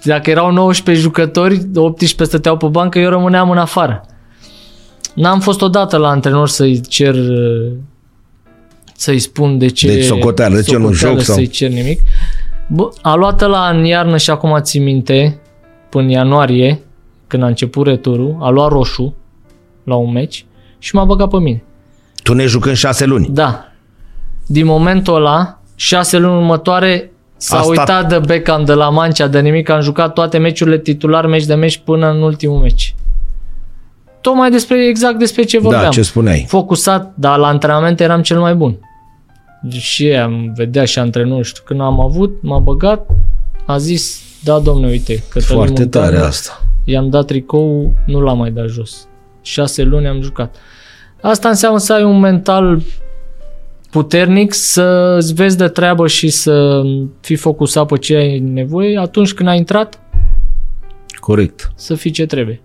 Dacă 0.04 0.30
erau 0.30 0.50
19 0.50 1.04
jucători, 1.04 1.68
18 1.74 2.24
stăteau 2.24 2.56
pe 2.56 2.66
bancă, 2.66 2.98
eu 2.98 3.10
rămâneam 3.10 3.50
în 3.50 3.58
afară. 3.58 4.04
N-am 5.14 5.40
fost 5.40 5.62
odată 5.62 5.96
la 5.96 6.08
antrenor 6.08 6.48
să-i 6.48 6.80
cer 6.80 7.14
uh, 7.14 7.72
să-i 8.96 9.18
spun 9.18 9.58
de 9.58 9.66
ce 9.66 9.86
Deci 9.86 10.04
socoteală, 10.04 10.54
de 10.54 10.62
ce 10.62 10.76
nu 10.76 10.82
socoteală, 10.82 11.14
joc 11.14 11.24
sau- 11.24 11.34
să-i 11.34 11.46
cer 11.46 11.70
nimic. 11.70 12.00
Bă, 12.68 12.88
a 13.02 13.14
luat 13.14 13.40
la 13.40 13.68
în 13.68 13.84
iarnă 13.84 14.16
și 14.16 14.30
acum 14.30 14.58
țin 14.60 14.82
minte, 14.82 15.40
până 15.88 16.04
în 16.04 16.10
ianuarie, 16.10 16.80
când 17.26 17.42
a 17.42 17.46
început 17.46 17.86
returul, 17.86 18.36
a 18.40 18.48
luat 18.48 18.70
roșu 18.70 19.14
la 19.84 19.94
un 19.94 20.12
meci 20.12 20.46
și 20.78 20.94
m-a 20.94 21.04
băgat 21.04 21.28
pe 21.28 21.38
mine. 21.38 21.62
Tu 22.28 22.34
ne 22.34 22.46
jucând 22.46 22.76
șase 22.76 23.04
luni. 23.04 23.28
Da. 23.30 23.64
Din 24.46 24.66
momentul 24.66 25.14
ăla, 25.14 25.60
șase 25.74 26.18
luni 26.18 26.36
următoare, 26.36 27.10
s-a 27.36 27.56
A 27.58 27.60
stat- 27.62 27.68
uitat 27.68 28.08
de 28.08 28.18
Beckham 28.18 28.64
de 28.64 28.72
la 28.72 28.88
Mancea, 28.88 29.26
de 29.26 29.40
nimic, 29.40 29.68
am 29.68 29.80
jucat 29.80 30.12
toate 30.12 30.38
meciurile 30.38 30.78
titular, 30.78 31.26
meci 31.26 31.44
de 31.44 31.54
meci, 31.54 31.76
până 31.84 32.10
în 32.10 32.22
ultimul 32.22 32.58
meci. 32.58 32.94
Tocmai 34.20 34.50
despre, 34.50 34.86
exact 34.86 35.18
despre 35.18 35.42
ce 35.42 35.58
vorbeam. 35.58 35.82
Da, 35.82 35.88
ce 35.88 36.02
spuneai. 36.02 36.44
Focusat, 36.48 37.12
dar 37.14 37.38
la 37.38 37.46
antrenament 37.46 38.00
eram 38.00 38.22
cel 38.22 38.38
mai 38.40 38.54
bun. 38.54 38.76
Și 39.70 40.06
ei 40.06 40.18
am 40.18 40.52
vedea 40.56 40.84
și 40.84 40.98
antrenor, 40.98 41.44
știu, 41.44 41.62
când 41.66 41.80
am 41.80 42.00
avut, 42.00 42.42
m-a 42.42 42.58
băgat, 42.58 43.06
a 43.66 43.78
zis, 43.78 44.20
da 44.44 44.58
domne, 44.58 44.86
uite, 44.88 45.22
Cătălin 45.28 45.56
Foarte 45.56 45.80
Munteanu, 45.80 46.06
tare 46.06 46.18
asta. 46.26 46.62
i-am 46.84 47.10
dat 47.10 47.26
tricou, 47.26 47.92
nu 48.06 48.20
l-am 48.20 48.38
mai 48.38 48.50
dat 48.50 48.66
jos. 48.68 49.06
Șase 49.42 49.82
luni 49.82 50.06
am 50.06 50.20
jucat. 50.20 50.56
Asta 51.20 51.48
înseamnă 51.48 51.78
să 51.78 51.92
ai 51.92 52.02
un 52.02 52.18
mental 52.18 52.82
puternic, 53.90 54.52
să 54.54 55.14
îți 55.18 55.34
vezi 55.34 55.56
de 55.56 55.68
treabă 55.68 56.06
și 56.06 56.28
să 56.28 56.82
fii 57.20 57.36
focusat 57.36 57.86
pe 57.86 57.98
ce 57.98 58.14
ai 58.16 58.38
nevoie. 58.38 58.98
Atunci 58.98 59.32
când 59.32 59.48
ai 59.48 59.56
intrat, 59.56 60.00
Corect. 61.20 61.72
să 61.74 61.94
fii 61.94 62.10
ce 62.10 62.26
trebuie. 62.26 62.60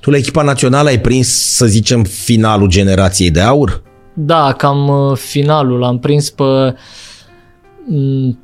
Tu 0.00 0.10
la 0.10 0.16
echipa 0.16 0.42
națională 0.42 0.88
ai 0.88 1.00
prins, 1.00 1.28
să 1.54 1.66
zicem, 1.66 2.04
finalul 2.04 2.68
generației 2.68 3.30
de 3.30 3.40
aur? 3.40 3.82
Da, 4.14 4.52
cam 4.52 4.88
uh, 4.88 5.16
finalul 5.16 5.78
l-am 5.78 5.98
prins 5.98 6.30
pe 6.30 6.42
m, 6.42 6.76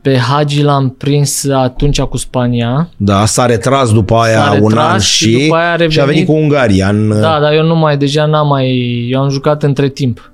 pe 0.03 0.17
Hagi 0.17 0.63
l-am 0.63 0.89
prins 0.99 1.47
atunci 1.53 2.01
cu 2.01 2.17
Spania. 2.17 2.89
Da, 2.97 3.25
s-a 3.27 3.47
retras 3.47 3.93
după 3.93 4.15
aia 4.15 4.43
S-a 4.45 4.53
un 4.61 4.69
retras 4.69 4.93
an 4.93 4.99
și 4.99 5.29
și, 5.29 5.43
după 5.43 5.55
aia 5.57 5.73
a 5.73 5.77
și 5.77 5.83
a 5.83 5.87
venit 5.87 5.99
revenit. 5.99 6.27
cu 6.27 6.33
Ungaria. 6.33 6.89
În, 6.89 7.09
Da, 7.09 7.39
dar 7.41 7.53
eu 7.53 7.67
nu 7.67 7.75
mai, 7.77 7.97
deja 7.97 8.27
n-am 8.27 8.47
mai, 8.49 8.69
eu 9.11 9.21
am 9.23 9.29
jucat 9.29 9.63
între 9.63 9.89
timp. 9.89 10.33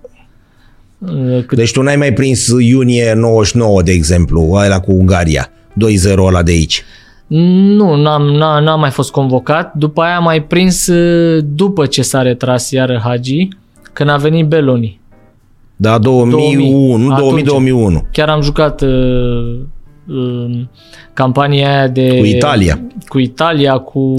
Uh, 0.99 1.45
Cât 1.47 1.59
Deci 1.59 1.73
tu 1.73 1.83
n-ai 1.83 1.97
mai 1.97 2.13
prins 2.13 2.47
iunie 2.61 3.13
99, 3.17 3.83
de 3.83 3.93
exemplu, 3.93 4.51
ăla 4.53 4.81
cu 4.81 4.93
Ungaria. 4.93 5.49
2-0 6.13 6.17
ăla 6.17 6.43
de 6.43 6.51
aici. 6.51 6.85
Nu, 7.27 7.95
n-am, 8.03 8.23
n-am, 8.23 8.63
n-am 8.63 8.81
mai 8.81 8.91
fost 8.91 9.11
convocat. 9.11 9.75
După 9.75 10.01
aia 10.03 10.17
am 10.17 10.23
mai 10.23 10.43
prins 10.43 10.87
uh, 10.87 11.43
după 11.55 11.87
ce 11.87 12.03
s-a 12.03 12.23
retras 12.23 12.71
iară 12.71 13.01
Hagi, 13.05 13.49
când 13.93 14.11
a 14.11 14.17
venit 14.17 14.47
Beloni. 14.47 15.00
Da, 15.83 15.99
2001, 15.99 16.97
nu 16.97 17.13
Atunci. 17.15 17.43
2000-2001. 18.03 18.11
Chiar 18.13 18.29
am 18.29 18.41
jucat 18.43 18.81
uh, 18.83 18.89
uh, 20.09 20.61
campania 21.13 21.69
aia 21.77 21.89
de... 21.89 22.17
Cu 22.19 22.25
Italia. 22.25 22.81
Cu 23.09 23.19
Italia, 23.19 23.79
cu 23.79 24.15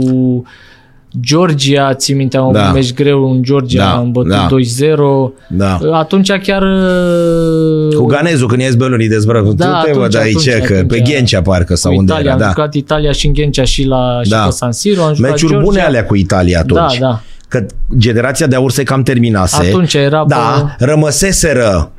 Georgia, 1.20 1.94
țin 1.94 2.16
minte, 2.16 2.38
am 2.38 2.52
Da. 2.54 2.66
un 2.68 2.74
meci 2.74 2.94
greu 2.94 3.32
în 3.32 3.44
Georgia, 3.44 3.84
Da, 3.84 3.92
am 3.96 4.12
bătut 4.12 4.30
da. 4.32 4.48
2-0. 4.48 5.48
Da. 5.50 5.80
Atunci 5.92 6.32
chiar... 6.32 6.62
uh, 6.62 7.96
Cu 7.96 8.06
Ganezul, 8.06 8.48
când 8.48 8.62
ies 8.62 8.76
belunii 8.76 9.08
dezbrăcut. 9.10 9.56
Da, 9.56 9.80
tu 9.80 9.86
te 9.86 9.92
văd 9.92 10.04
atunci, 10.16 10.16
aici, 10.24 10.48
atunci, 10.48 10.66
că 10.68 10.74
pe 10.74 10.80
atunci. 10.96 11.10
Ghencea 11.14 11.42
parcă 11.42 11.76
sau 11.76 11.92
cu 11.92 11.98
unde 12.00 12.12
Italia, 12.12 12.32
era. 12.32 12.40
am 12.40 12.40
Da. 12.46 12.48
jucat 12.48 12.74
Italia 12.74 13.12
și 13.12 13.26
în 13.28 13.34
Ghencea 13.34 13.64
și 13.64 13.84
la 13.86 14.20
și 14.24 14.30
Da. 14.30 14.44
pe 14.44 14.50
San 14.52 14.72
Siro, 14.72 15.02
am 15.04 15.14
jucat 15.14 15.32
Meciuri 15.32 15.52
Georgia. 15.52 15.70
bune 15.70 15.82
alea 15.82 16.06
cu 16.06 16.16
Italia 16.16 16.60
atunci. 16.60 16.98
Da, 17.00 17.06
da. 17.08 17.22
Că 17.52 17.66
generația 17.98 18.48
de 18.48 18.56
aur 18.56 18.72
se 18.72 18.84
cam 18.84 19.04
terminase. 19.04 19.68
Atunci 19.68 19.94
era 19.94 20.24
Da, 20.28 20.76
rămăseseră 20.80 21.92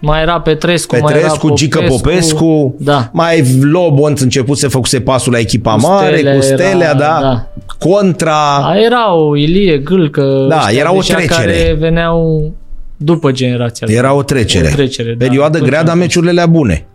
Mai 0.00 0.22
era 0.22 0.40
Petrescu, 0.40 0.96
mai 0.96 1.02
era 1.12 1.14
Petrescu, 1.20 1.54
Gică 1.54 1.80
Popescu, 1.88 2.74
Da. 2.78 3.10
mai 3.12 3.44
Lobonț 3.60 4.20
început 4.20 4.58
să 4.58 4.68
făcuse 4.68 5.00
pasul 5.00 5.32
la 5.32 5.38
echipa 5.38 5.74
Cu 5.74 5.80
mare, 5.80 6.14
Stelea 6.16 6.34
cu 6.34 6.40
Stelea, 6.40 6.74
era- 6.88 6.92
da, 6.98 7.18
da. 7.22 7.46
contra, 7.78 8.56
A, 8.56 8.76
erau 8.76 9.34
Ilie, 9.34 9.78
Gâlcă, 9.78 10.46
Da, 10.48 10.56
ăștia 10.56 10.78
era 10.80 10.92
o 10.92 10.96
deja 10.96 11.14
trecere. 11.14 11.52
care 11.52 11.76
veneau 11.78 12.52
după 12.96 13.30
generația. 13.32 13.86
era 13.90 14.14
o 14.14 14.22
trecere. 14.22 14.68
O 14.72 14.74
trecere, 14.74 15.14
da. 15.18 15.24
Perioadă 15.26 15.56
Atunci 15.56 15.68
grea, 15.68 15.78
am 15.80 15.84
dar 15.84 15.94
fost 15.94 16.06
meciurile 16.06 16.30
alea 16.30 16.46
bune. 16.46 16.86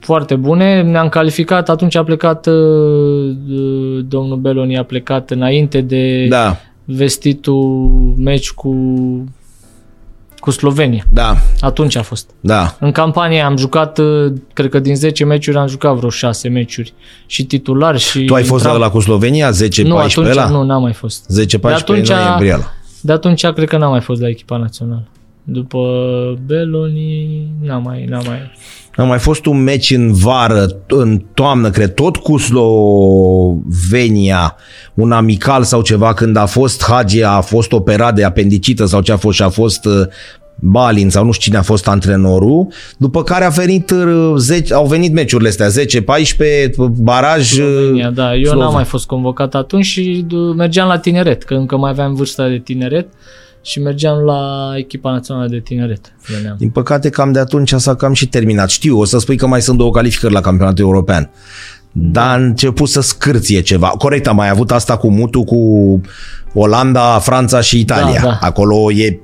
Foarte 0.00 0.34
bune, 0.34 0.82
ne-am 0.82 1.08
calificat, 1.08 1.68
atunci 1.68 1.96
a 1.96 2.04
plecat 2.04 2.46
uh, 2.46 2.54
uh, 2.54 4.04
domnul 4.08 4.36
Beloni 4.36 4.78
a 4.78 4.82
plecat 4.82 5.30
înainte 5.30 5.80
de 5.80 6.26
Da, 6.28 6.56
vestitul 6.96 7.90
meci 8.16 8.50
cu 8.50 8.74
cu 10.38 10.50
Slovenia. 10.50 11.04
da, 11.12 11.36
Atunci 11.60 11.96
a 11.96 12.02
fost. 12.02 12.30
da. 12.40 12.76
În 12.80 12.90
campanie 12.92 13.40
am 13.40 13.56
jucat, 13.56 13.98
uh, 13.98 14.32
cred 14.52 14.70
că 14.70 14.78
din 14.78 14.94
10 14.96 15.24
meciuri 15.24 15.56
am 15.56 15.66
jucat 15.66 15.94
vreo 15.96 16.08
6 16.10 16.48
meciuri. 16.48 16.92
Și 17.26 17.44
titular 17.44 17.98
și... 17.98 18.24
Tu 18.24 18.34
ai 18.34 18.42
fost 18.42 18.64
intram- 18.64 18.78
la 18.80 18.90
cu 18.90 19.00
Slovenia, 19.00 19.50
10-14 19.50 19.82
Nu, 19.82 19.96
atunci 19.96 20.28
ăla? 20.28 20.48
nu, 20.48 20.62
n-am 20.62 20.82
mai 20.82 20.92
fost. 20.92 21.24
10-14 21.40 21.60
De 21.60 21.68
atunci- 21.68 22.08
noiembrie 22.08 22.52
ăla. 22.52 22.72
De 23.00 23.12
atunci 23.12 23.46
cred 23.46 23.68
că 23.68 23.76
n-am 23.76 23.90
mai 23.90 24.00
fost 24.00 24.20
la 24.20 24.28
echipa 24.28 24.56
națională. 24.56 25.08
După 25.42 25.78
Beloni, 26.46 27.46
n-am 27.62 27.82
mai, 27.82 28.04
n-am 28.04 28.22
mai... 28.26 28.38
A 28.96 29.02
mai 29.02 29.18
fost 29.18 29.46
un 29.46 29.62
meci 29.62 29.90
în 29.90 30.12
vară, 30.12 30.66
în 30.86 31.22
toamnă, 31.34 31.70
cred, 31.70 31.94
tot 31.94 32.16
cu 32.16 32.36
Slovenia, 32.38 34.56
un 34.94 35.12
amical 35.12 35.62
sau 35.62 35.82
ceva, 35.82 36.14
când 36.14 36.36
a 36.36 36.46
fost 36.46 36.84
Hagi, 36.84 37.22
a 37.22 37.40
fost 37.40 37.72
operat 37.72 38.14
de 38.14 38.24
apendicită 38.24 38.84
sau 38.84 39.00
ce 39.00 39.12
a 39.12 39.16
fost 39.16 39.36
și 39.36 39.42
a 39.42 39.48
fost 39.48 39.84
uh, 39.84 40.06
Balin 40.62 41.10
sau 41.10 41.24
nu 41.24 41.30
știu 41.30 41.44
cine 41.44 41.56
a 41.58 41.62
fost 41.62 41.88
antrenorul, 41.88 42.66
după 42.98 43.22
care 43.22 43.44
a 43.44 43.48
venit, 43.48 43.90
uh, 43.90 44.32
10, 44.36 44.74
au 44.74 44.86
venit 44.86 45.12
meciurile 45.12 45.48
astea, 45.48 45.68
10-14, 45.68 45.72
baraj... 46.96 47.52
uh, 47.52 47.58
Slovenia, 47.58 48.10
da. 48.10 48.34
Eu 48.34 48.44
Slova. 48.44 48.64
n-am 48.64 48.72
mai 48.72 48.84
fost 48.84 49.06
convocat 49.06 49.54
atunci 49.54 49.84
și 49.84 50.24
d- 50.26 50.54
mergeam 50.56 50.88
la 50.88 50.98
tineret, 50.98 51.42
că 51.42 51.54
încă 51.54 51.76
mai 51.76 51.90
aveam 51.90 52.14
vârsta 52.14 52.48
de 52.48 52.58
tineret 52.58 53.06
și 53.62 53.80
mergeam 53.80 54.18
la 54.18 54.72
echipa 54.76 55.10
națională 55.10 55.48
de 55.48 55.58
tineret. 55.58 56.12
Veneam. 56.26 56.56
Din 56.58 56.70
păcate, 56.70 57.08
cam 57.08 57.32
de 57.32 57.38
atunci 57.38 57.72
s-a 57.72 57.94
cam 57.94 58.12
și 58.12 58.26
terminat. 58.28 58.70
Știu, 58.70 58.98
o 58.98 59.04
să 59.04 59.18
spui 59.18 59.36
că 59.36 59.46
mai 59.46 59.62
sunt 59.62 59.78
două 59.78 59.90
calificări 59.90 60.32
la 60.32 60.40
campionatul 60.40 60.84
european. 60.84 61.30
Dar 61.92 62.28
a 62.28 62.42
început 62.42 62.88
să 62.88 63.00
scârție 63.00 63.60
ceva. 63.60 63.86
Corect, 63.88 64.26
am 64.26 64.36
mai 64.36 64.48
avut 64.48 64.70
asta 64.70 64.96
cu 64.96 65.10
mutul 65.10 65.42
cu 65.42 66.00
Olanda, 66.54 67.18
Franța 67.18 67.60
și 67.60 67.78
Italia. 67.78 68.20
Da, 68.20 68.26
da. 68.26 68.38
Acolo 68.40 68.92
e 68.92 69.18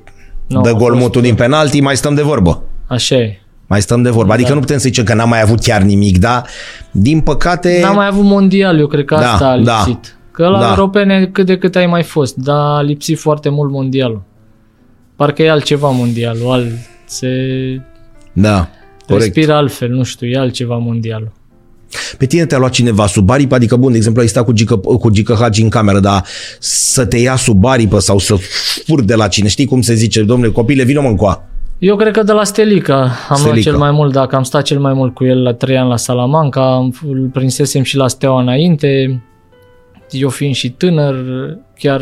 Nu, 0.47 0.61
dă 0.61 0.69
a 0.69 0.73
gol 0.73 0.89
fost, 0.91 1.01
mutul 1.01 1.21
da. 1.21 1.27
din 1.27 1.35
penalti, 1.35 1.79
mai 1.79 1.97
stăm 1.97 2.15
de 2.15 2.21
vorbă. 2.21 2.63
Așa 2.87 3.15
e. 3.15 3.41
Mai 3.67 3.81
stăm 3.81 4.01
de 4.01 4.09
vorbă. 4.09 4.33
Adică 4.33 4.47
Da. 4.47 4.53
nu 4.53 4.59
putem 4.59 4.77
să 4.77 4.83
zicem 4.87 5.03
că 5.03 5.13
n-am 5.13 5.29
mai 5.29 5.41
avut 5.41 5.59
chiar 5.59 5.81
nimic, 5.81 6.17
dar 6.17 6.45
din 6.91 7.19
păcate... 7.19 7.79
N-am 7.81 7.95
mai 7.95 8.07
avut 8.07 8.23
mondial, 8.23 8.79
eu 8.79 8.87
cred 8.87 9.05
că 9.05 9.15
Da, 9.15 9.31
asta 9.33 9.47
a 9.47 9.57
da. 9.57 9.99
Lipsit. 10.37 10.45
Că 10.45 10.47
la 10.47 10.59
Da. 10.59 10.69
europene 10.69 11.29
cât 11.31 11.45
de 11.45 11.57
cât 11.57 11.75
ai 11.75 11.85
mai 11.85 12.03
fost, 12.03 12.35
dar 12.35 12.77
a 12.77 12.81
lipsit 12.81 13.19
foarte 13.19 13.49
mult 13.49 13.71
mondialul. 13.71 14.21
Parcă 15.15 15.43
e 15.43 15.49
altceva 15.49 15.89
mondialul, 15.89 16.51
alt, 16.51 16.67
se 17.05 17.27
Da, 18.33 18.69
corect. 19.07 19.23
respiră 19.23 19.53
altfel, 19.53 19.89
nu 19.89 20.03
știu, 20.03 20.27
e 20.27 20.37
altceva 20.37 20.75
mondialul. 20.77 21.31
Pe 22.17 22.25
tine 22.25 22.45
te-a 22.45 22.57
luat 22.57 22.71
cineva 22.71 23.07
sub 23.07 23.29
aripă? 23.29 23.55
Adică, 23.55 23.75
bun, 23.75 23.91
de 23.91 23.97
exemplu, 23.97 24.21
ai 24.21 24.27
stat 24.27 24.45
cu 24.45 24.51
Gică, 24.51 24.75
cu 24.77 25.09
Gică 25.09 25.33
Hagi 25.39 25.61
în 25.61 25.69
cameră, 25.69 25.99
dar 25.99 26.23
să 26.59 27.05
te 27.05 27.17
ia 27.17 27.35
sub 27.35 27.65
aripă 27.65 27.99
sau 27.99 28.17
să 28.17 28.35
fur 28.85 29.03
de 29.03 29.15
la 29.15 29.27
cine? 29.27 29.47
Știi 29.47 29.65
cum 29.65 29.81
se 29.81 29.93
zice, 29.93 30.23
domnule, 30.23 30.51
copile, 30.51 30.83
vină 30.83 31.01
mă 31.01 31.07
încoa. 31.07 31.43
Eu 31.79 31.95
cred 31.95 32.13
că 32.13 32.23
de 32.23 32.31
la 32.31 32.43
Stelica 32.43 32.95
am 33.01 33.11
luat 33.29 33.39
Stelica. 33.39 33.69
cel 33.69 33.77
mai 33.77 33.91
mult, 33.91 34.13
dacă 34.13 34.35
am 34.35 34.43
stat 34.43 34.63
cel 34.63 34.79
mai 34.79 34.93
mult 34.93 35.13
cu 35.13 35.25
el 35.25 35.41
la 35.41 35.53
trei 35.53 35.77
ani 35.77 35.89
la 35.89 35.97
Salamanca, 35.97 36.73
am, 36.73 36.95
îl 37.09 37.29
prinsesem 37.33 37.83
și 37.83 37.95
la 37.95 38.07
Steaua 38.07 38.41
înainte, 38.41 39.21
eu 40.11 40.29
fiind 40.29 40.55
și 40.55 40.69
tânăr, 40.69 41.15
chiar 41.77 42.01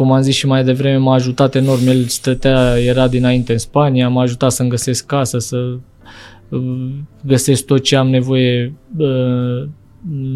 cum 0.00 0.12
am 0.12 0.22
zis 0.22 0.34
și 0.34 0.46
mai 0.46 0.64
devreme, 0.64 0.96
m-a 0.96 1.14
ajutat 1.14 1.54
enorm, 1.54 1.86
el 1.86 2.04
stătea, 2.04 2.78
era 2.78 3.08
dinainte 3.08 3.52
în 3.52 3.58
Spania, 3.58 4.08
m-a 4.08 4.22
ajutat 4.22 4.52
să-mi 4.52 4.68
găsesc 4.68 5.06
casă, 5.06 5.38
să 5.38 5.56
uh, 6.48 6.88
găsesc 7.26 7.64
tot 7.64 7.82
ce 7.82 7.96
am 7.96 8.08
nevoie 8.08 8.74
uh, 8.96 9.68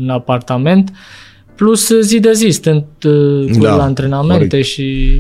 în 0.03 0.09
apartament, 0.09 0.93
plus 1.57 2.01
zi 2.01 2.21
de 2.21 2.33
zi, 2.33 2.49
stând 2.49 2.85
uh, 3.05 3.51
cu 3.53 3.59
Da, 3.59 3.71
el 3.71 3.77
la 3.77 3.83
antrenamente 3.83 4.49
corect. 4.49 4.67
și 4.67 5.19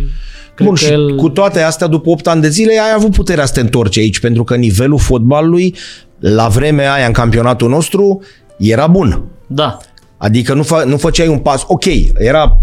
cred 0.54 0.66
Bun, 0.66 0.76
că 0.76 0.84
și 0.84 0.90
el... 0.90 1.16
cu 1.16 1.28
toate 1.28 1.60
astea, 1.60 1.86
după 1.86 2.10
8 2.10 2.26
ani 2.26 2.40
de 2.40 2.48
zile, 2.48 2.72
ai 2.72 2.92
avut 2.96 3.12
puterea 3.12 3.44
să 3.44 3.52
te 3.52 3.60
întorci 3.60 3.98
aici, 3.98 4.20
pentru 4.20 4.44
că 4.44 4.56
nivelul 4.56 4.98
fotbalului, 4.98 5.74
la 6.18 6.48
vremea 6.48 6.92
aia, 6.92 7.06
în 7.06 7.12
campionatul 7.12 7.68
nostru, 7.68 8.22
era 8.58 8.86
bun. 8.86 9.22
Da. 9.46 9.78
Adică 10.24 10.54
nu, 10.54 10.62
fă, 10.62 10.84
nu 10.86 10.96
făceai 10.96 11.28
un 11.28 11.38
pas. 11.38 11.64
Ok, 11.66 11.84
era 12.18 12.60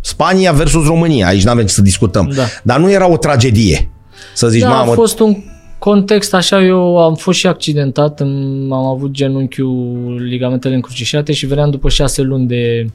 Spania 0.00 0.52
versus 0.52 0.86
România, 0.86 1.26
aici 1.26 1.44
n-avem 1.44 1.66
ce 1.66 1.72
să 1.72 1.82
discutăm. 1.82 2.32
Da. 2.36 2.42
Dar 2.62 2.78
nu 2.78 2.90
era 2.90 3.10
o 3.10 3.16
tragedie. 3.16 3.90
Să 4.34 4.48
zici, 4.48 4.60
da, 4.60 4.68
mamă, 4.68 4.90
a 4.90 4.94
fost 4.94 5.18
un 5.20 5.36
context 5.78 6.34
așa, 6.34 6.62
eu 6.62 6.98
am 6.98 7.14
fost 7.14 7.38
și 7.38 7.46
accidentat, 7.46 8.20
în- 8.20 8.68
am 8.72 8.84
avut 8.86 9.10
genunchiul 9.10 10.22
ligamentele 10.28 10.74
încrucișate 10.74 11.32
și 11.32 11.46
veneam 11.46 11.70
după 11.70 11.88
șase 11.88 12.22
luni 12.22 12.46
de, 12.46 12.86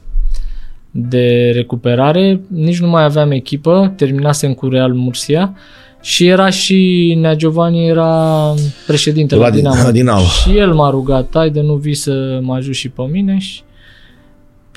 de 0.90 1.50
recuperare, 1.54 2.40
nici 2.48 2.80
nu 2.80 2.88
mai 2.88 3.04
aveam 3.04 3.30
echipă, 3.30 3.92
terminasem 3.96 4.52
cu 4.54 4.68
Real 4.68 4.92
Murcia 4.92 5.52
și 6.00 6.26
era 6.26 6.50
și 6.50 7.14
Nea 7.20 7.34
Giovanni 7.34 7.86
era 7.88 8.54
președinte 8.86 9.34
la, 9.34 9.40
La 9.40 9.46
la 9.46 9.52
Din- 9.54 9.62
Dinamo. 9.62 9.82
la 9.82 9.90
Dinamo. 9.90 10.24
Și 10.24 10.56
el 10.56 10.72
m-a 10.74 10.90
rugat, 10.90 11.28
hai 11.34 11.50
de 11.50 11.60
nu 11.60 11.74
vii 11.74 11.94
să 11.94 12.38
mă 12.42 12.54
ajut 12.54 12.74
și 12.74 12.88
pe 12.88 13.02
mine 13.10 13.38
și 13.38 13.60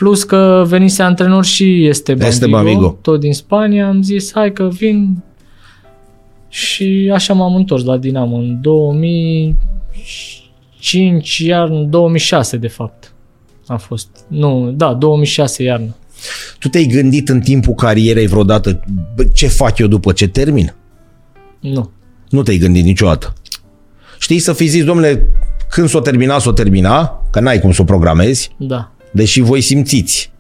Plus 0.02 0.24
că 0.24 0.64
venise 0.68 1.04
antrenor 1.04 1.46
și 1.46 1.88
este 1.88 2.12
Bambigo, 2.12 2.30
Este 2.32 2.48
Bambigo. 2.48 2.98
tot 3.02 3.20
din 3.20 3.34
Spania, 3.34 3.88
am 3.88 4.02
zis 4.02 4.32
hai 4.34 4.54
că 4.54 4.68
vin 4.68 5.24
și 6.50 7.12
așa 7.14 7.34
m-am 7.34 7.56
întors 7.56 7.84
la 7.84 7.98
Dinamo 7.98 8.36
în 8.36 8.62
2005, 8.62 11.40
iar 11.40 11.70
în 11.70 11.90
2006 11.90 12.58
de 12.58 12.68
fapt 12.68 13.14
a 13.68 13.76
fost. 13.78 14.08
Nu, 14.28 14.72
da, 14.76 14.94
2006 14.94 15.64
iarnă. 15.64 15.96
tu 16.60 16.68
te-ai 16.68 16.86
gândit 16.86 17.30
în 17.30 17.40
timpul 17.40 17.74
carierei 17.74 18.28
vreodată 18.28 18.84
bă, 19.16 19.24
ce 19.34 19.48
fac 19.48 19.78
eu 19.78 19.88
după 19.88 20.12
ce 20.12 20.28
termin? 20.28 20.74
Nu. 21.60 21.92
Nu 22.30 22.42
te-ai 22.44 22.58
gândit 22.58 22.84
niciodată. 22.84 23.34
Știi 24.20 24.40
să 24.40 24.54
fi 24.54 24.66
zis, 24.66 24.84
domnule, 24.84 25.28
când 25.70 25.88
s-o 25.90 26.00
termina, 26.00 26.40
s-o 26.40 26.52
termina, 26.52 27.22
că 27.32 27.40
n-ai 27.40 27.60
cum 27.60 27.72
să 27.72 27.82
o 27.82 27.86
programezi, 27.86 28.52
Da. 28.58 28.92
Deși 29.12 29.42
voi 29.42 29.62
simțiți. 29.62 30.32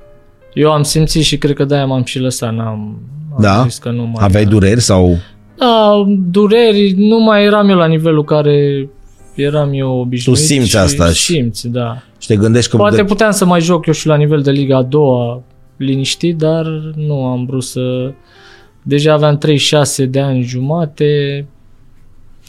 Eu 0.53 0.71
am 0.71 0.83
simțit 0.83 1.23
și 1.23 1.37
cred 1.37 1.55
că 1.55 1.65
de-aia 1.65 1.85
m-am 1.85 2.03
și 2.03 2.19
lăsat. 2.19 2.53
N-am, 2.55 2.99
am 3.35 3.37
Da? 3.41 3.63
zis 3.67 3.77
că 3.77 3.89
nu 3.89 4.03
mai... 4.03 4.13
Aveai 4.25 4.45
dureri 4.45 4.81
sau... 4.81 5.17
Da, 5.57 6.03
dureri, 6.31 6.93
nu 6.97 7.19
mai 7.19 7.43
eram 7.43 7.69
eu 7.69 7.77
la 7.77 7.85
nivelul 7.87 8.23
care 8.23 8.89
eram 9.35 9.73
eu 9.73 9.89
obișnuit. 9.99 10.37
Tu 10.37 10.43
simți 10.45 10.69
și 10.69 10.77
asta 10.77 11.07
și- 11.07 11.13
Simți, 11.33 11.67
da. 11.67 12.01
Și 12.19 12.27
te 12.27 12.35
gândești 12.35 12.69
că... 12.71 12.77
Poate 12.77 12.95
de- 12.95 13.03
puteam 13.03 13.31
să 13.31 13.45
mai 13.45 13.61
joc 13.61 13.85
eu 13.85 13.93
și 13.93 14.07
la 14.07 14.15
nivel 14.15 14.41
de 14.41 14.51
Liga 14.51 14.77
a 14.77 14.81
doua 14.83 15.43
liniștit, 15.77 16.37
dar 16.37 16.65
nu 16.95 17.25
am 17.25 17.45
vrut 17.45 17.63
să... 17.63 18.13
Deja 18.81 19.13
aveam 19.13 19.37
36 19.37 20.05
de 20.05 20.19
ani 20.19 20.41
jumate 20.41 21.45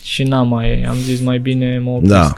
și 0.03 0.23
n-am 0.23 0.49
mai... 0.49 0.83
Am 0.89 0.97
zis 0.97 1.21
mai 1.23 1.39
bine 1.39 1.79
mă 1.85 1.91
opresc. 1.91 2.13
Da. 2.13 2.33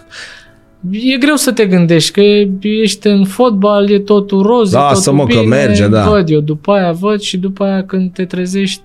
E 0.90 1.16
greu 1.18 1.34
să 1.34 1.52
te 1.52 1.66
gândești 1.66 2.10
că 2.10 2.20
ești 2.60 3.06
în 3.06 3.24
fotbal, 3.24 3.90
e 3.90 3.98
totul 3.98 4.42
roz, 4.42 4.70
Da, 4.70 4.78
e 4.78 4.82
totul 4.86 5.02
să 5.02 5.12
mă, 5.12 5.26
că 5.26 5.34
bine, 5.40 5.40
merge, 5.56 5.86
da. 5.88 6.08
Văd 6.08 6.30
eu, 6.30 6.40
după 6.40 6.72
aia 6.72 6.92
văd 6.92 7.20
și 7.20 7.36
după 7.36 7.64
aia 7.64 7.84
când 7.84 8.12
te 8.12 8.24
trezești 8.24 8.82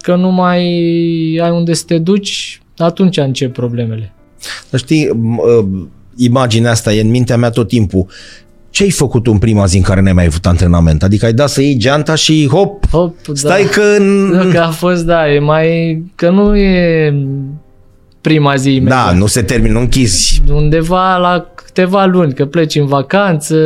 că 0.00 0.14
nu 0.14 0.30
mai 0.30 0.60
ai 1.42 1.50
unde 1.50 1.72
să 1.72 1.82
te 1.86 1.98
duci, 1.98 2.60
atunci 2.76 3.16
încep 3.16 3.52
problemele. 3.52 4.12
Dar 4.70 4.80
știi, 4.80 5.08
m- 5.08 5.58
uh, 5.60 5.66
imaginea 6.16 6.70
asta 6.70 6.92
e 6.92 7.00
în 7.00 7.10
mintea 7.10 7.36
mea 7.36 7.50
tot 7.50 7.68
timpul. 7.68 8.06
Ce 8.70 8.82
ai 8.82 8.90
făcut 8.90 9.22
tu 9.22 9.30
în 9.32 9.38
prima 9.38 9.64
zi 9.64 9.76
în 9.76 9.82
care 9.82 10.00
n-ai 10.00 10.12
mai 10.12 10.24
avut 10.24 10.46
antrenament? 10.46 11.02
Adică 11.02 11.24
ai 11.24 11.32
dat 11.32 11.48
să 11.48 11.60
iei 11.62 11.76
geanta 11.76 12.14
și 12.14 12.48
hop, 12.50 12.86
Hop, 12.90 13.14
stai 13.32 13.62
da. 13.62 13.68
că... 13.68 13.80
În... 13.98 14.26
Nu, 14.26 14.50
că 14.50 14.58
a 14.58 14.70
fost, 14.70 15.04
da, 15.04 15.32
e 15.32 15.38
mai... 15.38 16.02
Că 16.14 16.30
nu 16.30 16.56
e 16.56 17.14
prima 18.24 18.56
zi 18.56 18.74
imediat. 18.74 19.06
Da, 19.06 19.12
nu 19.12 19.26
se 19.26 19.42
termină, 19.42 19.72
nu 19.72 19.80
închizi. 19.80 20.42
Undeva 20.52 21.16
la 21.16 21.46
câteva 21.54 22.04
luni, 22.04 22.34
că 22.34 22.46
pleci 22.46 22.74
în 22.74 22.86
vacanță, 22.86 23.56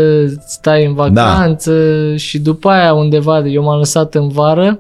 stai 0.47 0.87
în 0.87 0.95
vacanță 0.95 1.73
da. 2.11 2.17
și 2.17 2.39
după 2.39 2.69
aia 2.69 2.93
undeva, 2.93 3.47
eu 3.47 3.63
m-am 3.63 3.79
lăsat 3.79 4.15
în 4.15 4.29
vară, 4.29 4.79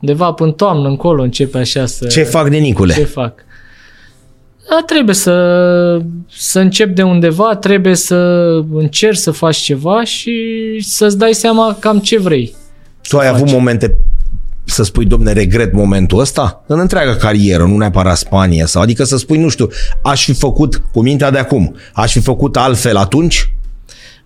undeva 0.00 0.32
până 0.32 0.52
toamnă 0.52 0.88
încolo 0.88 1.22
începe 1.22 1.58
așa 1.58 1.86
să... 1.86 2.06
Ce 2.06 2.22
fac 2.22 2.48
de 2.48 2.56
Nicule? 2.56 2.94
Ce 2.94 3.04
fac? 3.04 3.32
Da, 4.70 4.82
trebuie 4.86 5.14
să, 5.14 5.34
să 6.30 6.60
încep 6.60 6.94
de 6.94 7.02
undeva, 7.02 7.56
trebuie 7.56 7.94
să 7.94 8.16
încerci 8.72 9.16
să 9.16 9.30
faci 9.30 9.56
ceva 9.56 10.04
și 10.04 10.34
să-ți 10.80 11.18
dai 11.18 11.32
seama 11.32 11.76
cam 11.80 11.98
ce 11.98 12.18
vrei. 12.18 12.54
Tu 13.08 13.18
ai 13.18 13.28
avut 13.28 13.50
momente 13.50 13.96
să 14.64 14.82
spui, 14.82 15.04
domne, 15.04 15.32
regret 15.32 15.72
momentul 15.72 16.18
ăsta? 16.18 16.64
În 16.66 16.78
întreaga 16.78 17.16
carieră, 17.16 17.64
nu 17.64 17.76
neapărat 17.76 18.16
Spania 18.16 18.66
sau, 18.66 18.82
adică 18.82 19.04
să 19.04 19.16
spui, 19.16 19.38
nu 19.38 19.48
știu, 19.48 19.68
aș 20.02 20.24
fi 20.24 20.32
făcut 20.32 20.82
cu 20.92 21.02
mintea 21.02 21.30
de 21.30 21.38
acum, 21.38 21.74
aș 21.92 22.12
fi 22.12 22.20
făcut 22.20 22.56
altfel 22.56 22.96
atunci? 22.96 23.52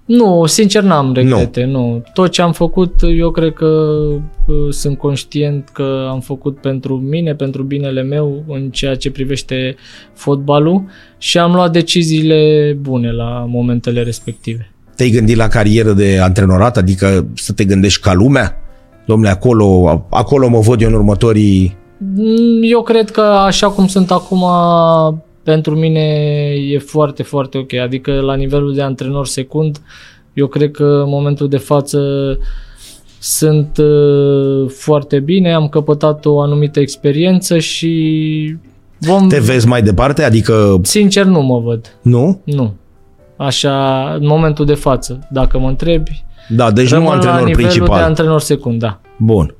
Nu, 0.04 0.44
sincer 0.46 0.82
n-am 0.82 1.12
regrete, 1.12 1.64
nu. 1.64 1.70
nu. 1.80 2.02
Tot 2.12 2.30
ce 2.30 2.42
am 2.42 2.52
făcut, 2.52 2.94
eu 3.18 3.30
cred 3.30 3.52
că 3.52 3.66
uh, 3.66 4.54
sunt 4.70 4.98
conștient 4.98 5.68
că 5.68 6.06
am 6.10 6.20
făcut 6.20 6.60
pentru 6.60 6.96
mine, 6.96 7.34
pentru 7.34 7.62
binele 7.62 8.02
meu 8.02 8.44
în 8.48 8.70
ceea 8.70 8.94
ce 8.94 9.10
privește 9.10 9.76
fotbalul 10.14 10.84
și 11.18 11.38
am 11.38 11.52
luat 11.52 11.72
deciziile 11.72 12.72
bune 12.80 13.12
la 13.12 13.44
momentele 13.48 14.02
respective. 14.02 14.70
Te-ai 14.96 15.10
gândit 15.10 15.36
la 15.36 15.48
carieră 15.48 15.92
de 15.92 16.18
antrenorat, 16.22 16.76
adică 16.76 17.26
să 17.34 17.52
te 17.52 17.64
gândești 17.64 18.00
ca 18.00 18.12
lumea? 18.12 18.65
Domnule, 19.06 19.30
acolo, 19.30 20.06
acolo 20.10 20.48
mă 20.48 20.58
văd 20.58 20.80
eu 20.80 20.88
în 20.88 20.94
următorii... 20.94 21.76
Mm, 21.98 22.62
Eu 22.62 22.82
cred 22.82 23.10
că 23.10 23.20
așa 23.20 23.70
cum 23.70 23.86
sunt 23.86 24.10
acum, 24.10 24.44
pentru 25.42 25.76
mine 25.76 26.00
e 26.70 26.78
foarte, 26.78 27.22
foarte 27.22 27.58
ok. 27.58 27.72
Adică 27.74 28.12
la 28.12 28.34
nivelul 28.34 28.74
de 28.74 28.82
antrenor 28.82 29.26
secund, 29.26 29.78
eu 30.32 30.46
cred 30.46 30.70
că 30.70 30.84
în 30.84 31.08
momentul 31.08 31.48
de 31.48 31.56
față 31.56 31.98
sunt 33.18 33.78
uh, 33.78 34.70
foarte 34.70 35.20
bine, 35.20 35.52
am 35.52 35.68
căpătat 35.68 36.24
o 36.24 36.40
anumită 36.40 36.80
experiență 36.80 37.58
și 37.58 38.56
vom... 38.98 39.28
Te 39.28 39.38
vezi 39.38 39.66
mai 39.66 39.82
departe? 39.82 40.22
Adică, 40.22 40.80
Sincer 40.82 41.24
nu 41.24 41.42
mă 41.42 41.58
văd, 41.58 41.98
nu? 42.02 42.40
nu. 42.44 42.74
Așa, 43.36 44.08
în 44.20 44.26
momentul 44.26 44.66
de 44.66 44.74
față, 44.74 45.28
dacă 45.30 45.58
mă 45.58 45.68
întrebi, 45.68 46.24
Da, 46.48 46.70
deci 46.70 46.90
nu 46.90 46.94
rămân 46.94 47.08
la 47.08 47.14
antrenor 47.14 47.44
nivelul 47.44 47.66
principal. 47.68 47.98
de 47.98 48.04
antrenor 48.04 48.40
secund, 48.40 48.78
da. 48.80 49.00
Bun. 49.16 49.54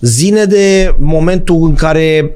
Zine 0.00 0.44
de 0.44 0.94
momentul 0.98 1.62
în 1.62 1.74
care 1.74 2.30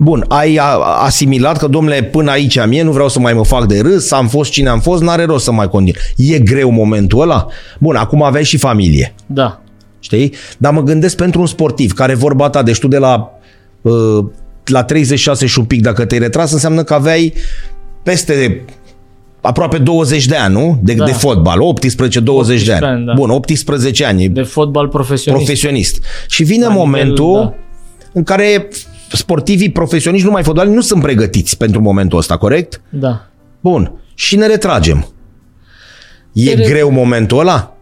Bun, 0.00 0.24
ai 0.28 0.56
a- 0.56 0.78
asimilat 1.04 1.56
că, 1.58 1.66
domnule, 1.66 2.02
până 2.02 2.30
aici 2.30 2.56
am 2.58 2.72
e, 2.72 2.82
nu 2.82 2.92
vreau 2.92 3.08
să 3.08 3.18
mai 3.20 3.32
mă 3.32 3.44
fac 3.44 3.66
de 3.66 3.80
râs, 3.80 4.10
am 4.10 4.28
fost 4.28 4.50
cine 4.50 4.68
am 4.68 4.80
fost, 4.80 5.02
n-are 5.02 5.24
rost 5.24 5.44
să 5.44 5.52
mai 5.52 5.68
continui. 5.68 6.00
E 6.16 6.38
greu 6.38 6.70
momentul 6.70 7.20
ăla? 7.20 7.46
Bun, 7.78 7.96
acum 7.96 8.22
aveai 8.22 8.44
și 8.44 8.56
familie, 8.56 9.14
Da, 9.26 9.60
știi? 10.00 10.34
Dar 10.58 10.72
mă 10.72 10.82
gândesc 10.82 11.16
pentru 11.16 11.40
un 11.40 11.46
sportiv 11.46 11.92
care 11.92 12.14
vorba 12.14 12.50
ta, 12.50 12.62
deci 12.62 12.78
tu 12.78 12.88
de 12.88 12.98
la, 12.98 13.30
uh, 13.82 14.24
la 14.64 14.82
36 14.84 15.46
și 15.46 15.58
un 15.58 15.64
pic, 15.64 15.82
dacă 15.82 16.04
te-ai 16.04 16.20
retras, 16.20 16.52
înseamnă 16.52 16.82
că 16.82 16.94
aveai 16.94 17.32
peste 18.02 18.64
aproape 19.40 19.78
20 19.78 20.26
de 20.26 20.36
ani, 20.36 20.52
nu? 20.54 20.78
De, 20.82 20.94
Da. 20.94 21.04
de 21.04 21.12
fotbal, 21.12 21.58
18-20 21.60 22.64
de 22.64 22.72
ani. 22.72 22.82
18 22.82 22.84
ani, 22.84 23.04
da. 23.04 23.12
Bun, 23.12 23.30
18 23.30 24.04
ani, 24.04 24.28
de 24.28 24.42
fotbal 24.42 24.88
profesionist. 24.88 25.44
profesionist. 25.44 26.04
Și 26.28 26.42
vine 26.42 26.64
La 26.64 26.68
nivel, 26.70 26.84
momentul 26.86 27.34
da. 27.40 27.54
în 28.12 28.22
care 28.22 28.68
sportivii 29.12 29.70
profesioniști, 29.70 30.26
numai 30.26 30.42
fotbali, 30.42 30.70
nu 30.70 30.80
sunt 30.80 31.02
pregătiți 31.02 31.56
pentru 31.56 31.80
momentul 31.80 32.18
ăsta, 32.18 32.36
corect? 32.36 32.80
Da. 32.88 33.26
Bun. 33.60 33.92
Și 34.14 34.36
ne 34.36 34.46
retragem. 34.46 35.08
E 36.32 36.54
Re- 36.54 36.64
greu 36.64 36.90
momentul 36.90 37.38
ăla? 37.38 37.76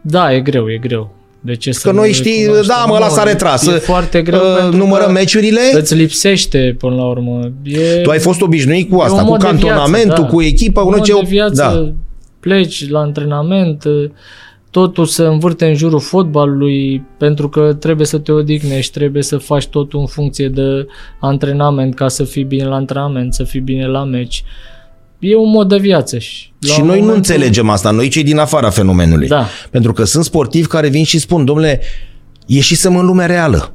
Da, 0.00 0.34
e 0.34 0.40
greu, 0.40 0.70
e 0.70 0.76
greu. 0.78 1.14
De 1.44 1.54
ce 1.54 1.72
să 1.72 1.80
Că 1.88 1.94
nu 1.94 2.00
noi 2.00 2.12
știi, 2.12 2.40
recunoaștem? 2.40 2.76
da, 2.78 2.84
mă, 2.88 2.94
ăla 2.94 3.06
Nu, 3.06 3.12
s-a 3.12 3.22
retras. 3.22 3.66
E 3.66 3.70
foarte 3.70 4.22
greu 4.22 4.40
Uh, 4.40 4.56
pentru 4.58 4.76
numărăm 4.76 5.06
că 5.06 5.12
meciurile? 5.12 5.60
Îți 5.72 5.94
lipsește 5.94 6.74
până 6.78 6.94
la 6.94 7.04
urmă. 7.06 7.52
E, 7.62 8.00
Tu 8.02 8.10
ai 8.10 8.18
fost 8.18 8.40
obișnuit 8.40 8.90
cu 8.90 9.00
asta, 9.00 9.20
un 9.20 9.24
cu 9.24 9.30
mod 9.30 9.40
de 9.40 9.46
cantonamentul, 9.46 10.04
viață, 10.04 10.22
da. 10.22 10.28
cu 10.28 10.42
echipa, 10.42 10.80
cu 10.80 10.86
un 10.86 10.94
noi 10.96 11.02
mod 11.08 11.16
ce... 11.18 11.22
de 11.22 11.28
viață, 11.28 11.54
Da. 11.54 11.92
pleci 12.40 12.88
la 12.88 12.98
antrenament, 12.98 13.84
totul 14.70 15.04
se 15.04 15.22
învârte 15.22 15.66
în 15.66 15.74
jurul 15.74 16.00
fotbalului 16.00 17.02
pentru 17.18 17.48
că 17.48 17.72
trebuie 17.72 18.06
să 18.06 18.18
te 18.18 18.32
odihnești, 18.32 18.92
trebuie 18.92 19.22
să 19.22 19.38
faci 19.38 19.66
totul 19.66 20.00
în 20.00 20.06
funcție 20.06 20.48
de 20.48 20.86
antrenament 21.20 21.94
ca 21.94 22.08
să 22.08 22.24
fii 22.24 22.44
bine 22.44 22.64
la 22.64 22.74
antrenament, 22.74 23.34
să 23.34 23.44
fii 23.44 23.60
bine 23.60 23.86
la 23.86 24.04
meci. 24.04 24.44
E 25.24 25.36
un 25.36 25.50
mod 25.50 25.68
de 25.68 25.76
viață. 25.76 26.18
Și, 26.18 26.52
la 26.60 26.72
Și 26.72 26.78
noi 26.78 26.86
nu 26.88 26.92
momentul- 26.94 27.16
înțelegem 27.16 27.68
asta, 27.70 27.90
noi 27.90 28.08
cei 28.08 28.22
din 28.22 28.38
afara 28.38 28.70
fenomenului. 28.70 29.26
Da. 29.28 29.46
Pentru 29.70 29.92
că 29.92 30.04
sunt 30.04 30.24
sportivi 30.24 30.66
care 30.66 30.88
vin 30.88 31.04
și 31.04 31.18
spun, 31.18 31.44
domnule, 31.44 31.80
ieșisem 32.46 32.96
în 32.96 33.06
lumea 33.06 33.26
reală. 33.26 33.72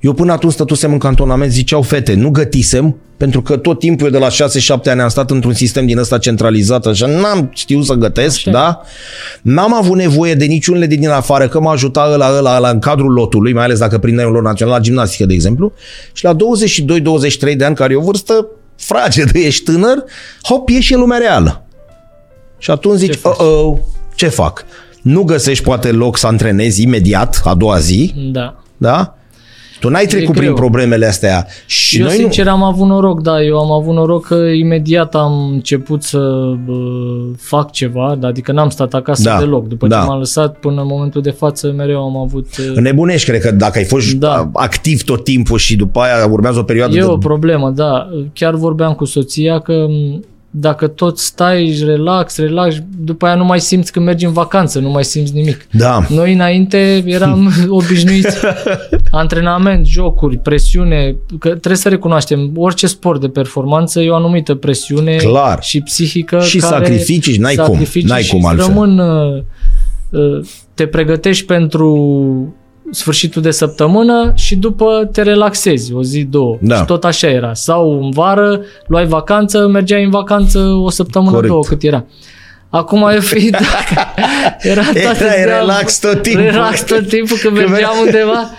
Eu 0.00 0.12
până 0.12 0.32
atunci 0.32 0.52
stătusem 0.52 0.92
în 0.92 0.98
cantonament, 0.98 1.50
ziceau 1.50 1.82
fete, 1.82 2.14
nu 2.14 2.30
gătisem, 2.30 2.96
pentru 3.16 3.42
că 3.42 3.56
tot 3.56 3.78
timpul 3.78 4.06
eu 4.06 4.12
de 4.12 4.18
la 4.18 4.28
6-7 4.28 4.90
ani 4.90 5.00
am 5.00 5.08
stat 5.08 5.30
într-un 5.30 5.52
sistem 5.52 5.86
din 5.86 5.98
ăsta 5.98 6.18
centralizat, 6.18 6.86
așa, 6.86 7.06
n-am 7.06 7.50
știut 7.54 7.84
să 7.84 7.94
gătesc, 7.94 8.36
Așa. 8.36 8.50
da? 8.50 8.80
N-am 9.42 9.74
avut 9.74 9.96
nevoie 9.96 10.34
de 10.34 10.44
niciunele 10.44 10.86
de 10.86 10.94
din 10.94 11.08
afară, 11.08 11.48
că 11.48 11.60
mă 11.60 11.70
ajuta 11.70 12.10
ăla, 12.12 12.36
ăla, 12.38 12.56
ăla 12.56 12.68
în 12.70 12.78
cadrul 12.78 13.12
lotului, 13.12 13.52
mai 13.52 13.64
ales 13.64 13.78
dacă 13.78 13.98
prindeai 13.98 14.26
un 14.26 14.32
lot 14.32 14.42
național 14.42 14.74
la 14.74 14.80
gimnastică, 14.80 15.26
de 15.26 15.34
exemplu. 15.34 15.72
Și 16.12 16.24
la 16.24 16.34
22-23 16.34 17.56
de 17.56 17.64
ani, 17.64 17.74
care 17.74 17.92
e 17.92 17.96
o 17.96 18.00
vârstă 18.00 18.46
fragedă, 18.76 19.38
ești 19.38 19.64
tânăr, 19.64 20.04
hop, 20.42 20.68
ieși 20.68 20.94
în 20.94 21.00
lumea 21.00 21.18
reală. 21.18 21.66
Și 22.58 22.70
atunci 22.70 22.98
zici, 22.98 23.14
faci? 23.16 23.34
oh, 23.38 23.46
oh, 23.46 23.78
ce 24.14 24.28
fac? 24.28 24.64
Nu 25.02 25.22
găsești 25.22 25.64
poate 25.64 25.90
loc 25.92 26.16
să 26.16 26.26
antrenezi 26.26 26.82
imediat, 26.82 27.40
a 27.44 27.54
doua 27.54 27.78
zi, 27.78 28.14
Da. 28.32 28.62
da? 28.76 29.15
Tu 29.80 29.88
n-ai 29.88 30.06
trecut 30.06 30.30
prin 30.30 30.42
greu. 30.42 30.54
problemele 30.54 31.06
astea. 31.06 31.46
Și 31.66 31.98
eu 31.98 32.04
noi 32.06 32.14
sincer 32.14 32.48
am 32.48 32.62
avut 32.62 32.86
noroc, 32.86 33.22
da, 33.22 33.42
eu 33.42 33.58
am 33.58 33.70
avut 33.72 33.94
noroc 33.94 34.26
că 34.26 34.34
imediat 34.34 35.14
am 35.14 35.48
început 35.52 36.02
să 36.02 36.18
bă, 36.64 36.74
fac 37.38 37.70
ceva, 37.72 38.16
da, 38.18 38.26
adică 38.28 38.52
n-am 38.52 38.68
stat 38.68 38.94
acasă 38.94 39.22
Da, 39.22 39.38
deloc. 39.38 39.66
După 39.68 39.86
da. 39.86 40.00
ce 40.00 40.06
m-am 40.06 40.18
lăsat 40.18 40.56
până 40.58 40.80
în 40.80 40.86
momentul 40.86 41.22
de 41.22 41.30
față 41.30 41.72
mereu 41.76 42.02
am 42.02 42.16
avut... 42.16 42.46
nu 42.74 42.80
nebunești, 42.80 43.28
cred 43.28 43.40
că 43.40 43.50
dacă 43.50 43.78
ai 43.78 43.84
fost 43.84 44.12
Da. 44.12 44.50
activ 44.52 45.02
tot 45.02 45.24
timpul 45.24 45.58
și 45.58 45.76
după 45.76 46.00
aia 46.00 46.26
urmează 46.30 46.58
o 46.58 46.62
perioadă 46.62 46.96
E 46.96 47.00
de... 47.00 47.04
o 47.06 47.16
problemă, 47.18 47.70
da. 47.70 48.08
Chiar 48.32 48.54
vorbeam 48.54 48.92
cu 48.92 49.04
soția 49.04 49.58
că 49.58 49.86
m, 49.88 50.24
dacă 50.50 50.86
tot 50.86 51.18
stai, 51.18 51.82
relax, 51.84 52.36
relax, 52.36 52.76
după 52.98 53.26
aia 53.26 53.34
nu 53.34 53.44
mai 53.44 53.60
simți 53.60 53.92
când 53.92 54.04
mergi 54.04 54.24
în 54.24 54.32
vacanță, 54.32 54.78
nu 54.78 54.90
mai 54.90 55.04
simți 55.04 55.32
nimic. 55.34 55.66
Da. 55.70 56.06
Noi 56.08 56.32
înainte 56.32 57.02
eram 57.06 57.52
obișnuiți 57.68 58.36
antrenament, 59.10 59.86
jocuri, 59.86 60.36
presiune, 60.36 61.16
că 61.38 61.48
trebuie 61.48 61.76
să 61.76 61.88
recunoaștem, 61.88 62.52
orice 62.56 62.86
sport 62.86 63.20
de 63.20 63.28
performanță 63.28 64.00
e 64.00 64.10
o 64.10 64.14
anumită 64.14 64.54
presiune 64.54 65.16
Clar. 65.16 65.62
și 65.62 65.80
psihică 65.80 66.40
Și 66.40 66.58
care 66.58 66.74
sacrificii 66.74 67.32
și 67.32 67.40
n-ai 67.40 67.54
cum, 67.54 67.64
sacrificii 67.64 68.08
n-ai 68.08 68.22
și 68.22 68.30
cum 68.30 68.38
îți 68.38 68.48
altfel. 68.48 68.66
Rămân, 68.66 68.98
uh, 68.98 69.42
uh, 70.10 70.46
te 70.74 70.86
pregătești 70.86 71.44
pentru 71.44 72.54
sfârșitul 72.90 73.42
de 73.42 73.50
săptămână 73.50 74.32
și 74.34 74.56
după 74.56 75.08
te 75.12 75.22
relaxezi 75.22 75.92
o 75.92 76.02
zi, 76.02 76.24
două. 76.24 76.58
Da. 76.60 76.76
Și 76.76 76.84
tot 76.84 77.04
așa 77.04 77.26
era. 77.28 77.54
Sau 77.54 78.02
în 78.04 78.10
vară 78.10 78.60
luai 78.86 79.06
vacanță, 79.06 79.66
mergeai 79.66 80.04
în 80.04 80.10
vacanță 80.10 80.58
o 80.58 80.90
săptămână, 80.90 81.30
Corect. 81.30 81.50
două, 81.52 81.62
cât 81.62 81.82
era. 81.82 82.04
Acum 82.70 83.08
e 83.14 83.20
fi, 83.20 83.50
dacă 83.60 84.08
era 84.60 84.82
toate 84.82 85.24
Erai 85.24 85.36
ziua- 85.42 85.58
relax 85.58 85.98
tot 85.98 86.22
timpul. 86.22 86.42
Relax 86.42 86.84
tot 86.84 87.08
timpul 87.08 87.36
când 87.36 87.56
Când 87.56 87.68
mergeam 87.70 87.90
mergeai- 88.04 88.22
undeva. 88.24 88.50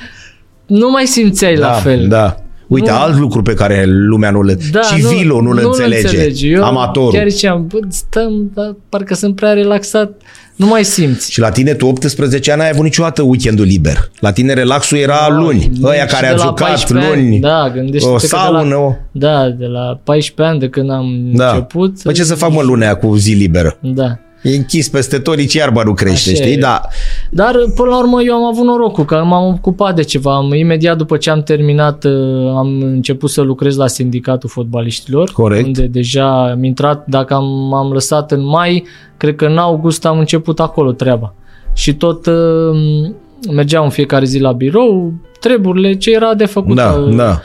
Nu 0.66 0.90
mai 0.90 1.06
simțeai 1.06 1.56
da, 1.56 1.68
la 1.68 1.74
fel. 1.74 2.08
Da. 2.08 2.38
Uite, 2.68 2.90
Nu- 2.92 2.98
alt 2.98 3.18
lucru 3.18 3.42
pe 3.42 3.54
care 3.54 3.84
lumea 3.88 4.32
nu 4.32 4.44
le... 4.44 4.58
Da, 4.72 4.80
civilul 4.80 5.44
nu, 5.44 5.54
le 5.54 5.62
înțelege. 5.62 6.08
înțelege. 6.08 6.48
Eu 6.48 6.64
Amatorul. 6.64 7.12
Chiar 7.14 7.30
ziceam, 7.30 7.68
bă, 7.68 7.78
stăm, 7.90 8.52
dar 8.54 8.76
parcă 8.90 9.14
sunt 9.14 9.36
prea 9.36 9.54
relaxat. 9.54 10.22
Nu 10.56 10.66
mai 10.66 10.84
simți. 10.86 11.32
Și 11.32 11.40
la 11.40 11.50
tine, 11.50 11.74
tu 11.74 11.86
18 11.88 12.52
ani, 12.52 12.60
n-ai 12.60 12.70
avut 12.70 12.84
niciodată 12.84 13.22
weekendul 13.22 13.66
liber. 13.66 14.10
La 14.20 14.32
tine 14.32 14.54
relaxul 14.54 14.98
era 14.98 15.28
luni. 15.30 15.72
Ăia 15.84 16.08
Și 16.08 16.14
care 16.14 16.26
de 16.26 16.32
au 16.32 16.38
la 16.38 16.44
jucat 16.44 16.68
14 16.68 17.08
luni, 17.10 17.28
Ani, 17.28 17.40
da, 17.40 17.72
gândește 17.74 18.08
o 18.08 18.12
că 18.12 18.18
de 18.22 18.28
saună. 18.28 18.62
la, 18.76 18.78
o- 18.78 18.94
Da, 19.12 19.50
de 19.50 19.66
la 19.66 20.00
14 20.04 20.54
ani 20.54 20.60
de 20.60 20.70
când 20.70 20.92
am 20.92 21.32
Da. 21.34 21.50
început. 21.50 22.02
Păi 22.02 22.14
ce 22.14 22.24
să 22.24 22.36
fac 22.36 22.52
mă 22.52 22.62
lunea 22.62 22.96
cu 22.96 23.16
zi 23.16 23.32
liberă? 23.34 23.78
Da. 23.82 24.20
E 24.42 24.56
închis 24.56 24.90
peste 24.90 25.20
tot, 25.20 25.38
nici 25.38 25.54
iarba 25.54 25.84
nu 25.84 25.94
crește, 25.94 26.30
Așa 26.32 26.42
știi? 26.42 26.54
e. 26.54 26.58
Da. 26.58 26.82
Dar 27.30 27.56
până 27.76 27.90
la 27.90 27.98
urmă 27.98 28.22
eu 28.22 28.34
am 28.34 28.44
avut 28.44 28.66
norocul 28.66 29.06
că 29.06 29.24
m-am 29.24 29.48
ocupat 29.48 29.96
de 29.96 30.04
ceva. 30.04 30.36
Am, 30.36 30.54
imediat 30.54 30.98
după 30.98 31.18
ce 31.18 31.30
am 31.30 31.44
terminat 31.44 32.04
uh, 32.04 32.12
am 32.56 32.82
început 32.82 33.30
să 33.30 33.42
lucrez 33.42 33.76
la 33.76 33.88
sindicatul 33.88 34.50
fotbaliștilor. 34.50 35.32
Corect. 35.34 35.66
Unde 35.66 35.86
deja 35.86 36.50
am 36.50 36.64
intrat, 36.64 37.06
dacă 37.08 37.34
am, 37.34 37.74
am 37.74 37.92
lăsat 37.92 38.32
în 38.32 38.46
mai, 38.46 38.84
cred 39.18 39.36
că 39.36 39.46
în 39.46 39.58
august 39.58 40.06
am 40.06 40.20
început 40.20 40.60
acolo 40.60 40.92
treaba. 40.92 41.34
Și 41.74 41.94
tot 41.94 42.26
uh, 42.26 43.10
mergeam 43.52 43.84
în 43.84 43.90
fiecare 43.90 44.26
zi 44.26 44.40
la 44.40 44.52
birou, 44.52 45.14
treburile, 45.40 45.94
ce 45.94 46.12
era 46.12 46.34
de 46.34 46.46
făcut. 46.46 46.76
Da, 46.76 46.92
uh, 46.92 47.16
da. 47.16 47.42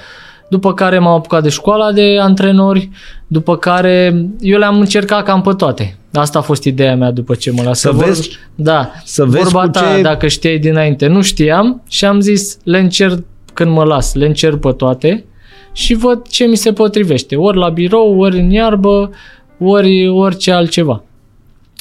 După 0.53 0.75
care 0.75 0.99
m-am 0.99 1.13
apucat 1.15 1.43
de 1.43 1.49
școala 1.49 1.93
de 1.93 2.17
antrenori, 2.21 2.89
după 3.27 3.57
care 3.57 4.27
eu 4.41 4.59
le-am 4.59 4.79
încercat 4.81 5.25
cam 5.25 5.41
pe 5.41 5.53
toate. 5.57 5.97
Asta 6.13 6.39
a 6.39 6.43
fost 6.43 6.65
ideea 6.65 6.97
mea 6.97 7.11
după 7.11 7.35
ce 7.35 7.51
mă 7.51 7.63
las. 7.63 7.79
Să 7.81 7.89
Că 7.89 7.95
vor- 7.95 8.05
vezi- 8.05 8.31
da, 8.55 8.91
să 9.05 9.25
vezi 9.25 9.43
vorba 9.45 9.61
cu 9.63 9.69
ta, 9.71 9.95
ce- 9.97 10.03
dacă 10.03 10.29
știai 10.29 10.59
dinainte, 10.59 11.07
nu 11.07 11.23
știam 11.23 11.83
și 11.89 12.05
am 12.05 12.21
zis 12.21 12.59
le 12.65 12.79
încerc 12.79 13.19
când 13.55 13.71
mă 13.71 13.85
las, 13.85 14.15
le 14.15 14.27
încerc 14.27 14.57
pe 14.61 14.73
toate 14.73 15.25
și 15.73 15.95
văd 15.95 16.29
ce 16.29 16.45
mi 16.45 16.57
se 16.57 16.73
potrivește. 16.73 17.37
Ori 17.37 17.59
la 17.59 17.69
birou, 17.69 18.19
ori 18.21 18.39
în 18.39 18.51
iarbă, 18.51 19.11
ori 19.59 20.09
orice 20.09 20.51
altceva. 20.53 21.03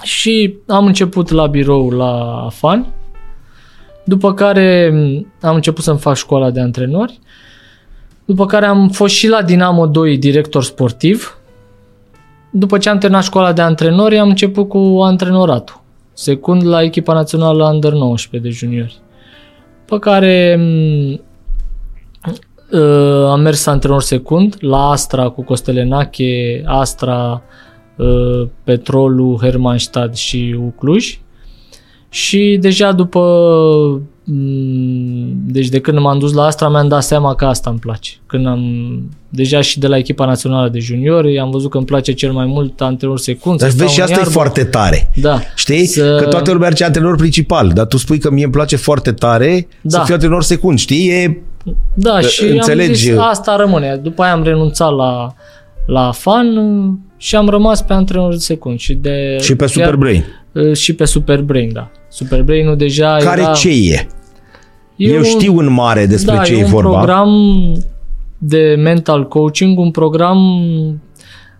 Și 0.03 0.53
am 0.67 0.85
început 0.85 1.29
la 1.29 1.45
birou 1.47 1.89
la 1.89 2.43
AFAN, 2.45 2.87
după 4.03 4.33
care 4.33 4.89
m, 4.93 5.27
am 5.47 5.55
început 5.55 5.83
să-mi 5.83 5.99
fac 5.99 6.15
școala 6.15 6.51
de 6.51 6.59
antrenori, 6.59 7.19
după 8.31 8.45
care 8.45 8.65
am 8.65 8.89
fost 8.89 9.13
și 9.13 9.27
la 9.27 9.41
Dinamo 9.41 9.87
2 9.87 10.17
director 10.17 10.63
sportiv. 10.63 11.37
După 12.51 12.77
ce 12.77 12.89
am 12.89 12.97
terminat 12.97 13.23
școala 13.23 13.53
de 13.53 13.61
antrenori, 13.61 14.17
am 14.17 14.29
început 14.29 14.69
cu 14.69 14.99
antrenoratul. 15.01 15.81
Secund 16.13 16.65
la 16.65 16.81
echipa 16.83 17.13
națională 17.13 17.65
Under 17.73 17.91
19 17.91 18.49
de 18.49 18.55
juniori. 18.55 18.99
Pe 19.85 19.99
care 19.99 20.55
m, 20.59 21.11
uh, 22.71 23.27
am 23.29 23.41
mers 23.41 23.65
antrenor 23.65 24.01
secund 24.01 24.55
la 24.59 24.89
Astra 24.89 25.29
cu 25.29 25.43
Costelenache, 25.43 26.63
Astra, 26.65 27.41
uh, 27.95 28.47
Petrolul, 28.63 29.37
Hermannstad 29.41 30.15
și 30.15 30.55
Ucluj. 30.65 31.19
Și 32.09 32.57
deja 32.61 32.91
după 32.91 33.19
mm, 33.89 34.09
deci 35.45 35.67
de 35.69 35.79
când 35.79 35.99
m-am 35.99 36.19
dus 36.19 36.33
la 36.33 36.43
Astra 36.45 36.69
mi-am 36.69 36.87
dat 36.87 37.03
seama 37.03 37.35
că 37.35 37.45
asta 37.45 37.69
îmi 37.69 37.79
place. 37.79 38.11
Când 38.25 38.47
am 38.47 38.61
deja 39.29 39.61
și 39.61 39.79
de 39.79 39.87
la 39.87 39.97
echipa 39.97 40.25
națională 40.25 40.69
de 40.69 40.79
juniori 40.79 41.39
am 41.39 41.49
văzut 41.51 41.69
că 41.69 41.77
îmi 41.77 41.85
place 41.85 42.11
cel 42.11 42.31
mai 42.31 42.45
mult 42.45 42.81
antrenor 42.81 43.19
secund. 43.19 43.59
Dar 43.59 43.69
să 43.69 43.75
vezi 43.77 43.91
stau 43.91 43.93
și 43.93 43.97
în 43.99 44.03
asta 44.03 44.15
e 44.15 44.17
iarbă. 44.17 44.33
foarte 44.33 44.63
tare. 44.63 45.09
Da. 45.15 45.39
Știi? 45.55 45.85
Să- 45.85 46.17
Că 46.21 46.27
toată 46.29 46.51
lumea 46.51 46.67
are 46.67 46.85
antrenor 46.85 47.15
principal, 47.15 47.71
dar 47.73 47.85
tu 47.85 47.97
spui 47.97 48.17
că 48.19 48.31
mie 48.31 48.43
îmi 48.43 48.53
place 48.53 48.75
foarte 48.75 49.11
tare 49.11 49.67
să 49.87 49.97
Da. 49.97 50.03
fiu 50.03 50.13
antrenor 50.13 50.43
secund, 50.43 50.79
știi? 50.79 51.09
E... 51.09 51.41
Da, 51.93 52.19
și 52.19 52.43
înțelegi- 52.43 52.87
am 52.87 52.93
zis 52.93 53.13
asta 53.17 53.55
rămâne. 53.55 53.99
După 54.03 54.21
aia 54.23 54.33
am 54.33 54.43
renunțat 54.43 54.95
la, 54.95 55.33
la 55.85 56.11
fan 56.11 56.47
și 57.17 57.35
am 57.35 57.47
rămas 57.49 57.81
pe 57.81 57.93
antrenor 57.93 58.35
secund. 58.35 58.79
Și, 58.79 58.93
de, 58.93 59.37
Și 59.41 59.55
pe 59.55 59.65
Super 59.67 59.95
Brain. 59.95 60.25
Brain. 60.53 60.73
Și 60.73 60.93
pe 60.93 61.05
Super 61.05 61.41
Brain, 61.41 61.69
da. 61.73 61.89
Super 62.09 62.43
Brain-ul 62.43 62.77
deja 62.77 63.17
Care 63.17 63.41
era... 63.41 63.51
ce 63.51 63.69
e? 63.69 64.07
E 65.03 65.09
Eu 65.11 65.17
un- 65.17 65.23
știu 65.23 65.57
în 65.57 65.73
mare 65.73 66.05
despre 66.05 66.35
da, 66.35 66.41
ce 66.41 66.53
e 66.53 66.57
e 66.59 66.63
un 66.63 66.69
vorba. 66.69 66.89
program 66.89 67.29
de 68.37 68.75
mental 68.77 69.27
coaching, 69.27 69.79
un 69.79 69.91
program 69.91 70.37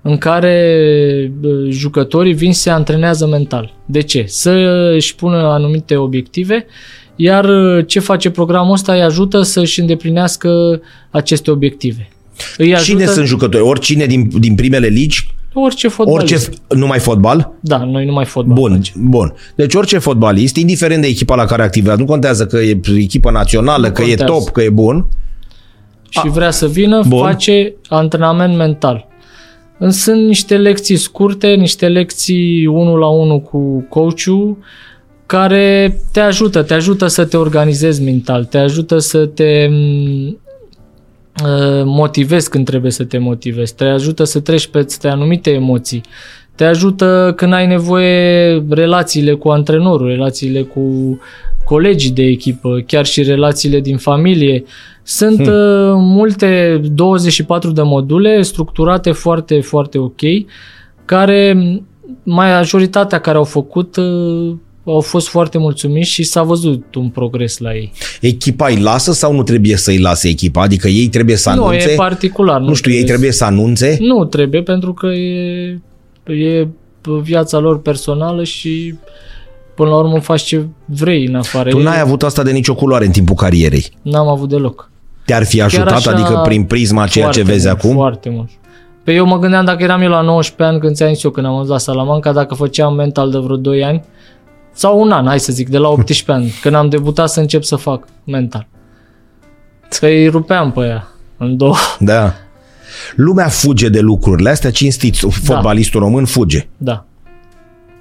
în 0.01 0.17
care 0.17 1.31
bă, 1.39 1.65
jucătorii 1.69 2.33
vin 2.33 2.53
să 2.53 2.61
se 2.61 2.69
antrenează 2.69 3.27
mental. 3.27 3.73
De 3.85 4.01
ce? 4.01 4.23
Să 4.27 4.51
își 4.95 5.15
pună 5.15 5.37
anumite 5.37 5.95
obiective, 5.95 6.65
iar 7.15 7.45
uh, 7.45 7.83
ce 7.87 7.99
face 7.99 8.29
programul 8.29 8.73
ăsta 8.73 8.93
îi 8.93 9.01
ajută 9.01 9.41
să 9.41 9.59
își 9.59 9.79
îndeplinească 9.79 10.81
aceste 11.09 11.51
obiective. 11.51 12.09
Îi 12.57 12.75
ajută 12.75 12.91
Cine 12.91 13.05
sunt 13.05 13.25
jucători? 13.25 13.63
Oricine 13.63 14.05
din, 14.05 14.29
din 14.39 14.55
primele 14.55 14.87
ligi? 14.87 15.27
Orice 15.53 15.87
fotbalist. 15.87 16.47
Orice, 16.47 16.61
numai 16.79 16.99
fotbal? 16.99 17.51
Da, 17.59 17.77
noi 17.77 18.05
numai 18.05 18.25
fotbal. 18.25 18.55
Bun, 18.55 18.71
facem. 18.75 18.93
bun. 19.09 19.33
Deci 19.55 19.73
orice 19.73 19.97
fotbalist, 19.97 20.55
indiferent 20.55 21.01
de 21.01 21.07
echipa 21.07 21.35
la 21.35 21.45
care 21.45 21.63
activează, 21.63 21.99
nu 21.99 22.05
contează 22.05 22.45
că 22.45 22.57
e 22.57 22.79
echipa 22.97 23.31
națională, 23.31 23.87
Nu 23.87 23.93
că 23.93 24.01
contează. 24.01 24.23
e 24.23 24.25
top, 24.37 24.49
că 24.49 24.61
e 24.61 24.69
bun. 24.69 25.05
și 26.09 26.27
vrea 26.29 26.51
să 26.51 26.67
vină, 26.67 26.97
Ah. 26.97 27.05
Bun. 27.07 27.19
face 27.21 27.73
antrenament 27.89 28.55
mental. 28.55 29.07
Sunt 29.89 30.25
niște 30.27 30.57
lecții 30.57 30.95
scurte, 30.95 31.47
niște 31.47 31.87
lecții 31.87 32.65
unul 32.65 32.99
la 32.99 33.07
unul 33.07 33.39
cu 33.41 33.85
coachul 33.89 34.57
care 35.25 35.97
te 36.11 36.19
ajută, 36.19 36.61
te 36.63 36.73
ajută 36.73 37.07
să 37.07 37.25
te 37.25 37.37
organizezi 37.37 38.01
mental, 38.03 38.45
te 38.45 38.57
ajută 38.57 38.97
să 38.97 39.25
te 39.25 39.67
m, 39.69 39.73
uh, 40.27 40.33
motivezi 41.85 42.49
când 42.49 42.65
trebuie 42.65 42.91
să 42.91 43.03
te 43.03 43.17
motivezi, 43.17 43.75
te 43.75 43.83
ajută 43.83 44.23
să 44.23 44.39
treci 44.39 44.67
peste 44.67 45.07
anumite 45.07 45.51
emoții, 45.51 46.01
te 46.55 46.63
ajută 46.63 47.33
când 47.35 47.53
ai 47.53 47.67
nevoie 47.67 48.53
relațiile 48.69 49.33
cu 49.33 49.49
antrenorul, 49.49 50.07
relațiile 50.07 50.61
cu 50.61 51.17
colegii 51.65 52.11
de 52.11 52.23
echipă, 52.23 52.83
chiar 52.87 53.05
și 53.05 53.23
relațiile 53.23 53.79
din 53.79 53.97
familie. 53.97 54.63
Sunt 55.03 55.41
hmm. 55.41 55.53
uh, 55.53 55.93
multe 55.97 56.81
24 56.93 57.71
de 57.71 57.81
module 57.81 58.41
structurate 58.41 59.11
foarte, 59.11 59.61
foarte 59.61 59.97
ok, 59.97 60.21
care 61.05 61.57
majoritatea 62.23 63.19
care 63.19 63.37
au 63.37 63.43
făcut 63.43 63.95
uh, 63.95 64.53
au 64.85 64.99
fost 64.99 65.27
foarte 65.27 65.57
mulțumiți 65.57 66.09
și 66.09 66.23
s-a 66.23 66.43
văzut 66.43 66.95
un 66.95 67.09
progres 67.09 67.57
la 67.57 67.73
ei. 67.75 67.91
Echipa 68.21 68.67
îi 68.67 68.79
lasă 68.79 69.11
sau 69.11 69.33
nu 69.33 69.43
trebuie 69.43 69.75
să-i 69.75 69.99
lase 69.99 70.27
echipa? 70.27 70.61
Adică 70.61 70.87
ei 70.87 71.07
trebuie 71.07 71.35
să 71.35 71.49
Nu, 71.49 71.63
anunțe? 71.65 71.91
e 71.91 71.95
particular. 71.95 72.61
nu 72.61 72.73
știu, 72.73 72.91
ei 72.91 73.03
trebuie 73.03 73.31
să 73.31 73.45
anunțe? 73.45 73.97
Nu 73.99 74.25
trebuie, 74.25 74.61
pentru 74.63 74.93
că 74.93 75.07
e, 75.07 75.79
e 76.25 76.67
viața 77.21 77.57
lor 77.59 77.81
personală 77.81 78.43
și 78.43 78.95
până 79.75 79.89
la 79.89 79.95
urmă 79.97 80.19
faci 80.19 80.41
ce 80.43 80.65
vrei 80.85 81.25
în 81.25 81.35
afară. 81.35 81.69
Tu 81.69 81.77
ei. 81.77 81.83
n-ai 81.83 81.99
avut 81.99 82.23
asta 82.23 82.43
de 82.43 82.51
nicio 82.51 82.75
culoare 82.75 83.05
în 83.05 83.11
timpul 83.11 83.35
carierei. 83.35 83.85
N-am 84.01 84.27
avut 84.27 84.49
deloc. 84.49 84.89
Te-ar 85.25 85.45
fi 85.45 85.61
ajutat, 85.61 85.91
așa 85.91 86.11
adică 86.11 86.41
prin 86.45 86.63
prisma 86.63 87.07
ceea 87.07 87.29
ce 87.29 87.41
Foarte 87.41 87.51
vezi 87.51 87.67
mult, 87.67 87.79
acum? 87.79 87.93
Foarte 87.95 88.29
mult. 88.29 88.49
Pe 89.03 89.13
eu 89.13 89.25
mă 89.25 89.39
gândeam 89.39 89.65
dacă 89.65 89.83
eram 89.83 90.01
eu 90.01 90.09
la 90.09 90.21
19 90.21 90.63
ani 90.75 90.79
când 90.83 90.95
ți-am 90.95 91.13
zis 91.13 91.23
eu 91.23 91.31
când 91.31 91.45
am 91.45 91.53
ajuns 91.53 91.69
la 91.69 91.77
Salamanca, 91.77 92.31
dacă 92.31 92.53
făceam 92.53 92.95
mental 92.95 93.31
de 93.31 93.37
vreo 93.37 93.55
2 93.55 93.83
ani 93.83 94.01
sau 94.73 95.01
un 95.01 95.11
an, 95.11 95.25
hai 95.25 95.39
să 95.39 95.51
zic, 95.51 95.69
de 95.69 95.77
la 95.77 95.87
18 95.87 96.31
ani, 96.31 96.53
când 96.61 96.75
am 96.75 96.89
debutat 96.89 97.29
să 97.29 97.39
încep 97.39 97.63
să 97.63 97.75
fac 97.75 98.07
mental. 98.23 98.67
Că 99.99 100.05
îi 100.05 100.27
rupeam 100.27 100.71
pe 100.71 100.81
ea 100.81 101.07
în 101.37 101.57
două. 101.57 101.75
Da. 101.99 102.33
Lumea 103.15 103.47
fuge 103.47 103.89
de 103.89 103.99
lucrurile 103.99 104.49
astea, 104.49 104.71
cinstiți, 104.71 105.27
fotbalistul 105.29 105.99
român 105.99 106.25
fuge. 106.25 106.67
Da. 106.77 107.05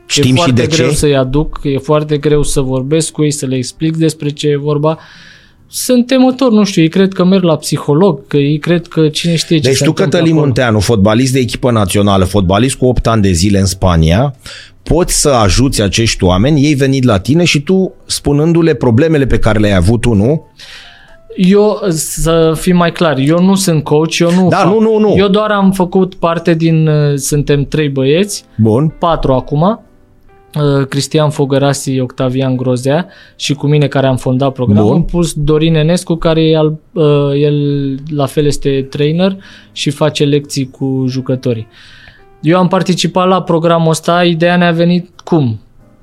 Știm 0.06 0.24
e 0.24 0.26
și 0.26 0.34
foarte 0.34 0.60
de 0.60 0.66
greu 0.66 0.88
ce? 0.88 0.94
să-i 0.94 1.16
aduc, 1.16 1.60
e 1.62 1.78
foarte 1.78 2.18
greu 2.18 2.42
să 2.42 2.60
vorbesc 2.60 3.10
cu 3.10 3.22
ei, 3.22 3.30
să 3.30 3.46
le 3.46 3.56
explic 3.56 3.96
despre 3.96 4.28
ce 4.28 4.48
e 4.48 4.56
vorba. 4.56 4.98
Sunt 5.66 6.06
temători, 6.06 6.54
nu 6.54 6.64
știu, 6.64 6.82
ei 6.82 6.88
cred 6.88 7.12
că 7.12 7.24
merg 7.24 7.42
la 7.42 7.56
psiholog, 7.56 8.26
că 8.26 8.36
ei 8.36 8.58
cred 8.58 8.86
că 8.86 9.08
cine 9.08 9.36
știe 9.36 9.58
ce 9.58 9.68
Deci 9.68 9.76
se 9.76 9.84
tu, 9.84 9.90
întâmplă 9.90 10.04
Cătălin 10.04 10.32
acolo. 10.32 10.46
Munteanu, 10.46 10.80
fotbalist 10.80 11.32
de 11.32 11.38
echipă 11.38 11.70
națională, 11.70 12.24
fotbalist 12.24 12.76
cu 12.76 12.86
8 12.86 13.06
ani 13.06 13.22
de 13.22 13.30
zile 13.32 13.58
în 13.58 13.66
Spania, 13.66 14.34
poți 14.82 15.20
să 15.20 15.28
ajuți 15.28 15.82
acești 15.82 16.24
oameni, 16.24 16.62
ei 16.64 16.74
venit 16.74 17.04
la 17.04 17.18
tine 17.18 17.44
și 17.44 17.60
tu 17.60 17.92
spunându-le 18.06 18.74
problemele 18.74 19.26
pe 19.26 19.38
care 19.38 19.58
le-ai 19.58 19.76
avut 19.76 20.00
tu, 20.00 20.12
nu? 20.14 20.46
Eu, 21.36 21.78
să 21.90 22.52
fim 22.56 22.76
mai 22.76 22.92
clar, 22.92 23.18
eu 23.18 23.42
nu 23.42 23.54
sunt 23.54 23.84
coach, 23.84 24.18
eu 24.18 24.30
nu 24.34 24.48
Da, 24.48 24.56
fac. 24.56 24.72
nu, 24.72 24.80
nu, 24.80 24.98
nu. 24.98 25.14
Eu 25.16 25.28
doar 25.28 25.50
am 25.50 25.72
făcut 25.72 26.14
parte 26.14 26.54
din, 26.54 26.86
uh, 26.88 27.14
suntem 27.16 27.64
trei 27.64 27.88
băieți, 27.88 28.44
Bun. 28.56 28.94
patru 28.98 29.32
acum, 29.32 29.62
uh, 30.54 30.86
Cristian 30.86 31.30
Fogărasi, 31.30 32.00
Octavian 32.00 32.56
Grozea 32.56 33.06
și 33.36 33.54
cu 33.54 33.66
mine 33.66 33.86
care 33.86 34.06
am 34.06 34.16
fondat 34.16 34.52
programul, 34.52 34.90
Bun. 34.92 35.02
plus 35.02 35.32
Dorin 35.34 35.74
Enescu 35.74 36.14
care 36.14 36.42
e 36.42 36.56
al, 36.56 36.78
uh, 36.92 37.04
el 37.42 37.54
la 38.16 38.26
fel 38.26 38.46
este 38.46 38.86
trainer 38.90 39.36
și 39.72 39.90
face 39.90 40.24
lecții 40.24 40.70
cu 40.70 41.04
jucătorii. 41.08 41.66
Eu 42.42 42.58
am 42.58 42.68
participat 42.68 43.28
la 43.28 43.42
programul 43.42 43.90
ăsta, 43.90 44.24
ideea 44.24 44.56
ne-a 44.56 44.70
venit 44.72 45.08
cum? 45.24 45.60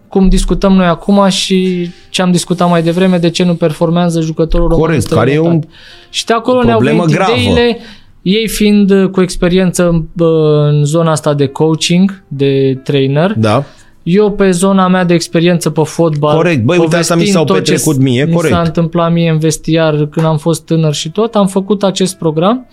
Cum 0.08 0.30
discutăm 0.30 0.74
noi 0.74 0.86
acum 0.86 1.28
și 1.30 1.90
ce 2.10 2.22
am 2.22 2.32
discutat 2.32 2.70
mai 2.70 2.84
devreme, 2.84 3.18
de 3.18 3.30
ce 3.30 3.44
nu 3.44 3.54
performează 3.56 4.22
jucătorul 4.22 4.68
român 4.68 4.86
Corect, 4.86 5.12
în 5.12 5.18
care 5.18 5.30
e 5.32 5.34
străinătate. 5.34 5.66
un- 5.68 5.74
Și 6.10 6.26
de 6.26 6.34
acolo 6.34 6.58
o 6.60 6.64
ne-au 6.64 6.78
problemă 6.78 7.02
venit 7.04 7.16
gravă. 7.16 7.32
ideile, 7.40 7.78
ei 8.22 8.48
fiind 8.48 8.92
uh, 8.92 9.10
cu 9.10 9.22
experiență 9.22 10.06
bă, 10.14 10.68
în 10.72 10.84
zona 10.86 11.12
asta 11.12 11.34
de 11.34 11.48
coaching, 11.48 12.24
de 12.28 12.80
trainer, 12.84 13.34
Da. 13.38 13.64
eu 14.04 14.32
pe 14.32 14.52
zona 14.52 14.88
mea 14.88 15.04
de 15.04 15.14
experiență 15.14 15.70
pe 15.70 15.82
fotbal, 15.84 16.36
Corect. 16.36 16.64
Băi, 16.64 16.78
uite, 16.78 16.96
asta 16.96 17.16
mi 17.16 17.20
povestind 17.22 17.46
s-au 17.48 17.56
tot 17.56 17.66
ce 17.66 17.72
petrecut 17.72 17.98
mie, 18.02 18.26
mi 18.26 18.34
corect. 18.34 18.54
s-a 18.54 18.62
întâmplat 18.62 19.12
mie 19.12 19.30
în 19.30 19.38
vestiar 19.38 20.06
când 20.06 20.26
am 20.26 20.38
fost 20.38 20.66
tânăr 20.66 20.94
și 20.94 21.10
tot, 21.12 21.36
am 21.36 21.48
făcut 21.48 21.84
acest 21.84 22.18
program 22.18 22.68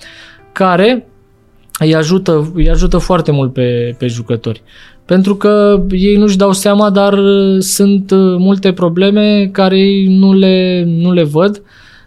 care 0.52 1.06
îi 1.78 1.94
ajută, 1.94 2.50
îi 2.54 2.70
ajută 2.70 2.98
foarte 2.98 3.30
mult 3.30 3.52
pe, 3.52 3.94
pe 3.98 4.06
jucători. 4.06 4.62
Pentru 5.04 5.36
că 5.36 5.82
ei 5.90 6.16
nu-și 6.16 6.36
dau 6.36 6.52
seama, 6.52 6.90
dar 6.90 7.12
uh, 7.12 7.56
sunt 7.58 8.10
uh, 8.10 8.36
multe 8.38 8.72
probleme 8.72 9.48
care 9.52 9.78
ei 9.78 10.06
nu 10.18 10.32
le, 10.32 10.84
nu 10.86 11.12
le 11.12 11.22
văd, 11.22 11.62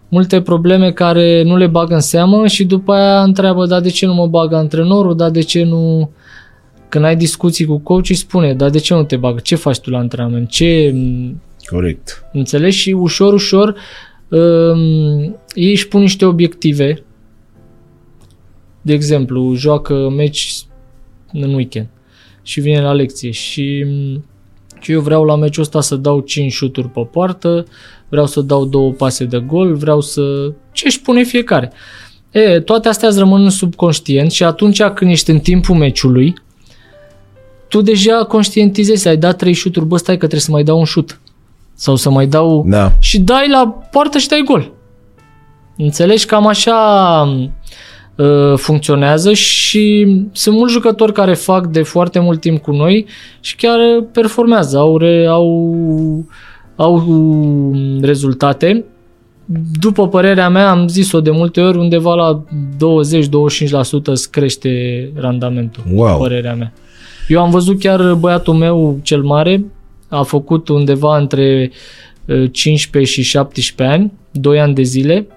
multe 0.10 0.42
probleme 0.42 0.92
care 0.92 1.44
nu 1.44 1.58
le 1.58 1.68
bag 1.68 1.92
în 1.92 2.00
seamă 2.00 2.48
și 2.48 2.66
după 2.66 2.94
aia 2.94 3.22
întreabă, 3.22 3.66
dar 3.66 3.82
de 3.82 3.90
ce 3.90 4.06
nu 4.06 4.14
mă 4.14 4.28
bagă 4.28 4.56
antrenorul, 4.56 5.16
dar 5.16 5.30
de 5.30 5.42
ce 5.42 5.64
nu... 5.64 6.10
Când 6.90 7.04
ai 7.04 7.16
discuții 7.16 7.66
cu 7.66 7.78
coach, 7.78 8.10
îi 8.10 8.16
spune, 8.16 8.54
dar 8.54 8.70
de 8.70 8.80
ce 8.80 8.94
nu 8.94 9.04
te 9.04 9.16
bagă? 9.16 9.40
Ce 9.44 9.56
faci 9.56 9.80
tu 9.80 9.90
la 9.90 9.98
antrenament? 9.98 10.50
Ce 10.50 10.96
Corect. 11.70 12.26
Înțelegi? 12.34 12.78
Și 12.78 12.92
ușor, 12.92 13.34
ușor 13.34 13.76
um, 14.28 15.36
ei 15.54 15.72
își 15.72 15.88
pun 15.88 16.02
niște 16.02 16.26
obiective. 16.26 17.04
De 18.88 18.94
exemplu, 18.94 19.54
joacă 19.56 20.10
meci 20.10 20.66
în 21.34 21.54
weekend 21.54 21.88
și 22.42 22.60
vine 22.60 22.82
la 22.82 22.94
lecție 22.94 23.32
și 23.32 23.86
um, 23.88 24.24
și 24.80 24.92
eu 24.92 25.02
vreau 25.02 25.24
la 25.24 25.36
meciul 25.36 25.64
ăsta 25.64 25.82
să 25.82 25.96
dau 25.96 26.20
5 26.20 26.52
șuturi 26.52 26.90
pe 26.90 27.08
poartă, 27.12 27.66
vreau 28.10 28.26
să 28.26 28.42
dau 28.42 28.66
două 28.66 28.92
pase 28.92 29.26
de 29.26 29.40
gol, 29.40 29.76
vreau 29.76 30.02
să... 30.02 30.52
Ce 30.72 30.84
își 30.86 31.02
pune 31.02 31.24
fiecare? 31.24 31.72
E, 32.32 32.60
toate 32.60 32.88
astea 32.88 33.08
îți 33.08 33.18
rămân 33.20 33.44
în 33.44 33.50
subconștient 33.50 34.32
și 34.32 34.44
atunci 34.44 34.84
când 34.84 35.12
ești 35.12 35.30
în 35.30 35.40
timpul 35.40 35.76
meciului, 35.76 36.34
tu 37.68 37.82
deja 37.82 38.24
conștientizezi, 38.24 39.08
ai 39.08 39.18
dat 39.18 39.38
trei 39.38 39.54
șuturi, 39.54 39.86
bă, 39.86 39.98
stai 39.98 40.14
că 40.14 40.20
trebuie 40.20 40.42
să 40.42 40.52
mai 40.52 40.64
dau 40.64 40.80
un 40.80 40.86
șut. 40.86 41.20
Sau 41.74 41.96
să 41.96 42.10
mai 42.10 42.28
dau... 42.28 42.66
Da. 42.68 42.94
Și 43.00 43.20
dai 43.20 43.50
la 43.50 43.68
poartă 43.92 44.18
și 44.18 44.28
dai 44.28 44.44
gol. 44.46 44.72
Înțelegi? 45.78 46.26
Cam 46.26 46.48
așa 46.48 46.76
uh, 47.38 47.50
funcționează 48.56 49.34
și 49.34 50.08
sunt 50.32 50.56
mulți 50.56 50.74
jucători 50.74 51.14
care 51.14 51.34
fac 51.34 51.68
de 51.68 51.82
foarte 51.82 52.20
mult 52.20 52.40
timp 52.42 52.62
cu 52.62 52.72
noi 52.72 53.06
și 53.40 53.56
chiar 53.56 53.80
performează, 54.12 54.78
au, 54.78 54.98
re, 54.98 55.26
au, 55.26 55.76
au 56.76 57.04
rezultate. 58.02 58.84
După 59.80 60.08
părerea 60.08 60.50
mea, 60.50 60.70
am 60.70 60.88
zis-o 60.88 61.22
de 61.22 61.32
multe 61.32 61.62
ori, 61.62 61.78
undeva 61.78 62.14
la 62.14 62.44
20-25% 62.44 64.04
îți 64.04 64.32
crește 64.32 64.70
randamentul, 65.16 65.84
Wow. 65.94 66.18
părerea 66.20 66.56
mea. 66.56 66.74
Eu 67.28 67.42
am 67.42 67.50
văzut 67.50 67.80
chiar 67.80 68.14
băiatul 68.14 68.54
meu 68.54 69.00
cel 69.04 69.22
mare, 69.22 69.66
a 70.10 70.22
făcut 70.24 70.68
undeva 70.70 71.18
între 71.18 71.72
uh, 72.26 72.52
15 72.52 73.12
și 73.12 73.22
17 73.22 73.98
ani, 73.98 74.12
2 74.32 74.60
ani 74.60 74.74
de 74.74 74.82
zile 74.82 75.28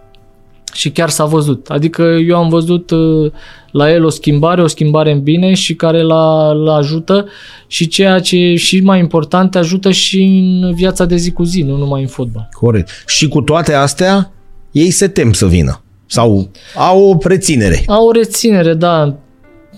și 0.73 0.91
chiar 0.91 1.09
s-a 1.09 1.25
văzut. 1.25 1.69
Adică 1.69 2.03
eu 2.03 2.37
am 2.37 2.49
văzut 2.49 2.91
uh, 2.91 3.33
la 3.71 3.93
el 3.93 4.05
o 4.05 4.09
schimbare, 4.09 4.63
o 4.63 4.67
schimbare 4.67 5.13
în 5.13 5.23
bine 5.23 5.55
și 5.55 5.75
care 5.75 6.03
l-a, 6.03 6.53
l 6.53 6.69
ajută 6.69 7.27
și 7.67 7.89
ceea 7.89 8.19
ce 8.19 8.37
e 8.37 8.57
și 8.57 8.81
mai 8.81 8.99
important, 8.99 9.51
te 9.51 9.59
ajută 9.59 9.91
și 9.91 10.23
în 10.23 10.75
viața 10.75 11.05
de 11.05 11.17
zi 11.17 11.33
cu 11.33 11.43
zi, 11.43 11.63
nu 11.63 11.77
numai 11.77 12.01
în 12.01 12.07
fotbal. 12.07 12.49
Corect. 12.53 13.05
Și 13.07 13.29
cu 13.29 13.41
toate 13.41 13.73
astea, 13.73 14.33
ei 14.71 14.91
se 14.91 15.09
tem 15.09 15.33
să 15.33 15.47
vină. 15.47 15.83
Sau 16.07 16.51
au 16.75 17.03
o 17.03 17.29
reținere. 17.29 17.83
Au 17.87 18.07
o 18.07 18.13
reținere, 18.13 18.75
da, 18.75 19.17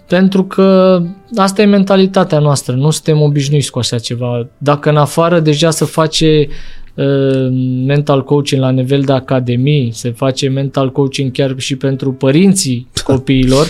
pentru 0.08 0.44
că 0.44 1.00
asta 1.36 1.62
e 1.62 1.64
mentalitatea 1.64 2.38
noastră, 2.38 2.74
nu 2.74 2.90
suntem 2.90 3.20
obișnuiți 3.20 3.70
cu 3.70 3.78
așa 3.78 3.98
ceva. 3.98 4.48
Dacă 4.58 4.88
în 4.88 4.96
afară 4.96 5.40
deja 5.40 5.70
se 5.70 5.84
face 5.84 6.46
uh, 6.48 6.54
mental 7.86 8.24
coaching 8.24 8.60
la 8.60 8.70
nivel 8.70 9.00
de 9.00 9.12
academii, 9.12 9.90
se 9.92 10.10
face 10.10 10.48
mental 10.48 10.92
coaching 10.92 11.32
chiar 11.32 11.54
și 11.58 11.76
pentru 11.76 12.12
părinții 12.12 12.86
copiilor, 13.04 13.66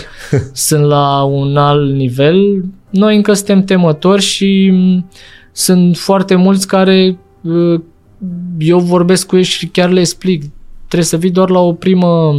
sunt 0.53 0.83
la 0.85 1.23
un 1.23 1.57
alt 1.57 1.93
nivel, 1.93 2.63
noi 2.89 3.15
încă 3.15 3.33
suntem 3.33 3.63
temători 3.63 4.21
și 4.21 4.69
mm, 4.71 5.09
sunt 5.51 5.97
foarte 5.97 6.35
mulți 6.35 6.67
care 6.67 7.17
uh, 7.41 7.79
eu 8.59 8.79
vorbesc 8.79 9.27
cu 9.27 9.35
ei 9.37 9.43
și 9.43 9.67
chiar 9.67 9.89
le 9.89 9.99
explic. 9.99 10.43
Trebuie 10.87 11.09
să 11.09 11.17
vii 11.17 11.29
doar 11.31 11.49
la 11.49 11.59
o 11.59 11.73
primă 11.73 12.35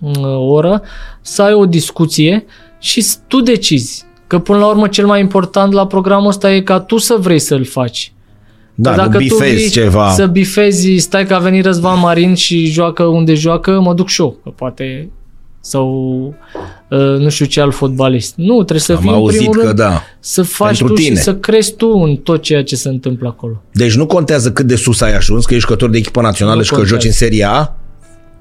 uh, 0.00 0.36
oră, 0.38 0.82
să 1.20 1.42
ai 1.42 1.52
o 1.52 1.66
discuție 1.66 2.44
și 2.80 3.00
s- 3.00 3.20
tu 3.26 3.40
decizi. 3.40 4.04
Că 4.26 4.38
până 4.38 4.58
la 4.58 4.66
urmă 4.66 4.88
cel 4.88 5.06
mai 5.06 5.20
important 5.20 5.72
la 5.72 5.86
programul 5.86 6.28
ăsta 6.28 6.52
e 6.54 6.60
ca 6.60 6.80
tu 6.80 6.96
să 6.96 7.16
vrei 7.20 7.38
să-l 7.38 7.64
faci. 7.64 8.12
Da, 8.78 8.94
Că 8.94 9.02
nu 9.02 9.08
tu 9.10 9.16
bifezi 9.18 9.54
vii 9.54 9.70
ceva. 9.70 10.10
Să 10.10 10.26
bifezi, 10.26 10.96
stai 10.96 11.26
că 11.26 11.34
a 11.34 11.38
venit 11.38 11.64
Răzvan 11.64 11.98
Marin 11.98 12.34
și 12.34 12.66
joacă 12.66 13.02
unde 13.04 13.34
joacă, 13.34 13.80
mă 13.80 13.94
duc 13.94 14.08
și 14.08 14.20
eu. 14.20 14.36
Că 14.42 14.50
poate 14.50 15.10
sau 15.60 15.88
uh, 16.90 16.98
nu 16.98 17.28
știu 17.28 17.44
ce 17.46 17.60
alt 17.60 17.74
fotbalist. 17.74 18.32
Nu, 18.36 18.54
trebuie 18.54 18.80
să 18.80 18.92
Am 18.92 18.98
fii 18.98 19.08
în 19.08 19.14
auzit 19.14 19.38
primul 19.38 19.56
că 19.56 19.64
rând 19.64 19.76
da. 19.78 20.02
să 20.20 20.42
faci 20.42 20.66
Pentru 20.78 20.86
tu 20.86 21.02
tine. 21.02 21.16
și 21.16 21.22
să 21.22 21.34
crezi 21.34 21.74
tu 21.74 21.86
în 21.88 22.16
tot 22.16 22.42
ceea 22.42 22.62
ce 22.64 22.76
se 22.76 22.88
întâmplă 22.88 23.28
acolo. 23.28 23.62
Deci 23.72 23.94
nu 23.94 24.06
contează 24.06 24.52
cât 24.52 24.66
de 24.66 24.76
sus 24.76 25.00
ai 25.00 25.16
ajuns, 25.16 25.44
că 25.44 25.54
ești 25.54 25.66
jucător 25.66 25.90
de 25.90 25.98
echipă 25.98 26.20
națională 26.20 26.56
Nu 26.56 26.62
și 26.62 26.68
că 26.70 26.74
contează. 26.76 27.02
joci 27.02 27.10
în 27.12 27.16
Seria 27.18 27.50
A, 27.52 27.76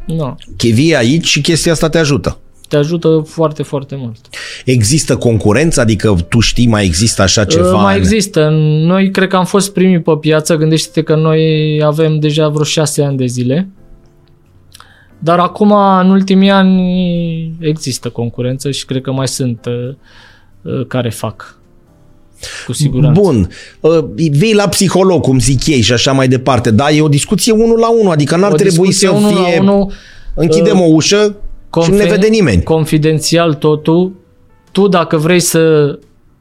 Nu. 0.07 0.35
vii 0.57 0.95
aici 0.95 1.25
și 1.27 1.41
chestia 1.41 1.71
asta 1.71 1.89
te 1.89 1.97
ajută. 1.97 2.37
Te 2.67 2.75
ajută 2.75 3.23
foarte, 3.27 3.63
foarte 3.63 3.95
mult. 3.97 4.17
Există 4.65 5.17
concurență? 5.17 5.81
Adică 5.81 6.15
tu 6.29 6.39
știi, 6.39 6.67
mai 6.67 6.85
există 6.85 7.21
așa 7.21 7.45
ceva? 7.45 7.73
Uh, 7.75 7.81
Mai 7.81 7.95
în- 7.95 7.99
există. 8.01 8.49
Noi 8.85 9.11
cred 9.11 9.27
că 9.27 9.35
am 9.35 9.45
fost 9.45 9.73
primii 9.73 9.99
pe 10.01 10.11
piață. 10.19 10.55
Gândește-te 10.55 11.01
că 11.03 11.15
noi 11.15 11.79
avem 11.83 12.19
deja 12.19 12.47
vreo 12.47 12.63
șase 12.63 13.03
ani 13.03 13.17
de 13.17 13.25
zile. 13.25 13.67
Dar 15.19 15.39
acum, 15.39 15.71
în 15.99 16.09
ultimii 16.09 16.49
ani, 16.49 17.55
există 17.59 18.09
concurență 18.09 18.71
și 18.71 18.85
cred 18.85 19.01
că 19.01 19.11
mai 19.11 19.27
sunt 19.27 19.65
uh, 19.65 19.95
uh, 20.61 20.85
care 20.87 21.09
fac. 21.09 21.57
Cu 22.65 22.73
siguranță. 22.73 23.21
Bun, 23.21 23.49
uh, 23.79 24.03
vii 24.15 24.53
la 24.55 24.67
psiholog, 24.67 25.21
cum 25.21 25.39
zic 25.39 25.67
ei 25.67 25.81
și 25.81 25.93
așa 25.93 26.11
mai 26.11 26.27
departe, 26.27 26.71
dar 26.71 26.89
e 26.93 27.01
o 27.01 27.07
discuție 27.07 27.51
unul 27.51 27.79
la 27.79 27.89
unul, 27.91 28.11
adică 28.11 28.35
n-ar 28.35 28.51
O 28.51 28.55
trebui 28.55 28.87
discuție 28.87 29.07
să 29.07 29.13
unul 29.13 29.33
la 29.33 29.43
fie... 29.43 29.59
unul, 29.59 29.91
Închidem 30.33 30.79
o 30.81 30.85
ușă 30.85 31.35
și 31.83 31.89
nu 31.89 31.95
ne 31.97 32.03
confi- 32.05 32.09
vede 32.09 32.27
nimeni. 32.27 32.63
Confidențial 32.63 33.53
totul. 33.53 34.11
Tu 34.71 34.87
dacă 34.87 35.17
vrei 35.17 35.39
să 35.39 35.99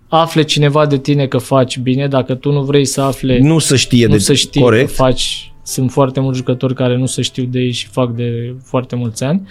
afle 0.09 0.43
cineva 0.43 0.87
de 0.87 0.99
tine 0.99 1.27
că 1.27 1.39
faci 1.39 1.79
bine, 1.79 2.07
dacă 2.09 2.35
tu 2.35 2.53
nu 2.53 2.63
vrei 2.63 2.85
să 2.85 3.01
afle 3.01 3.39
Nu 3.39 3.59
să 3.59 3.77
știe 3.77 4.07
nu 4.07 4.13
de 4.13 4.19
să 4.19 4.33
știi 4.33 4.61
corect. 4.61 4.87
că 4.89 4.93
faci. 4.95 5.49
Sunt 5.67 5.91
foarte 5.91 6.21
mulți 6.21 6.39
jucători 6.39 6.75
care 6.75 6.97
nu 6.97 7.07
se 7.07 7.23
știu 7.23 7.45
de 7.45 7.59
ei 7.59 7.73
și 7.73 7.87
fac 7.87 8.15
de 8.15 8.55
foarte 8.65 8.97
mulți 8.97 9.25
ani. 9.25 9.49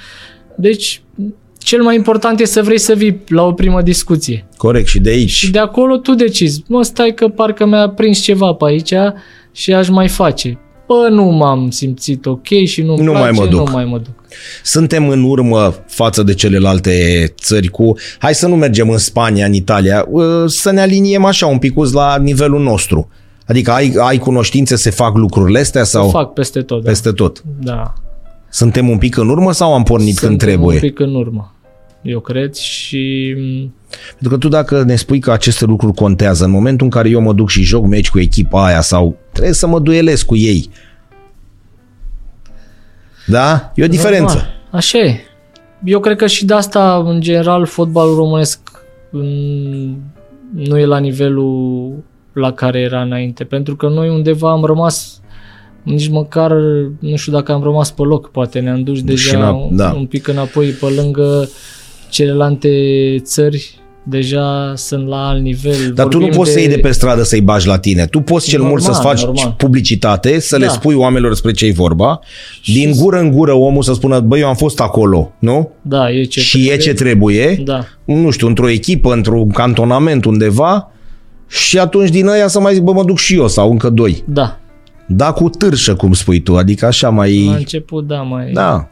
Deci, 0.57 1.01
cel 1.57 1.81
mai 1.83 1.95
important 1.95 2.39
e 2.39 2.45
să 2.45 2.61
vrei 2.61 2.77
să 2.79 2.93
vii 2.93 3.21
la 3.27 3.43
o 3.43 3.51
primă 3.51 3.81
discuție. 3.81 4.47
Corect, 4.57 4.87
și 4.87 4.99
de 4.99 5.09
aici. 5.09 5.29
Și 5.29 5.51
de 5.51 5.59
acolo 5.59 5.97
tu 5.97 6.13
decizi. 6.13 6.63
Mă, 6.67 6.83
stai 6.83 7.13
că 7.13 7.27
parcă 7.27 7.65
mi-a 7.65 7.89
prins 7.89 8.19
ceva 8.19 8.53
pe 8.53 8.65
aici 8.65 8.93
și 9.51 9.73
aș 9.73 9.89
mai 9.89 10.07
face. 10.07 10.59
Bă, 11.01 11.07
nu 11.09 11.23
m-am 11.23 11.69
simțit 11.69 12.25
ok 12.25 12.47
și 12.65 12.81
nu 12.81 12.95
Nu 12.97 13.11
mai 13.11 13.31
mă 13.31 13.45
duc. 13.47 13.67
nu 13.67 13.71
mai 13.71 13.85
mă 13.85 13.97
duc. 13.97 14.13
Suntem 14.63 15.09
în 15.09 15.23
urmă 15.23 15.73
față 15.87 16.23
de 16.23 16.33
celelalte 16.33 16.93
țări 17.41 17.67
cu... 17.67 17.95
Hai 18.19 18.33
să 18.35 18.47
nu 18.47 18.55
mergem 18.55 18.89
în 18.89 18.97
Spania, 18.97 19.45
în 19.45 19.53
Italia, 19.53 20.05
uh, 20.09 20.23
să 20.45 20.71
ne 20.71 20.81
aliniem 20.81 21.25
așa 21.25 21.45
un 21.45 21.57
pic 21.57 21.73
la 21.93 22.17
nivelul 22.17 22.61
nostru. 22.61 23.09
Adică 23.47 23.71
ai, 23.71 23.93
ai 23.97 24.17
cunoștințe, 24.17 24.75
se 24.75 24.89
fac 24.89 25.15
lucrurile 25.17 25.59
astea 25.59 25.83
sau 25.83 26.01
Sau... 26.01 26.11
Fac 26.21 26.33
peste 26.33 26.61
tot. 26.61 26.83
Da. 26.83 26.89
peste 26.89 27.11
tot? 27.11 27.43
da. 27.61 27.93
Suntem 28.49 28.89
un 28.89 28.97
pic 28.97 29.17
în 29.17 29.29
urmă 29.29 29.51
sau 29.51 29.73
am 29.73 29.83
pornit 29.83 30.17
când 30.17 30.29
Suntem 30.29 30.47
trebuie? 30.47 30.75
un 30.75 30.81
pic 30.81 30.99
în 30.99 31.15
urmă. 31.15 31.53
Eu 32.03 32.19
cred 32.19 32.53
și 32.53 33.35
Pentru 34.09 34.29
că 34.29 34.37
tu 34.37 34.47
dacă 34.47 34.83
ne 34.83 34.95
spui 34.95 35.19
că 35.19 35.31
aceste 35.31 35.65
lucruri 35.65 35.93
contează, 35.93 36.43
în 36.43 36.51
momentul 36.51 36.85
în 36.85 36.91
care 36.91 37.09
eu 37.09 37.21
mă 37.21 37.33
duc 37.33 37.49
și 37.49 37.61
joc 37.61 37.85
meci 37.85 38.09
cu 38.09 38.19
echipa 38.19 38.65
aia 38.65 38.81
sau 38.81 39.17
trebuie 39.31 39.53
să 39.53 39.67
mă 39.67 39.79
duelesc 39.79 40.25
cu 40.25 40.35
ei. 40.35 40.69
Da? 43.27 43.71
E 43.75 43.83
o 43.83 43.87
diferență. 43.87 44.33
Normal. 44.33 44.61
Așa 44.71 44.97
e. 44.97 45.19
Eu 45.83 45.99
cred 45.99 46.17
că 46.17 46.27
și 46.27 46.45
de 46.45 46.53
asta, 46.53 47.03
în 47.05 47.21
general, 47.21 47.65
fotbalul 47.65 48.15
românesc 48.15 48.59
mm, 49.09 49.97
nu 50.53 50.77
e 50.79 50.85
la 50.85 50.97
nivelul 50.97 51.93
la 52.33 52.51
care 52.51 52.79
era 52.79 53.01
înainte. 53.01 53.43
Pentru 53.43 53.75
că 53.75 53.87
noi 53.87 54.09
undeva 54.09 54.51
am 54.51 54.63
rămas 54.63 55.21
nici 55.83 56.09
măcar, 56.09 56.51
nu 56.99 57.15
știu 57.15 57.31
dacă 57.31 57.51
am 57.51 57.63
rămas 57.63 57.91
pe 57.91 58.01
loc, 58.01 58.29
poate 58.31 58.59
ne-am 58.59 58.83
dus 58.83 59.03
deja 59.03 59.67
înap- 59.69 59.75
da. 59.75 59.91
un 59.91 60.05
pic 60.05 60.27
înapoi 60.27 60.69
pe 60.69 60.85
lângă 60.85 61.49
celelalte 62.13 62.69
țări 63.21 63.75
deja 64.05 64.73
sunt 64.75 65.07
la 65.07 65.27
alt 65.27 65.41
nivel. 65.41 65.91
Dar 65.93 66.07
tu 66.07 66.11
nu 66.17 66.19
Vorbim 66.19 66.37
poți 66.39 66.51
să 66.51 66.59
iei 66.59 66.67
de 66.67 66.77
pe 66.77 66.91
stradă 66.91 67.23
să-i 67.23 67.41
bagi 67.41 67.67
la 67.67 67.77
tine. 67.77 68.05
Tu 68.05 68.19
poți 68.19 68.47
cel 68.47 68.59
Normal, 68.59 68.71
mult 68.79 68.93
să-ți 68.93 69.05
faci 69.05 69.23
normal. 69.23 69.53
publicitate, 69.57 70.39
să 70.39 70.57
le 70.57 70.65
Da. 70.65 70.71
spui 70.71 70.93
oamenilor 70.95 71.31
despre 71.31 71.51
ce 71.51 71.65
e 71.65 71.71
vorba, 71.71 72.19
din 72.65 72.91
gură 72.97 73.19
în 73.19 73.31
gură 73.31 73.53
omul 73.53 73.83
să 73.83 73.93
spună, 73.93 74.19
băi, 74.19 74.39
eu 74.39 74.47
am 74.47 74.55
fost 74.55 74.79
acolo, 74.79 75.31
nu? 75.39 75.71
Da, 75.81 76.11
e 76.11 76.23
ce 76.23 76.39
și 76.39 76.69
e 76.69 76.77
ce 76.77 76.93
trebuie, 76.93 77.61
Da. 77.65 77.85
nu 78.05 78.29
știu, 78.29 78.47
într-o 78.47 78.69
echipă, 78.69 79.13
într-un 79.13 79.49
cantonament 79.49 80.25
undeva, 80.25 80.91
și 81.47 81.79
atunci 81.79 82.09
din 82.09 82.27
aia 82.27 82.47
să 82.47 82.59
mai 82.59 82.73
zic, 82.73 82.83
bă, 82.83 82.91
mă 82.93 83.03
duc 83.03 83.17
și 83.17 83.35
eu 83.35 83.47
sau 83.47 83.71
încă 83.71 83.89
doi. 83.89 84.23
Da. 84.27 84.59
Da, 85.07 85.31
cu 85.31 85.49
târșă, 85.49 85.95
cum 85.95 86.13
spui 86.13 86.39
tu, 86.39 86.55
adică 86.55 86.85
așa 86.85 87.07
La 87.07 87.13
mai... 87.13 87.45
început, 87.47 88.07
da, 88.07 88.21
mai... 88.21 88.51
Da. 88.51 88.87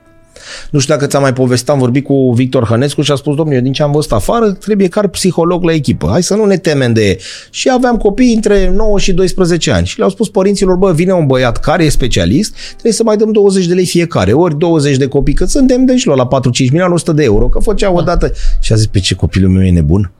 Nu 0.70 0.80
știu 0.80 0.94
dacă 0.94 1.08
ți-am 1.08 1.22
mai 1.22 1.34
povestit, 1.34 1.70
am 1.70 1.80
vorbit 1.80 2.04
cu 2.04 2.32
Victor 2.32 2.64
Hănescu 2.64 3.02
și 3.02 3.12
a 3.12 3.16
spus, 3.16 3.36
domnule, 3.36 3.58
eu 3.58 3.64
din 3.64 3.74
ce 3.74 3.84
am 3.84 3.92
văzut 3.92 4.12
afară, 4.12 4.52
trebuie 4.52 4.88
car 4.88 5.08
psiholog 5.08 5.64
la 5.64 5.74
echipă. 5.74 6.08
Hai 6.12 6.24
să 6.24 6.36
nu 6.36 6.46
ne 6.46 6.58
temem 6.58 6.94
de... 6.94 7.20
Și 7.50 7.70
aveam 7.70 7.98
copii 7.98 8.34
între 8.34 8.72
9 8.76 9.00
și 9.00 9.14
12 9.14 9.72
ani 9.72 9.86
și 9.86 9.98
le-au 9.98 10.10
spus 10.10 10.30
părinților, 10.30 10.76
bă, 10.76 10.92
vine 10.92 11.12
un 11.12 11.26
băiat 11.26 11.58
care 11.58 11.84
e 11.84 11.90
specialist, 11.90 12.56
trebuie 12.72 12.94
să 12.94 13.04
mai 13.04 13.18
dăm 13.18 13.32
20 13.32 13.66
de 13.66 13.74
lei 13.74 13.86
fiecare, 13.86 14.34
ori 14.34 14.58
20 14.58 14.98
de 14.98 15.08
copii, 15.08 15.34
că 15.34 15.46
suntem 15.46 15.86
deci 15.86 16.06
la 16.06 16.28
4-5 16.28 16.30
milioane, 16.58 16.94
100 16.94 17.12
de 17.12 17.24
euro, 17.24 17.48
că 17.48 17.60
făcea 17.60 17.92
odată. 17.92 18.32
Și 18.60 18.74
a 18.74 18.76
zis, 18.76 18.88
pe 18.88 19.00
ce 19.00 19.16
copilul 19.16 19.50
meu 19.50 19.64
e 19.64 19.72
nebun? 19.72 20.12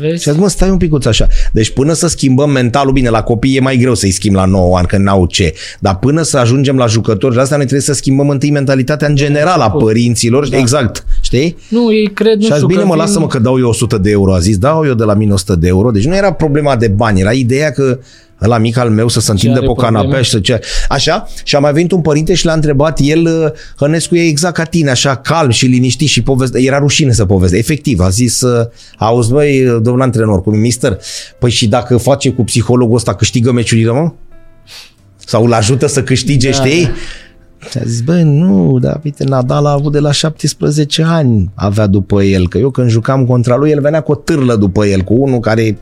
Vezi? 0.00 0.22
Și 0.22 0.28
a 0.28 0.32
zis, 0.32 0.40
mă, 0.40 0.48
stai 0.48 0.70
un 0.70 0.76
picuț 0.76 1.04
așa. 1.04 1.26
Deci 1.52 1.70
până 1.70 1.92
să 1.92 2.08
schimbăm 2.08 2.50
mentalul, 2.50 2.92
bine, 2.92 3.08
la 3.08 3.22
copii 3.22 3.56
e 3.56 3.60
mai 3.60 3.76
greu 3.76 3.94
să-i 3.94 4.10
schimb 4.10 4.34
la 4.34 4.44
9 4.44 4.76
ani, 4.76 4.86
că 4.86 4.96
n-au 4.96 5.26
ce. 5.26 5.54
Dar 5.78 5.96
până 5.98 6.22
să 6.22 6.38
ajungem 6.38 6.76
la 6.76 6.86
jucători, 6.86 7.34
de 7.34 7.40
asta 7.40 7.56
noi 7.56 7.64
trebuie 7.64 7.86
să 7.86 7.92
schimbăm 7.94 8.28
întâi 8.28 8.50
mentalitatea 8.50 9.08
în 9.08 9.14
general 9.14 9.60
a 9.60 9.70
părinților. 9.70 10.48
Da. 10.48 10.56
Exact, 10.56 11.04
știi? 11.20 11.56
Nu, 11.68 11.92
ei 11.92 12.10
cred, 12.14 12.36
nu 12.36 12.44
și 12.44 12.52
a 12.52 12.54
zis, 12.54 12.54
știu 12.54 12.66
bine, 12.66 12.80
că 12.80 12.86
mă, 12.86 12.92
vin- 12.92 13.00
lasă-mă 13.02 13.26
că 13.26 13.38
dau 13.38 13.58
eu 13.58 13.68
100 13.68 13.98
de 13.98 14.10
euro. 14.10 14.34
A 14.34 14.38
zis, 14.38 14.58
dau 14.58 14.86
eu 14.86 14.94
de 14.94 15.04
la 15.04 15.14
mine 15.14 15.32
100 15.32 15.54
de 15.54 15.66
euro. 15.68 15.90
Deci 15.90 16.06
nu 16.06 16.16
era 16.16 16.32
problema 16.32 16.76
de 16.76 16.88
bani, 16.88 17.20
era 17.20 17.32
ideea 17.32 17.70
că 17.70 17.98
la 18.46 18.58
mic 18.58 18.76
al 18.76 18.90
meu 18.90 19.08
să 19.08 19.20
se 19.20 19.30
întindă 19.30 19.56
are 19.56 19.64
pe 19.64 19.70
o 19.70 19.74
canapea 19.74 20.00
probleme? 20.00 20.24
și 20.24 20.30
să 20.30 20.40
ce... 20.40 20.60
Așa? 20.88 21.28
Și 21.44 21.56
a 21.56 21.58
mai 21.58 21.72
venit 21.72 21.92
un 21.92 22.00
părinte 22.00 22.34
și 22.34 22.44
l-a 22.44 22.52
întrebat, 22.52 22.98
el, 23.02 23.26
uh, 23.26 23.50
Hănescu 23.76 24.14
e 24.16 24.26
exact 24.26 24.54
ca 24.54 24.64
tine, 24.64 24.90
așa 24.90 25.16
calm 25.16 25.50
și 25.50 25.66
liniștit 25.66 26.08
și 26.08 26.22
poveste. 26.22 26.60
Era 26.62 26.78
rușine 26.78 27.12
să 27.12 27.24
poveste. 27.24 27.56
Efectiv, 27.56 28.00
a 28.00 28.08
zis, 28.08 28.40
uh, 28.40 28.66
auzi, 28.98 29.30
băi, 29.32 29.78
domnul 29.82 30.02
antrenor, 30.02 30.42
cu 30.42 30.50
mister, 30.50 30.98
păi 31.38 31.50
și 31.50 31.68
dacă 31.68 31.96
face 31.96 32.30
cu 32.30 32.44
psihologul 32.44 32.96
ăsta, 32.96 33.14
câștigă 33.14 33.52
meciurile, 33.52 33.90
mă? 33.90 34.12
Sau 35.16 35.44
îl 35.44 35.52
ajută 35.52 35.86
să 35.86 36.02
câștige, 36.02 36.50
Da, 36.50 36.64
știi? 36.64 36.84
da. 36.84 36.90
Și 37.70 37.78
a 37.78 37.82
zis, 37.86 38.00
bă, 38.00 38.14
nu, 38.14 38.78
dar 38.80 39.00
uite, 39.04 39.24
Nadal 39.24 39.66
a 39.66 39.72
avut 39.72 39.92
de 39.92 39.98
la 39.98 40.12
17 40.12 41.02
ani 41.02 41.50
avea 41.54 41.86
după 41.86 42.22
el, 42.22 42.48
că 42.48 42.58
eu 42.58 42.70
când 42.70 42.90
jucam 42.90 43.26
contra 43.26 43.56
lui, 43.56 43.70
el 43.70 43.80
venea 43.80 44.00
cu 44.00 44.12
o 44.12 44.14
târlă 44.14 44.56
după 44.56 44.86
el, 44.86 45.00
cu 45.00 45.14
unul 45.14 45.40
care 45.40 45.78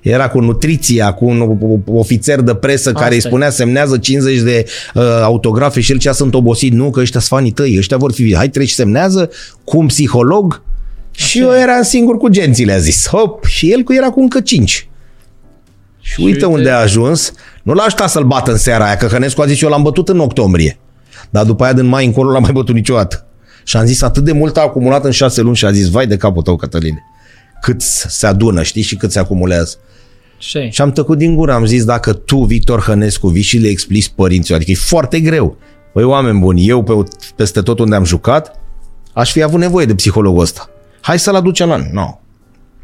era 0.00 0.28
cu 0.28 0.40
nutriția, 0.40 1.12
cu 1.12 1.24
un 1.24 1.58
ofițer 1.86 2.40
de 2.40 2.54
presă 2.54 2.92
care 2.92 3.10
îi 3.10 3.16
Asta 3.16 3.28
e. 3.28 3.30
spunea 3.30 3.50
semnează 3.50 3.98
50 3.98 4.38
de 4.40 4.64
uh, 4.94 5.02
autografe 5.22 5.80
și 5.80 5.92
el 5.92 5.98
cea 5.98 6.12
sunt 6.12 6.34
obosit, 6.34 6.72
nu, 6.72 6.90
că 6.90 7.00
ăștia 7.00 7.20
sunt 7.20 7.32
fanii 7.38 7.50
tăi, 7.50 7.76
ăștia 7.78 7.96
vor 7.96 8.12
fi, 8.12 8.34
hai 8.34 8.48
treci 8.48 8.70
semnează 8.70 9.30
cu 9.64 9.78
un 9.78 9.86
psiholog 9.86 10.62
și 11.10 11.38
eu 11.40 11.52
eram 11.52 11.82
singur 11.82 12.16
cu 12.16 12.28
gențile, 12.28 12.72
a 12.72 12.78
zis, 12.78 13.08
hop, 13.08 13.44
și 13.44 13.72
el 13.72 13.82
cu 13.82 13.92
era 13.92 14.10
cu 14.10 14.20
încă 14.20 14.40
5. 14.40 14.88
Și 16.00 16.20
uite, 16.20 16.32
uite- 16.32 16.44
unde 16.44 16.70
a 16.70 16.78
ajuns. 16.78 17.32
Nu 17.62 17.72
l-a 17.72 17.82
ajutat 17.82 18.10
să-l 18.10 18.24
bată 18.24 18.50
în 18.50 18.56
seara 18.56 18.84
aia, 18.84 18.96
că 18.96 19.06
Hănescu 19.06 19.40
a 19.42 19.46
zis 19.46 19.62
eu 19.62 19.68
l-am 19.68 19.82
bătut 19.82 20.08
în 20.08 20.18
octombrie. 20.18 20.78
Dar 21.30 21.44
după 21.44 21.64
aia 21.64 21.72
din 21.72 21.86
mai 21.86 22.06
încolo 22.06 22.30
l-am 22.30 22.42
mai 22.42 22.52
bătut 22.52 22.74
niciodată. 22.74 23.26
Și 23.64 23.76
am 23.76 23.84
zis 23.86 24.02
atât 24.02 24.24
de 24.24 24.32
mult 24.32 24.56
a 24.56 24.60
acumulat 24.60 25.04
în 25.04 25.10
șase 25.10 25.40
luni 25.40 25.56
și 25.56 25.64
a 25.64 25.70
zis, 25.72 25.88
vai 25.90 26.06
de 26.06 26.16
capul 26.16 26.42
tău, 26.42 26.56
Cătăline. 26.56 27.02
Cât 27.60 27.80
se 28.08 28.26
adună, 28.26 28.62
știi, 28.62 28.82
și 28.82 28.96
cât 28.96 29.12
se 29.12 29.18
acumulează. 29.18 29.76
Și 30.40 30.68
Și 30.70 30.80
am 30.80 30.92
tăcut 30.92 31.18
din 31.18 31.34
gură, 31.34 31.52
am 31.52 31.64
zis, 31.64 31.84
dacă 31.84 32.12
tu, 32.12 32.38
Victor 32.38 32.80
Hănescu, 32.80 33.28
vii 33.28 33.42
și 33.42 33.58
le 33.58 33.68
explici 33.68 34.08
părinților, 34.08 34.58
adică 34.58 34.70
e 34.70 34.84
foarte 34.86 35.20
greu. 35.20 35.56
Păi, 35.92 36.04
oameni 36.04 36.38
buni, 36.38 36.68
eu 36.68 36.82
pe, 36.82 36.92
peste 37.36 37.60
tot 37.60 37.78
unde 37.78 37.96
am 37.96 38.04
jucat, 38.04 38.60
aș 39.12 39.32
fi 39.32 39.42
avut 39.42 39.60
nevoie 39.60 39.86
de 39.86 39.94
psihologul 39.94 40.40
ăsta. 40.40 40.70
Hai 41.00 41.18
să-l 41.18 41.34
aducem 41.34 41.68
la... 41.68 41.76
Nu, 41.76 41.84
no. 41.92 42.18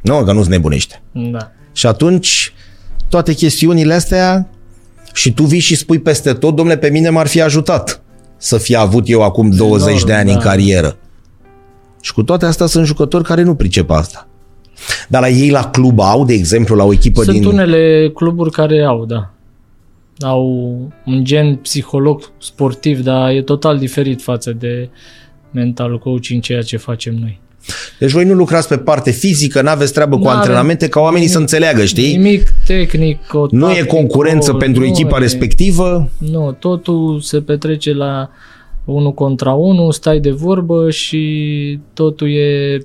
nu, 0.01 0.25
că 0.25 0.33
nu-ți 0.33 0.49
nebunește. 0.49 1.03
da. 1.13 1.51
Și 1.73 1.87
atunci, 1.87 2.53
toate 3.09 3.33
chestiunile 3.33 3.95
astea, 3.95 4.49
și 5.13 5.33
tu 5.33 5.43
vii 5.43 5.59
și 5.59 5.75
spui 5.77 5.99
peste 5.99 6.33
tot, 6.33 6.55
domnule, 6.55 6.79
pe 6.79 6.89
mine 6.89 7.09
m-ar 7.09 7.27
fi 7.27 7.41
ajutat 7.41 8.03
să 8.37 8.59
fi 8.59 8.77
avut 8.77 9.09
eu 9.09 9.23
acum 9.23 9.51
20 9.51 9.89
Enorm, 9.89 10.07
de 10.07 10.13
ani 10.13 10.29
da. 10.29 10.35
în 10.35 10.41
carieră. 10.41 10.97
Și 12.01 12.13
cu 12.13 12.23
toate 12.23 12.47
astea 12.47 12.67
sunt 12.67 12.87
jucători 12.87 13.25
care 13.25 13.43
nu 13.43 13.55
pricep 13.55 13.91
asta. 13.91 14.29
Dar 15.09 15.21
la 15.21 15.29
ei 15.29 15.51
la 15.51 15.71
club 15.71 16.01
au, 16.01 16.25
de 16.25 16.33
exemplu, 16.33 16.77
la 16.77 16.85
o 16.85 16.93
echipă 16.93 17.23
Sunt 17.23 17.39
din... 17.39 17.47
unele 17.47 18.11
cluburi 18.15 18.51
care 18.51 18.83
au, 18.83 19.05
da. 19.05 19.31
Au 20.21 20.47
un 21.05 21.25
gen 21.25 21.57
psiholog 21.57 22.31
sportiv, 22.39 23.01
dar 23.01 23.31
e 23.31 23.43
total 23.43 23.79
diferit 23.79 24.23
față 24.23 24.53
de 24.53 24.89
mental 25.51 25.99
coaching, 25.99 26.43
ceea 26.43 26.63
ce 26.63 26.77
facem 26.77 27.15
noi. 27.15 27.41
Deci 27.99 28.11
voi 28.11 28.25
nu 28.25 28.35
lucrați 28.35 28.69
pe 28.69 28.77
parte 28.77 29.11
fizică, 29.11 29.63
n-aveți 29.63 29.93
treabă 29.93 30.17
cu 30.17 30.23
N-avem 30.23 30.39
antrenamente 30.39 30.89
ca 30.89 31.01
oamenii 31.01 31.29
să 31.29 31.39
nimic. 31.39 31.53
înțeleagă, 31.53 31.85
știi? 31.85 32.17
Nimic 32.17 32.55
tehnic, 32.67 33.19
o 33.33 33.47
Nu 33.51 33.71
e 33.71 33.75
tactică, 33.75 33.95
concurență 33.95 34.53
pentru 34.53 34.83
nu 34.83 34.89
echipa 34.89 35.17
e- 35.17 35.21
respectivă. 35.21 36.11
Nu, 36.19 36.57
totul 36.59 37.21
se 37.21 37.41
petrece 37.41 37.93
la 37.93 38.31
unul 38.85 39.13
contra 39.15 39.53
unul, 39.53 39.93
stai 39.93 40.19
de 40.19 40.31
vorbă 40.31 40.91
și 40.91 41.79
totul 41.93 42.29
e... 42.31 42.79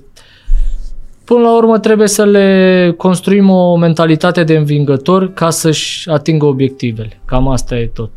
Până 1.24 1.40
la 1.40 1.56
urmă 1.56 1.78
trebuie 1.78 2.08
să 2.08 2.24
le 2.24 2.94
construim 2.96 3.50
o 3.50 3.76
mentalitate 3.76 4.44
de 4.44 4.56
învingător 4.56 5.32
ca 5.32 5.50
să-și 5.50 6.10
atingă 6.10 6.46
obiectivele. 6.46 7.20
Cam 7.24 7.48
asta 7.48 7.78
e 7.78 7.86
tot. 7.86 8.10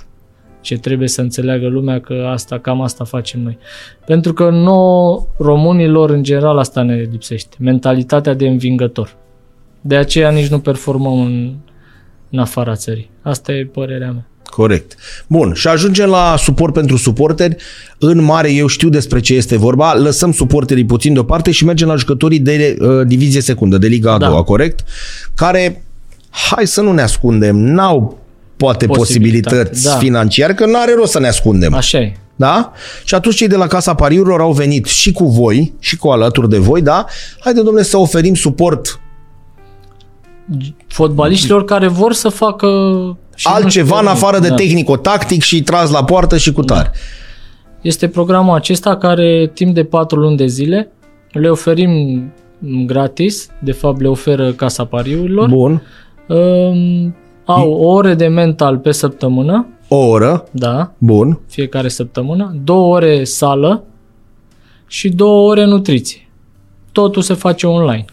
Ce 0.62 0.78
trebuie 0.78 1.08
să 1.08 1.22
înțeleagă 1.22 1.68
lumea 1.68 2.00
că 2.00 2.28
asta, 2.32 2.60
cam 2.60 2.82
asta 2.82 3.04
facem 3.04 3.42
noi. 3.42 3.58
Pentru 4.06 4.34
că 4.34 4.50
nouă, 4.50 5.26
românilor, 5.38 6.10
în 6.10 6.24
general, 6.24 6.58
asta 6.58 6.82
ne 6.82 6.96
lipsește. 6.96 7.56
Mentalitatea 7.60 8.34
de 8.34 8.48
învingător. 8.48 9.16
De 9.82 9.96
aceea 9.96 10.30
nici 10.30 10.48
nu 10.48 10.60
performăm 10.60 11.20
în, 11.20 11.54
în 12.30 12.40
afara 12.40 12.76
țării. 12.76 13.10
Asta 13.22 13.52
e 13.52 13.66
părerea 13.66 14.12
mea. 14.12 14.28
Corect. 14.50 14.96
Bun, 15.28 15.54
și 15.54 15.68
ajungem 15.68 16.10
la 16.10 16.36
suport 16.38 16.74
pentru 16.74 16.98
suporteri. 16.98 17.56
În 18.00 18.24
mare 18.24 18.52
eu 18.52 18.68
știu 18.68 18.90
despre 18.90 19.20
ce 19.20 19.34
este 19.34 19.58
vorba. 19.58 19.94
Lăsăm 19.94 20.32
suporterii 20.32 20.86
puțin 20.86 21.14
deoparte 21.14 21.52
și 21.52 21.66
mergem 21.66 21.88
la 21.88 21.96
jucătorii 21.96 22.40
de 22.40 22.78
uh, 22.80 22.88
divizie 23.08 23.42
secundă, 23.42 23.78
de 23.78 23.88
Liga 23.88 24.14
a 24.14 24.18
Da. 24.18 24.28
doua, 24.28 24.44
corect? 24.44 24.80
Care, 25.36 25.84
hai 26.30 26.68
să 26.68 26.82
nu 26.82 26.92
ne 26.92 27.02
ascundem, 27.02 27.58
n-au 27.58 28.18
poate 28.58 28.86
Posibilitate, 28.86 29.56
posibilități 29.56 29.84
da. 29.84 29.98
financiare, 29.98 30.54
că 30.54 30.66
nu 30.66 30.80
are 30.80 30.94
rost 30.98 31.12
să 31.12 31.20
ne 31.20 31.28
ascundem. 31.28 31.74
Așa 31.74 31.98
e. 31.98 32.14
Da? 32.36 32.72
Și 33.04 33.16
atunci 33.16 33.36
cei 33.36 33.48
de 33.48 33.56
la 33.56 33.68
Casa 33.68 33.94
Pariurilor 33.94 34.42
au 34.42 34.52
venit 34.52 34.86
și 34.86 35.12
cu 35.12 35.26
voi, 35.26 35.74
și 35.80 35.98
cu 35.98 36.08
alături 36.08 36.50
de 36.50 36.58
voi, 36.58 36.82
da? 36.82 37.06
Haide, 37.40 37.62
domnule, 37.62 37.84
să 37.84 37.98
oferim 37.98 38.34
suport 38.36 39.00
fotbaliștilor 40.88 41.66
care 41.66 41.88
vor 41.88 42.14
să 42.14 42.30
facă 42.30 42.68
și 43.36 43.48
nu 43.48 43.54
altceva 43.54 43.96
știu, 43.96 44.00
în 44.00 44.08
afară 44.08 44.40
de 44.40 44.48
da. 44.48 44.56
tehnico-tactic 44.56 45.42
și 45.42 45.64
tras 45.64 45.92
la 45.92 46.04
poartă 46.04 46.38
și 46.38 46.52
cu 46.52 46.62
tare. 46.62 46.92
Este 47.82 48.08
programul 48.08 48.56
acesta 48.56 48.98
care 48.98 49.52
timp 49.54 49.74
de 49.74 49.84
patru 49.84 50.20
luni 50.20 50.38
de 50.38 50.46
zile 50.46 50.90
le 51.32 51.50
oferim 51.50 52.24
gratis, 52.86 53.50
de 53.60 53.72
fapt 53.72 54.02
le 54.02 54.08
oferă 54.08 54.52
Casa 54.52 54.86
Pariurilor. 54.86 55.50
Bun. 55.50 55.82
Um, 56.28 57.16
au 57.46 57.72
o 57.72 57.88
oră 57.88 58.14
de 58.14 58.28
mental 58.28 58.78
pe 58.78 58.92
săptămână, 58.92 59.68
O 59.88 59.96
oră. 59.96 60.48
da, 60.52 60.92
Bun. 60.98 61.40
fiecare 61.48 61.88
săptămână, 61.88 62.56
două 62.64 62.96
ore 62.96 63.24
sală 63.24 63.84
și 64.88 65.10
două 65.10 65.50
ore 65.50 65.66
nutriție. 65.66 66.30
Totul 66.92 67.22
se 67.22 67.34
face 67.34 67.68
online. 67.68 68.06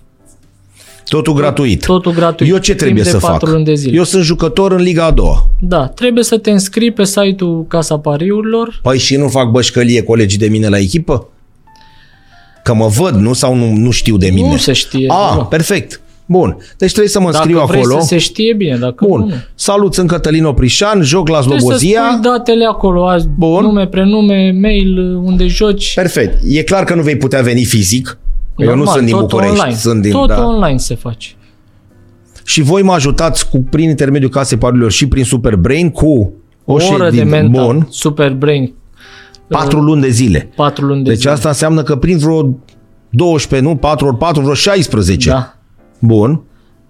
Totul 1.13 1.35
gratuit. 1.35 1.85
Totul 1.85 2.13
gratuit. 2.13 2.51
Eu 2.51 2.59
ce 2.59 2.75
trebuie 2.75 3.03
timp 3.03 3.07
să 3.15 3.21
de 3.21 3.27
fac? 3.27 3.31
patru 3.33 3.51
luni 3.51 3.65
de 3.65 3.75
zile. 3.75 3.97
Eu 3.97 4.05
sunt 4.05 4.25
jucător 4.25 4.73
în 4.73 4.83
Liga 4.83 5.05
a 5.05 5.11
doua. 5.11 5.51
Da, 5.61 5.87
trebuie 5.87 6.25
să 6.25 6.39
te 6.39 6.51
înscrii 6.51 6.91
pe 6.93 7.05
site-ul 7.05 7.65
Casa 7.69 7.99
Pariurilor. 7.99 8.79
Păi 8.83 8.99
și 8.99 9.17
nu 9.17 9.29
fac 9.29 9.51
bășcălie 9.51 10.03
colegii 10.03 10.39
de 10.39 10.49
mine 10.49 10.69
la 10.69 10.79
echipă? 10.79 11.29
Că 12.65 12.75
mă 12.75 12.87
văd, 12.87 13.15
nu? 13.15 13.33
Sau 13.33 13.55
nu, 13.55 13.73
nu 13.73 13.91
știu 13.91 14.17
de 14.17 14.31
mine? 14.31 14.49
Nu 14.49 14.57
se 14.57 14.73
știe. 14.73 15.07
A, 15.09 15.35
nu. 15.35 15.45
perfect. 15.45 16.01
Bun. 16.27 16.57
Deci 16.79 16.89
trebuie 16.91 17.11
să 17.13 17.21
mă 17.21 17.31
Dacă 17.31 17.37
înscriu 17.37 17.67
vrei 17.67 17.81
acolo. 17.81 18.01
să 18.01 18.07
se 18.07 18.19
știe 18.19 18.55
bine, 18.55 18.77
dacă 18.77 19.05
Bun. 19.09 19.21
nu, 19.21 19.27
nu. 19.27 19.33
Salut, 19.55 19.95
sunt 19.95 20.09
Cătălin 20.09 20.45
Oprișan, 20.45 21.03
joc 21.03 21.29
la 21.29 21.39
Trebuie 21.39 21.61
să 21.61 21.67
Slobozia. 21.67 22.03
spui 22.11 22.31
datele 22.31 22.65
acolo, 22.65 23.09
azi, 23.09 23.27
Bun. 23.37 23.63
nume, 23.63 23.87
prenume, 23.87 24.51
mail, 24.61 24.99
unde 25.17 25.47
joci. 25.47 25.95
Perfect. 25.95 26.39
E 26.49 26.63
clar 26.63 26.85
că 26.85 26.95
nu 26.95 27.03
vei 27.03 27.17
putea 27.17 27.41
veni 27.43 27.65
fizic. 27.65 28.19
Eu 28.57 28.69
nu 28.69 28.75
Normal, 28.75 28.95
sunt 28.95 29.07
din 29.07 29.15
tot 29.17 29.29
București. 29.29 29.59
Online. 29.61 29.77
Sunt 29.77 30.03
din, 30.03 30.13
tot 30.13 30.29
da. 30.29 30.45
online 30.47 30.77
se 30.79 30.95
face. 30.95 31.29
Și 32.45 32.63
voi 32.63 32.83
mă 32.83 32.93
ajutați 32.93 33.49
cu, 33.51 33.63
prin 33.71 33.89
intermediul 33.89 34.31
casei 34.31 34.59
parurilor 34.59 34.91
și 34.91 35.09
prin 35.09 35.25
Superbrain 35.25 35.91
cu 35.91 36.33
o, 36.65 36.73
O 36.73 36.75
oră 36.93 37.11
de 37.11 37.17
ședință. 37.17 37.25
mental, 37.41 37.65
Bun. 37.65 37.87
super 37.91 38.33
brain, 38.35 38.73
Patru 39.49 39.81
luni 39.81 40.01
de 40.01 40.09
zile. 40.09 40.51
patru 40.57 40.87
luni 40.87 41.03
de 41.03 41.11
Deci 41.11 41.19
zile. 41.19 41.31
asta 41.33 41.49
înseamnă 41.49 41.83
că 41.83 41.97
prin 41.97 42.19
vreo 42.19 42.59
12, 43.11 43.69
nu? 43.69 43.77
4 43.77 44.07
ori 44.07 44.17
4, 44.17 44.41
vreo 44.43 44.55
16. 44.55 45.29
Da. 45.29 45.55
Bun. 45.99 46.43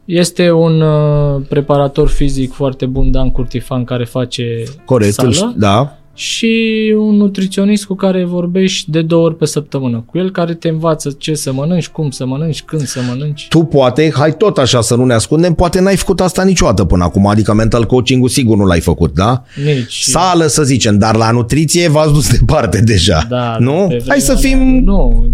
Este 0.04 0.50
un 0.50 0.80
uh, 0.80 1.42
preparator 1.48 2.08
fizic 2.08 2.52
foarte 2.52 2.86
bun, 2.86 3.10
Dan 3.10 3.30
Curtifan, 3.30 3.84
care 3.84 4.04
face 4.04 4.44
Corect. 4.84 5.12
sală 5.12 5.28
îl- 5.40 5.54
Da. 5.56 5.98
Și 6.14 6.94
un 6.98 7.16
nutriționist 7.16 7.84
cu 7.84 7.94
care 7.94 8.24
vorbești 8.24 8.90
de 8.90 9.02
două 9.02 9.24
ori 9.24 9.36
pe 9.36 9.46
săptămână. 9.46 10.04
Cu 10.06 10.18
el 10.18 10.30
care 10.30 10.54
te 10.54 10.68
învață 10.68 11.14
ce 11.18 11.34
să 11.34 11.52
mănânci, 11.52 11.88
cum 11.88 12.10
să 12.10 12.26
mănânci, 12.26 12.62
când 12.62 12.82
să 12.82 13.00
mănânci. 13.08 13.46
Tu 13.48 13.62
poate, 13.62 14.12
hai 14.14 14.36
tot 14.36 14.58
așa 14.58 14.80
să 14.80 14.94
nu 14.96 15.04
ne 15.04 15.14
ascundem, 15.14 15.54
poate 15.54 15.80
n-ai 15.80 15.96
făcut 15.96 16.20
asta 16.20 16.44
niciodată 16.44 16.84
până 16.84 17.04
acum, 17.04 17.26
adică 17.26 17.54
mental 17.54 17.84
coaching-ul 17.86 18.28
sigur 18.28 18.56
nu 18.56 18.64
l-ai 18.64 18.80
făcut, 18.80 19.14
da? 19.14 19.44
Nici. 19.64 20.00
Sală 20.00 20.46
să 20.46 20.62
zicem, 20.62 20.98
dar 20.98 21.16
la 21.16 21.30
nutriție 21.30 21.88
v-ați 21.88 22.12
dus 22.12 22.30
departe 22.38 22.80
deja, 22.80 23.26
da, 23.28 23.56
nu? 23.58 23.86
pe 23.88 24.04
Hai 24.08 24.20
să 24.20 24.34
vremea 24.34 24.58
fim... 24.58 24.72
mea- 24.74 24.82
Nu, 24.84 25.26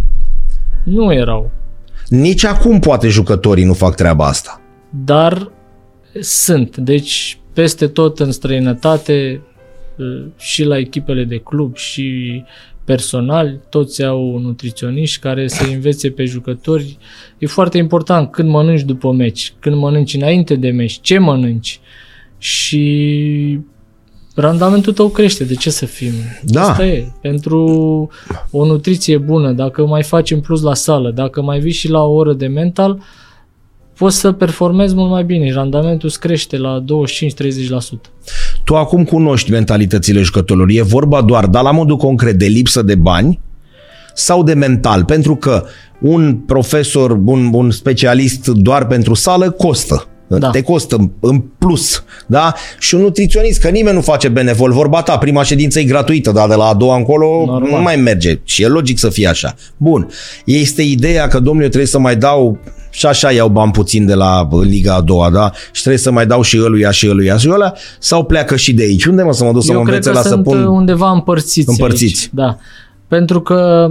nu 0.84 1.12
erau. 1.12 1.50
Nici 2.08 2.44
acum 2.44 2.78
poate 2.78 3.08
jucătorii 3.08 3.64
nu 3.64 3.72
fac 3.72 3.94
treaba 3.94 4.26
asta. 4.26 4.60
Dar 5.04 5.50
sunt. 6.20 6.76
Deci, 6.76 7.40
peste 7.52 7.86
tot 7.86 8.18
în 8.20 8.32
străinătate, 8.32 9.40
uh, 9.42 9.47
și 10.38 10.64
la 10.64 10.78
echipele 10.78 11.24
de 11.24 11.36
club 11.36 11.76
și 11.76 12.42
personal, 12.84 13.60
toți 13.68 14.04
au 14.04 14.38
nutriționiști 14.38 15.20
care 15.20 15.48
să 15.48 15.64
învețe 15.72 16.10
pe 16.10 16.24
jucători. 16.24 16.98
E 17.38 17.46
foarte 17.46 17.78
important 17.78 18.30
când 18.30 18.48
mănânci 18.48 18.82
după 18.82 19.12
meci, 19.12 19.52
când 19.58 19.76
mănânci 19.76 20.14
înainte 20.14 20.54
de 20.54 20.70
meci, 20.70 20.98
ce 21.00 21.18
mănânci 21.18 21.80
și 22.38 23.58
randamentul 24.34 24.92
tău 24.92 25.08
crește. 25.08 25.44
De 25.44 25.54
ce 25.54 25.70
să 25.70 25.86
fim? 25.86 26.12
Da. 26.42 26.68
Asta 26.68 26.86
e. 26.86 27.12
Pentru 27.20 27.58
o 28.50 28.66
nutriție 28.66 29.18
bună, 29.18 29.52
dacă 29.52 29.86
mai 29.86 30.02
faci 30.02 30.30
în 30.30 30.40
plus 30.40 30.62
la 30.62 30.74
sală, 30.74 31.10
dacă 31.10 31.42
mai 31.42 31.58
vii 31.58 31.72
și 31.72 31.88
la 31.88 32.02
o 32.02 32.12
oră 32.12 32.32
de 32.32 32.46
mental, 32.46 33.02
poți 33.98 34.18
să 34.18 34.32
performezi 34.32 34.94
mult 34.94 35.10
mai 35.10 35.24
bine. 35.24 35.52
Randamentul 35.52 36.08
îți 36.08 36.20
crește 36.20 36.56
la 36.56 36.84
25-30%. 36.84 36.86
Tu 38.68 38.76
acum 38.76 39.04
cunoști 39.04 39.50
mentalitățile 39.50 40.22
jucătorilor. 40.22 40.68
E 40.70 40.82
vorba 40.82 41.22
doar, 41.22 41.46
dar 41.46 41.62
la 41.62 41.70
modul 41.70 41.96
concret, 41.96 42.34
de 42.34 42.46
lipsă 42.46 42.82
de 42.82 42.94
bani 42.94 43.40
sau 44.14 44.42
de 44.42 44.54
mental? 44.54 45.04
Pentru 45.04 45.36
că 45.36 45.64
un 46.00 46.36
profesor, 46.36 47.10
un, 47.24 47.50
un 47.52 47.70
specialist 47.70 48.46
doar 48.46 48.86
pentru 48.86 49.14
sală 49.14 49.50
costă. 49.50 50.07
Da. 50.28 50.50
Te 50.50 50.62
costă 50.62 51.10
în 51.20 51.42
plus, 51.58 52.04
da? 52.26 52.54
Și 52.78 52.94
un 52.94 53.00
nutriționist, 53.00 53.60
că 53.60 53.68
nimeni 53.68 53.94
nu 53.94 54.00
face 54.00 54.28
benevol. 54.28 54.72
Vorba 54.72 55.02
ta, 55.02 55.18
prima 55.18 55.42
ședință 55.42 55.80
e 55.80 55.84
gratuită, 55.84 56.30
dar 56.30 56.48
de 56.48 56.54
la 56.54 56.64
a 56.64 56.74
doua 56.74 56.96
încolo 56.96 57.44
Normal. 57.46 57.70
nu 57.70 57.82
mai 57.82 57.96
merge. 57.96 58.40
Și 58.44 58.62
e 58.62 58.66
logic 58.66 58.98
să 58.98 59.08
fie 59.08 59.28
așa. 59.28 59.54
Bun. 59.76 60.08
Este 60.44 60.82
ideea 60.82 61.28
că, 61.28 61.38
domnule, 61.38 61.62
eu 61.62 61.68
trebuie 61.68 61.90
să 61.90 61.98
mai 61.98 62.16
dau 62.16 62.58
și 62.90 63.06
așa 63.06 63.30
iau 63.30 63.48
bani 63.48 63.72
puțin 63.72 64.06
de 64.06 64.14
la 64.14 64.48
Liga 64.62 64.94
a 64.94 65.00
doua, 65.00 65.30
da? 65.30 65.52
Și 65.72 65.80
trebuie 65.80 66.02
să 66.02 66.10
mai 66.10 66.26
dau 66.26 66.42
și 66.42 66.60
ăluia 66.64 66.90
și 66.90 67.08
ăluia 67.08 67.36
și 67.36 67.48
ăla 67.50 67.72
sau 67.98 68.24
pleacă 68.24 68.56
și 68.56 68.74
de 68.74 68.82
aici? 68.82 69.04
Unde 69.04 69.22
mă 69.22 69.32
să 69.32 69.44
mă 69.44 69.52
duc 69.52 69.62
să 69.62 69.72
Eu 69.72 69.78
mă 69.78 69.84
cred 69.84 69.94
învețe 69.94 70.10
că 70.10 70.16
la 70.16 70.22
să 70.22 70.28
sunt 70.28 70.42
pun... 70.42 70.62
uh, 70.62 70.68
undeva 70.68 71.10
împărțiți. 71.10 71.68
Împărțiți. 71.68 72.20
Aici. 72.20 72.30
Da. 72.32 72.58
Pentru 73.08 73.40
că 73.40 73.88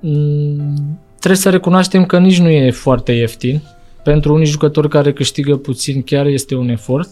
m, 0.00 0.74
trebuie 1.18 1.40
să 1.40 1.50
recunoaștem 1.50 2.04
că 2.04 2.18
nici 2.18 2.38
nu 2.40 2.48
e 2.48 2.70
foarte 2.70 3.12
ieftin. 3.12 3.62
Pentru 4.10 4.34
unii 4.34 4.46
jucători 4.46 4.88
care 4.88 5.12
câștigă 5.12 5.56
puțin 5.56 6.02
chiar 6.02 6.26
este 6.26 6.54
un 6.54 6.68
efort. 6.68 7.08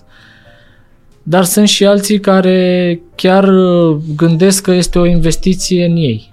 Dar 1.23 1.45
sunt 1.45 1.69
și 1.69 1.87
alții 1.87 2.21
care 2.21 3.01
chiar 3.15 3.49
uh, 3.49 3.97
gândesc 4.17 4.63
că 4.63 4.73
este 4.73 4.99
o 4.99 5.07
investiție 5.07 5.85
în 5.85 5.97
ei. 5.97 6.29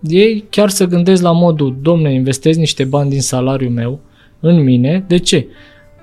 Ei 0.00 0.44
chiar 0.50 0.68
să 0.68 0.86
gândesc 0.86 1.22
la 1.22 1.32
modul, 1.32 1.76
domne, 1.82 2.12
investez 2.14 2.56
niște 2.56 2.84
bani 2.84 3.10
din 3.10 3.20
salariul 3.20 3.70
meu 3.70 4.00
în 4.40 4.62
mine. 4.62 5.04
De 5.08 5.16
ce? 5.16 5.46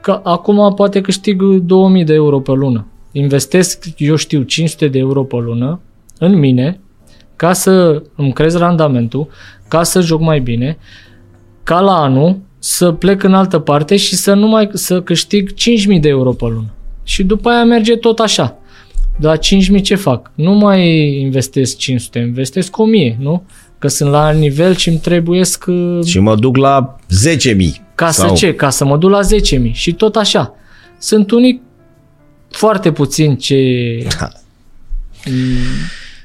Că 0.02 0.20
acum 0.24 0.74
poate 0.74 1.02
câștig 1.02 1.42
2000 1.42 2.04
de 2.04 2.14
euro 2.14 2.40
pe 2.40 2.52
lună. 2.52 2.88
Investesc, 3.12 3.86
eu 3.98 4.16
știu, 4.16 4.42
500 4.42 4.88
de 4.88 5.00
euro 5.00 5.24
pe 5.24 5.36
lună 5.36 5.82
în 6.20 6.40
mine 6.40 6.80
ca 7.36 7.54
să 7.54 8.04
îmi 8.16 8.34
crez 8.34 8.56
randamentul, 8.56 9.28
ca 9.68 9.84
să 9.84 10.02
joc 10.02 10.22
mai 10.22 10.40
bine, 10.40 10.78
ca 11.64 11.80
la 11.80 11.94
anul 11.94 12.40
să 12.66 12.92
plec 12.92 13.24
în 13.24 13.34
altă 13.34 13.60
parte 13.60 13.96
și 13.98 14.16
să 14.16 14.34
nu 14.34 14.48
mai 14.48 14.70
să 14.74 15.02
câștig 15.02 15.54
5000 15.54 16.00
de 16.00 16.08
euro 16.10 16.32
pe 16.32 16.46
lună. 16.46 16.74
Și 17.04 17.24
după 17.24 17.50
aia 17.50 17.64
merge 17.64 17.96
tot 17.96 18.20
așa. 18.20 18.58
De 19.20 19.28
la 19.28 19.36
5000 19.36 19.82
ce 19.82 19.96
fac? 19.96 20.32
Nu 20.36 20.52
mai 20.52 21.08
investesc 21.20 21.78
500, 21.78 22.20
investesc 22.20 22.78
1000, 22.78 23.18
nu? 23.20 23.44
Că 23.80 23.88
sunt 23.88 24.10
la 24.10 24.26
alt 24.26 24.40
nivel 24.40 24.76
și 24.76 24.90
îmi 24.90 24.98
trebuiesc 24.98 25.66
uh, 25.68 26.00
Și 26.06 26.20
mă 26.20 26.36
duc 26.36 26.58
la 26.58 26.96
10.000. 27.56 27.56
ca 27.96 28.12
să 28.12 28.32
ce? 28.36 28.54
Ca 28.56 28.70
să 28.70 28.86
mă 28.86 28.98
duc 28.98 29.10
la 29.10 29.20
10.000 29.64 29.72
și 29.72 29.94
tot 29.94 30.16
așa. 30.16 30.54
Sunt 30.98 31.32
unii 31.32 31.62
foarte 32.50 32.92
puțini 32.92 33.38
ce 33.38 33.58
Da. 34.20 34.30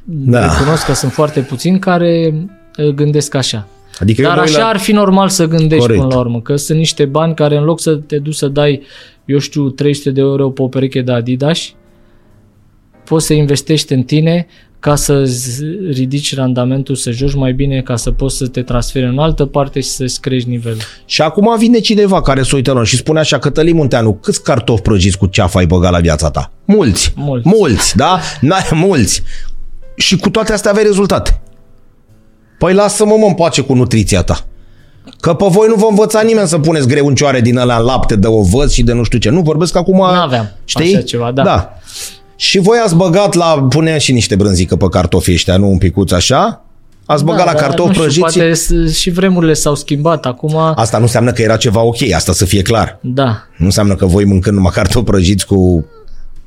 da. 0.04 0.52
recunosc 0.52 0.84
că 0.84 0.92
sunt 0.92 1.12
foarte 1.12 1.40
puțini 1.40 1.78
care 1.78 2.34
uh, 2.78 2.88
gândesc 2.88 3.34
așa. 3.34 3.66
Adică 4.00 4.20
eu 4.20 4.26
Dar 4.26 4.36
mă 4.36 4.42
uit 4.42 4.54
așa 4.54 4.62
la... 4.62 4.68
ar 4.68 4.78
fi 4.78 4.92
normal 4.92 5.28
să 5.28 5.46
gândești 5.46 5.86
Corect. 5.86 6.00
până 6.00 6.14
la 6.14 6.20
urmă, 6.20 6.40
că 6.40 6.56
sunt 6.56 6.78
niște 6.78 7.04
bani 7.04 7.34
care 7.34 7.56
în 7.56 7.64
loc 7.64 7.80
să 7.80 7.94
te 7.94 8.18
duci 8.18 8.34
să 8.34 8.48
dai, 8.48 8.82
eu 9.24 9.38
știu, 9.38 9.70
300 9.70 10.10
de 10.10 10.20
euro 10.20 10.50
pe 10.50 10.62
o 10.62 10.68
pereche 10.68 11.02
de 11.02 11.12
Adidas, 11.12 11.72
poți 13.04 13.26
să 13.26 13.32
investești 13.34 13.92
în 13.92 14.02
tine 14.02 14.46
ca 14.80 14.94
să 14.94 15.24
ridici 15.90 16.34
randamentul, 16.34 16.94
să 16.94 17.10
joci 17.10 17.34
mai 17.34 17.52
bine, 17.52 17.80
ca 17.80 17.96
să 17.96 18.10
poți 18.10 18.36
să 18.36 18.46
te 18.46 18.62
transferi 18.62 19.04
în 19.04 19.18
altă 19.18 19.44
parte 19.44 19.80
și 19.80 19.88
să-ți 19.88 20.20
crești 20.20 20.48
nivelul. 20.48 20.80
Și 21.04 21.22
acum 21.22 21.58
vine 21.58 21.78
cineva 21.78 22.22
care 22.22 22.42
se 22.42 22.56
uită 22.56 22.70
la 22.70 22.76
noi 22.76 22.86
și 22.86 22.96
spune 22.96 23.18
așa, 23.18 23.38
Cătălin 23.38 23.76
Munteanu, 23.76 24.12
câți 24.12 24.42
cartofi 24.42 24.82
prăjiți 24.82 25.18
cu 25.18 25.26
ceafă 25.26 25.58
ai 25.58 25.66
băgat 25.66 25.92
la 25.92 25.98
viața 25.98 26.30
ta? 26.30 26.52
Mulți. 26.64 27.12
Mulți. 27.16 27.48
Mulți, 27.48 27.96
da? 27.96 28.20
N-ai 28.40 28.68
mulți. 28.72 29.22
Și 29.96 30.16
cu 30.16 30.30
toate 30.30 30.52
astea 30.52 30.70
aveai 30.70 30.86
rezultate. 30.86 31.40
Păi 32.58 32.74
lasă-mă 32.74 33.16
mă 33.18 33.26
în 33.26 33.34
pace 33.34 33.60
cu 33.60 33.74
nutriția 33.74 34.22
ta. 34.22 34.40
Că 35.20 35.34
pe 35.34 35.44
voi 35.50 35.66
nu 35.68 35.74
vă 35.74 35.86
învăța 35.90 36.20
nimeni 36.20 36.48
să 36.48 36.58
puneți 36.58 36.88
greuncioare 36.88 37.40
din 37.40 37.56
ăla 37.56 37.76
în 37.76 37.84
lapte 37.84 38.16
de 38.16 38.26
ovăz 38.26 38.72
și 38.72 38.82
de 38.82 38.92
nu 38.92 39.02
știu 39.02 39.18
ce. 39.18 39.30
Nu, 39.30 39.40
vorbesc 39.40 39.76
acum... 39.76 39.98
N-aveam 39.98 40.50
știi? 40.64 40.94
așa 40.94 41.04
ceva, 41.04 41.30
da. 41.30 41.42
da. 41.42 41.72
Și 42.36 42.58
voi 42.58 42.78
ați 42.84 42.94
băgat 42.94 43.34
la... 43.34 43.66
Puneam 43.68 43.98
și 43.98 44.12
niște 44.12 44.36
brânzică 44.36 44.76
pe 44.76 44.86
cartofii 44.90 45.32
ăștia, 45.34 45.56
nu 45.56 45.70
un 45.70 45.78
picuț 45.78 46.10
așa? 46.12 46.62
Ați 47.06 47.24
băgat 47.24 47.46
la 47.46 47.52
dar 47.52 47.60
cartofi 47.62 47.96
Da, 47.96 48.02
nu 48.04 48.08
știu, 48.08 48.22
prăjiți? 48.22 48.64
Poate 48.68 48.88
s- 48.90 48.98
și 48.98 49.10
vremurile 49.10 49.52
s-au 49.52 49.74
schimbat. 49.74 50.26
Acum, 50.26 50.56
Asta 50.74 50.96
nu 50.96 51.02
înseamnă 51.02 51.32
că 51.32 51.42
era 51.42 51.56
ceva 51.56 51.80
ok, 51.80 51.96
asta 52.14 52.32
să 52.32 52.44
fie 52.44 52.62
clar. 52.62 52.98
da. 53.00 53.36
Nu 53.56 53.64
înseamnă 53.64 53.94
că 53.94 54.06
voi 54.06 54.24
mâncând 54.24 54.56
numai 54.56 54.72
cartofi 54.74 55.04
prăjiți 55.04 55.46
cu... 55.46 55.84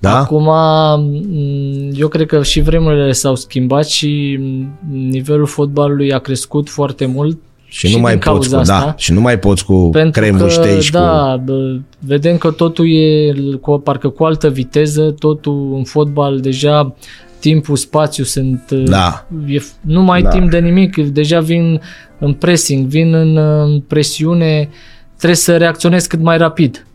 Da? 0.02 0.18
Acum, 0.20 0.44
m, 0.44 1.92
eu 1.96 2.08
cred 2.08 2.26
că 2.28 2.44
și 2.44 2.62
vremurile 2.62 3.12
s-au 3.12 3.36
schimbat 3.36 3.88
și 3.88 4.38
m, 4.42 4.70
nivelul 5.10 5.46
fotbalului 5.46 6.14
a 6.14 6.18
crescut 6.20 6.70
foarte 6.70 7.06
mult. 7.06 7.38
și 7.66 7.94
nu 7.96 8.00
mai 8.02 8.12
din 8.12 8.22
poți 8.32 8.50
cu, 8.50 8.54
cauza 8.56 8.60
asta. 8.74 8.86
da, 8.86 8.94
și 8.98 9.14
nu 9.14 9.22
mai 9.22 9.40
poți 9.40 9.66
cu 9.66 9.90
Pentru 9.92 10.22
cremuștei 10.22 10.74
că, 10.76 10.80
și 10.80 10.92
da, 10.92 11.42
bă, 11.46 11.78
vedem 12.00 12.38
că 12.38 12.52
totul 12.52 12.86
e 12.94 13.34
cu, 13.62 13.78
parcă 13.78 14.10
cu 14.10 14.24
altă 14.24 14.50
viteză, 14.50 15.16
totul 15.20 15.74
în 15.76 15.84
fotbal 15.84 16.40
deja 16.40 16.96
timpul, 17.40 17.76
spațiu 17.76 18.24
sunt... 18.24 18.64
uh, 18.72 18.84
Da. 18.84 19.28
E, 19.48 19.58
f- 19.60 19.82
nu 19.82 20.02
mai 20.02 20.22
Da. 20.22 20.30
timp 20.30 20.50
de 20.50 20.60
nimic, 20.60 20.98
deja 20.98 21.40
vin 21.40 21.82
în 22.20 22.34
pressing, 22.34 22.86
vin 22.88 23.14
în, 23.14 23.38
în 23.38 23.80
presiune, 23.80 24.70
trebuie 25.16 25.36
să 25.38 25.58
reacționezi 25.58 26.08
cât 26.08 26.22
mai 26.22 26.38
rapid. 26.38 26.86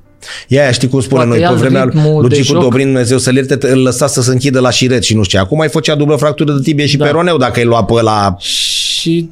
Ia, 0.49 0.63
ia 0.63 0.71
știi 0.71 0.89
cum 0.89 1.01
spune 1.01 1.25
Poate 1.25 1.39
noi, 1.39 1.49
pe 1.49 1.53
ia 1.53 1.59
vremea 1.61 1.85
ritmul 1.85 2.21
lui 2.21 2.29
de 2.29 2.35
Gicu 2.35 2.53
joc. 2.53 2.63
Dobrin, 2.63 2.85
Dumnezeu 2.85 3.19
să-l 3.19 3.35
ierte, 3.35 3.71
îl 3.71 3.83
lăsa 3.83 4.07
să 4.07 4.23
se 4.23 4.31
închidă 4.31 4.61
la 4.61 4.71
șiret 4.71 5.03
și 5.03 5.15
nu 5.15 5.23
știu 5.23 5.39
ce. 5.39 5.45
Acum 5.45 5.57
mai 5.57 5.69
făcea 5.69 5.95
dublă 5.95 6.17
fractură 6.17 6.53
de 6.53 6.61
tibie 6.63 6.87
și 6.87 6.97
Da. 6.97 7.05
peroneu 7.05 7.37
dacă 7.37 7.61
îi 7.61 7.67
lua 7.67 7.85
pe 7.85 8.03
la... 8.03 8.37
Și 8.39 9.29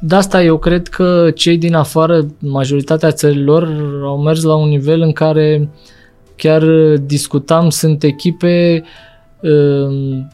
de 0.00 0.14
asta 0.14 0.42
eu 0.42 0.58
cred 0.58 0.88
că 0.88 1.30
cei 1.34 1.58
din 1.58 1.74
afară, 1.74 2.26
majoritatea 2.38 3.10
țărilor, 3.10 3.68
au 4.04 4.22
mers 4.22 4.42
la 4.42 4.54
un 4.54 4.68
nivel 4.68 5.00
în 5.00 5.12
care 5.12 5.68
chiar 6.36 6.62
discutam, 7.06 7.70
sunt 7.70 8.02
echipe 8.02 8.84
um, 9.40 10.32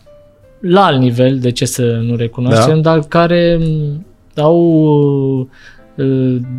la 0.61 0.85
alt 0.85 1.01
nivel, 1.01 1.39
de 1.39 1.51
ce 1.51 1.65
să 1.65 1.83
nu 1.83 2.17
recunoaștem, 2.17 2.81
dar 2.81 2.99
care 2.99 3.59
um, 3.61 4.07
au 4.37 4.59
uh, 5.41 5.47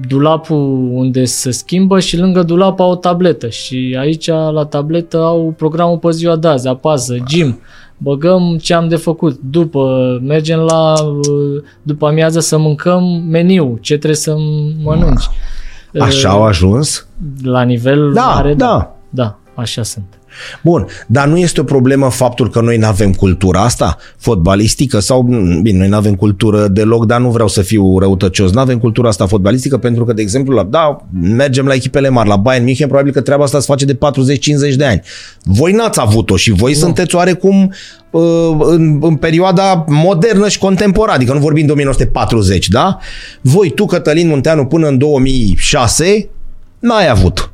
dulapul 0.08 0.90
unde 0.92 1.26
se 1.26 1.52
schimbă 1.52 2.00
și 2.00 2.18
lângă 2.18 2.44
dulap 2.44 2.80
au 2.80 2.92
o 2.92 2.96
tabletă 2.96 3.50
și 3.50 3.98
aici 4.00 4.28
la 4.28 4.66
tabletă 4.66 5.18
au 5.18 5.54
programul 5.58 5.98
pe 5.98 6.12
ziua 6.12 6.36
de 6.36 6.48
azi, 6.48 6.68
apasă, 6.68 7.16
gym, 7.26 7.60
băgăm 7.98 8.58
ce 8.62 8.74
am 8.74 8.88
de 8.88 8.96
făcut, 8.96 9.40
după 9.50 10.20
mergem 10.24 10.60
la 10.60 10.94
uh, 11.04 11.64
după 11.82 12.08
amiază 12.08 12.40
să 12.40 12.58
mâncăm 12.58 13.04
meniu, 13.30 13.78
ce 13.82 13.98
trebuie 13.98 14.16
să 14.16 14.36
mănânci. 14.84 15.30
Așa 16.00 16.30
au 16.30 16.44
ajuns? 16.44 17.08
La 17.44 17.62
nivel 17.62 18.14
Da, 18.14 18.22
mare, 18.22 18.54
da. 18.54 18.96
Da, 19.10 19.38
așa 19.56 19.84
sunt. 19.84 20.21
Bun, 20.64 20.88
dar 21.08 21.28
nu 21.28 21.38
este 21.38 21.60
o 21.60 21.64
problemă 21.64 22.10
faptul 22.10 22.50
că 22.50 22.62
noi 22.62 22.78
nu 22.78 22.86
avem 22.86 23.14
cultura 23.14 23.62
asta 23.62 23.98
fotbalistică 24.18 25.00
sau, 25.00 25.22
bine, 25.62 25.78
noi 25.78 25.88
nu 25.88 25.96
avem 25.96 26.16
cultură 26.16 26.68
deloc, 26.68 27.06
dar 27.06 27.20
nu 27.20 27.30
vreau 27.30 27.48
să 27.48 27.62
fiu 27.62 28.00
răutăcios, 28.00 28.52
nu 28.52 28.60
avem 28.60 28.80
cultura 28.80 29.08
asta 29.08 29.28
fotbalistică 29.28 29.78
pentru 29.78 30.06
că, 30.06 30.14
de 30.14 30.22
exemplu, 30.22 30.56
la, 30.56 30.64
da, 30.64 30.98
mergem 31.22 31.66
la 31.66 31.74
echipele 31.74 32.10
mari, 32.10 32.28
la 32.28 32.36
Bayern 32.36 32.64
München, 32.66 32.88
probabil 32.88 33.12
că 33.12 33.22
treaba 33.22 33.44
asta 33.44 33.60
se 33.60 33.66
face 33.68 33.86
de 33.86 33.98
40-50 34.74 34.76
de 34.76 34.86
ani. 34.86 35.02
Voi 35.44 35.72
n-ați 35.72 36.00
avut-o 36.00 36.36
și 36.36 36.52
voi 36.52 36.72
nu. 36.72 36.78
sunteți 36.78 37.16
oarecum 37.16 37.74
uh, 38.12 38.22
în, 38.60 39.00
în 39.02 39.16
perioada 39.16 39.86
modernă 39.88 40.48
și 40.48 40.60
contemporană, 40.60 41.16
adică 41.16 41.34
nu 41.34 41.40
vorbim 41.40 41.66
de 41.66 41.72
1940, 41.72 42.68
da? 42.68 42.98
Voi, 43.42 43.72
tu, 43.72 43.86
Cătălin 43.86 44.28
Munteanu, 44.28 44.66
până 44.66 44.88
în 44.88 44.98
2006, 44.98 46.30
n-ai 46.80 47.10
avut. 47.10 47.51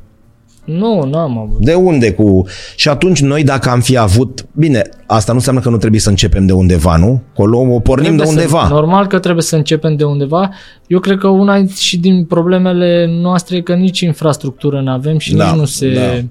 Nu, 0.68 1.04
nu 1.04 1.18
am 1.18 1.38
avut. 1.38 1.58
De 1.58 1.74
unde 1.74 2.12
cu... 2.12 2.46
Și 2.76 2.88
atunci 2.88 3.20
noi 3.20 3.44
dacă 3.44 3.70
am 3.70 3.80
fi 3.80 3.96
avut... 3.96 4.46
Bine, 4.52 4.82
asta 5.06 5.32
nu 5.32 5.38
înseamnă 5.38 5.60
că 5.60 5.68
nu 5.68 5.76
trebuie 5.76 6.00
să 6.00 6.08
începem 6.08 6.46
de 6.46 6.52
undeva, 6.52 6.96
nu? 6.96 7.22
Că 7.34 7.42
o 7.42 7.46
luăm, 7.46 7.70
o 7.70 7.80
pornim 7.80 8.04
Trebuie 8.04 8.26
de 8.26 8.32
undeva. 8.32 8.66
Să, 8.66 8.72
normal 8.72 9.06
că 9.06 9.18
trebuie 9.18 9.42
să 9.42 9.56
începem 9.56 9.96
de 9.96 10.04
undeva. 10.04 10.50
Eu 10.86 10.98
cred 10.98 11.18
că 11.18 11.28
una 11.28 11.64
și 11.66 11.98
din 11.98 12.24
problemele 12.24 13.06
noastre 13.20 13.56
e 13.56 13.60
că 13.60 13.74
nici 13.74 14.00
infrastructură 14.00 14.80
nu 14.80 14.90
avem 14.90 15.18
și 15.18 15.34
Da, 15.34 15.44
nici 15.44 15.58
nu 15.58 15.64
se 15.64 15.92
da. 15.92 16.28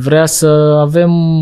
vrea 0.00 0.26
să 0.26 0.46
avem 0.80 1.40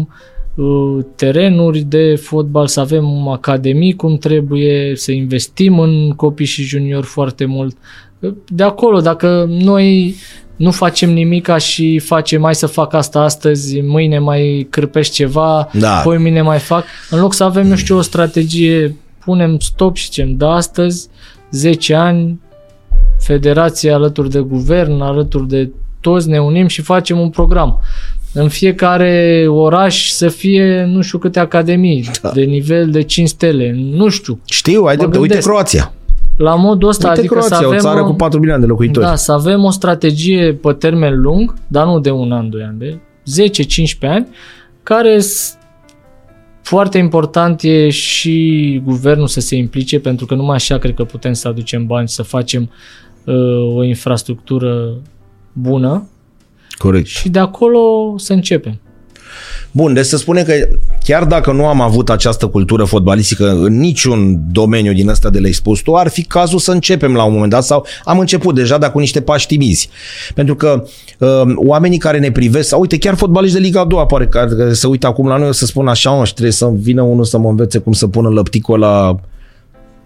uh, 0.54 1.04
terenuri 1.16 1.80
de 1.80 2.14
fotbal, 2.14 2.66
să 2.66 2.80
avem 2.80 3.28
academii 3.28 3.94
cum 3.94 4.16
trebuie, 4.16 4.92
să 4.96 5.12
investim 5.12 5.78
în 5.78 6.10
copii 6.10 6.46
și 6.46 6.62
juniori 6.62 7.06
foarte 7.06 7.44
mult. 7.44 7.76
De 8.46 8.62
acolo, 8.62 9.00
dacă 9.00 9.46
noi 9.48 10.14
nu 10.56 10.70
facem 10.70 11.12
nimica 11.12 11.56
și 11.56 11.98
facem 11.98 12.40
mai 12.40 12.54
să 12.54 12.66
fac 12.66 12.94
asta 12.94 13.20
astăzi, 13.20 13.80
mâine 13.80 14.18
mai 14.18 14.66
cârpești 14.70 15.14
ceva, 15.14 15.68
Da. 15.72 16.00
poi 16.04 16.18
mine 16.18 16.42
mai 16.42 16.58
fac, 16.58 16.84
în 17.10 17.20
loc 17.20 17.34
să 17.34 17.44
avem, 17.44 17.70
eu 17.70 17.76
știu, 17.76 17.96
o 17.96 18.00
strategie, 18.00 18.96
punem 19.24 19.58
stop 19.58 19.96
și 19.96 20.04
zicem, 20.04 20.36
da, 20.36 20.50
astăzi, 20.50 21.08
10 21.50 21.94
ani, 21.94 22.40
federație 23.18 23.92
alături 23.92 24.30
de 24.30 24.38
guvern, 24.38 25.00
alături 25.00 25.48
de 25.48 25.70
toți 26.00 26.28
ne 26.28 26.38
unim 26.38 26.66
și 26.66 26.82
facem 26.82 27.18
un 27.18 27.30
program. 27.30 27.80
În 28.32 28.48
fiecare 28.48 29.44
oraș 29.48 30.08
să 30.08 30.28
fie 30.28 30.84
nu 30.84 31.02
știu 31.02 31.18
câte 31.18 31.38
academii 31.38 32.10
da. 32.22 32.30
de 32.30 32.42
nivel 32.42 32.90
de 32.90 33.02
5 33.02 33.28
stele, 33.28 33.74
nu 33.76 34.08
știu. 34.08 34.40
Știu, 34.44 34.82
ai 34.82 34.96
Mă 34.96 35.02
de, 35.02 35.04
uite 35.06 35.18
gândesc. 35.18 35.48
Croația. 35.48 35.92
La 36.42 36.54
modul 36.54 36.88
ăsta, 36.88 37.08
Uite 37.08 37.18
adică 37.20 37.34
Croația, 37.34 37.56
să 37.56 37.64
avem 37.64 37.76
o 37.76 37.80
țară 37.80 38.04
cu 38.04 38.12
4 38.12 38.38
milioane 38.38 38.62
de 38.62 38.68
locuitori. 38.68 39.06
da, 39.06 39.14
să 39.14 39.32
avem 39.32 39.64
o 39.64 39.70
strategie 39.70 40.52
pe 40.54 40.72
termen 40.72 41.20
lung, 41.20 41.54
dar 41.66 41.86
nu 41.86 42.00
de 42.00 42.10
un 42.10 42.32
an, 42.32 42.50
doi 42.50 42.62
ani, 42.62 42.78
de 42.78 42.98
10-15 43.24 44.08
ani, 44.08 44.26
care 44.82 45.18
s- 45.20 45.56
foarte 46.62 46.98
important 46.98 47.62
e 47.62 47.88
și 47.88 48.80
guvernul 48.84 49.26
să 49.26 49.40
se 49.40 49.56
implice, 49.56 50.00
pentru 50.00 50.26
că 50.26 50.34
numai 50.34 50.54
așa 50.56 50.78
cred 50.78 50.94
că 50.94 51.04
putem 51.04 51.32
să 51.32 51.48
aducem 51.48 51.86
bani, 51.86 52.08
să 52.08 52.22
facem 52.22 52.70
uh, 53.24 53.74
o 53.76 53.82
infrastructură 53.84 54.92
bună 55.52 56.08
Corect. 56.78 57.06
și 57.06 57.28
de 57.28 57.38
acolo 57.38 58.14
să 58.16 58.32
începem. 58.32 58.80
Bun, 59.70 59.92
deci 59.92 60.04
să 60.04 60.16
spune 60.16 60.42
că 60.42 60.52
chiar 61.04 61.24
dacă 61.24 61.52
nu 61.52 61.66
am 61.66 61.80
avut 61.80 62.10
această 62.10 62.46
cultură 62.46 62.84
fotbalistică 62.84 63.50
în 63.50 63.78
niciun 63.78 64.40
domeniu 64.52 64.92
din 64.92 65.08
ăsta 65.08 65.30
de 65.30 65.38
le-ai 65.38 65.52
spus 65.52 65.80
tu, 65.80 65.94
ar 65.94 66.08
fi 66.08 66.22
cazul 66.22 66.58
să 66.58 66.72
începem 66.72 67.14
la 67.14 67.24
un 67.24 67.32
moment 67.32 67.50
dat 67.50 67.64
sau 67.64 67.86
am 68.04 68.18
început 68.18 68.54
deja, 68.54 68.78
dar 68.78 68.92
cu 68.92 68.98
niște 68.98 69.20
pași 69.20 69.46
timizi. 69.46 69.88
Pentru 70.34 70.56
că 70.56 70.84
uh, 71.18 71.28
oamenii 71.54 71.98
care 71.98 72.18
ne 72.18 72.30
privesc, 72.30 72.68
sau 72.68 72.80
uite, 72.80 72.98
chiar 72.98 73.14
fotbaliști 73.14 73.56
de 73.56 73.62
Liga 73.62 73.80
a 73.80 73.84
doua, 73.84 74.06
pare 74.06 74.26
că 74.26 74.46
că 74.56 74.72
se 74.72 74.86
uită 74.86 75.06
acum 75.06 75.26
la 75.26 75.36
noi, 75.36 75.48
o 75.48 75.52
să 75.52 75.66
spun 75.66 75.88
așa, 75.88 76.10
mă, 76.10 76.24
și 76.24 76.32
trebuie 76.32 76.52
să 76.52 76.70
vină 76.74 77.02
unul 77.02 77.24
să 77.24 77.38
mă 77.38 77.48
învețe 77.48 77.78
cum 77.78 77.92
să 77.92 78.06
pună 78.06 78.28
lăpticul 78.28 78.78
la 78.78 79.16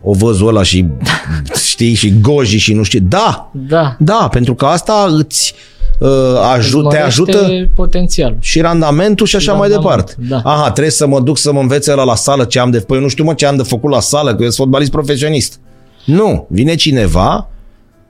o 0.02 0.12
văzul 0.12 0.48
ăla 0.48 0.62
și 0.62 0.86
știi, 1.70 1.94
și 1.94 2.20
goji 2.20 2.58
și 2.58 2.72
nu 2.74 2.82
știu. 2.82 3.00
Da, 3.02 3.50
Da, 3.52 3.96
da, 3.98 4.28
pentru 4.30 4.54
că 4.54 4.64
asta 4.64 5.06
îți 5.18 5.54
uh, 6.00 6.08
ajut, 6.54 6.80
te 6.80 6.86
mărește 6.98 7.06
ajută 7.06 7.46
potențialul. 7.74 8.36
și 8.40 8.60
randamentul 8.60 9.26
și 9.26 9.36
așa 9.36 9.52
mai 9.52 9.68
Randamentul, 9.68 10.04
departe. 10.04 10.42
da. 10.44 10.50
Aha, 10.50 10.70
trebuie 10.70 10.90
să 10.92 11.06
mă 11.06 11.20
duc 11.20 11.38
să 11.38 11.52
mă 11.52 11.60
învețe 11.60 11.94
la 11.94 12.04
la 12.04 12.14
sală 12.14 12.44
ce 12.44 12.58
am 12.58 12.70
de... 12.70 12.78
Păi 12.78 12.96
eu 12.96 13.02
nu 13.02 13.08
știu 13.08 13.24
mă 13.24 13.34
ce 13.34 13.46
am 13.46 13.56
de 13.56 13.62
făcut 13.62 13.90
la 13.90 14.00
sală, 14.00 14.28
că 14.30 14.36
eu 14.42 14.50
sunt 14.50 14.54
fotbalist 14.54 14.90
profesionist. 14.90 15.60
Nu, 16.04 16.46
vine 16.50 16.74
cineva 16.74 17.48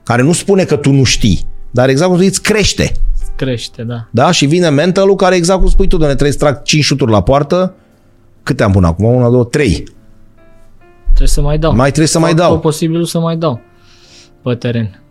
care 0.03 0.21
nu 0.21 0.33
spune 0.33 0.63
că 0.63 0.75
tu 0.75 0.91
nu 0.91 1.03
știi, 1.03 1.45
dar 1.71 1.89
exact 1.89 2.07
cum 2.07 2.15
spui, 2.17 2.27
îți 2.29 2.41
crește. 2.41 2.91
Crește, 3.35 3.83
da. 3.83 4.07
Da? 4.11 4.31
Și 4.31 4.45
vine 4.45 4.69
mentalul 4.69 5.15
care 5.15 5.35
exact 5.35 5.59
cum 5.59 5.69
spui 5.69 5.87
tu, 5.87 5.97
doamne, 5.97 6.15
trebuie 6.15 6.37
să 6.37 6.43
trag 6.45 6.61
5 6.63 6.83
șuturi 6.83 7.11
la 7.11 7.21
poartă. 7.21 7.73
Câte 8.43 8.63
am 8.63 8.71
până 8.71 8.87
acum? 8.87 9.05
1, 9.05 9.31
2, 9.31 9.45
3. 9.51 9.83
Trebuie 11.03 11.27
să 11.27 11.41
mai 11.41 11.57
dau. 11.57 11.75
Mai 11.75 11.85
trebuie 11.87 12.07
să 12.07 12.19
mai 12.19 12.29
Fac 12.29 12.39
dau. 12.39 12.51
tot 12.51 12.61
posibilul 12.61 13.05
să 13.05 13.19
mai 13.19 13.35
dau 13.37 13.59
pe 14.43 14.53
teren. 14.55 15.01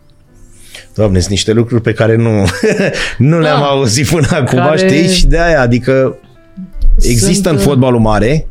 Doamne, 0.97 1.19
sunt 1.19 1.31
niște 1.31 1.53
lucruri 1.53 1.81
pe 1.81 1.93
care 1.93 2.15
nu, 2.15 2.29
nu 3.29 3.39
le-am 3.39 3.59
Da. 3.59 3.65
auzit 3.65 4.07
până 4.07 4.27
acum, 4.31 4.57
Care- 4.57 4.87
știi? 4.87 5.13
Și 5.13 5.25
de 5.27 5.39
aia, 5.39 5.61
adică 5.61 6.17
există 6.95 7.31
Sunt, 7.31 7.45
în 7.45 7.55
uh, 7.55 7.61
fotbalul 7.61 7.99
mare, 7.99 8.47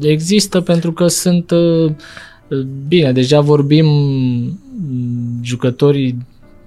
Există 0.00 0.60
pentru 0.60 0.92
că 0.92 1.06
sunt 1.06 1.50
uh, 1.50 1.92
bine, 2.88 3.12
deja 3.12 3.40
vorbim 3.40 3.86
mm, 3.86 4.58
jucătorii 5.42 6.16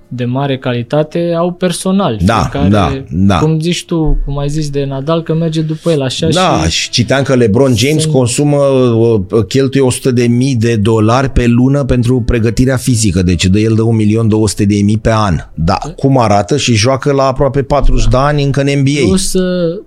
de 0.07 0.25
mare 0.25 0.57
calitate 0.57 1.33
au 1.37 1.51
personal. 1.51 2.17
Da, 2.25 2.33
fiecare, 2.33 2.69
da, 2.69 2.91
da. 3.11 3.37
Cum 3.39 3.59
zici 3.59 3.85
tu, 3.85 4.17
cum 4.25 4.37
ai 4.37 4.49
zis 4.49 4.69
de 4.69 4.85
Nadal, 4.85 5.21
că 5.23 5.33
merge 5.33 5.61
după 5.61 5.91
el 5.91 6.01
așa 6.01 6.27
Da, 6.27 6.63
și 6.63 6.69
și 6.81 6.89
citeam 6.89 7.23
că 7.23 7.35
LeBron 7.35 7.75
James 7.75 8.01
Sunt- 8.01 8.13
consumă, 8.13 8.57
uh, 8.57 9.21
cheltuie 9.47 9.83
100 9.83 10.11
de 10.11 10.27
mii 10.27 10.55
de 10.55 10.75
dolari 10.75 11.29
pe 11.29 11.45
lună 11.47 11.83
pentru 11.83 12.21
pregătirea 12.25 12.77
fizică, 12.77 13.21
deci 13.23 13.45
dă 13.45 13.59
el 13.59 13.73
de 13.75 13.81
1.200.000 13.81 14.65
de 14.67 14.81
mii 14.83 14.97
pe 14.97 15.11
an. 15.13 15.35
Da, 15.53 15.77
cum 15.95 16.17
arată 16.19 16.57
și 16.57 16.73
joacă 16.73 17.11
la 17.11 17.23
aproape 17.23 17.63
40 17.63 18.07
de 18.07 18.17
ani 18.17 18.43
încă 18.43 18.61
în 18.61 18.79
NBA. 18.79 19.05
plus 19.07 19.33
uh, 19.33 19.83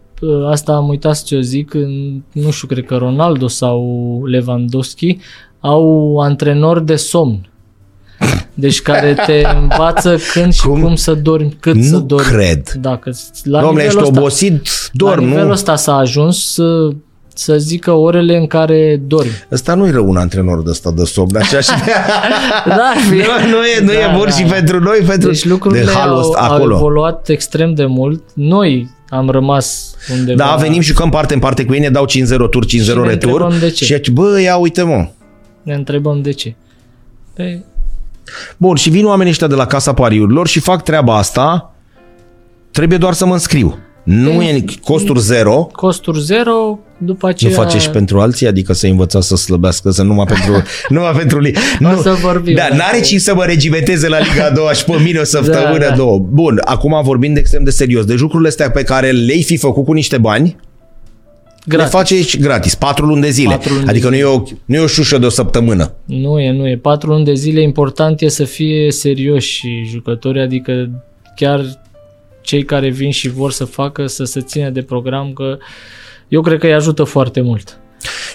asta 0.51 0.73
am 0.73 0.89
uitat 0.89 1.17
să 1.17 1.23
ți-o 1.27 1.41
zic, 1.41 1.75
în- 1.75 2.23
nu 2.33 2.51
știu, 2.51 2.67
cred 2.69 2.85
că 2.85 2.95
Ronaldo 2.97 3.49
sau 3.49 4.23
Lewandowski 4.27 5.17
au 5.61 6.17
antrenori 6.19 6.87
de 6.87 6.97
somn. 6.97 7.49
Deci 8.55 8.81
care 8.83 9.17
te 9.27 9.43
învață 9.61 10.19
când 10.33 10.53
și 10.53 10.67
Cum? 10.67 10.81
cum, 10.83 10.95
să 10.95 11.15
dormi, 11.15 11.57
cât 11.61 11.83
să 11.85 11.93
Nu 11.95 12.01
dormi. 12.01 12.27
cred. 12.27 12.69
Dacă 12.81 13.11
la 13.45 13.61
Domnule, 13.61 13.83
nivelul 13.83 13.87
ești 13.87 13.99
ăsta, 14.11 14.21
obosit, 14.21 14.69
dorm, 14.93 15.19
la 15.21 15.25
nivelul 15.27 15.47
nu? 15.47 15.53
ăsta 15.53 15.77
s-a 15.77 15.95
ajuns 15.97 16.53
să, 16.53 16.89
să 17.35 17.57
zică 17.59 17.91
orele 17.93 18.37
în 18.37 18.47
care 18.47 19.01
dormi. 19.07 19.31
Ăsta 19.53 19.75
nu-i 19.75 19.91
rău 19.91 20.09
un 20.09 20.17
antrenor 20.17 20.63
de 20.63 20.71
ăsta 20.71 20.91
de 20.97 21.05
somn, 21.05 21.37
așa 21.37 21.61
și 21.61 21.71
Da, 22.67 22.93
nu, 23.11 23.51
nu 23.51 23.65
e, 23.65 23.81
nu 23.81 23.87
Da, 23.93 23.99
e 23.99 24.15
bun 24.17 24.25
da. 24.25 24.31
și 24.31 24.43
pentru 24.43 24.81
noi, 24.81 24.99
pentru 25.07 25.29
Deci 25.31 25.45
lucrurile 25.45 25.85
de 25.85 25.91
halul 25.91 26.15
au, 26.15 26.21
ăsta 26.21 26.39
au 26.41 26.55
acolo. 26.55 26.75
evoluat 26.75 27.29
extrem 27.29 27.75
de 27.75 27.85
mult. 27.87 28.23
Noi 28.35 28.91
am 29.09 29.29
rămas 29.31 29.95
undeva. 30.19 30.45
Da, 30.45 30.55
venim 30.55 30.81
și 30.81 30.89
jucăm 30.89 31.11
parte 31.11 31.35
în 31.35 31.41
parte 31.41 31.65
cu 31.65 31.75
ei, 31.75 31.81
ne 31.81 31.91
dau 31.91 32.05
5-0 32.07 32.09
tur, 32.51 32.65
5-0 32.67 32.69
Și 32.69 32.79
ne 32.89 32.93
retur. 32.95 33.11
întrebăm 33.11 33.59
de 33.61 33.71
ce. 33.71 33.85
Și 33.85 33.93
aici, 33.93 34.11
bă, 34.11 34.41
ia 34.41 34.57
uite 34.57 34.83
mă. 34.83 35.09
Ne 35.63 35.75
întrebăm 35.75 36.23
de 36.23 36.31
ce. 36.33 36.55
Păi, 37.35 37.65
Bun, 38.57 38.77
și 38.77 38.91
vin 38.91 39.07
oamenii 39.07 39.31
ăștia 39.33 39.47
de 39.47 39.55
la 39.55 39.67
Casa 39.67 39.93
Pariurilor 39.93 40.47
și 40.49 40.61
fac 40.61 40.83
treaba 40.83 41.17
asta, 41.17 41.75
trebuie 42.71 42.99
doar 42.99 43.13
să 43.13 43.27
mă 43.27 43.33
înscriu. 43.33 43.79
Nu 44.05 44.43
e 44.43 44.65
costuri 44.83 45.21
zero. 45.21 45.69
Costuri 45.73 46.21
zero, 46.21 46.79
după 46.99 47.27
Nu 47.27 47.29
aceea... 47.33 47.53
face 47.53 47.79
și 47.79 47.91
pentru 47.91 48.21
alții, 48.21 48.47
adică 48.47 48.73
să 48.73 48.87
învăța 48.87 49.21
să 49.21 49.37
slăbească, 49.37 49.91
să 49.91 50.03
numai 50.03 50.25
pentru, 50.35 50.63
numai 50.89 51.13
pentru 51.13 51.41
li- 51.41 51.57
nu, 51.79 52.01
să 52.01 52.11
vorbim, 52.23 52.55
Da, 52.55 52.67
da. 52.71 52.77
n-are 52.77 53.01
cine 53.01 53.19
să 53.19 53.35
mă 53.35 53.45
regimenteze 53.45 54.09
la 54.09 54.19
Liga 54.19 54.45
a 54.45 54.51
doua 54.51 54.73
și 54.73 54.85
pe 54.85 54.97
mine 55.05 55.19
o 55.19 55.25
săptămână, 55.25 55.79
Da, 55.79 55.89
da. 55.89 55.95
două. 55.97 56.19
Bun, 56.19 56.61
acum 56.65 57.01
vorbim 57.05 57.33
de 57.33 57.41
extrem 57.41 57.65
de 57.65 57.71
serios. 57.71 58.05
Deci 58.05 58.19
lucrurile 58.19 58.49
astea 58.49 58.71
pe 58.71 58.83
care 58.83 59.11
le-ai 59.11 59.43
fi 59.43 59.57
făcut 59.57 59.85
cu 59.85 59.93
niște 59.93 60.19
bani, 60.19 60.57
Gratis. 61.67 61.93
le 61.93 61.99
faci 61.99 62.39
gratis, 62.39 62.75
patru 62.75 63.07
luni 63.07 63.21
de 63.21 63.31
zile. 63.31 63.55
Patru 63.55 63.73
luni 63.73 63.85
de 63.85 63.91
adică 63.91 64.09
nu 64.09 64.15
e, 64.15 64.25
o, 64.25 64.43
nu 64.65 64.75
e 64.75 64.79
o 64.79 64.87
șușă 64.87 65.19
de 65.19 65.27
o 65.27 65.29
săptămână. 65.29 65.93
Nu 66.05 66.41
e, 66.41 66.53
nu 66.53 66.69
e. 66.69 66.77
Patru 66.77 67.11
luni 67.11 67.25
de 67.25 67.35
zile 67.35 67.63
important 67.63 68.21
e 68.21 68.29
să 68.29 68.45
fie 68.45 68.91
serioși 68.91 69.51
și 69.51 69.85
jucători, 69.85 70.41
adică 70.41 70.91
chiar 71.37 71.65
cei 72.41 72.65
care 72.65 72.91
vin 72.91 73.11
și 73.11 73.29
vor 73.29 73.53
să 73.53 73.65
facă, 73.65 74.07
să 74.07 74.25
se 74.25 74.41
țină 74.41 74.71
de 74.71 74.83
program, 74.83 75.33
că 75.33 75.59
eu 76.29 76.41
cred 76.41 76.59
că 76.59 76.67
îi 76.67 76.75
ajută 76.75 77.05
foarte 77.05 77.41
mult. 77.41 77.81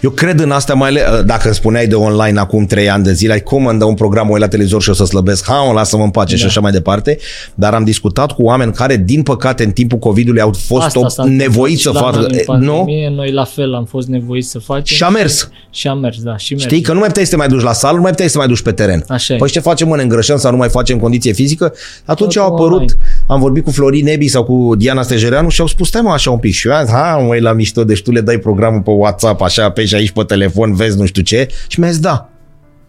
Eu 0.01 0.09
cred 0.09 0.39
în 0.39 0.51
asta 0.51 0.73
mai 0.73 0.89
ale, 0.89 1.23
dacă 1.25 1.45
îmi 1.45 1.55
spuneai 1.55 1.87
de 1.87 1.95
online 1.95 2.39
acum 2.39 2.65
trei 2.65 2.89
ani 2.89 3.03
de 3.03 3.13
zile, 3.13 3.33
ai 3.33 3.41
cum 3.41 3.65
îmi 3.65 3.79
dă 3.79 3.85
un 3.85 3.93
program, 3.93 4.29
o 4.29 4.37
la 4.37 4.47
televizor 4.47 4.81
și 4.81 4.89
o 4.89 4.93
să 4.93 5.05
slăbesc, 5.05 5.45
ha, 5.45 5.71
lasă-mă 5.73 6.03
în 6.03 6.09
pace 6.09 6.33
da. 6.33 6.39
și 6.39 6.45
așa 6.45 6.59
mai 6.59 6.71
departe, 6.71 7.17
dar 7.55 7.73
am 7.73 7.83
discutat 7.83 8.31
cu 8.31 8.43
oameni 8.43 8.73
care, 8.73 8.97
din 8.97 9.23
păcate, 9.23 9.63
în 9.63 9.71
timpul 9.71 9.97
COVID-ului 9.97 10.41
au 10.41 10.53
fost 10.67 10.85
Asta 10.85 10.99
o, 10.99 11.07
s-a 11.09 11.23
întâmplat 11.23 11.47
nevoiți 11.47 11.77
și 11.77 11.83
să 11.83 11.91
la 11.93 11.99
facă. 11.99 12.17
noi 12.17 12.25
în 12.29 12.37
e, 12.37 12.43
Nu? 12.65 12.71
pandemie, 12.73 13.09
Noi 13.15 13.31
la 13.31 13.43
fel 13.43 13.73
am 13.73 13.85
fost 13.85 14.07
nevoiți 14.07 14.49
să 14.49 14.59
facem. 14.59 14.95
Și 14.95 15.03
a 15.03 15.09
mers. 15.09 15.49
Și 15.69 15.87
a 15.87 15.93
mers, 15.93 16.21
da. 16.21 16.37
Și 16.37 16.45
Știi 16.45 16.67
merge. 16.69 16.81
că 16.81 16.91
nu 16.93 16.99
mai 16.99 17.07
puteai 17.07 17.25
să 17.25 17.31
te 17.31 17.37
mai 17.37 17.47
duci 17.47 17.61
la 17.61 17.73
sală, 17.73 17.95
nu 17.95 18.01
mai 18.01 18.09
puteai 18.11 18.27
să 18.29 18.33
te 18.33 18.39
mai 18.39 18.47
duci 18.53 18.61
pe 18.61 18.71
teren. 18.71 19.05
Așa 19.07 19.33
e. 19.33 19.37
Păi 19.37 19.49
ce 19.49 19.59
facem, 19.59 19.87
mă, 19.87 19.95
ne 19.95 20.01
îngrășăm 20.01 20.37
sau 20.37 20.51
nu 20.51 20.57
mai 20.57 20.69
facem 20.69 20.99
condiție 20.99 21.31
fizică? 21.31 21.73
Atunci 22.05 22.33
Totul 22.33 22.49
au 22.49 22.55
apărut, 22.55 22.79
online. 22.79 22.95
am 23.27 23.39
vorbit 23.39 23.63
cu 23.63 23.71
Florin 23.71 24.03
Nebi 24.05 24.27
sau 24.27 24.43
cu 24.43 24.75
Diana 24.77 25.01
Stejereanu 25.01 25.49
și 25.49 25.61
au 25.61 25.67
spus, 25.67 25.87
stai 25.87 26.01
mă 26.01 26.09
așa 26.11 26.31
un 26.31 26.37
pic. 26.37 26.53
Și 26.53 26.67
eu 26.67 26.73
am 26.73 26.83
zis, 26.85 26.93
ha, 26.93 27.17
măi, 27.27 27.39
la 27.39 27.51
mișto, 27.53 27.83
deci 27.83 28.01
tu 28.01 28.11
le 28.11 28.21
dai 28.21 28.37
programul 28.37 28.81
pe 28.81 28.91
WhatsApp, 28.91 29.41
așa, 29.41 29.54
pe 29.61 29.85
și 29.85 29.95
aici 29.95 30.11
pe 30.11 30.23
telefon, 30.23 30.73
vezi 30.75 30.97
nu 30.97 31.05
știu 31.05 31.21
ce. 31.21 31.47
Și 31.67 31.79
mi-a 31.79 31.89
zis, 31.89 31.99
da. 31.99 32.29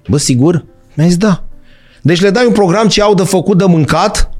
Bă, 0.09 0.17
sigur? 0.19 0.65
Mi-a 0.95 1.07
zis, 1.07 1.17
da. 1.17 1.43
Deci 2.03 2.21
le 2.21 2.31
dai 2.31 2.47
un 2.47 2.53
program 2.53 2.89
ce 2.89 3.03
au 3.03 3.15
de 3.15 3.23
făcut 3.23 3.59
de 3.59 3.65
mâncat, 3.65 4.31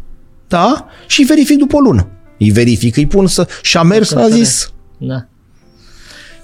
da, 0.49 0.87
și 1.07 1.23
verific 1.23 1.59
după 1.59 1.77
o 1.77 1.81
lună. 1.81 2.09
Îi 2.39 2.51
verific, 2.51 2.97
îi 2.97 3.07
pun 3.07 3.27
să... 3.27 3.49
Și 3.63 3.77
a 3.77 3.83
mers, 3.83 4.13
a 4.13 4.29
zis, 4.29 4.73
Da. 4.99 5.27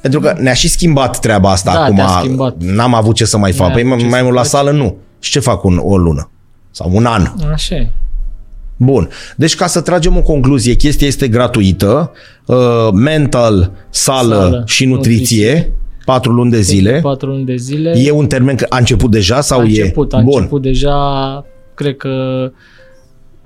pentru 0.01 0.21
că 0.21 0.35
ne-a 0.39 0.53
și 0.53 0.69
schimbat 0.69 1.19
treaba 1.21 1.51
asta 1.51 1.73
Da, 1.73 1.81
acum. 1.83 1.97
te-a 1.97 2.07
schimbat. 2.07 2.55
N-am 2.59 2.95
avut 2.95 3.15
ce 3.15 3.25
să 3.25 3.39
mai 3.39 3.53
fac. 3.53 3.67
Ne-a 3.67 3.75
Păi 3.75 3.85
avut 3.87 3.99
ce 3.99 4.07
mai 4.07 4.19
să 4.19 4.25
mult 4.25 4.35
la 4.37 4.43
faci. 4.43 4.51
sală 4.51 4.71
nu. 4.71 4.97
Și 5.19 5.31
ce 5.31 5.41
fac 5.41 5.65
un, 5.65 5.79
o 5.83 5.97
lună? 5.97 6.31
Sau 6.71 6.91
un 6.93 7.07
an? 7.07 7.27
Așa 7.53 7.75
e. 7.75 7.91
Bun. 8.85 9.09
Deci 9.37 9.55
ca 9.55 9.67
să 9.67 9.81
tragem 9.81 10.17
o 10.17 10.21
concluzie, 10.23 10.75
chestia 10.75 11.07
este 11.07 11.29
gratuită, 11.29 12.13
uh, 12.47 12.57
mental, 12.93 13.73
sală, 13.91 14.35
Sală, 14.35 14.63
și 14.67 14.85
nutriție, 14.85 15.47
nutriție. 15.53 15.73
patru 16.05 16.33
luni 16.33 16.51
de 16.51 16.61
zile. 16.61 16.99
Patru 17.03 17.29
luni 17.31 17.45
de 17.45 17.57
zile. 17.57 17.93
E 17.97 18.11
un 18.11 18.27
termen 18.27 18.57
că 18.57 18.67
a 18.69 18.79
început 18.79 19.11
deja 19.11 19.41
sau 19.41 19.61
a 19.61 19.63
e? 19.63 19.67
început, 19.67 20.13
a 20.15 20.21
Bun. 20.21 20.35
început 20.37 20.63
deja, 20.63 20.97
cred 21.75 21.97
că 21.97 22.11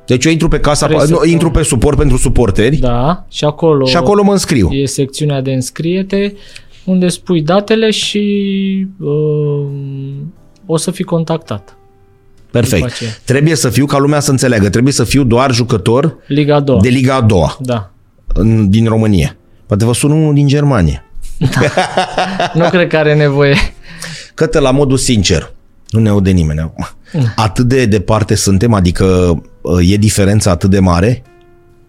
Deci 0.07 0.25
eu 0.25 0.33
intru 0.33 0.49
pe 0.49 0.61
casa, 0.61 0.87
Vrei 0.87 1.01
să 1.01 1.11
nu, 1.11 1.17
pun- 1.19 1.31
intru 1.31 1.51
pe 1.51 1.63
suport 1.63 1.97
pentru 1.99 2.17
suporteri 2.17 2.77
Da, 2.77 3.25
și 3.29 3.45
acolo, 3.45 3.85
și 3.87 3.97
acolo 3.97 4.23
mă 4.23 4.33
înscriu. 4.33 4.69
e 4.73 4.85
secțiunea 4.87 5.41
de 5.41 5.53
înscriete 5.53 6.35
unde 6.85 7.09
spui 7.09 7.43
datele 7.43 7.91
și 7.91 8.27
uh, 9.01 9.67
o 10.67 10.77
să 10.77 10.91
fii 10.91 11.05
contactat. 11.05 11.76
Perfect. 12.61 12.81
după 12.83 12.93
aceea. 12.95 13.11
Trebuie 13.25 13.55
să 13.55 13.69
fiu, 13.69 13.87
ca 13.87 13.99
lumea 13.99 14.21
să 14.21 14.31
înțeleagă, 14.31 14.69
trebuie 14.69 14.93
să 14.93 15.05
fiu 15.05 15.25
doar 15.25 15.53
jucător 15.53 16.17
Liga 16.27 16.55
a 16.55 16.61
doua. 16.61 16.81
de 16.81 16.89
Liga 16.89 17.15
a 17.15 17.21
doua 17.21 17.57
Da. 17.61 17.91
în, 18.27 18.71
din 18.71 18.87
România. 18.87 19.37
Poate 19.67 19.85
vă 19.85 19.93
sun 19.95 20.11
unul 20.11 20.35
din 20.35 20.47
Germania. 20.47 21.05
Nu 22.55 22.69
cred 22.71 22.89
că 22.89 22.97
are 22.97 23.15
nevoie. 23.15 23.55
Cătă 24.35 24.59
la 24.59 24.71
modul 24.71 24.97
sincer. 24.97 25.53
Nu 25.91 26.01
ne 26.01 26.09
aude 26.09 26.31
nimeni 26.31 26.61
acum. 26.61 26.89
Atât 27.37 27.67
de 27.67 27.87
departe 27.87 28.35
suntem, 28.35 28.73
adică 28.75 29.05
uh, 29.61 29.91
e 29.93 29.97
diferența 29.97 30.51
atât 30.51 30.71
de 30.71 30.79
mare 30.79 31.23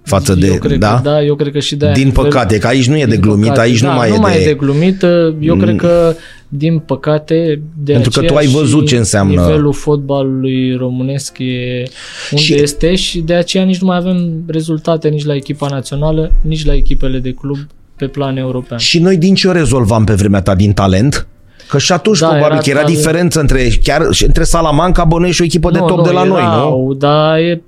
față 0.08 0.36
de... 0.36 0.48
eu 0.48 0.56
cred 0.58 0.80
da? 0.80 0.96
Că, 0.96 1.10
da, 1.10 1.24
eu 1.24 1.36
cred 1.36 1.52
că 1.52 1.60
și 1.60 1.76
de 1.76 1.92
Din 1.94 2.12
păcate, 2.12 2.58
că 2.58 2.68
aici 2.68 2.88
nu 2.88 2.98
e 2.98 3.06
de 3.06 3.18
glumit, 3.18 3.58
aici 3.58 3.80
da, 3.82 3.90
nu 3.90 3.96
mai 3.96 4.10
nu 4.10 4.16
e 4.16 4.18
mai 4.18 4.32
de... 4.32 4.38
Mm. 4.38 4.44
e 4.44 4.48
de 4.48 4.54
glumit. 4.54 5.02
Eu 5.40 5.56
cred 5.56 5.76
că, 5.76 6.16
din 6.48 6.80
păcate, 6.80 7.62
de 7.84 7.92
Pentru 7.92 8.10
că 8.10 8.20
tu 8.20 8.26
aceea 8.26 8.40
ai 8.40 8.48
văzut 8.48 8.82
și 8.82 8.94
ce 8.94 8.98
înseamnă- 8.98 9.42
Nivelul 9.42 9.74
fotbalului 9.74 10.76
românesc 10.76 11.38
e 11.40 11.84
unde 12.32 12.44
Și- 12.44 12.54
este 12.54 12.96
și 12.96 13.20
de 13.20 13.34
aceea 13.34 13.64
nici 13.64 13.78
nu 13.78 13.88
mai 13.88 13.98
avem 13.98 14.44
rezultate 14.48 15.08
nici 15.08 15.26
la 15.26 15.36
echipa 15.36 15.68
națională, 15.70 16.32
nici 16.42 16.66
la 16.66 16.74
echipele 16.74 17.18
de 17.20 17.32
club 17.32 17.58
pe 17.96 18.08
plan 18.08 18.38
european. 18.38 18.80
Și 18.80 19.00
noi 19.00 19.18
din 19.18 19.36
ce 19.36 19.48
o 19.48 19.52
rezolvam 19.52 20.04
pe 20.04 20.14
vremea 20.14 20.42
ta? 20.42 20.56
Din 20.56 20.72
talent? 20.74 21.28
Că 21.70 21.78
și 21.78 21.92
atunci 21.92 22.20
Da, 22.20 22.28
probabil 22.28 22.52
era 22.54 22.62
că 22.62 22.70
era 22.70 22.80
talent. 22.80 22.98
diferență 22.98 23.40
între, 23.40 23.68
chiar 23.84 24.08
și 24.12 24.26
între 24.26 24.44
Salamanca, 24.44 25.04
Bănuiești 25.04 25.36
și 25.36 25.42
o 25.42 25.46
echipă 25.46 25.72
de 25.72 25.78
top 25.80 26.04
de 26.04 26.12
la 26.12 26.24
noi, 26.24 26.42
nu? 26.44 26.94
Dar 26.94 27.38
e, 27.38 27.62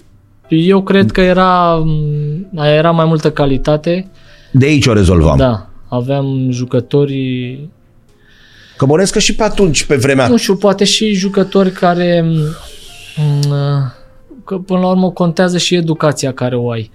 eu 0.49 0.83
cred 0.83 1.11
că 1.11 1.21
era, 1.21 1.83
era 2.55 2.91
mai 2.91 3.05
multă 3.05 3.31
calitate. 3.31 4.07
De 4.51 4.65
aici 4.65 4.85
o 4.85 4.93
rezolvam. 4.93 5.37
Da, 5.37 5.69
aveam 5.87 6.47
jucători 6.51 7.59
Că 8.77 8.85
bănuiesc 8.85 9.13
că 9.13 9.19
și 9.19 9.35
pe 9.35 9.43
atunci, 9.43 9.83
pe 9.83 9.95
vremea 9.95 10.27
Nu 10.27 10.37
știu, 10.37 10.55
poate 10.55 10.83
și 10.83 11.13
jucători 11.13 11.71
care 11.71 12.25
m, 13.47 13.53
că 14.45 14.57
până 14.57 14.79
la 14.79 14.87
urmă 14.87 15.11
contează 15.11 15.57
și 15.57 15.75
educația 15.75 16.33
care 16.33 16.55
o 16.55 16.71
ai 16.71 16.91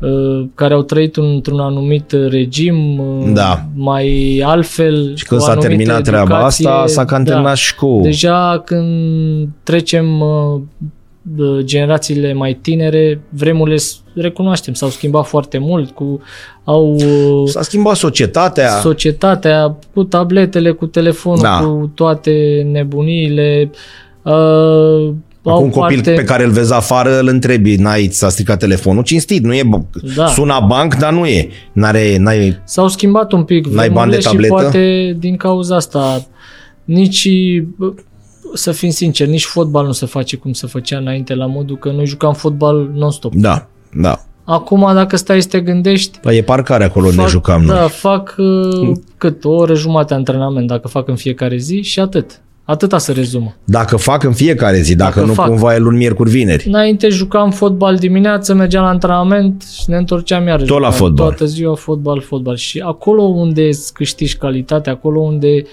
uh, 0.00 0.48
care 0.54 0.74
au 0.74 0.82
trăit 0.82 1.16
într-un 1.16 1.60
anumit 1.60 2.12
regim 2.28 2.98
uh, 2.98 3.30
Da. 3.32 3.64
mai 3.74 4.42
altfel 4.44 5.16
Și 5.16 5.24
când 5.24 5.40
cu 5.40 5.46
s-a 5.46 5.52
anumită 5.52 5.76
terminat 5.76 6.02
treaba 6.02 6.34
educație, 6.34 6.68
asta, 6.68 6.86
s-a 6.86 7.04
cam 7.04 7.24
da. 7.24 7.30
terminat 7.30 7.56
și 7.56 7.74
cu... 7.74 8.00
Deja 8.02 8.62
când 8.64 9.48
trecem 9.62 10.20
uh, 10.20 10.54
uh, 10.54 10.60
generațiile 11.60 12.32
mai 12.32 12.54
tinere, 12.62 13.20
vremurile, 13.28 13.76
s- 13.76 14.00
recunoaștem, 14.14 14.74
s-au 14.74 14.88
schimbat 14.88 15.26
foarte 15.26 15.58
mult, 15.58 15.90
cu 15.90 16.20
au 16.64 16.94
uh, 16.94 17.48
S-a 17.48 17.62
schimbat 17.62 17.96
societatea. 17.96 18.68
societatea 18.68 19.78
cu 19.94 20.04
tabletele, 20.04 20.70
cu 20.70 20.86
telefonul, 20.86 21.42
Da. 21.42 21.58
cu 21.58 21.90
toate 21.94 22.66
nebuniile. 22.72 23.70
Uh, 24.22 25.12
Acum 25.42 25.60
au 25.60 25.62
un 25.62 25.70
copil 25.70 25.96
parte, 25.96 26.10
pe 26.12 26.24
care 26.24 26.44
îl 26.44 26.50
vezi 26.50 26.72
afară, 26.72 27.18
îl 27.18 27.28
întrebi, 27.28 27.74
n-ai, 27.76 28.08
ți-a 28.08 28.28
stricat 28.28 28.58
telefonul, 28.58 29.02
cinstit, 29.02 29.44
nu 29.44 29.54
e, 29.54 29.60
bă- 29.62 30.14
Da. 30.16 30.26
suna 30.26 30.60
banc, 30.60 30.94
dar 30.94 31.12
nu 31.12 31.26
e. 31.26 31.48
N-are, 31.72 32.16
n-ai, 32.18 32.60
S-au 32.64 32.88
schimbat 32.88 33.32
un 33.32 33.42
pic 33.44 33.66
N-ai 33.66 33.90
bani 33.90 34.10
de 34.10 34.16
vremurile 34.16 34.20
și 34.20 34.26
tabletă? 34.50 34.52
poate 34.54 35.16
din 35.18 35.36
cauza 35.36 35.76
asta 35.76 36.26
nici, 36.84 37.28
bă, 37.76 37.92
să 38.54 38.72
fim 38.72 38.90
sinceri, 38.90 39.30
nici 39.30 39.44
fotbal 39.44 39.86
nu 39.86 39.92
se 39.92 40.06
face 40.06 40.36
cum 40.36 40.52
se 40.52 40.66
făcea 40.66 40.98
înainte, 40.98 41.34
la 41.34 41.46
modul 41.46 41.76
că 41.76 41.90
noi 41.90 42.06
jucam 42.06 42.32
fotbal 42.32 42.90
non-stop. 42.94 43.34
da, 43.34 43.66
da. 43.92 44.22
Acum, 44.44 44.90
dacă 44.94 45.16
stai 45.16 45.42
să 45.42 45.48
te 45.48 45.60
gândești, 45.60 46.18
Păi 46.18 46.36
e 46.36 46.42
parcare 46.42 46.84
acolo 46.84 47.06
unde 47.06 47.20
fac, 47.20 47.28
jucam 47.28 47.66
da, 47.66 47.78
noi. 47.78 47.88
fac 47.88 48.34
uh, 48.38 48.92
cât 49.18 49.44
o 49.44 49.50
oră 49.50 49.74
jumate 49.74 50.14
antrenament, 50.14 50.66
dacă 50.66 50.88
fac 50.88 51.08
în 51.08 51.16
fiecare 51.16 51.56
zi 51.56 51.82
și 51.82 52.00
atât. 52.00 52.40
Atâta 52.64 52.98
se 52.98 53.12
rezumă. 53.12 53.54
Dacă 53.64 53.96
fac 53.96 54.22
în 54.22 54.32
fiecare 54.32 54.80
zi, 54.80 54.94
dacă, 54.94 55.14
Dacă 55.14 55.26
nu 55.26 55.32
fac. 55.34 55.46
cumva 55.48 55.74
e 55.74 55.78
luni, 55.78 55.96
miercuri, 55.96 56.30
vineri. 56.30 56.64
Înainte 56.66 57.08
jucam 57.08 57.50
fotbal 57.50 57.96
dimineață, 57.96 58.54
mergeam 58.54 58.82
la 58.82 58.88
antrenament 58.88 59.62
și 59.62 59.90
ne 59.90 59.96
întorceam 59.96 60.46
iarăși. 60.46 60.66
Tot 60.66 60.80
la 60.80 60.90
Jucam 60.90 60.98
fotbal. 61.06 61.26
Toată 61.26 61.44
ziua 61.44 61.74
fotbal, 61.74 62.20
fotbal. 62.20 62.56
Și 62.56 62.78
acolo 62.80 63.22
unde 63.22 63.66
îți 63.66 63.92
câștigi 63.92 64.36
calitate, 64.36 64.90
acolo 64.90 65.20
unde 65.20 65.48
uh, 65.56 65.68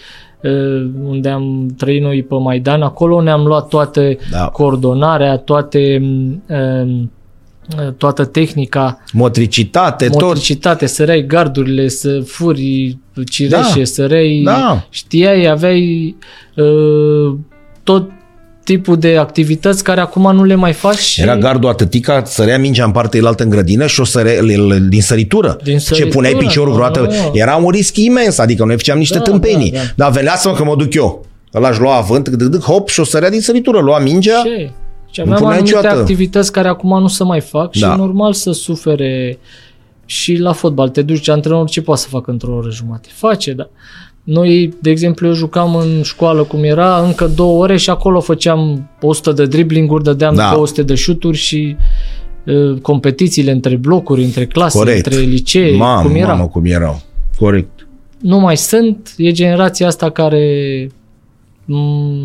unde 1.04 1.30
am 1.30 1.68
trăit 1.78 2.02
noi 2.02 2.24
pe 2.24 2.36
Maidan, 2.36 2.82
acolo 2.82 3.22
ne-am 3.22 3.46
luat 3.46 3.68
toate 3.68 4.18
Da. 4.32 4.46
coordonarea, 4.46 5.38
toate 5.38 6.02
uh, 6.48 7.94
toată 7.98 8.26
tehnica, 8.26 9.04
Motricitate, 9.14 10.08
tot. 10.08 10.22
motricitate, 10.22 10.86
săreai 10.86 11.26
gardurile, 11.26 11.88
să 11.88 12.20
furi 12.20 12.98
cireșe, 13.30 13.78
Da. 13.78 13.84
săreai, 13.84 14.42
Da. 14.46 14.86
știai, 14.90 15.46
aveai 15.46 16.16
uh, 16.56 17.38
tot 17.84 18.10
tipul 18.66 18.98
de 18.98 19.18
activități 19.18 19.84
care 19.84 20.00
acum 20.02 20.36
nu 20.36 20.44
le 20.44 20.56
mai 20.56 20.74
faci 20.74 20.98
și 20.98 21.22
Era 21.22 21.38
gardul 21.38 21.70
atâtica, 21.70 22.24
sărea 22.26 22.60
mingea 22.60 22.86
în 22.86 22.92
partea 22.92 23.20
elaltă 23.20 23.44
în 23.44 23.50
grădină 23.50 23.86
și 23.88 24.00
o 24.00 24.04
sărea 24.04 24.42
l- 24.42 24.86
din 24.90 25.02
săritură. 25.02 25.58
Din 25.64 25.78
Ce 25.78 25.84
săritură, 25.84 26.12
puneai 26.14 26.34
piciorul 26.34 26.78
da, 26.78 26.90
vreodată. 26.90 27.16
da. 27.16 27.32
Era 27.34 27.56
un 27.56 27.70
risc 27.70 27.98
imens, 27.98 28.38
adică 28.38 28.64
noi 28.66 28.76
făceam 28.76 28.98
niște 28.98 29.18
Da, 29.18 29.24
tâmpenii. 29.24 29.72
da, 29.72 29.78
da. 29.78 29.84
Dar 29.96 30.12
venea 30.12 30.36
să 30.36 30.48
mă 30.50 30.54
că 30.56 30.64
mă 30.64 30.76
duc 30.76 30.94
eu. 30.94 31.26
Ăla 31.54 31.70
își 31.70 31.80
lua 31.80 31.96
avânt, 31.96 32.30
dâc, 32.30 32.50
dâc, 32.50 32.62
hop, 32.62 32.90
și 32.90 33.00
o 33.00 33.04
sărea 33.04 33.30
din 33.30 33.42
săritură. 33.42 33.80
Lua 33.80 34.00
mingea, 34.00 34.42
Ce? 34.44 34.72
Și 35.12 35.20
Nu 35.20 35.24
aveam 35.24 35.38
punea 35.38 35.54
anumite 35.54 35.76
niciodată. 35.76 36.00
activități 36.00 36.52
care 36.52 36.68
acum 36.68 37.00
nu 37.02 37.08
se 37.08 37.24
mai 37.24 37.42
fac 37.42 37.74
și 37.74 37.82
Da. 37.82 37.92
e 37.94 37.96
normal 37.96 38.34
să 38.34 38.52
sufere 38.52 39.38
și 40.06 40.36
la 40.36 40.54
fotbal. 40.54 40.90
Te 40.90 41.02
duci, 41.02 41.30
antrenorul 41.30 41.68
ce 41.68 41.82
poate 41.82 42.02
să 42.02 42.08
facă 42.10 42.32
într-o 42.32 42.56
oră 42.56 42.70
jumate? 42.72 43.08
Face, 43.14 43.52
da. 43.52 43.70
Noi, 44.26 44.74
de 44.82 44.90
exemplu, 44.90 45.28
eu 45.28 45.34
jucam 45.34 45.76
în 45.76 46.02
școală 46.04 46.44
cum 46.44 46.64
era, 46.64 47.00
încă 47.00 47.28
două 47.36 47.62
ore 47.64 47.78
și 47.78 47.90
acolo 47.90 48.20
făceam 48.20 48.90
100 49.02 49.32
de 49.32 49.46
driblinguri, 49.46 50.04
dădeam 50.04 50.36
Da. 50.36 50.52
200 50.54 50.84
de 50.84 50.96
șuturi 50.96 51.38
și 51.38 51.76
uh, 52.46 52.80
competițiile 52.82 53.52
între 53.52 53.76
blocuri, 53.76 54.24
între 54.24 54.46
clase, 54.46 54.78
Corect. 54.78 55.06
între 55.06 55.22
licee, 55.22 55.76
mamă, 55.78 56.08
cum 56.08 56.16
era. 56.16 56.28
mamă, 56.34 56.48
cum 56.48 56.66
erau. 56.66 57.02
Corect. 57.40 57.88
Nu 58.22 58.40
mai 58.40 58.58
sunt, 58.58 59.14
e 59.18 59.32
generația 59.32 59.88
asta 59.88 60.10
care 60.10 60.88
m, 61.66 62.22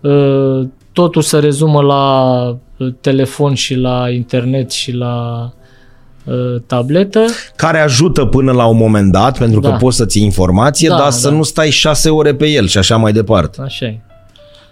uh, 0.00 0.66
totul 0.92 1.22
se 1.22 1.38
rezumă 1.38 1.82
la 1.82 2.44
uh, 2.76 2.94
telefon 3.00 3.54
și 3.54 3.74
la 3.74 4.10
internet 4.10 4.70
și 4.70 4.92
la 4.92 5.42
uh, 5.44 5.55
tabletă. 6.66 7.24
Care 7.56 7.78
ajută 7.78 8.24
până 8.24 8.52
la 8.52 8.66
un 8.66 8.76
moment 8.76 9.12
dat, 9.12 9.38
pentru 9.38 9.60
că 9.60 9.68
Da. 9.68 9.74
poți 9.76 9.96
să 9.96 10.06
ții 10.06 10.22
informație, 10.22 10.88
Da, 10.88 10.96
dar 10.96 11.10
să 11.10 11.28
da. 11.28 11.34
nu 11.36 11.42
stai 11.42 11.70
șase 11.70 12.10
ore 12.10 12.34
pe 12.34 12.46
el 12.48 12.66
și 12.66 12.78
așa 12.78 12.96
mai 12.96 13.12
departe. 13.12 13.60
Așa 13.62 13.86
e. 13.86 14.00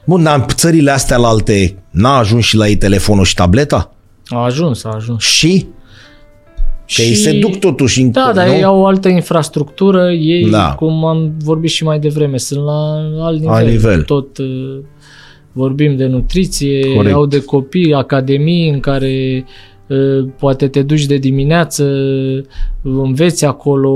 Bun, 0.04 0.22
dar 0.22 0.34
în 0.38 0.44
țările 0.54 0.90
astea 0.90 1.16
la 1.16 1.28
alte 1.28 1.76
n-a 1.90 2.18
ajuns 2.18 2.44
și 2.44 2.56
la 2.56 2.68
ei 2.68 2.76
telefonul 2.76 3.24
și 3.24 3.34
tableta? 3.34 3.92
A 4.26 4.44
ajuns, 4.44 4.84
a 4.84 4.90
ajuns. 4.94 5.22
Și? 5.22 5.66
Că 6.94 7.02
ei 7.02 7.14
se 7.14 7.38
duc 7.38 7.56
totuși 7.58 8.00
în 8.00 8.10
Da, 8.10 8.30
dar 8.34 8.46
nu? 8.46 8.52
ei 8.52 8.64
au 8.64 8.78
o 8.80 8.86
altă 8.86 9.08
infrastructură, 9.08 10.10
ei, 10.10 10.50
Da. 10.50 10.74
cum 10.74 11.04
am 11.04 11.32
vorbit 11.44 11.70
și 11.70 11.84
mai 11.84 11.98
devreme, 11.98 12.36
sunt 12.36 12.64
la 12.64 12.92
alt 13.20 13.38
nivel. 13.38 13.54
Alt 13.54 13.68
nivel. 13.68 14.02
Tot 14.02 14.38
uh, 14.38 14.78
vorbim 15.52 15.96
de 15.96 16.06
nutriție, 16.06 16.94
Corect. 16.94 17.14
au 17.14 17.26
de 17.26 17.40
copii, 17.44 17.94
academii 17.94 18.68
în 18.68 18.80
care 18.80 19.44
uh, 19.46 19.52
poate 20.38 20.68
te 20.68 20.82
duci 20.82 21.06
de 21.06 21.16
dimineață, 21.16 21.84
înveți 22.82 23.44
acolo, 23.44 23.92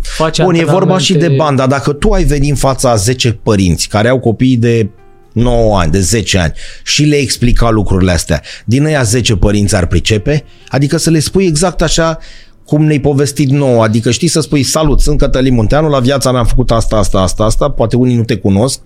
faci 0.00 0.42
Bun, 0.42 0.54
e 0.54 0.58
vorba 0.58 0.72
antrenamente. 0.72 1.04
și 1.04 1.14
de 1.14 1.28
bani, 1.28 1.56
dar 1.56 1.68
dacă 1.68 1.92
tu 1.92 2.10
ai 2.10 2.24
venit 2.24 2.50
în 2.50 2.56
fața 2.56 2.90
a 2.90 2.94
10 2.94 3.32
părinți 3.32 3.88
care 3.88 4.08
au 4.08 4.18
copii 4.18 4.56
de 4.56 4.90
9 5.32 5.78
ani, 5.78 5.92
de 5.92 6.00
10 6.00 6.38
ani 6.38 6.52
și 6.84 7.04
le 7.04 7.16
explica 7.16 7.70
lucrurile 7.70 8.10
astea, 8.10 8.42
din 8.64 8.84
ăia 8.84 9.02
10 9.02 9.36
părinți 9.36 9.76
ar 9.76 9.86
pricepe? 9.86 10.44
Adică 10.68 10.96
să 10.96 11.10
le 11.10 11.18
spui 11.18 11.46
exact 11.46 11.82
așa 11.82 12.18
cum 12.64 12.84
ne-ai 12.84 13.00
povestit 13.00 13.48
nouă, 13.48 13.82
adică 13.82 14.10
știi 14.10 14.28
să 14.28 14.40
spui 14.40 14.62
salut, 14.62 15.00
sunt 15.00 15.18
Cătălin 15.18 15.54
Munteanu, 15.54 15.88
la 15.88 16.00
viața 16.00 16.30
mea 16.30 16.40
am 16.40 16.46
făcut 16.46 16.70
asta, 16.70 16.96
asta, 16.96 17.20
asta, 17.20 17.44
asta, 17.44 17.70
poate 17.70 17.96
unii 17.96 18.16
nu 18.16 18.24
te 18.24 18.36
cunosc, 18.36 18.80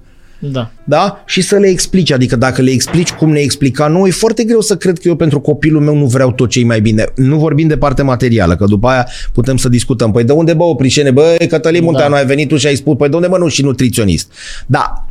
Da. 0.50 0.70
da? 0.84 1.22
Și 1.26 1.40
să 1.40 1.56
le 1.56 1.66
explici, 1.66 2.12
adică 2.12 2.36
dacă 2.36 2.62
le 2.62 2.70
explici 2.70 3.10
cum 3.12 3.30
ne 3.30 3.38
explica 3.40 3.86
nouă, 3.86 4.06
e 4.06 4.10
foarte 4.10 4.44
greu 4.44 4.60
să 4.60 4.76
cred 4.76 4.98
că 4.98 5.08
eu 5.08 5.14
pentru 5.16 5.40
copilul 5.40 5.80
meu 5.80 5.96
nu 5.96 6.06
vreau 6.06 6.32
tot 6.32 6.48
ce 6.48 6.64
mai 6.64 6.80
bine. 6.80 7.04
Nu 7.16 7.36
vorbim 7.38 7.68
de 7.68 7.76
parte 7.76 8.02
materială, 8.02 8.56
că 8.56 8.64
după 8.64 8.88
aia 8.88 9.06
putem 9.32 9.56
să 9.56 9.68
discutăm. 9.68 10.10
Păi 10.10 10.24
de 10.24 10.32
unde 10.32 10.54
bă, 10.54 10.62
Oprișene, 10.62 11.10
bă, 11.10 11.36
Cătălin 11.48 11.82
Munteanu, 11.84 12.10
Da. 12.12 12.16
ai 12.16 12.26
venit 12.26 12.48
tu 12.48 12.56
și 12.56 12.66
ai 12.66 12.74
spus, 12.74 12.96
păi 12.96 13.08
de 13.08 13.14
unde 13.16 13.28
mă 13.28 13.38
nu 13.38 13.48
și 13.48 13.62
nutriționist. 13.62 14.32
Da, 14.66 15.06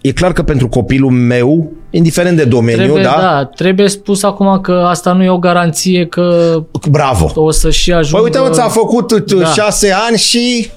e 0.00 0.12
clar 0.12 0.32
că 0.32 0.42
pentru 0.42 0.68
copilul 0.68 1.10
meu, 1.10 1.72
indiferent 1.90 2.36
de 2.36 2.44
domeniu, 2.44 2.82
Trebuie, 2.82 3.02
da? 3.02 3.16
da, 3.20 3.50
trebuie 3.54 3.88
spus 3.88 4.22
acum 4.22 4.60
că 4.60 4.72
asta 4.72 5.12
nu 5.12 5.22
e 5.22 5.30
o 5.30 5.38
garanție 5.38 6.06
că 6.06 6.56
Bravo. 6.90 7.32
o 7.34 7.50
să 7.50 7.70
și 7.70 7.92
ajungă... 7.92 8.16
Păi 8.16 8.24
uite, 8.24 8.38
mă, 8.38 8.54
ți-a 8.54 8.68
făcut 8.68 9.12
Da. 9.12 9.36
da. 9.38 9.46
șase 9.46 9.92
ani 10.08 10.16
și... 10.18 10.70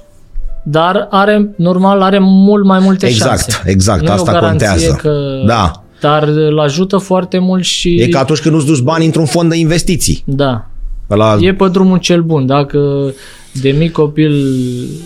Dar 0.64 1.08
are, 1.10 1.50
normal, 1.56 2.02
are 2.02 2.18
mult 2.22 2.66
mai 2.66 2.80
multe 2.80 3.06
Exact, 3.06 3.40
șanse. 3.40 3.62
exact, 3.66 4.02
nu 4.02 4.12
asta 4.12 4.32
e 4.32 4.38
o 4.38 4.40
garanție 4.40 4.68
contează. 4.68 4.98
Că, 5.02 5.44
Da. 5.46 5.84
Dar 6.02 6.24
îl 6.24 6.60
ajută 6.60 6.98
foarte 6.98 7.40
mult 7.40 7.64
și... 7.64 7.96
E 8.02 8.08
ca 8.08 8.20
atunci 8.20 8.40
când 8.40 8.54
nu-ți 8.56 8.66
duci 8.66 8.80
bani 8.80 9.06
într-un 9.06 9.26
fond 9.26 9.50
de 9.50 9.58
investiții. 9.58 10.24
Da. 10.26 10.68
La... 11.08 11.38
E 11.40 11.54
pe 11.54 11.68
drumul 11.68 11.98
cel 11.98 12.22
bun. 12.22 12.46
Dacă 12.46 13.14
de 13.62 13.70
mic 13.70 13.92
copil 13.92 14.46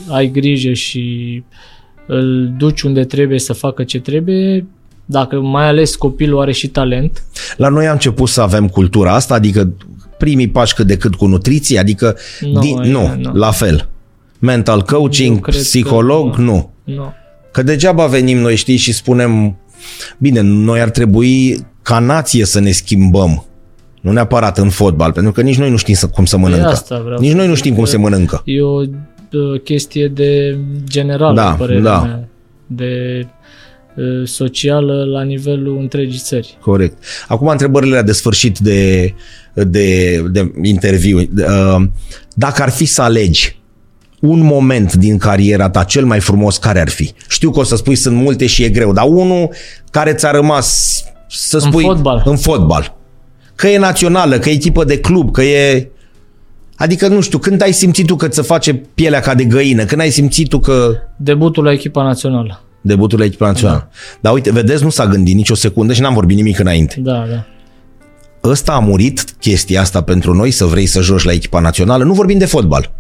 ai 0.08 0.28
grijă 0.28 0.74
și 0.74 1.44
îl 2.08 2.54
duci 2.58 2.82
unde 2.82 3.04
trebuie 3.04 3.40
să 3.40 3.54
facă 3.54 3.84
ce 3.84 4.00
trebuie, 4.00 4.66
dacă 5.06 5.40
mai 5.40 5.68
ales 5.68 5.96
copilul 5.96 6.42
are 6.42 6.52
și 6.52 6.68
talent, 6.68 7.24
La 7.58 7.68
noi 7.70 7.86
am 7.88 7.94
început 7.94 8.30
să 8.30 8.42
avem 8.42 8.68
cultura 8.68 9.14
asta, 9.14 9.34
adică 9.34 9.74
primii 10.18 10.50
pași 10.50 10.74
cât 10.74 10.88
de 10.88 10.98
cât 10.98 11.16
cu 11.16 11.26
nutriție, 11.26 11.80
adică 11.80 12.16
Nu, 12.42 12.60
din, 12.60 12.78
e, 12.82 12.92
nu, 12.92 13.16
nu. 13.22 13.34
la 13.34 13.52
fel. 13.52 13.88
Mental 14.40 14.78
Eu 14.90 15.00
coaching, 15.00 15.40
cred 15.40 15.56
că 15.56 15.62
psiholog, 15.62 16.36
nu. 16.36 16.74
nu. 16.84 16.94
nu. 16.96 17.14
Că 17.52 17.64
degeaba 17.64 18.06
venim 18.06 18.38
noi, 18.38 18.56
știi, 18.56 18.78
și 18.78 18.94
spunem, 18.94 19.58
bine, 20.18 20.40
noi 20.42 20.82
ar 20.82 20.90
trebui 20.90 21.66
ca 21.82 22.00
nație 22.00 22.46
să 22.46 22.60
ne 22.60 22.72
schimbăm. 22.72 23.46
Nu 24.02 24.12
neapărat 24.12 24.58
în 24.58 24.70
fotbal, 24.70 25.12
pentru 25.12 25.32
că 25.32 25.42
nici 25.42 25.58
noi 25.58 25.70
nu 25.70 25.78
știm 25.78 25.96
să, 25.96 26.08
cum 26.08 26.26
să 26.26 26.38
mănâncă. 26.38 26.68
asta 26.68 27.00
vreau 27.04 27.20
nici 27.20 27.30
să 27.30 27.36
noi 27.36 27.46
nu 27.48 27.54
zic 27.54 27.62
știm 27.64 27.74
cum 27.76 27.84
că- 27.84 27.90
se 27.90 27.98
mănâncă. 27.98 28.42
E 28.46 28.62
o 28.62 28.80
uh, 28.82 29.62
chestie 29.64 30.08
de 30.08 30.58
general, 30.90 31.36
Da, 31.36 31.52
părerea 31.58 31.82
da. 31.82 32.02
mea, 32.02 32.28
de 32.66 33.26
uh, 33.96 34.28
socială 34.28 35.04
la 35.06 35.24
nivelul 35.24 35.78
întregii 35.80 36.20
țări. 36.20 36.58
Corect. 36.62 37.04
Acum 37.28 37.48
întrebările 37.48 38.02
de 38.02 38.12
sfârșit 38.12 38.58
de, 38.58 39.14
de, 39.54 40.18
de 40.32 40.52
interviu. 40.62 41.18
Uh, 41.20 41.82
Dacă 42.36 42.62
ar 42.62 42.70
fi 42.70 42.86
să 42.86 43.02
alegi 43.02 43.57
un 44.22 44.40
moment 44.40 44.94
din 44.94 45.18
cariera 45.18 45.70
ta 45.70 45.84
cel 45.84 46.06
mai 46.06 46.20
frumos, 46.20 46.58
care 46.58 46.82
ar 46.82 46.90
fi? 46.90 47.14
Știu 47.30 47.52
că 47.52 47.60
o 47.60 47.64
să 47.64 47.76
spui 47.76 47.96
sunt 47.96 48.16
multe 48.16 48.46
și 48.46 48.64
e 48.64 48.70
greu, 48.70 48.94
dar 48.94 49.06
unul 49.08 49.50
care 49.92 50.14
ți-a 50.14 50.32
rămas 50.32 51.04
să 51.30 51.60
spui 51.60 51.84
fotbal. 51.84 52.22
în 52.26 52.38
fotbal. 52.38 52.96
Că 53.56 53.68
e 53.68 53.78
națională, 53.78 54.40
că 54.40 54.50
e 54.50 54.54
echipă 54.54 54.84
de 54.84 55.00
club, 55.00 55.32
că 55.32 55.44
e... 55.44 55.88
Adică, 56.76 57.08
nu 57.08 57.22
știu, 57.22 57.38
când 57.38 57.62
ai 57.62 57.72
simțit 57.72 58.06
tu 58.06 58.16
că 58.16 58.28
ți 58.28 58.42
face 58.42 58.74
pielea 58.74 59.20
ca 59.20 59.36
de 59.36 59.44
găină? 59.44 59.86
Când 59.86 60.02
ai 60.02 60.10
simțit 60.10 60.50
tu 60.50 60.60
că 60.60 60.92
Debutul 61.16 61.64
la 61.64 61.72
echipa 61.72 62.04
națională. 62.04 62.62
debutul 62.82 63.20
la 63.20 63.26
echipa 63.26 63.46
națională? 63.46 63.78
Da. 63.92 63.98
Dar 64.22 64.34
uite, 64.34 64.52
vedeți, 64.52 64.84
nu 64.84 64.90
s-a 64.90 65.08
gândit 65.08 65.36
nicio 65.36 65.56
secundă 65.56 65.94
și 65.94 66.02
n-am 66.02 66.14
vorbit 66.14 66.38
nimic 66.38 66.60
înainte. 66.60 66.96
Da, 67.00 67.26
da. 67.30 67.46
ăsta 68.50 68.72
a 68.72 68.80
murit 68.80 69.24
chestia 69.40 69.82
asta 69.82 70.02
pentru 70.02 70.34
noi, 70.34 70.52
să 70.52 70.66
vrei 70.66 70.86
să 70.86 71.02
joci 71.02 71.24
la 71.24 71.32
echipa 71.32 71.60
națională. 71.60 72.04
Nu 72.04 72.14
vorbim 72.14 72.38
de 72.38 72.46
fotbal. 72.46 72.92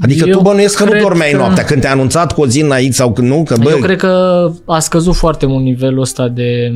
Adică 0.00 0.28
Eu 0.28 0.36
tu 0.36 0.42
bănuiesc 0.42 0.76
că 0.76 0.84
nu 0.84 0.90
cred 0.90 1.02
dormeai 1.02 1.30
că- 1.30 1.36
noaptea 1.36 1.64
când 1.64 1.80
te-a 1.80 1.90
anunțat 1.90 2.32
cu 2.32 2.40
o 2.40 2.46
zi 2.46 2.60
înainte 2.60 2.92
sau 2.92 3.12
când 3.12 3.28
nu, 3.28 3.42
că 3.42 3.56
bă, 3.62 3.70
Eu 3.70 3.78
cred 3.78 3.96
că 3.98 4.50
a 4.66 4.78
scăzut 4.78 5.14
foarte 5.14 5.46
mult 5.46 5.64
nivelul 5.64 6.00
ăsta 6.00 6.28
de 6.28 6.72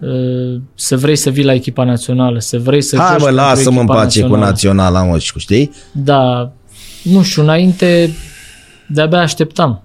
uh, 0.00 0.60
să 0.74 0.96
vrei 0.96 1.16
să 1.16 1.30
vii 1.30 1.44
la 1.44 1.52
echipa 1.52 1.84
națională, 1.84 2.38
să 2.40 2.58
vrei 2.58 2.82
să 2.82 2.96
hai 2.96 3.06
joci 3.10 3.18
mă, 3.18 3.24
pentru 3.24 3.44
lasă-mă 3.44 3.80
în 3.80 3.82
echipa 3.86 3.94
pace 3.94 4.20
cu 4.20 4.26
națională. 4.26 4.46
naționala, 4.50 5.02
mă, 5.02 5.18
și 5.18 5.32
cu 5.32 5.38
știi? 5.38 5.70
Da, 5.92 6.52
nu 7.02 7.22
știu, 7.22 7.42
înainte 7.42 8.10
de-abia 8.88 9.18
așteptam 9.18 9.82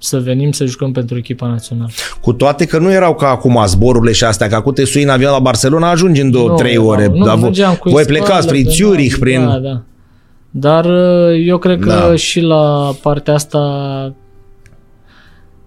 să 0.00 0.18
venim 0.20 0.52
să 0.52 0.64
jucăm 0.64 0.92
pentru 0.92 1.16
echipa 1.16 1.46
națională. 1.46 1.90
Cu 2.20 2.32
toate 2.32 2.64
că 2.64 2.78
nu 2.78 2.92
erau 2.92 3.14
ca 3.14 3.28
acum 3.28 3.62
zborurile 3.66 4.12
și 4.12 4.24
astea, 4.24 4.48
că 4.48 4.54
acum 4.54 4.72
te 4.72 4.84
sui 4.84 5.02
în 5.02 5.08
avion 5.08 5.30
la 5.32 5.38
Barcelona, 5.38 5.90
ajungi 5.90 6.20
în 6.20 6.30
două, 6.30 6.48
Nu, 6.48 6.54
trei 6.54 6.76
ore. 6.76 7.06
Nu, 7.14 7.24
dar 7.24 7.36
vo- 7.36 7.40
mergeam 7.40 7.74
cu 7.74 7.88
voi 7.88 8.02
spatele 8.02 8.18
plecați 8.24 8.48
prin 8.48 8.64
pe 8.64 8.70
Zurich, 8.70 9.10
noi, 9.10 9.18
prin... 9.20 9.46
Da, 9.46 9.58
da. 9.58 9.82
Dar 10.58 10.84
uh, 10.84 11.42
eu 11.46 11.58
cred 11.58 11.78
că 11.80 11.88
Da. 11.88 12.14
și 12.16 12.40
la 12.40 12.92
partea 13.02 13.34
asta 13.34 13.58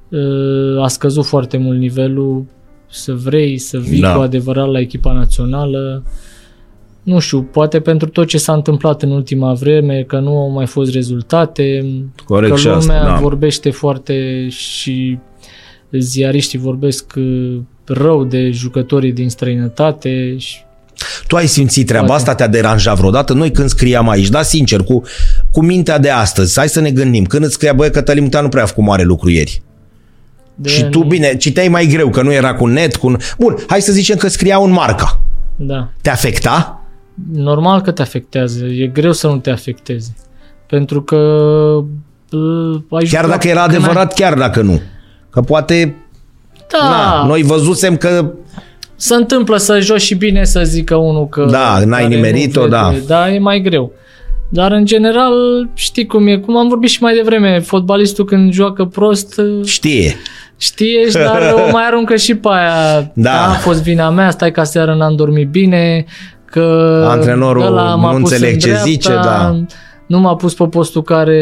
uh, 0.09 0.83
a 0.83 0.87
scăzut 0.87 1.25
foarte 1.25 1.57
mult 1.57 1.77
nivelul 1.79 2.45
să 2.89 3.13
vrei 3.13 3.57
să 3.57 3.77
vii 3.77 4.01
Da. 4.01 4.13
cu 4.13 4.21
adevărat 4.21 4.67
la 4.71 4.79
echipa 4.79 5.11
națională. 5.13 6.03
Nu 7.03 7.19
știu, 7.19 7.41
poate 7.41 7.79
pentru 7.79 8.09
tot 8.09 8.27
ce 8.27 8.37
s-a 8.37 8.53
întâmplat 8.53 9.01
în 9.01 9.11
ultima 9.11 9.53
vreme, 9.53 10.03
că 10.03 10.19
nu 10.19 10.37
au 10.37 10.49
mai 10.49 10.65
fost 10.65 10.93
rezultate, 10.93 11.85
Corect 12.25 12.51
că 12.51 12.57
și 12.57 12.65
lumea 12.65 12.79
asta, 12.79 13.03
da. 13.03 13.13
vorbește 13.15 13.69
foarte 13.69 14.47
și 14.49 15.19
ziariștii 15.91 16.59
vorbesc 16.59 17.13
uh, 17.17 17.57
rău 17.85 18.23
de 18.23 18.49
jucătorii 18.51 19.11
din 19.13 19.29
străinătate 19.29 20.37
și 20.37 20.57
Tu 21.27 21.35
ai 21.35 21.47
simțit 21.47 21.87
treaba 21.87 22.05
Poate. 22.05 22.21
asta, 22.21 22.35
te-a 22.35 22.47
deranjat 22.47 22.97
vreodată? 22.97 23.33
Noi 23.33 23.51
când 23.51 23.69
scriam 23.69 24.09
aici, 24.09 24.29
da, 24.29 24.41
sincer, 24.41 24.83
cu, 24.83 25.01
cu 25.51 25.61
mintea 25.61 25.97
de 25.97 26.09
astăzi, 26.09 26.57
hai 26.57 26.69
să 26.69 26.79
ne 26.79 26.91
gândim, 26.91 27.23
când 27.23 27.43
îți 27.43 27.53
scria, 27.53 27.73
băi, 27.73 27.91
Cătălin 27.91 28.21
Munteanu 28.21 28.45
nu 28.45 28.51
prea 28.51 28.63
a 28.63 28.65
făcut 28.65 28.83
mare 28.83 29.03
lucru 29.03 29.29
ieri. 29.29 29.61
de 30.55 30.69
Și 30.69 30.83
tu, 30.83 31.03
bine, 31.03 31.37
citeai 31.37 31.67
mai 31.67 31.85
greu, 31.85 32.09
că 32.09 32.21
nu 32.21 32.33
era 32.33 32.53
cu 32.53 32.65
net, 32.65 32.95
cu... 32.95 33.15
Bun, 33.37 33.55
hai 33.67 33.81
să 33.81 33.91
zicem 33.91 34.17
că 34.17 34.27
scriau 34.27 34.63
în 34.63 34.71
marca. 34.71 35.21
Da. 35.55 35.89
Te 36.01 36.09
afecta? 36.09 36.81
Normal 37.33 37.81
că 37.81 37.91
te 37.91 38.01
afectează. 38.01 38.65
E 38.65 38.87
greu 38.87 39.11
să 39.11 39.27
nu 39.27 39.37
te 39.37 39.49
afecteze. 39.49 40.15
Pentru 40.67 41.01
că 41.01 41.15
uh, 42.31 42.81
ai 42.89 43.05
Chiar 43.05 43.23
jucat 43.23 43.27
dacă 43.27 43.47
era 43.47 43.65
când 43.65 43.75
adevărat, 43.75 44.13
chiar 44.13 44.33
dacă 44.33 44.61
nu. 44.61 44.81
Că 45.29 45.41
poate, 45.41 45.73
Ai... 45.73 45.95
Da, 46.71 46.89
na, 46.89 47.25
noi 47.25 47.41
văzusem 47.41 47.97
că 47.97 48.31
se 49.01 49.15
întâmplă 49.15 49.57
să 49.57 49.79
joci 49.79 50.01
și 50.01 50.15
bine 50.15 50.43
să 50.43 50.61
zică 50.63 50.95
unul 50.95 51.27
că... 51.27 51.47
Da, 51.51 51.79
n-ai 51.85 52.01
care 52.01 52.15
nimerit-o, 52.15 52.61
nu 52.61 52.67
da. 52.67 52.93
Da, 53.07 53.33
e 53.33 53.39
mai 53.39 53.61
greu. 53.61 53.91
Dar 54.49 54.71
în 54.71 54.85
general, 54.85 55.33
știi 55.73 56.05
cum 56.05 56.27
e, 56.27 56.37
cum 56.37 56.57
am 56.57 56.67
vorbit 56.67 56.89
și 56.89 57.01
mai 57.01 57.15
devreme, 57.15 57.59
fotbalistul 57.59 58.25
când 58.25 58.53
joacă 58.53 58.85
prost 58.85 59.37
uh, 59.37 59.65
știe. 59.65 60.15
știe, 60.57 61.09
și 61.09 61.13
dar 61.13 61.53
o 61.67 61.71
mai 61.71 61.83
aruncă 61.85 62.15
și 62.15 62.35
pe 62.35 62.47
aia. 62.51 63.11
Da. 63.13 63.49
A 63.49 63.51
fost 63.51 63.81
vina 63.81 64.09
mea, 64.09 64.29
stai 64.29 64.51
ca 64.51 64.63
seară 64.63 64.93
n-am 64.93 65.15
dormit 65.15 65.49
bine, 65.49 66.05
că 66.45 67.05
Antrenorul 67.09 67.65
ăla 67.65 67.95
m-a 67.95 68.11
nu 68.11 68.19
pus 68.19 68.31
înțeleg 68.31 68.53
în 68.53 68.59
ce 68.59 68.67
dreapta, 68.67 68.89
zice, 68.89 69.13
da. 69.13 69.63
Nu 70.07 70.19
m-a 70.19 70.35
pus 70.35 70.53
pe 70.53 70.63
postul 70.63 71.03
care... 71.03 71.39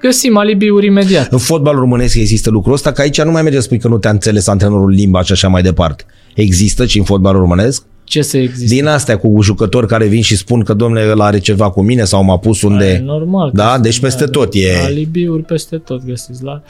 Găsim 0.00 0.36
alibiuri 0.36 0.86
imediat. 0.86 1.32
În 1.32 1.38
fotbalul 1.38 1.80
românesc 1.80 2.16
există 2.16 2.50
lucrul 2.50 2.72
ăsta, 2.74 2.92
că 2.92 3.00
aici 3.00 3.22
nu 3.22 3.30
mai 3.30 3.42
merge 3.42 3.56
să 3.56 3.62
spui 3.62 3.78
că 3.78 3.88
nu 3.88 3.98
te-a 3.98 4.10
înțeles 4.10 4.46
antrenorul 4.46 4.90
limba 4.90 5.22
și 5.22 5.32
așa 5.32 5.48
mai 5.48 5.62
departe. 5.62 6.04
Există 6.34 6.86
și 6.86 6.98
în 6.98 7.04
fotbalul 7.04 7.40
românesc? 7.40 7.82
Ce 8.04 8.22
să 8.22 8.38
existe? 8.38 8.74
Din 8.74 8.86
astea 8.86 9.18
cu 9.18 9.42
jucători 9.42 9.86
care 9.86 10.06
vin 10.06 10.22
și 10.22 10.36
spun 10.36 10.62
că 10.62 10.74
domnule 10.74 11.10
ăla 11.10 11.24
are 11.24 11.38
ceva 11.38 11.70
cu 11.70 11.82
mine 11.82 12.04
sau 12.04 12.22
m-a 12.22 12.38
pus 12.38 12.62
unde... 12.62 12.84
E 12.86 12.98
normal. 12.98 13.50
că 13.50 13.56
Da? 13.56 13.70
sunt- 13.70 13.82
Deci 13.82 14.00
peste 14.00 14.24
tot 14.24 14.52
e... 14.54 14.82
Alibiuri 14.84 15.42
peste 15.42 15.76
tot 15.76 16.04
găsiți. 16.04 16.44
La, 16.44 16.62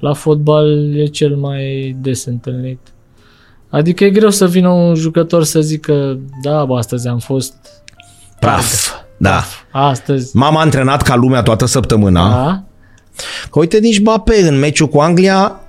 la 0.00 0.12
fotbal 0.12 0.96
e 0.96 1.06
cel 1.06 1.36
mai 1.36 1.96
des 2.00 2.24
întâlnit. 2.24 2.78
Adică 3.70 4.04
e 4.04 4.10
greu 4.10 4.30
să 4.30 4.46
vină 4.48 4.68
un 4.68 4.94
jucător 4.94 5.44
să 5.44 5.60
zică 5.60 6.18
da, 6.42 6.64
bă, 6.64 6.76
astăzi 6.76 7.08
am 7.08 7.18
fost 7.18 7.54
Praf. 8.40 8.90
Da. 9.18 9.44
astăzi. 9.72 10.36
M-am 10.36 10.56
antrenat 10.56 11.02
ca 11.02 11.14
lumea 11.16 11.42
toată 11.42 11.66
săptămâna. 11.66 12.28
Da? 12.30 12.62
Că 13.50 13.58
uite, 13.58 13.78
nici 13.78 14.00
Mbappé 14.00 14.48
în 14.48 14.58
meciul 14.58 14.88
cu 14.88 14.98
Anglia 14.98 15.60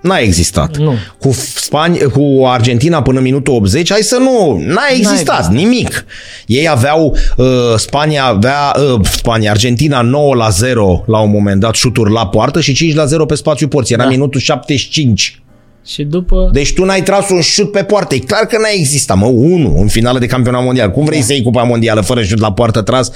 n-a 0.00 0.18
existat. 0.18 0.76
Nu. 0.76 0.94
Cu, 1.18 1.30
Spani- 1.56 2.10
cu 2.12 2.44
Argentina 2.46 3.02
până 3.02 3.18
în 3.18 3.24
minutul 3.24 3.54
80, 3.54 3.90
hai 3.90 4.00
să 4.00 4.16
nu, 4.16 4.62
n-a 4.66 4.82
existat 4.90 5.12
existat. 5.38 5.52
nimic. 5.52 6.04
Ei 6.46 6.68
aveau, 6.68 7.16
uh, 7.36 7.46
Spania 7.76 8.24
avea, 8.24 8.74
uh, 8.94 9.00
Spania, 9.10 9.50
Argentina 9.50 10.00
9 10.00 10.34
la 10.34 10.48
0 10.48 11.04
la 11.06 11.18
un 11.20 11.30
moment 11.30 11.60
dat, 11.60 11.74
șuturi 11.74 12.12
la 12.12 12.26
poartă 12.26 12.60
și 12.60 12.72
5 12.74 12.94
la 12.94 13.04
0 13.04 13.26
pe 13.26 13.34
spațiu 13.34 13.68
porții. 13.68 13.94
Era 13.94 14.04
Da. 14.04 14.10
minutul 14.10 14.40
75. 14.40 15.42
Și 15.86 16.02
după... 16.04 16.50
Deci 16.52 16.72
tu 16.74 16.84
n-ai 16.84 17.02
tras 17.02 17.28
un 17.30 17.40
șut 17.40 17.72
pe 17.72 17.82
poartă. 17.84 18.14
E 18.14 18.18
clar 18.18 18.42
că 18.46 18.58
n-a 18.58 18.68
existat, 18.74 19.16
mă, 19.16 19.26
unul 19.26 19.72
în 19.76 19.88
finală 19.88 20.18
de 20.18 20.26
campionat 20.26 20.62
mondial. 20.64 20.90
Cum 20.90 21.04
vrei 21.04 21.18
Da. 21.18 21.24
să 21.24 21.32
iei 21.32 21.42
cupa 21.42 21.62
mondială 21.62 22.00
fără 22.00 22.22
șut 22.22 22.38
la 22.40 22.52
poartă 22.52 22.82
tras 22.82 23.10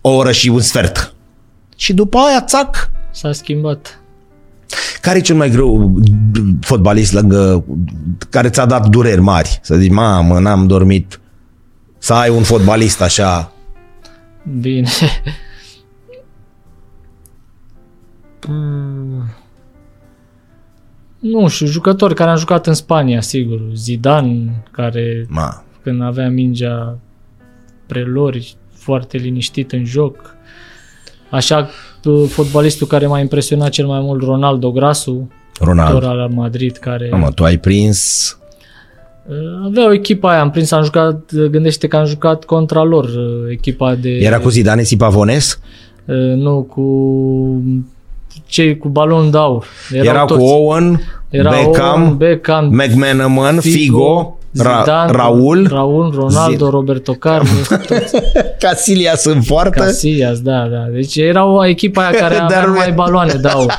o 0.00 0.10
oră 0.10 0.32
și 0.32 0.48
un 0.48 0.60
sfert? 0.60 1.14
Și 1.76 1.92
după 1.92 2.18
aia, 2.18 2.40
țac, 2.40 2.90
S-a 3.10 3.32
schimbat. 3.32 4.00
Care 5.00 5.18
e 5.18 5.20
cel 5.20 5.36
mai 5.36 5.50
greu 5.50 6.00
fotbalist 6.60 7.12
lângă 7.12 7.64
care 8.30 8.48
ți-a 8.48 8.66
dat 8.66 8.88
dureri 8.88 9.20
mari? 9.20 9.58
Să 9.62 9.76
zici, 9.76 9.90
mamă, 9.90 10.38
n-am 10.38 10.66
dormit. 10.66 11.20
Să 11.98 12.12
ai 12.12 12.30
un 12.30 12.42
fotbalist 12.42 13.02
așa. 13.02 13.52
Bine. 14.60 14.88
Mm. 18.48 19.24
nu 21.18 21.48
știu, 21.48 21.66
jucători 21.66 22.14
care 22.14 22.30
am 22.30 22.36
jucat 22.36 22.66
în 22.66 22.74
Spania, 22.74 23.20
sigur. 23.20 23.60
Zidane, 23.74 24.62
care 24.70 25.26
Ma, 25.28 25.64
când 25.82 26.02
avea 26.02 26.28
mingea 26.28 26.98
prelori, 27.86 28.56
foarte 28.72 29.16
liniștit 29.16 29.72
în 29.72 29.84
joc. 29.84 30.36
Așa, 31.30 31.68
fotbalistul 32.28 32.86
care 32.86 33.06
m-a 33.06 33.18
impresionat 33.20 33.68
cel 33.70 33.86
mai 33.86 34.00
mult, 34.00 34.22
Ronaldo 34.22 34.70
Grasu, 34.70 35.28
Ronaldo. 35.60 35.96
actor 35.96 36.10
al 36.10 36.28
Madrid, 36.34 36.76
care 36.76 37.08
Mă, 37.12 37.30
tu 37.34 37.44
ai 37.44 37.58
prins... 37.58 38.30
uh, 39.28 39.34
avea 39.66 39.86
o 39.86 39.92
echipă 39.92 40.26
aia, 40.26 40.40
am 40.40 40.50
prins, 40.50 40.70
am 40.70 40.82
jucat, 40.84 41.32
gândește 41.50 41.86
că 41.86 41.96
am 41.96 42.04
jucat 42.04 42.44
contra 42.44 42.82
lor, 42.82 43.04
uh, 43.04 43.50
echipa 43.50 43.94
de... 43.94 44.10
Era 44.10 44.38
cu 44.38 44.48
Zidane 44.48 44.82
Sipavones? 44.82 45.58
Uh, 46.04 46.14
nu, 46.36 46.62
cu 46.62 46.82
cei 48.46 48.78
cu 48.78 48.88
balon 48.88 49.30
de 49.30 49.36
aur. 49.38 49.64
Erau 49.92 50.04
Era 50.14 50.24
toți. 50.24 50.40
cu 50.40 50.46
Owen, 50.46 51.00
Era 51.30 51.50
Beckham, 51.50 52.02
Owen, 52.02 52.16
Beckham, 52.16 52.66
McManaman, 52.74 53.60
Figo, 53.60 54.38
Ra- 54.40 54.43
Zidane, 54.54 55.12
Raul, 55.12 55.66
Raul, 55.70 56.14
Ronaldo, 56.14 56.66
Zid- 56.66 56.70
Roberto 56.70 57.12
Carlos, 57.12 57.66
toți. 57.88 58.14
Casillas 58.58 59.24
în 59.24 59.42
poartă. 59.42 59.80
Casillas, 59.84 60.38
da, 60.40 60.66
da. 60.68 60.84
Deci 60.92 61.16
era 61.16 61.44
o 61.44 61.66
echipă 61.66 62.00
aia 62.00 62.10
care 62.10 62.34
Dar 62.38 62.44
avea 62.44 62.64
nu- 62.64 62.72
mai 62.72 62.92
baloane 62.92 63.32
de 63.32 63.48
aur. 63.48 63.72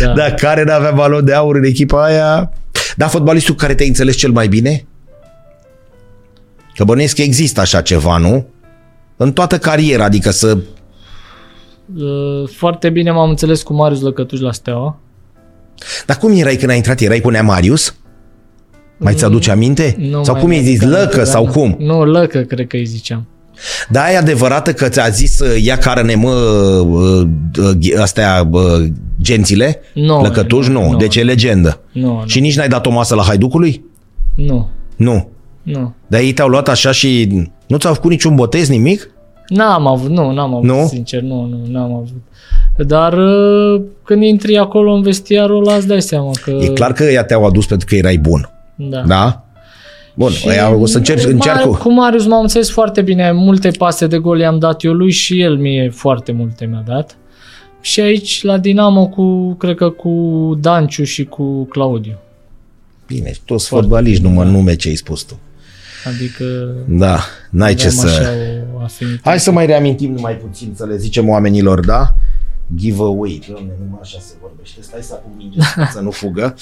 Da. 0.00 0.12
Da, 0.12 0.30
care 0.34 0.64
n-avea 0.64 0.90
balon 0.90 1.24
de 1.24 1.34
aur 1.34 1.56
în 1.56 1.64
echipa 1.64 2.04
aia. 2.04 2.52
Da, 2.96 3.06
fotbalistul 3.08 3.54
care 3.54 3.74
te-ai 3.74 3.88
înțeles 3.88 4.16
cel 4.16 4.30
mai 4.30 4.48
bine? 4.48 4.86
Că 6.74 6.84
bănuiesc 6.84 7.14
că 7.14 7.22
există 7.22 7.60
așa 7.60 7.80
ceva, 7.80 8.16
nu? 8.16 8.46
În 9.16 9.32
toată 9.32 9.58
cariera, 9.58 10.04
adică 10.04 10.30
să... 10.30 10.58
Uh, 11.96 12.48
Foarte 12.56 12.90
bine 12.90 13.10
m-am 13.10 13.28
înțeles 13.28 13.62
cu 13.62 13.72
Marius 13.74 14.00
Lăcătuș 14.00 14.40
la 14.40 14.52
Steaua. 14.52 14.96
Dar 16.06 16.16
cum 16.16 16.32
erai 16.38 16.56
când 16.56 16.70
ai 16.70 16.76
intrat? 16.76 17.00
Erai 17.00 17.20
cu 17.20 17.28
Nea 17.30 17.42
Marius? 17.42 17.94
Mai 19.02 19.14
ți-aduce 19.14 19.50
aminte? 19.50 19.96
Nu 19.98 20.22
sau 20.24 20.32
mai 20.34 20.42
cum 20.42 20.52
i-ai 20.52 20.60
mi-aduc 20.60 20.78
zis? 20.78 20.82
aminte, 20.82 21.00
Lăcă 21.04 21.16
dar 21.16 21.24
sau 21.26 21.44
nu. 21.44 21.50
cum? 21.52 21.76
Nu, 21.78 22.04
Lăcă, 22.04 22.38
cred 22.40 22.66
că 22.66 22.76
îi 22.76 22.84
ziceam. 22.84 23.26
Da, 23.88 24.12
e 24.12 24.16
adevărată 24.16 24.72
că 24.72 24.88
ți-a 24.88 25.08
zis 25.08 25.38
uh, 25.40 25.62
ia 25.62 25.76
carne 25.78 26.14
mă 26.14 26.30
uh, 26.30 27.26
uh, 27.58 28.00
astea 28.00 28.48
uh, 28.50 28.60
gențile? 29.22 29.80
Nu, 29.94 30.22
Lăcătuș? 30.22 30.66
Nu, 30.68 30.90
nu, 30.90 30.96
deci 30.96 31.16
e 31.16 31.22
legendă. 31.22 31.80
Nu, 31.92 32.00
nu, 32.06 32.22
Și 32.26 32.40
nici 32.40 32.56
n-ai 32.56 32.68
dat 32.68 32.86
o 32.86 32.90
masă 32.90 33.14
la 33.14 33.22
Haiducului? 33.22 33.84
nu, 34.34 34.68
Nu. 34.96 35.28
nu. 35.62 35.94
Dar 36.06 36.20
ei 36.20 36.32
te-au 36.32 36.48
luat 36.48 36.68
așa 36.68 36.90
și 36.92 37.28
nu 37.66 37.76
ți-au 37.76 37.94
făcut 37.94 38.10
niciun 38.10 38.34
botez, 38.34 38.68
nimic? 38.68 39.10
N-am 39.48 39.86
avut, 39.86 40.10
nu, 40.10 40.32
n-am 40.32 40.54
avut, 40.54 40.68
Nu? 40.68 40.86
sincer, 40.88 41.20
nu, 41.20 41.44
nu, 41.46 41.60
n-am 41.70 41.92
avut. 41.94 42.22
Dar 42.86 43.12
uh, 43.12 43.82
când 44.04 44.22
intri 44.22 44.58
acolo 44.58 44.92
în 44.92 45.02
vestiarul 45.02 45.66
ăla, 45.66 45.76
îți 45.76 45.86
dai 45.86 46.02
seama 46.02 46.30
că... 46.42 46.50
E 46.60 46.66
clar 46.66 46.92
că 46.92 47.04
ea 47.04 47.24
te-au 47.24 47.44
adus 47.46 47.66
pentru 47.66 47.86
că 47.90 47.94
erai 47.94 48.16
bun. 48.18 48.50
Da. 48.88 49.02
Da? 49.06 49.44
Bun, 50.14 50.30
Și 50.30 50.48
ăia 50.48 50.74
o 50.74 50.86
să 50.86 50.96
încerci, 50.96 51.24
Mar- 51.24 51.28
încearcă. 51.30 51.68
Cu 51.68 51.92
Marius 51.92 52.26
m-am 52.26 52.40
înțeles 52.42 52.70
foarte 52.70 53.02
bine. 53.02 53.32
Multe 53.32 53.70
pase 53.70 54.06
de 54.06 54.18
gol 54.18 54.38
i-am 54.38 54.58
dat 54.58 54.82
eu 54.84 54.92
lui 54.92 55.10
și 55.10 55.40
el 55.40 55.56
mie 55.56 55.90
foarte 55.90 56.32
multe 56.32 56.64
mi-a 56.64 56.82
dat. 56.86 57.16
Și 57.80 58.00
aici 58.00 58.42
la 58.42 58.58
Dinamo 58.58 59.08
cu, 59.08 59.54
cred 59.58 59.76
că 59.76 59.90
cu 59.90 60.10
Danciu 60.60 61.04
și 61.04 61.24
cu 61.24 61.64
Claudiu. 61.64 62.18
Bine, 63.06 63.32
toți 63.44 63.68
fotbaliști, 63.68 64.22
numai 64.22 64.50
nume 64.50 64.74
ce 64.76 64.88
ai 64.88 64.94
spus 64.94 65.22
tu. 65.22 65.38
Adică 66.04 66.44
Da, 66.88 67.18
n-ai 67.50 67.74
ce 67.74 67.86
aveam 67.86 68.04
așa 68.06 68.22
să... 68.22 68.62
o 68.74 68.82
afinitate. 68.82 69.28
Hai 69.28 69.40
să 69.40 69.50
mai 69.50 69.66
reamintim 69.66 70.18
mai 70.20 70.34
puțin, 70.34 70.72
să 70.76 70.84
le 70.86 70.96
zicem 70.96 71.28
oamenilor, 71.28 71.80
da? 71.80 72.14
Giveaway. 72.76 73.42
Doamne, 73.48 73.70
numai 73.84 73.98
așa 74.02 74.18
se 74.20 74.32
vorbește. 74.40 74.82
Stai 74.82 75.02
să 75.02 75.12
apun 75.14 75.32
minge 75.36 75.58
să 75.92 76.00
nu 76.00 76.10
fugă. 76.10 76.54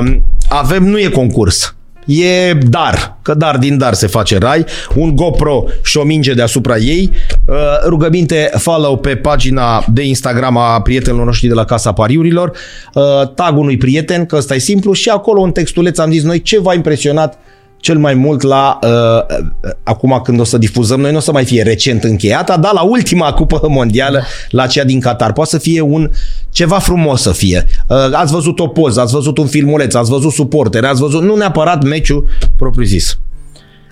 Um, 0.00 0.22
avem, 0.48 0.84
nu 0.84 0.98
e 0.98 1.08
concurs. 1.08 1.74
E 2.06 2.52
dar, 2.54 3.18
că 3.22 3.34
dar 3.34 3.58
din 3.58 3.78
dar 3.78 3.94
se 3.94 4.06
face 4.06 4.38
rai, 4.38 4.64
un 4.94 5.16
GoPro 5.16 5.64
și 5.82 5.96
o 5.96 6.02
minge 6.02 6.34
deasupra 6.34 6.76
ei. 6.76 7.10
Uh, 7.46 7.54
rugăminte, 7.86 8.50
follow 8.56 8.96
pe 8.96 9.16
pagina 9.16 9.84
de 9.92 10.02
Instagram 10.02 10.56
a 10.56 10.80
prietenilor 10.80 11.26
noștri 11.26 11.48
de 11.48 11.54
la 11.54 11.64
Casa 11.64 11.92
Pariurilor, 11.92 12.52
uh, 12.94 13.02
tag 13.34 13.58
unui 13.58 13.76
prieten, 13.76 14.26
că 14.26 14.36
ăsta 14.36 14.54
e 14.54 14.58
simplu 14.58 14.92
și 14.92 15.08
acolo 15.08 15.40
un 15.40 15.52
textuleț 15.52 15.98
am 15.98 16.10
zis 16.10 16.22
noi 16.22 16.42
ce 16.42 16.60
v-a 16.60 16.74
impresionat 16.74 17.38
cel 17.80 17.98
mai 17.98 18.14
mult 18.14 18.42
la, 18.42 18.78
uh, 18.82 18.90
uh, 18.90 19.70
acum 19.82 20.20
când 20.24 20.40
o 20.40 20.44
să 20.44 20.58
difuzăm, 20.58 21.00
noi 21.00 21.10
nu 21.10 21.16
o 21.16 21.20
să 21.20 21.32
mai 21.32 21.44
fie 21.44 21.62
recent 21.62 22.04
încheiată, 22.04 22.56
dar 22.60 22.72
la 22.72 22.82
ultima 22.82 23.32
cupă 23.32 23.60
mondială, 23.68 24.22
la 24.50 24.66
cea 24.66 24.84
din 24.84 25.00
Qatar. 25.00 25.32
Poate 25.32 25.50
să 25.50 25.58
fie 25.58 25.80
un 25.80 26.10
ceva 26.50 26.78
frumos 26.78 27.22
să 27.22 27.32
fie. 27.32 27.66
Uh, 27.86 27.96
ați 28.12 28.32
văzut 28.32 28.58
o 28.58 28.66
poză, 28.66 29.00
ați 29.00 29.12
văzut 29.12 29.38
un 29.38 29.46
filmuleț, 29.46 29.94
ați 29.94 30.10
văzut 30.10 30.32
suportere, 30.32 30.86
ați 30.86 31.00
văzut, 31.00 31.22
nu 31.22 31.36
neapărat 31.36 31.82
meciul 31.84 32.26
propriu 32.56 32.84
zis. 32.84 33.18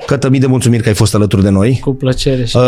Cătă 0.07 0.29
mii 0.29 0.41
de 0.41 0.47
mulțumiri 0.47 0.83
că 0.83 0.89
ai 0.89 0.95
fost 0.95 1.15
alături 1.15 1.43
de 1.43 1.49
noi. 1.49 1.79
Cu 1.81 1.95
plăcere. 1.95 2.45
Și... 2.45 2.57
Uh, 2.57 2.63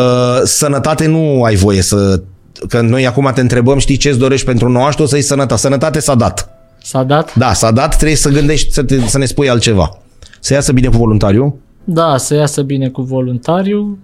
sănătate 0.44 1.06
nu 1.06 1.42
ai 1.42 1.54
voie 1.54 1.82
să... 1.82 2.22
Că 2.68 2.80
noi 2.80 3.06
acum 3.06 3.30
te 3.34 3.40
întrebăm, 3.40 3.78
știi 3.78 3.96
ce-ți 3.96 4.18
dorești 4.18 4.46
pentru 4.46 4.68
nou 4.68 4.84
an 4.84 4.90
și 4.90 4.96
tu 4.96 5.02
o 5.02 5.06
să-i 5.06 5.22
sănătate. 5.22 5.60
Sănătate 5.60 6.00
s-a 6.00 6.14
dat. 6.14 6.48
S-a 6.82 7.02
dat? 7.02 7.34
Da, 7.34 7.52
s-a 7.52 7.70
dat, 7.70 7.96
trebuie 7.96 8.16
să 8.16 8.28
gândești, 8.28 8.72
să, 8.72 8.82
te, 8.82 8.98
să 9.06 9.18
ne 9.18 9.24
spui 9.24 9.50
altceva. 9.50 9.99
Să 10.40 10.52
iasă 10.54 10.72
bine 10.72 10.88
cu 10.88 10.96
voluntariu. 10.96 11.58
Da, 11.84 12.16
să 12.16 12.34
iasă 12.34 12.62
bine 12.62 12.88
cu 12.88 13.02
voluntariu. 13.02 13.98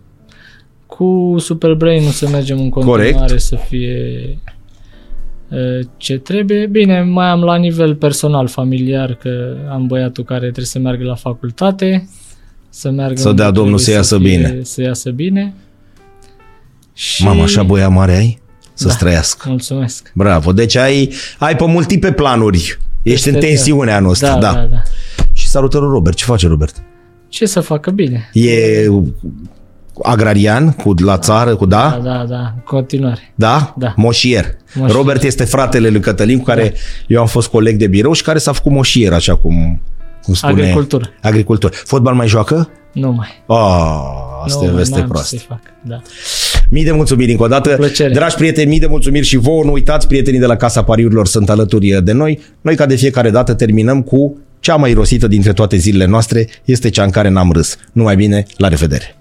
Cu 0.87 1.35
Super 1.39 1.75
Brain 1.75 2.03
nu 2.03 2.11
să 2.11 2.29
mergem 2.29 2.59
în 2.61 2.69
continuare 2.71 3.13
Corect. 3.13 3.41
să 3.41 3.57
fie 3.69 4.39
uh, 5.49 5.87
ce 5.97 6.19
trebuie. 6.19 6.67
Bine, 6.67 7.03
mai 7.03 7.27
am 7.29 7.41
la 7.41 7.57
nivel 7.57 7.95
personal, 7.95 8.47
familiar, 8.49 9.15
că 9.15 9.57
am 9.71 9.87
băiatul 9.87 10.25
care 10.25 10.41
trebuie 10.41 10.65
să 10.65 10.79
meargă 10.79 11.05
la 11.05 11.15
facultate, 11.15 12.09
să 12.69 12.91
meargă 12.91 13.21
Să 13.21 13.29
unde 13.29 13.43
dea 13.43 13.51
Domnul 13.51 13.79
trebuie 13.79 13.85
să 14.07 14.15
iasă 14.15 14.19
fie- 14.19 14.37
bine. 14.37 14.59
Să 14.63 14.83
iasă 14.83 15.11
bine. 15.11 15.55
Și... 16.93 17.25
Mama, 17.25 17.43
așa 17.43 17.63
boia 17.63 17.89
mare 17.89 18.17
ai? 18.17 18.39
Să 18.75 18.87
Da. 18.87 18.93
străiască. 18.93 19.49
Mulțumesc. 19.49 20.11
Bravo. 20.15 20.53
Deci 20.53 20.77
ai, 20.77 21.13
ai 21.39 21.57
pe 21.57 21.67
multiple 21.67 22.13
planuri. 22.13 22.79
Ești 23.03 23.29
în 23.29 23.35
Este- 23.35 23.47
tensiunea 23.47 24.01
noastră. 24.01 24.29
Da, 24.29 24.39
Da, 24.39 24.53
da, 24.53 24.67
da. 24.71 24.83
Și 25.57 25.63
salutări 25.63 25.93
Robert. 25.93 26.17
Ce 26.17 26.25
face 26.25 26.49
Robert? 26.49 26.83
Ce 27.29 27.47
să 27.47 27.61
facă 27.61 27.91
bine? 27.91 28.31
E 28.33 28.89
agrarian, 30.03 30.71
cu 30.71 30.95
la 31.05 31.19
țară, 31.19 31.57
cu 31.57 31.67
da? 31.67 31.99
Da, 32.03 32.11
da, 32.11 32.25
da, 32.29 32.39
în 32.39 32.61
continuare. 32.65 33.33
Da? 33.35 33.75
Da. 33.79 33.93
Moșier. 33.97 34.57
Moșier. 34.75 34.97
Robert 34.97 35.23
este 35.23 35.45
fratele 35.45 35.89
lui 35.89 36.01
Cătălin, 36.01 36.39
cu 36.39 36.45
care 36.45 36.75
eu 37.07 37.21
am 37.21 37.27
fost 37.27 37.49
coleg 37.49 37.77
de 37.77 37.87
birou 37.87 38.13
și 38.13 38.23
care 38.23 38.39
s-a 38.39 38.53
făcut 38.53 38.73
moșier, 38.73 39.13
așa 39.13 39.37
cum, 39.37 39.81
cum 40.23 40.35
spune. 40.35 40.53
Agricultură. 40.53 41.05
Agricultură. 41.23 41.73
Fotbal 41.85 42.15
mai 42.15 42.29
joacă? 42.29 42.71
Nu 42.93 43.13
mai. 43.13 43.29
Oh, 43.47 43.99
asta 44.45 44.59
nu 44.61 44.65
e 44.65 44.69
mai 44.69 44.77
veste 44.77 44.99
n-am 44.99 45.09
proastă. 45.09 45.29
să-i 45.29 45.47
fac. 45.49 45.61
Da. 45.83 46.01
Mii 46.71 46.85
de 46.85 46.93
mulțumiri 46.93 47.31
încă 47.31 47.43
o 47.43 47.49
dată. 47.49 47.75
Plăcere. 47.77 48.13
Dragi 48.13 48.35
prieteni, 48.35 48.69
mii 48.69 48.81
de 48.81 48.87
mulțumiri 48.87 49.27
și 49.27 49.37
vouă. 49.37 49.65
Nu 49.65 49.73
uitați, 49.73 50.07
prietenii 50.07 50.41
de 50.41 50.47
la 50.47 50.57
Casa 50.57 50.83
Pariurilor 50.83 51.27
sunt 51.27 51.51
alături 51.51 52.01
de 52.05 52.13
noi. 52.13 52.41
Noi, 52.61 52.77
ca 52.77 52.87
de 52.87 52.95
fiecare 52.95 53.31
dată, 53.31 53.55
terminăm 53.55 54.03
cu 54.03 54.37
cea 54.67 54.77
mai 54.77 54.93
rosită 54.93 55.27
dintre 55.27 55.53
toate 55.53 55.77
zilele 55.77 56.05
noastre 56.05 56.49
este 56.65 56.91
cea 56.91 57.03
în 57.03 57.11
care 57.11 57.29
n-am 57.29 57.53
râs. 57.53 57.79
Numai 57.93 58.17
bine, 58.17 58.47
la 58.57 58.69
revedere! 58.69 59.17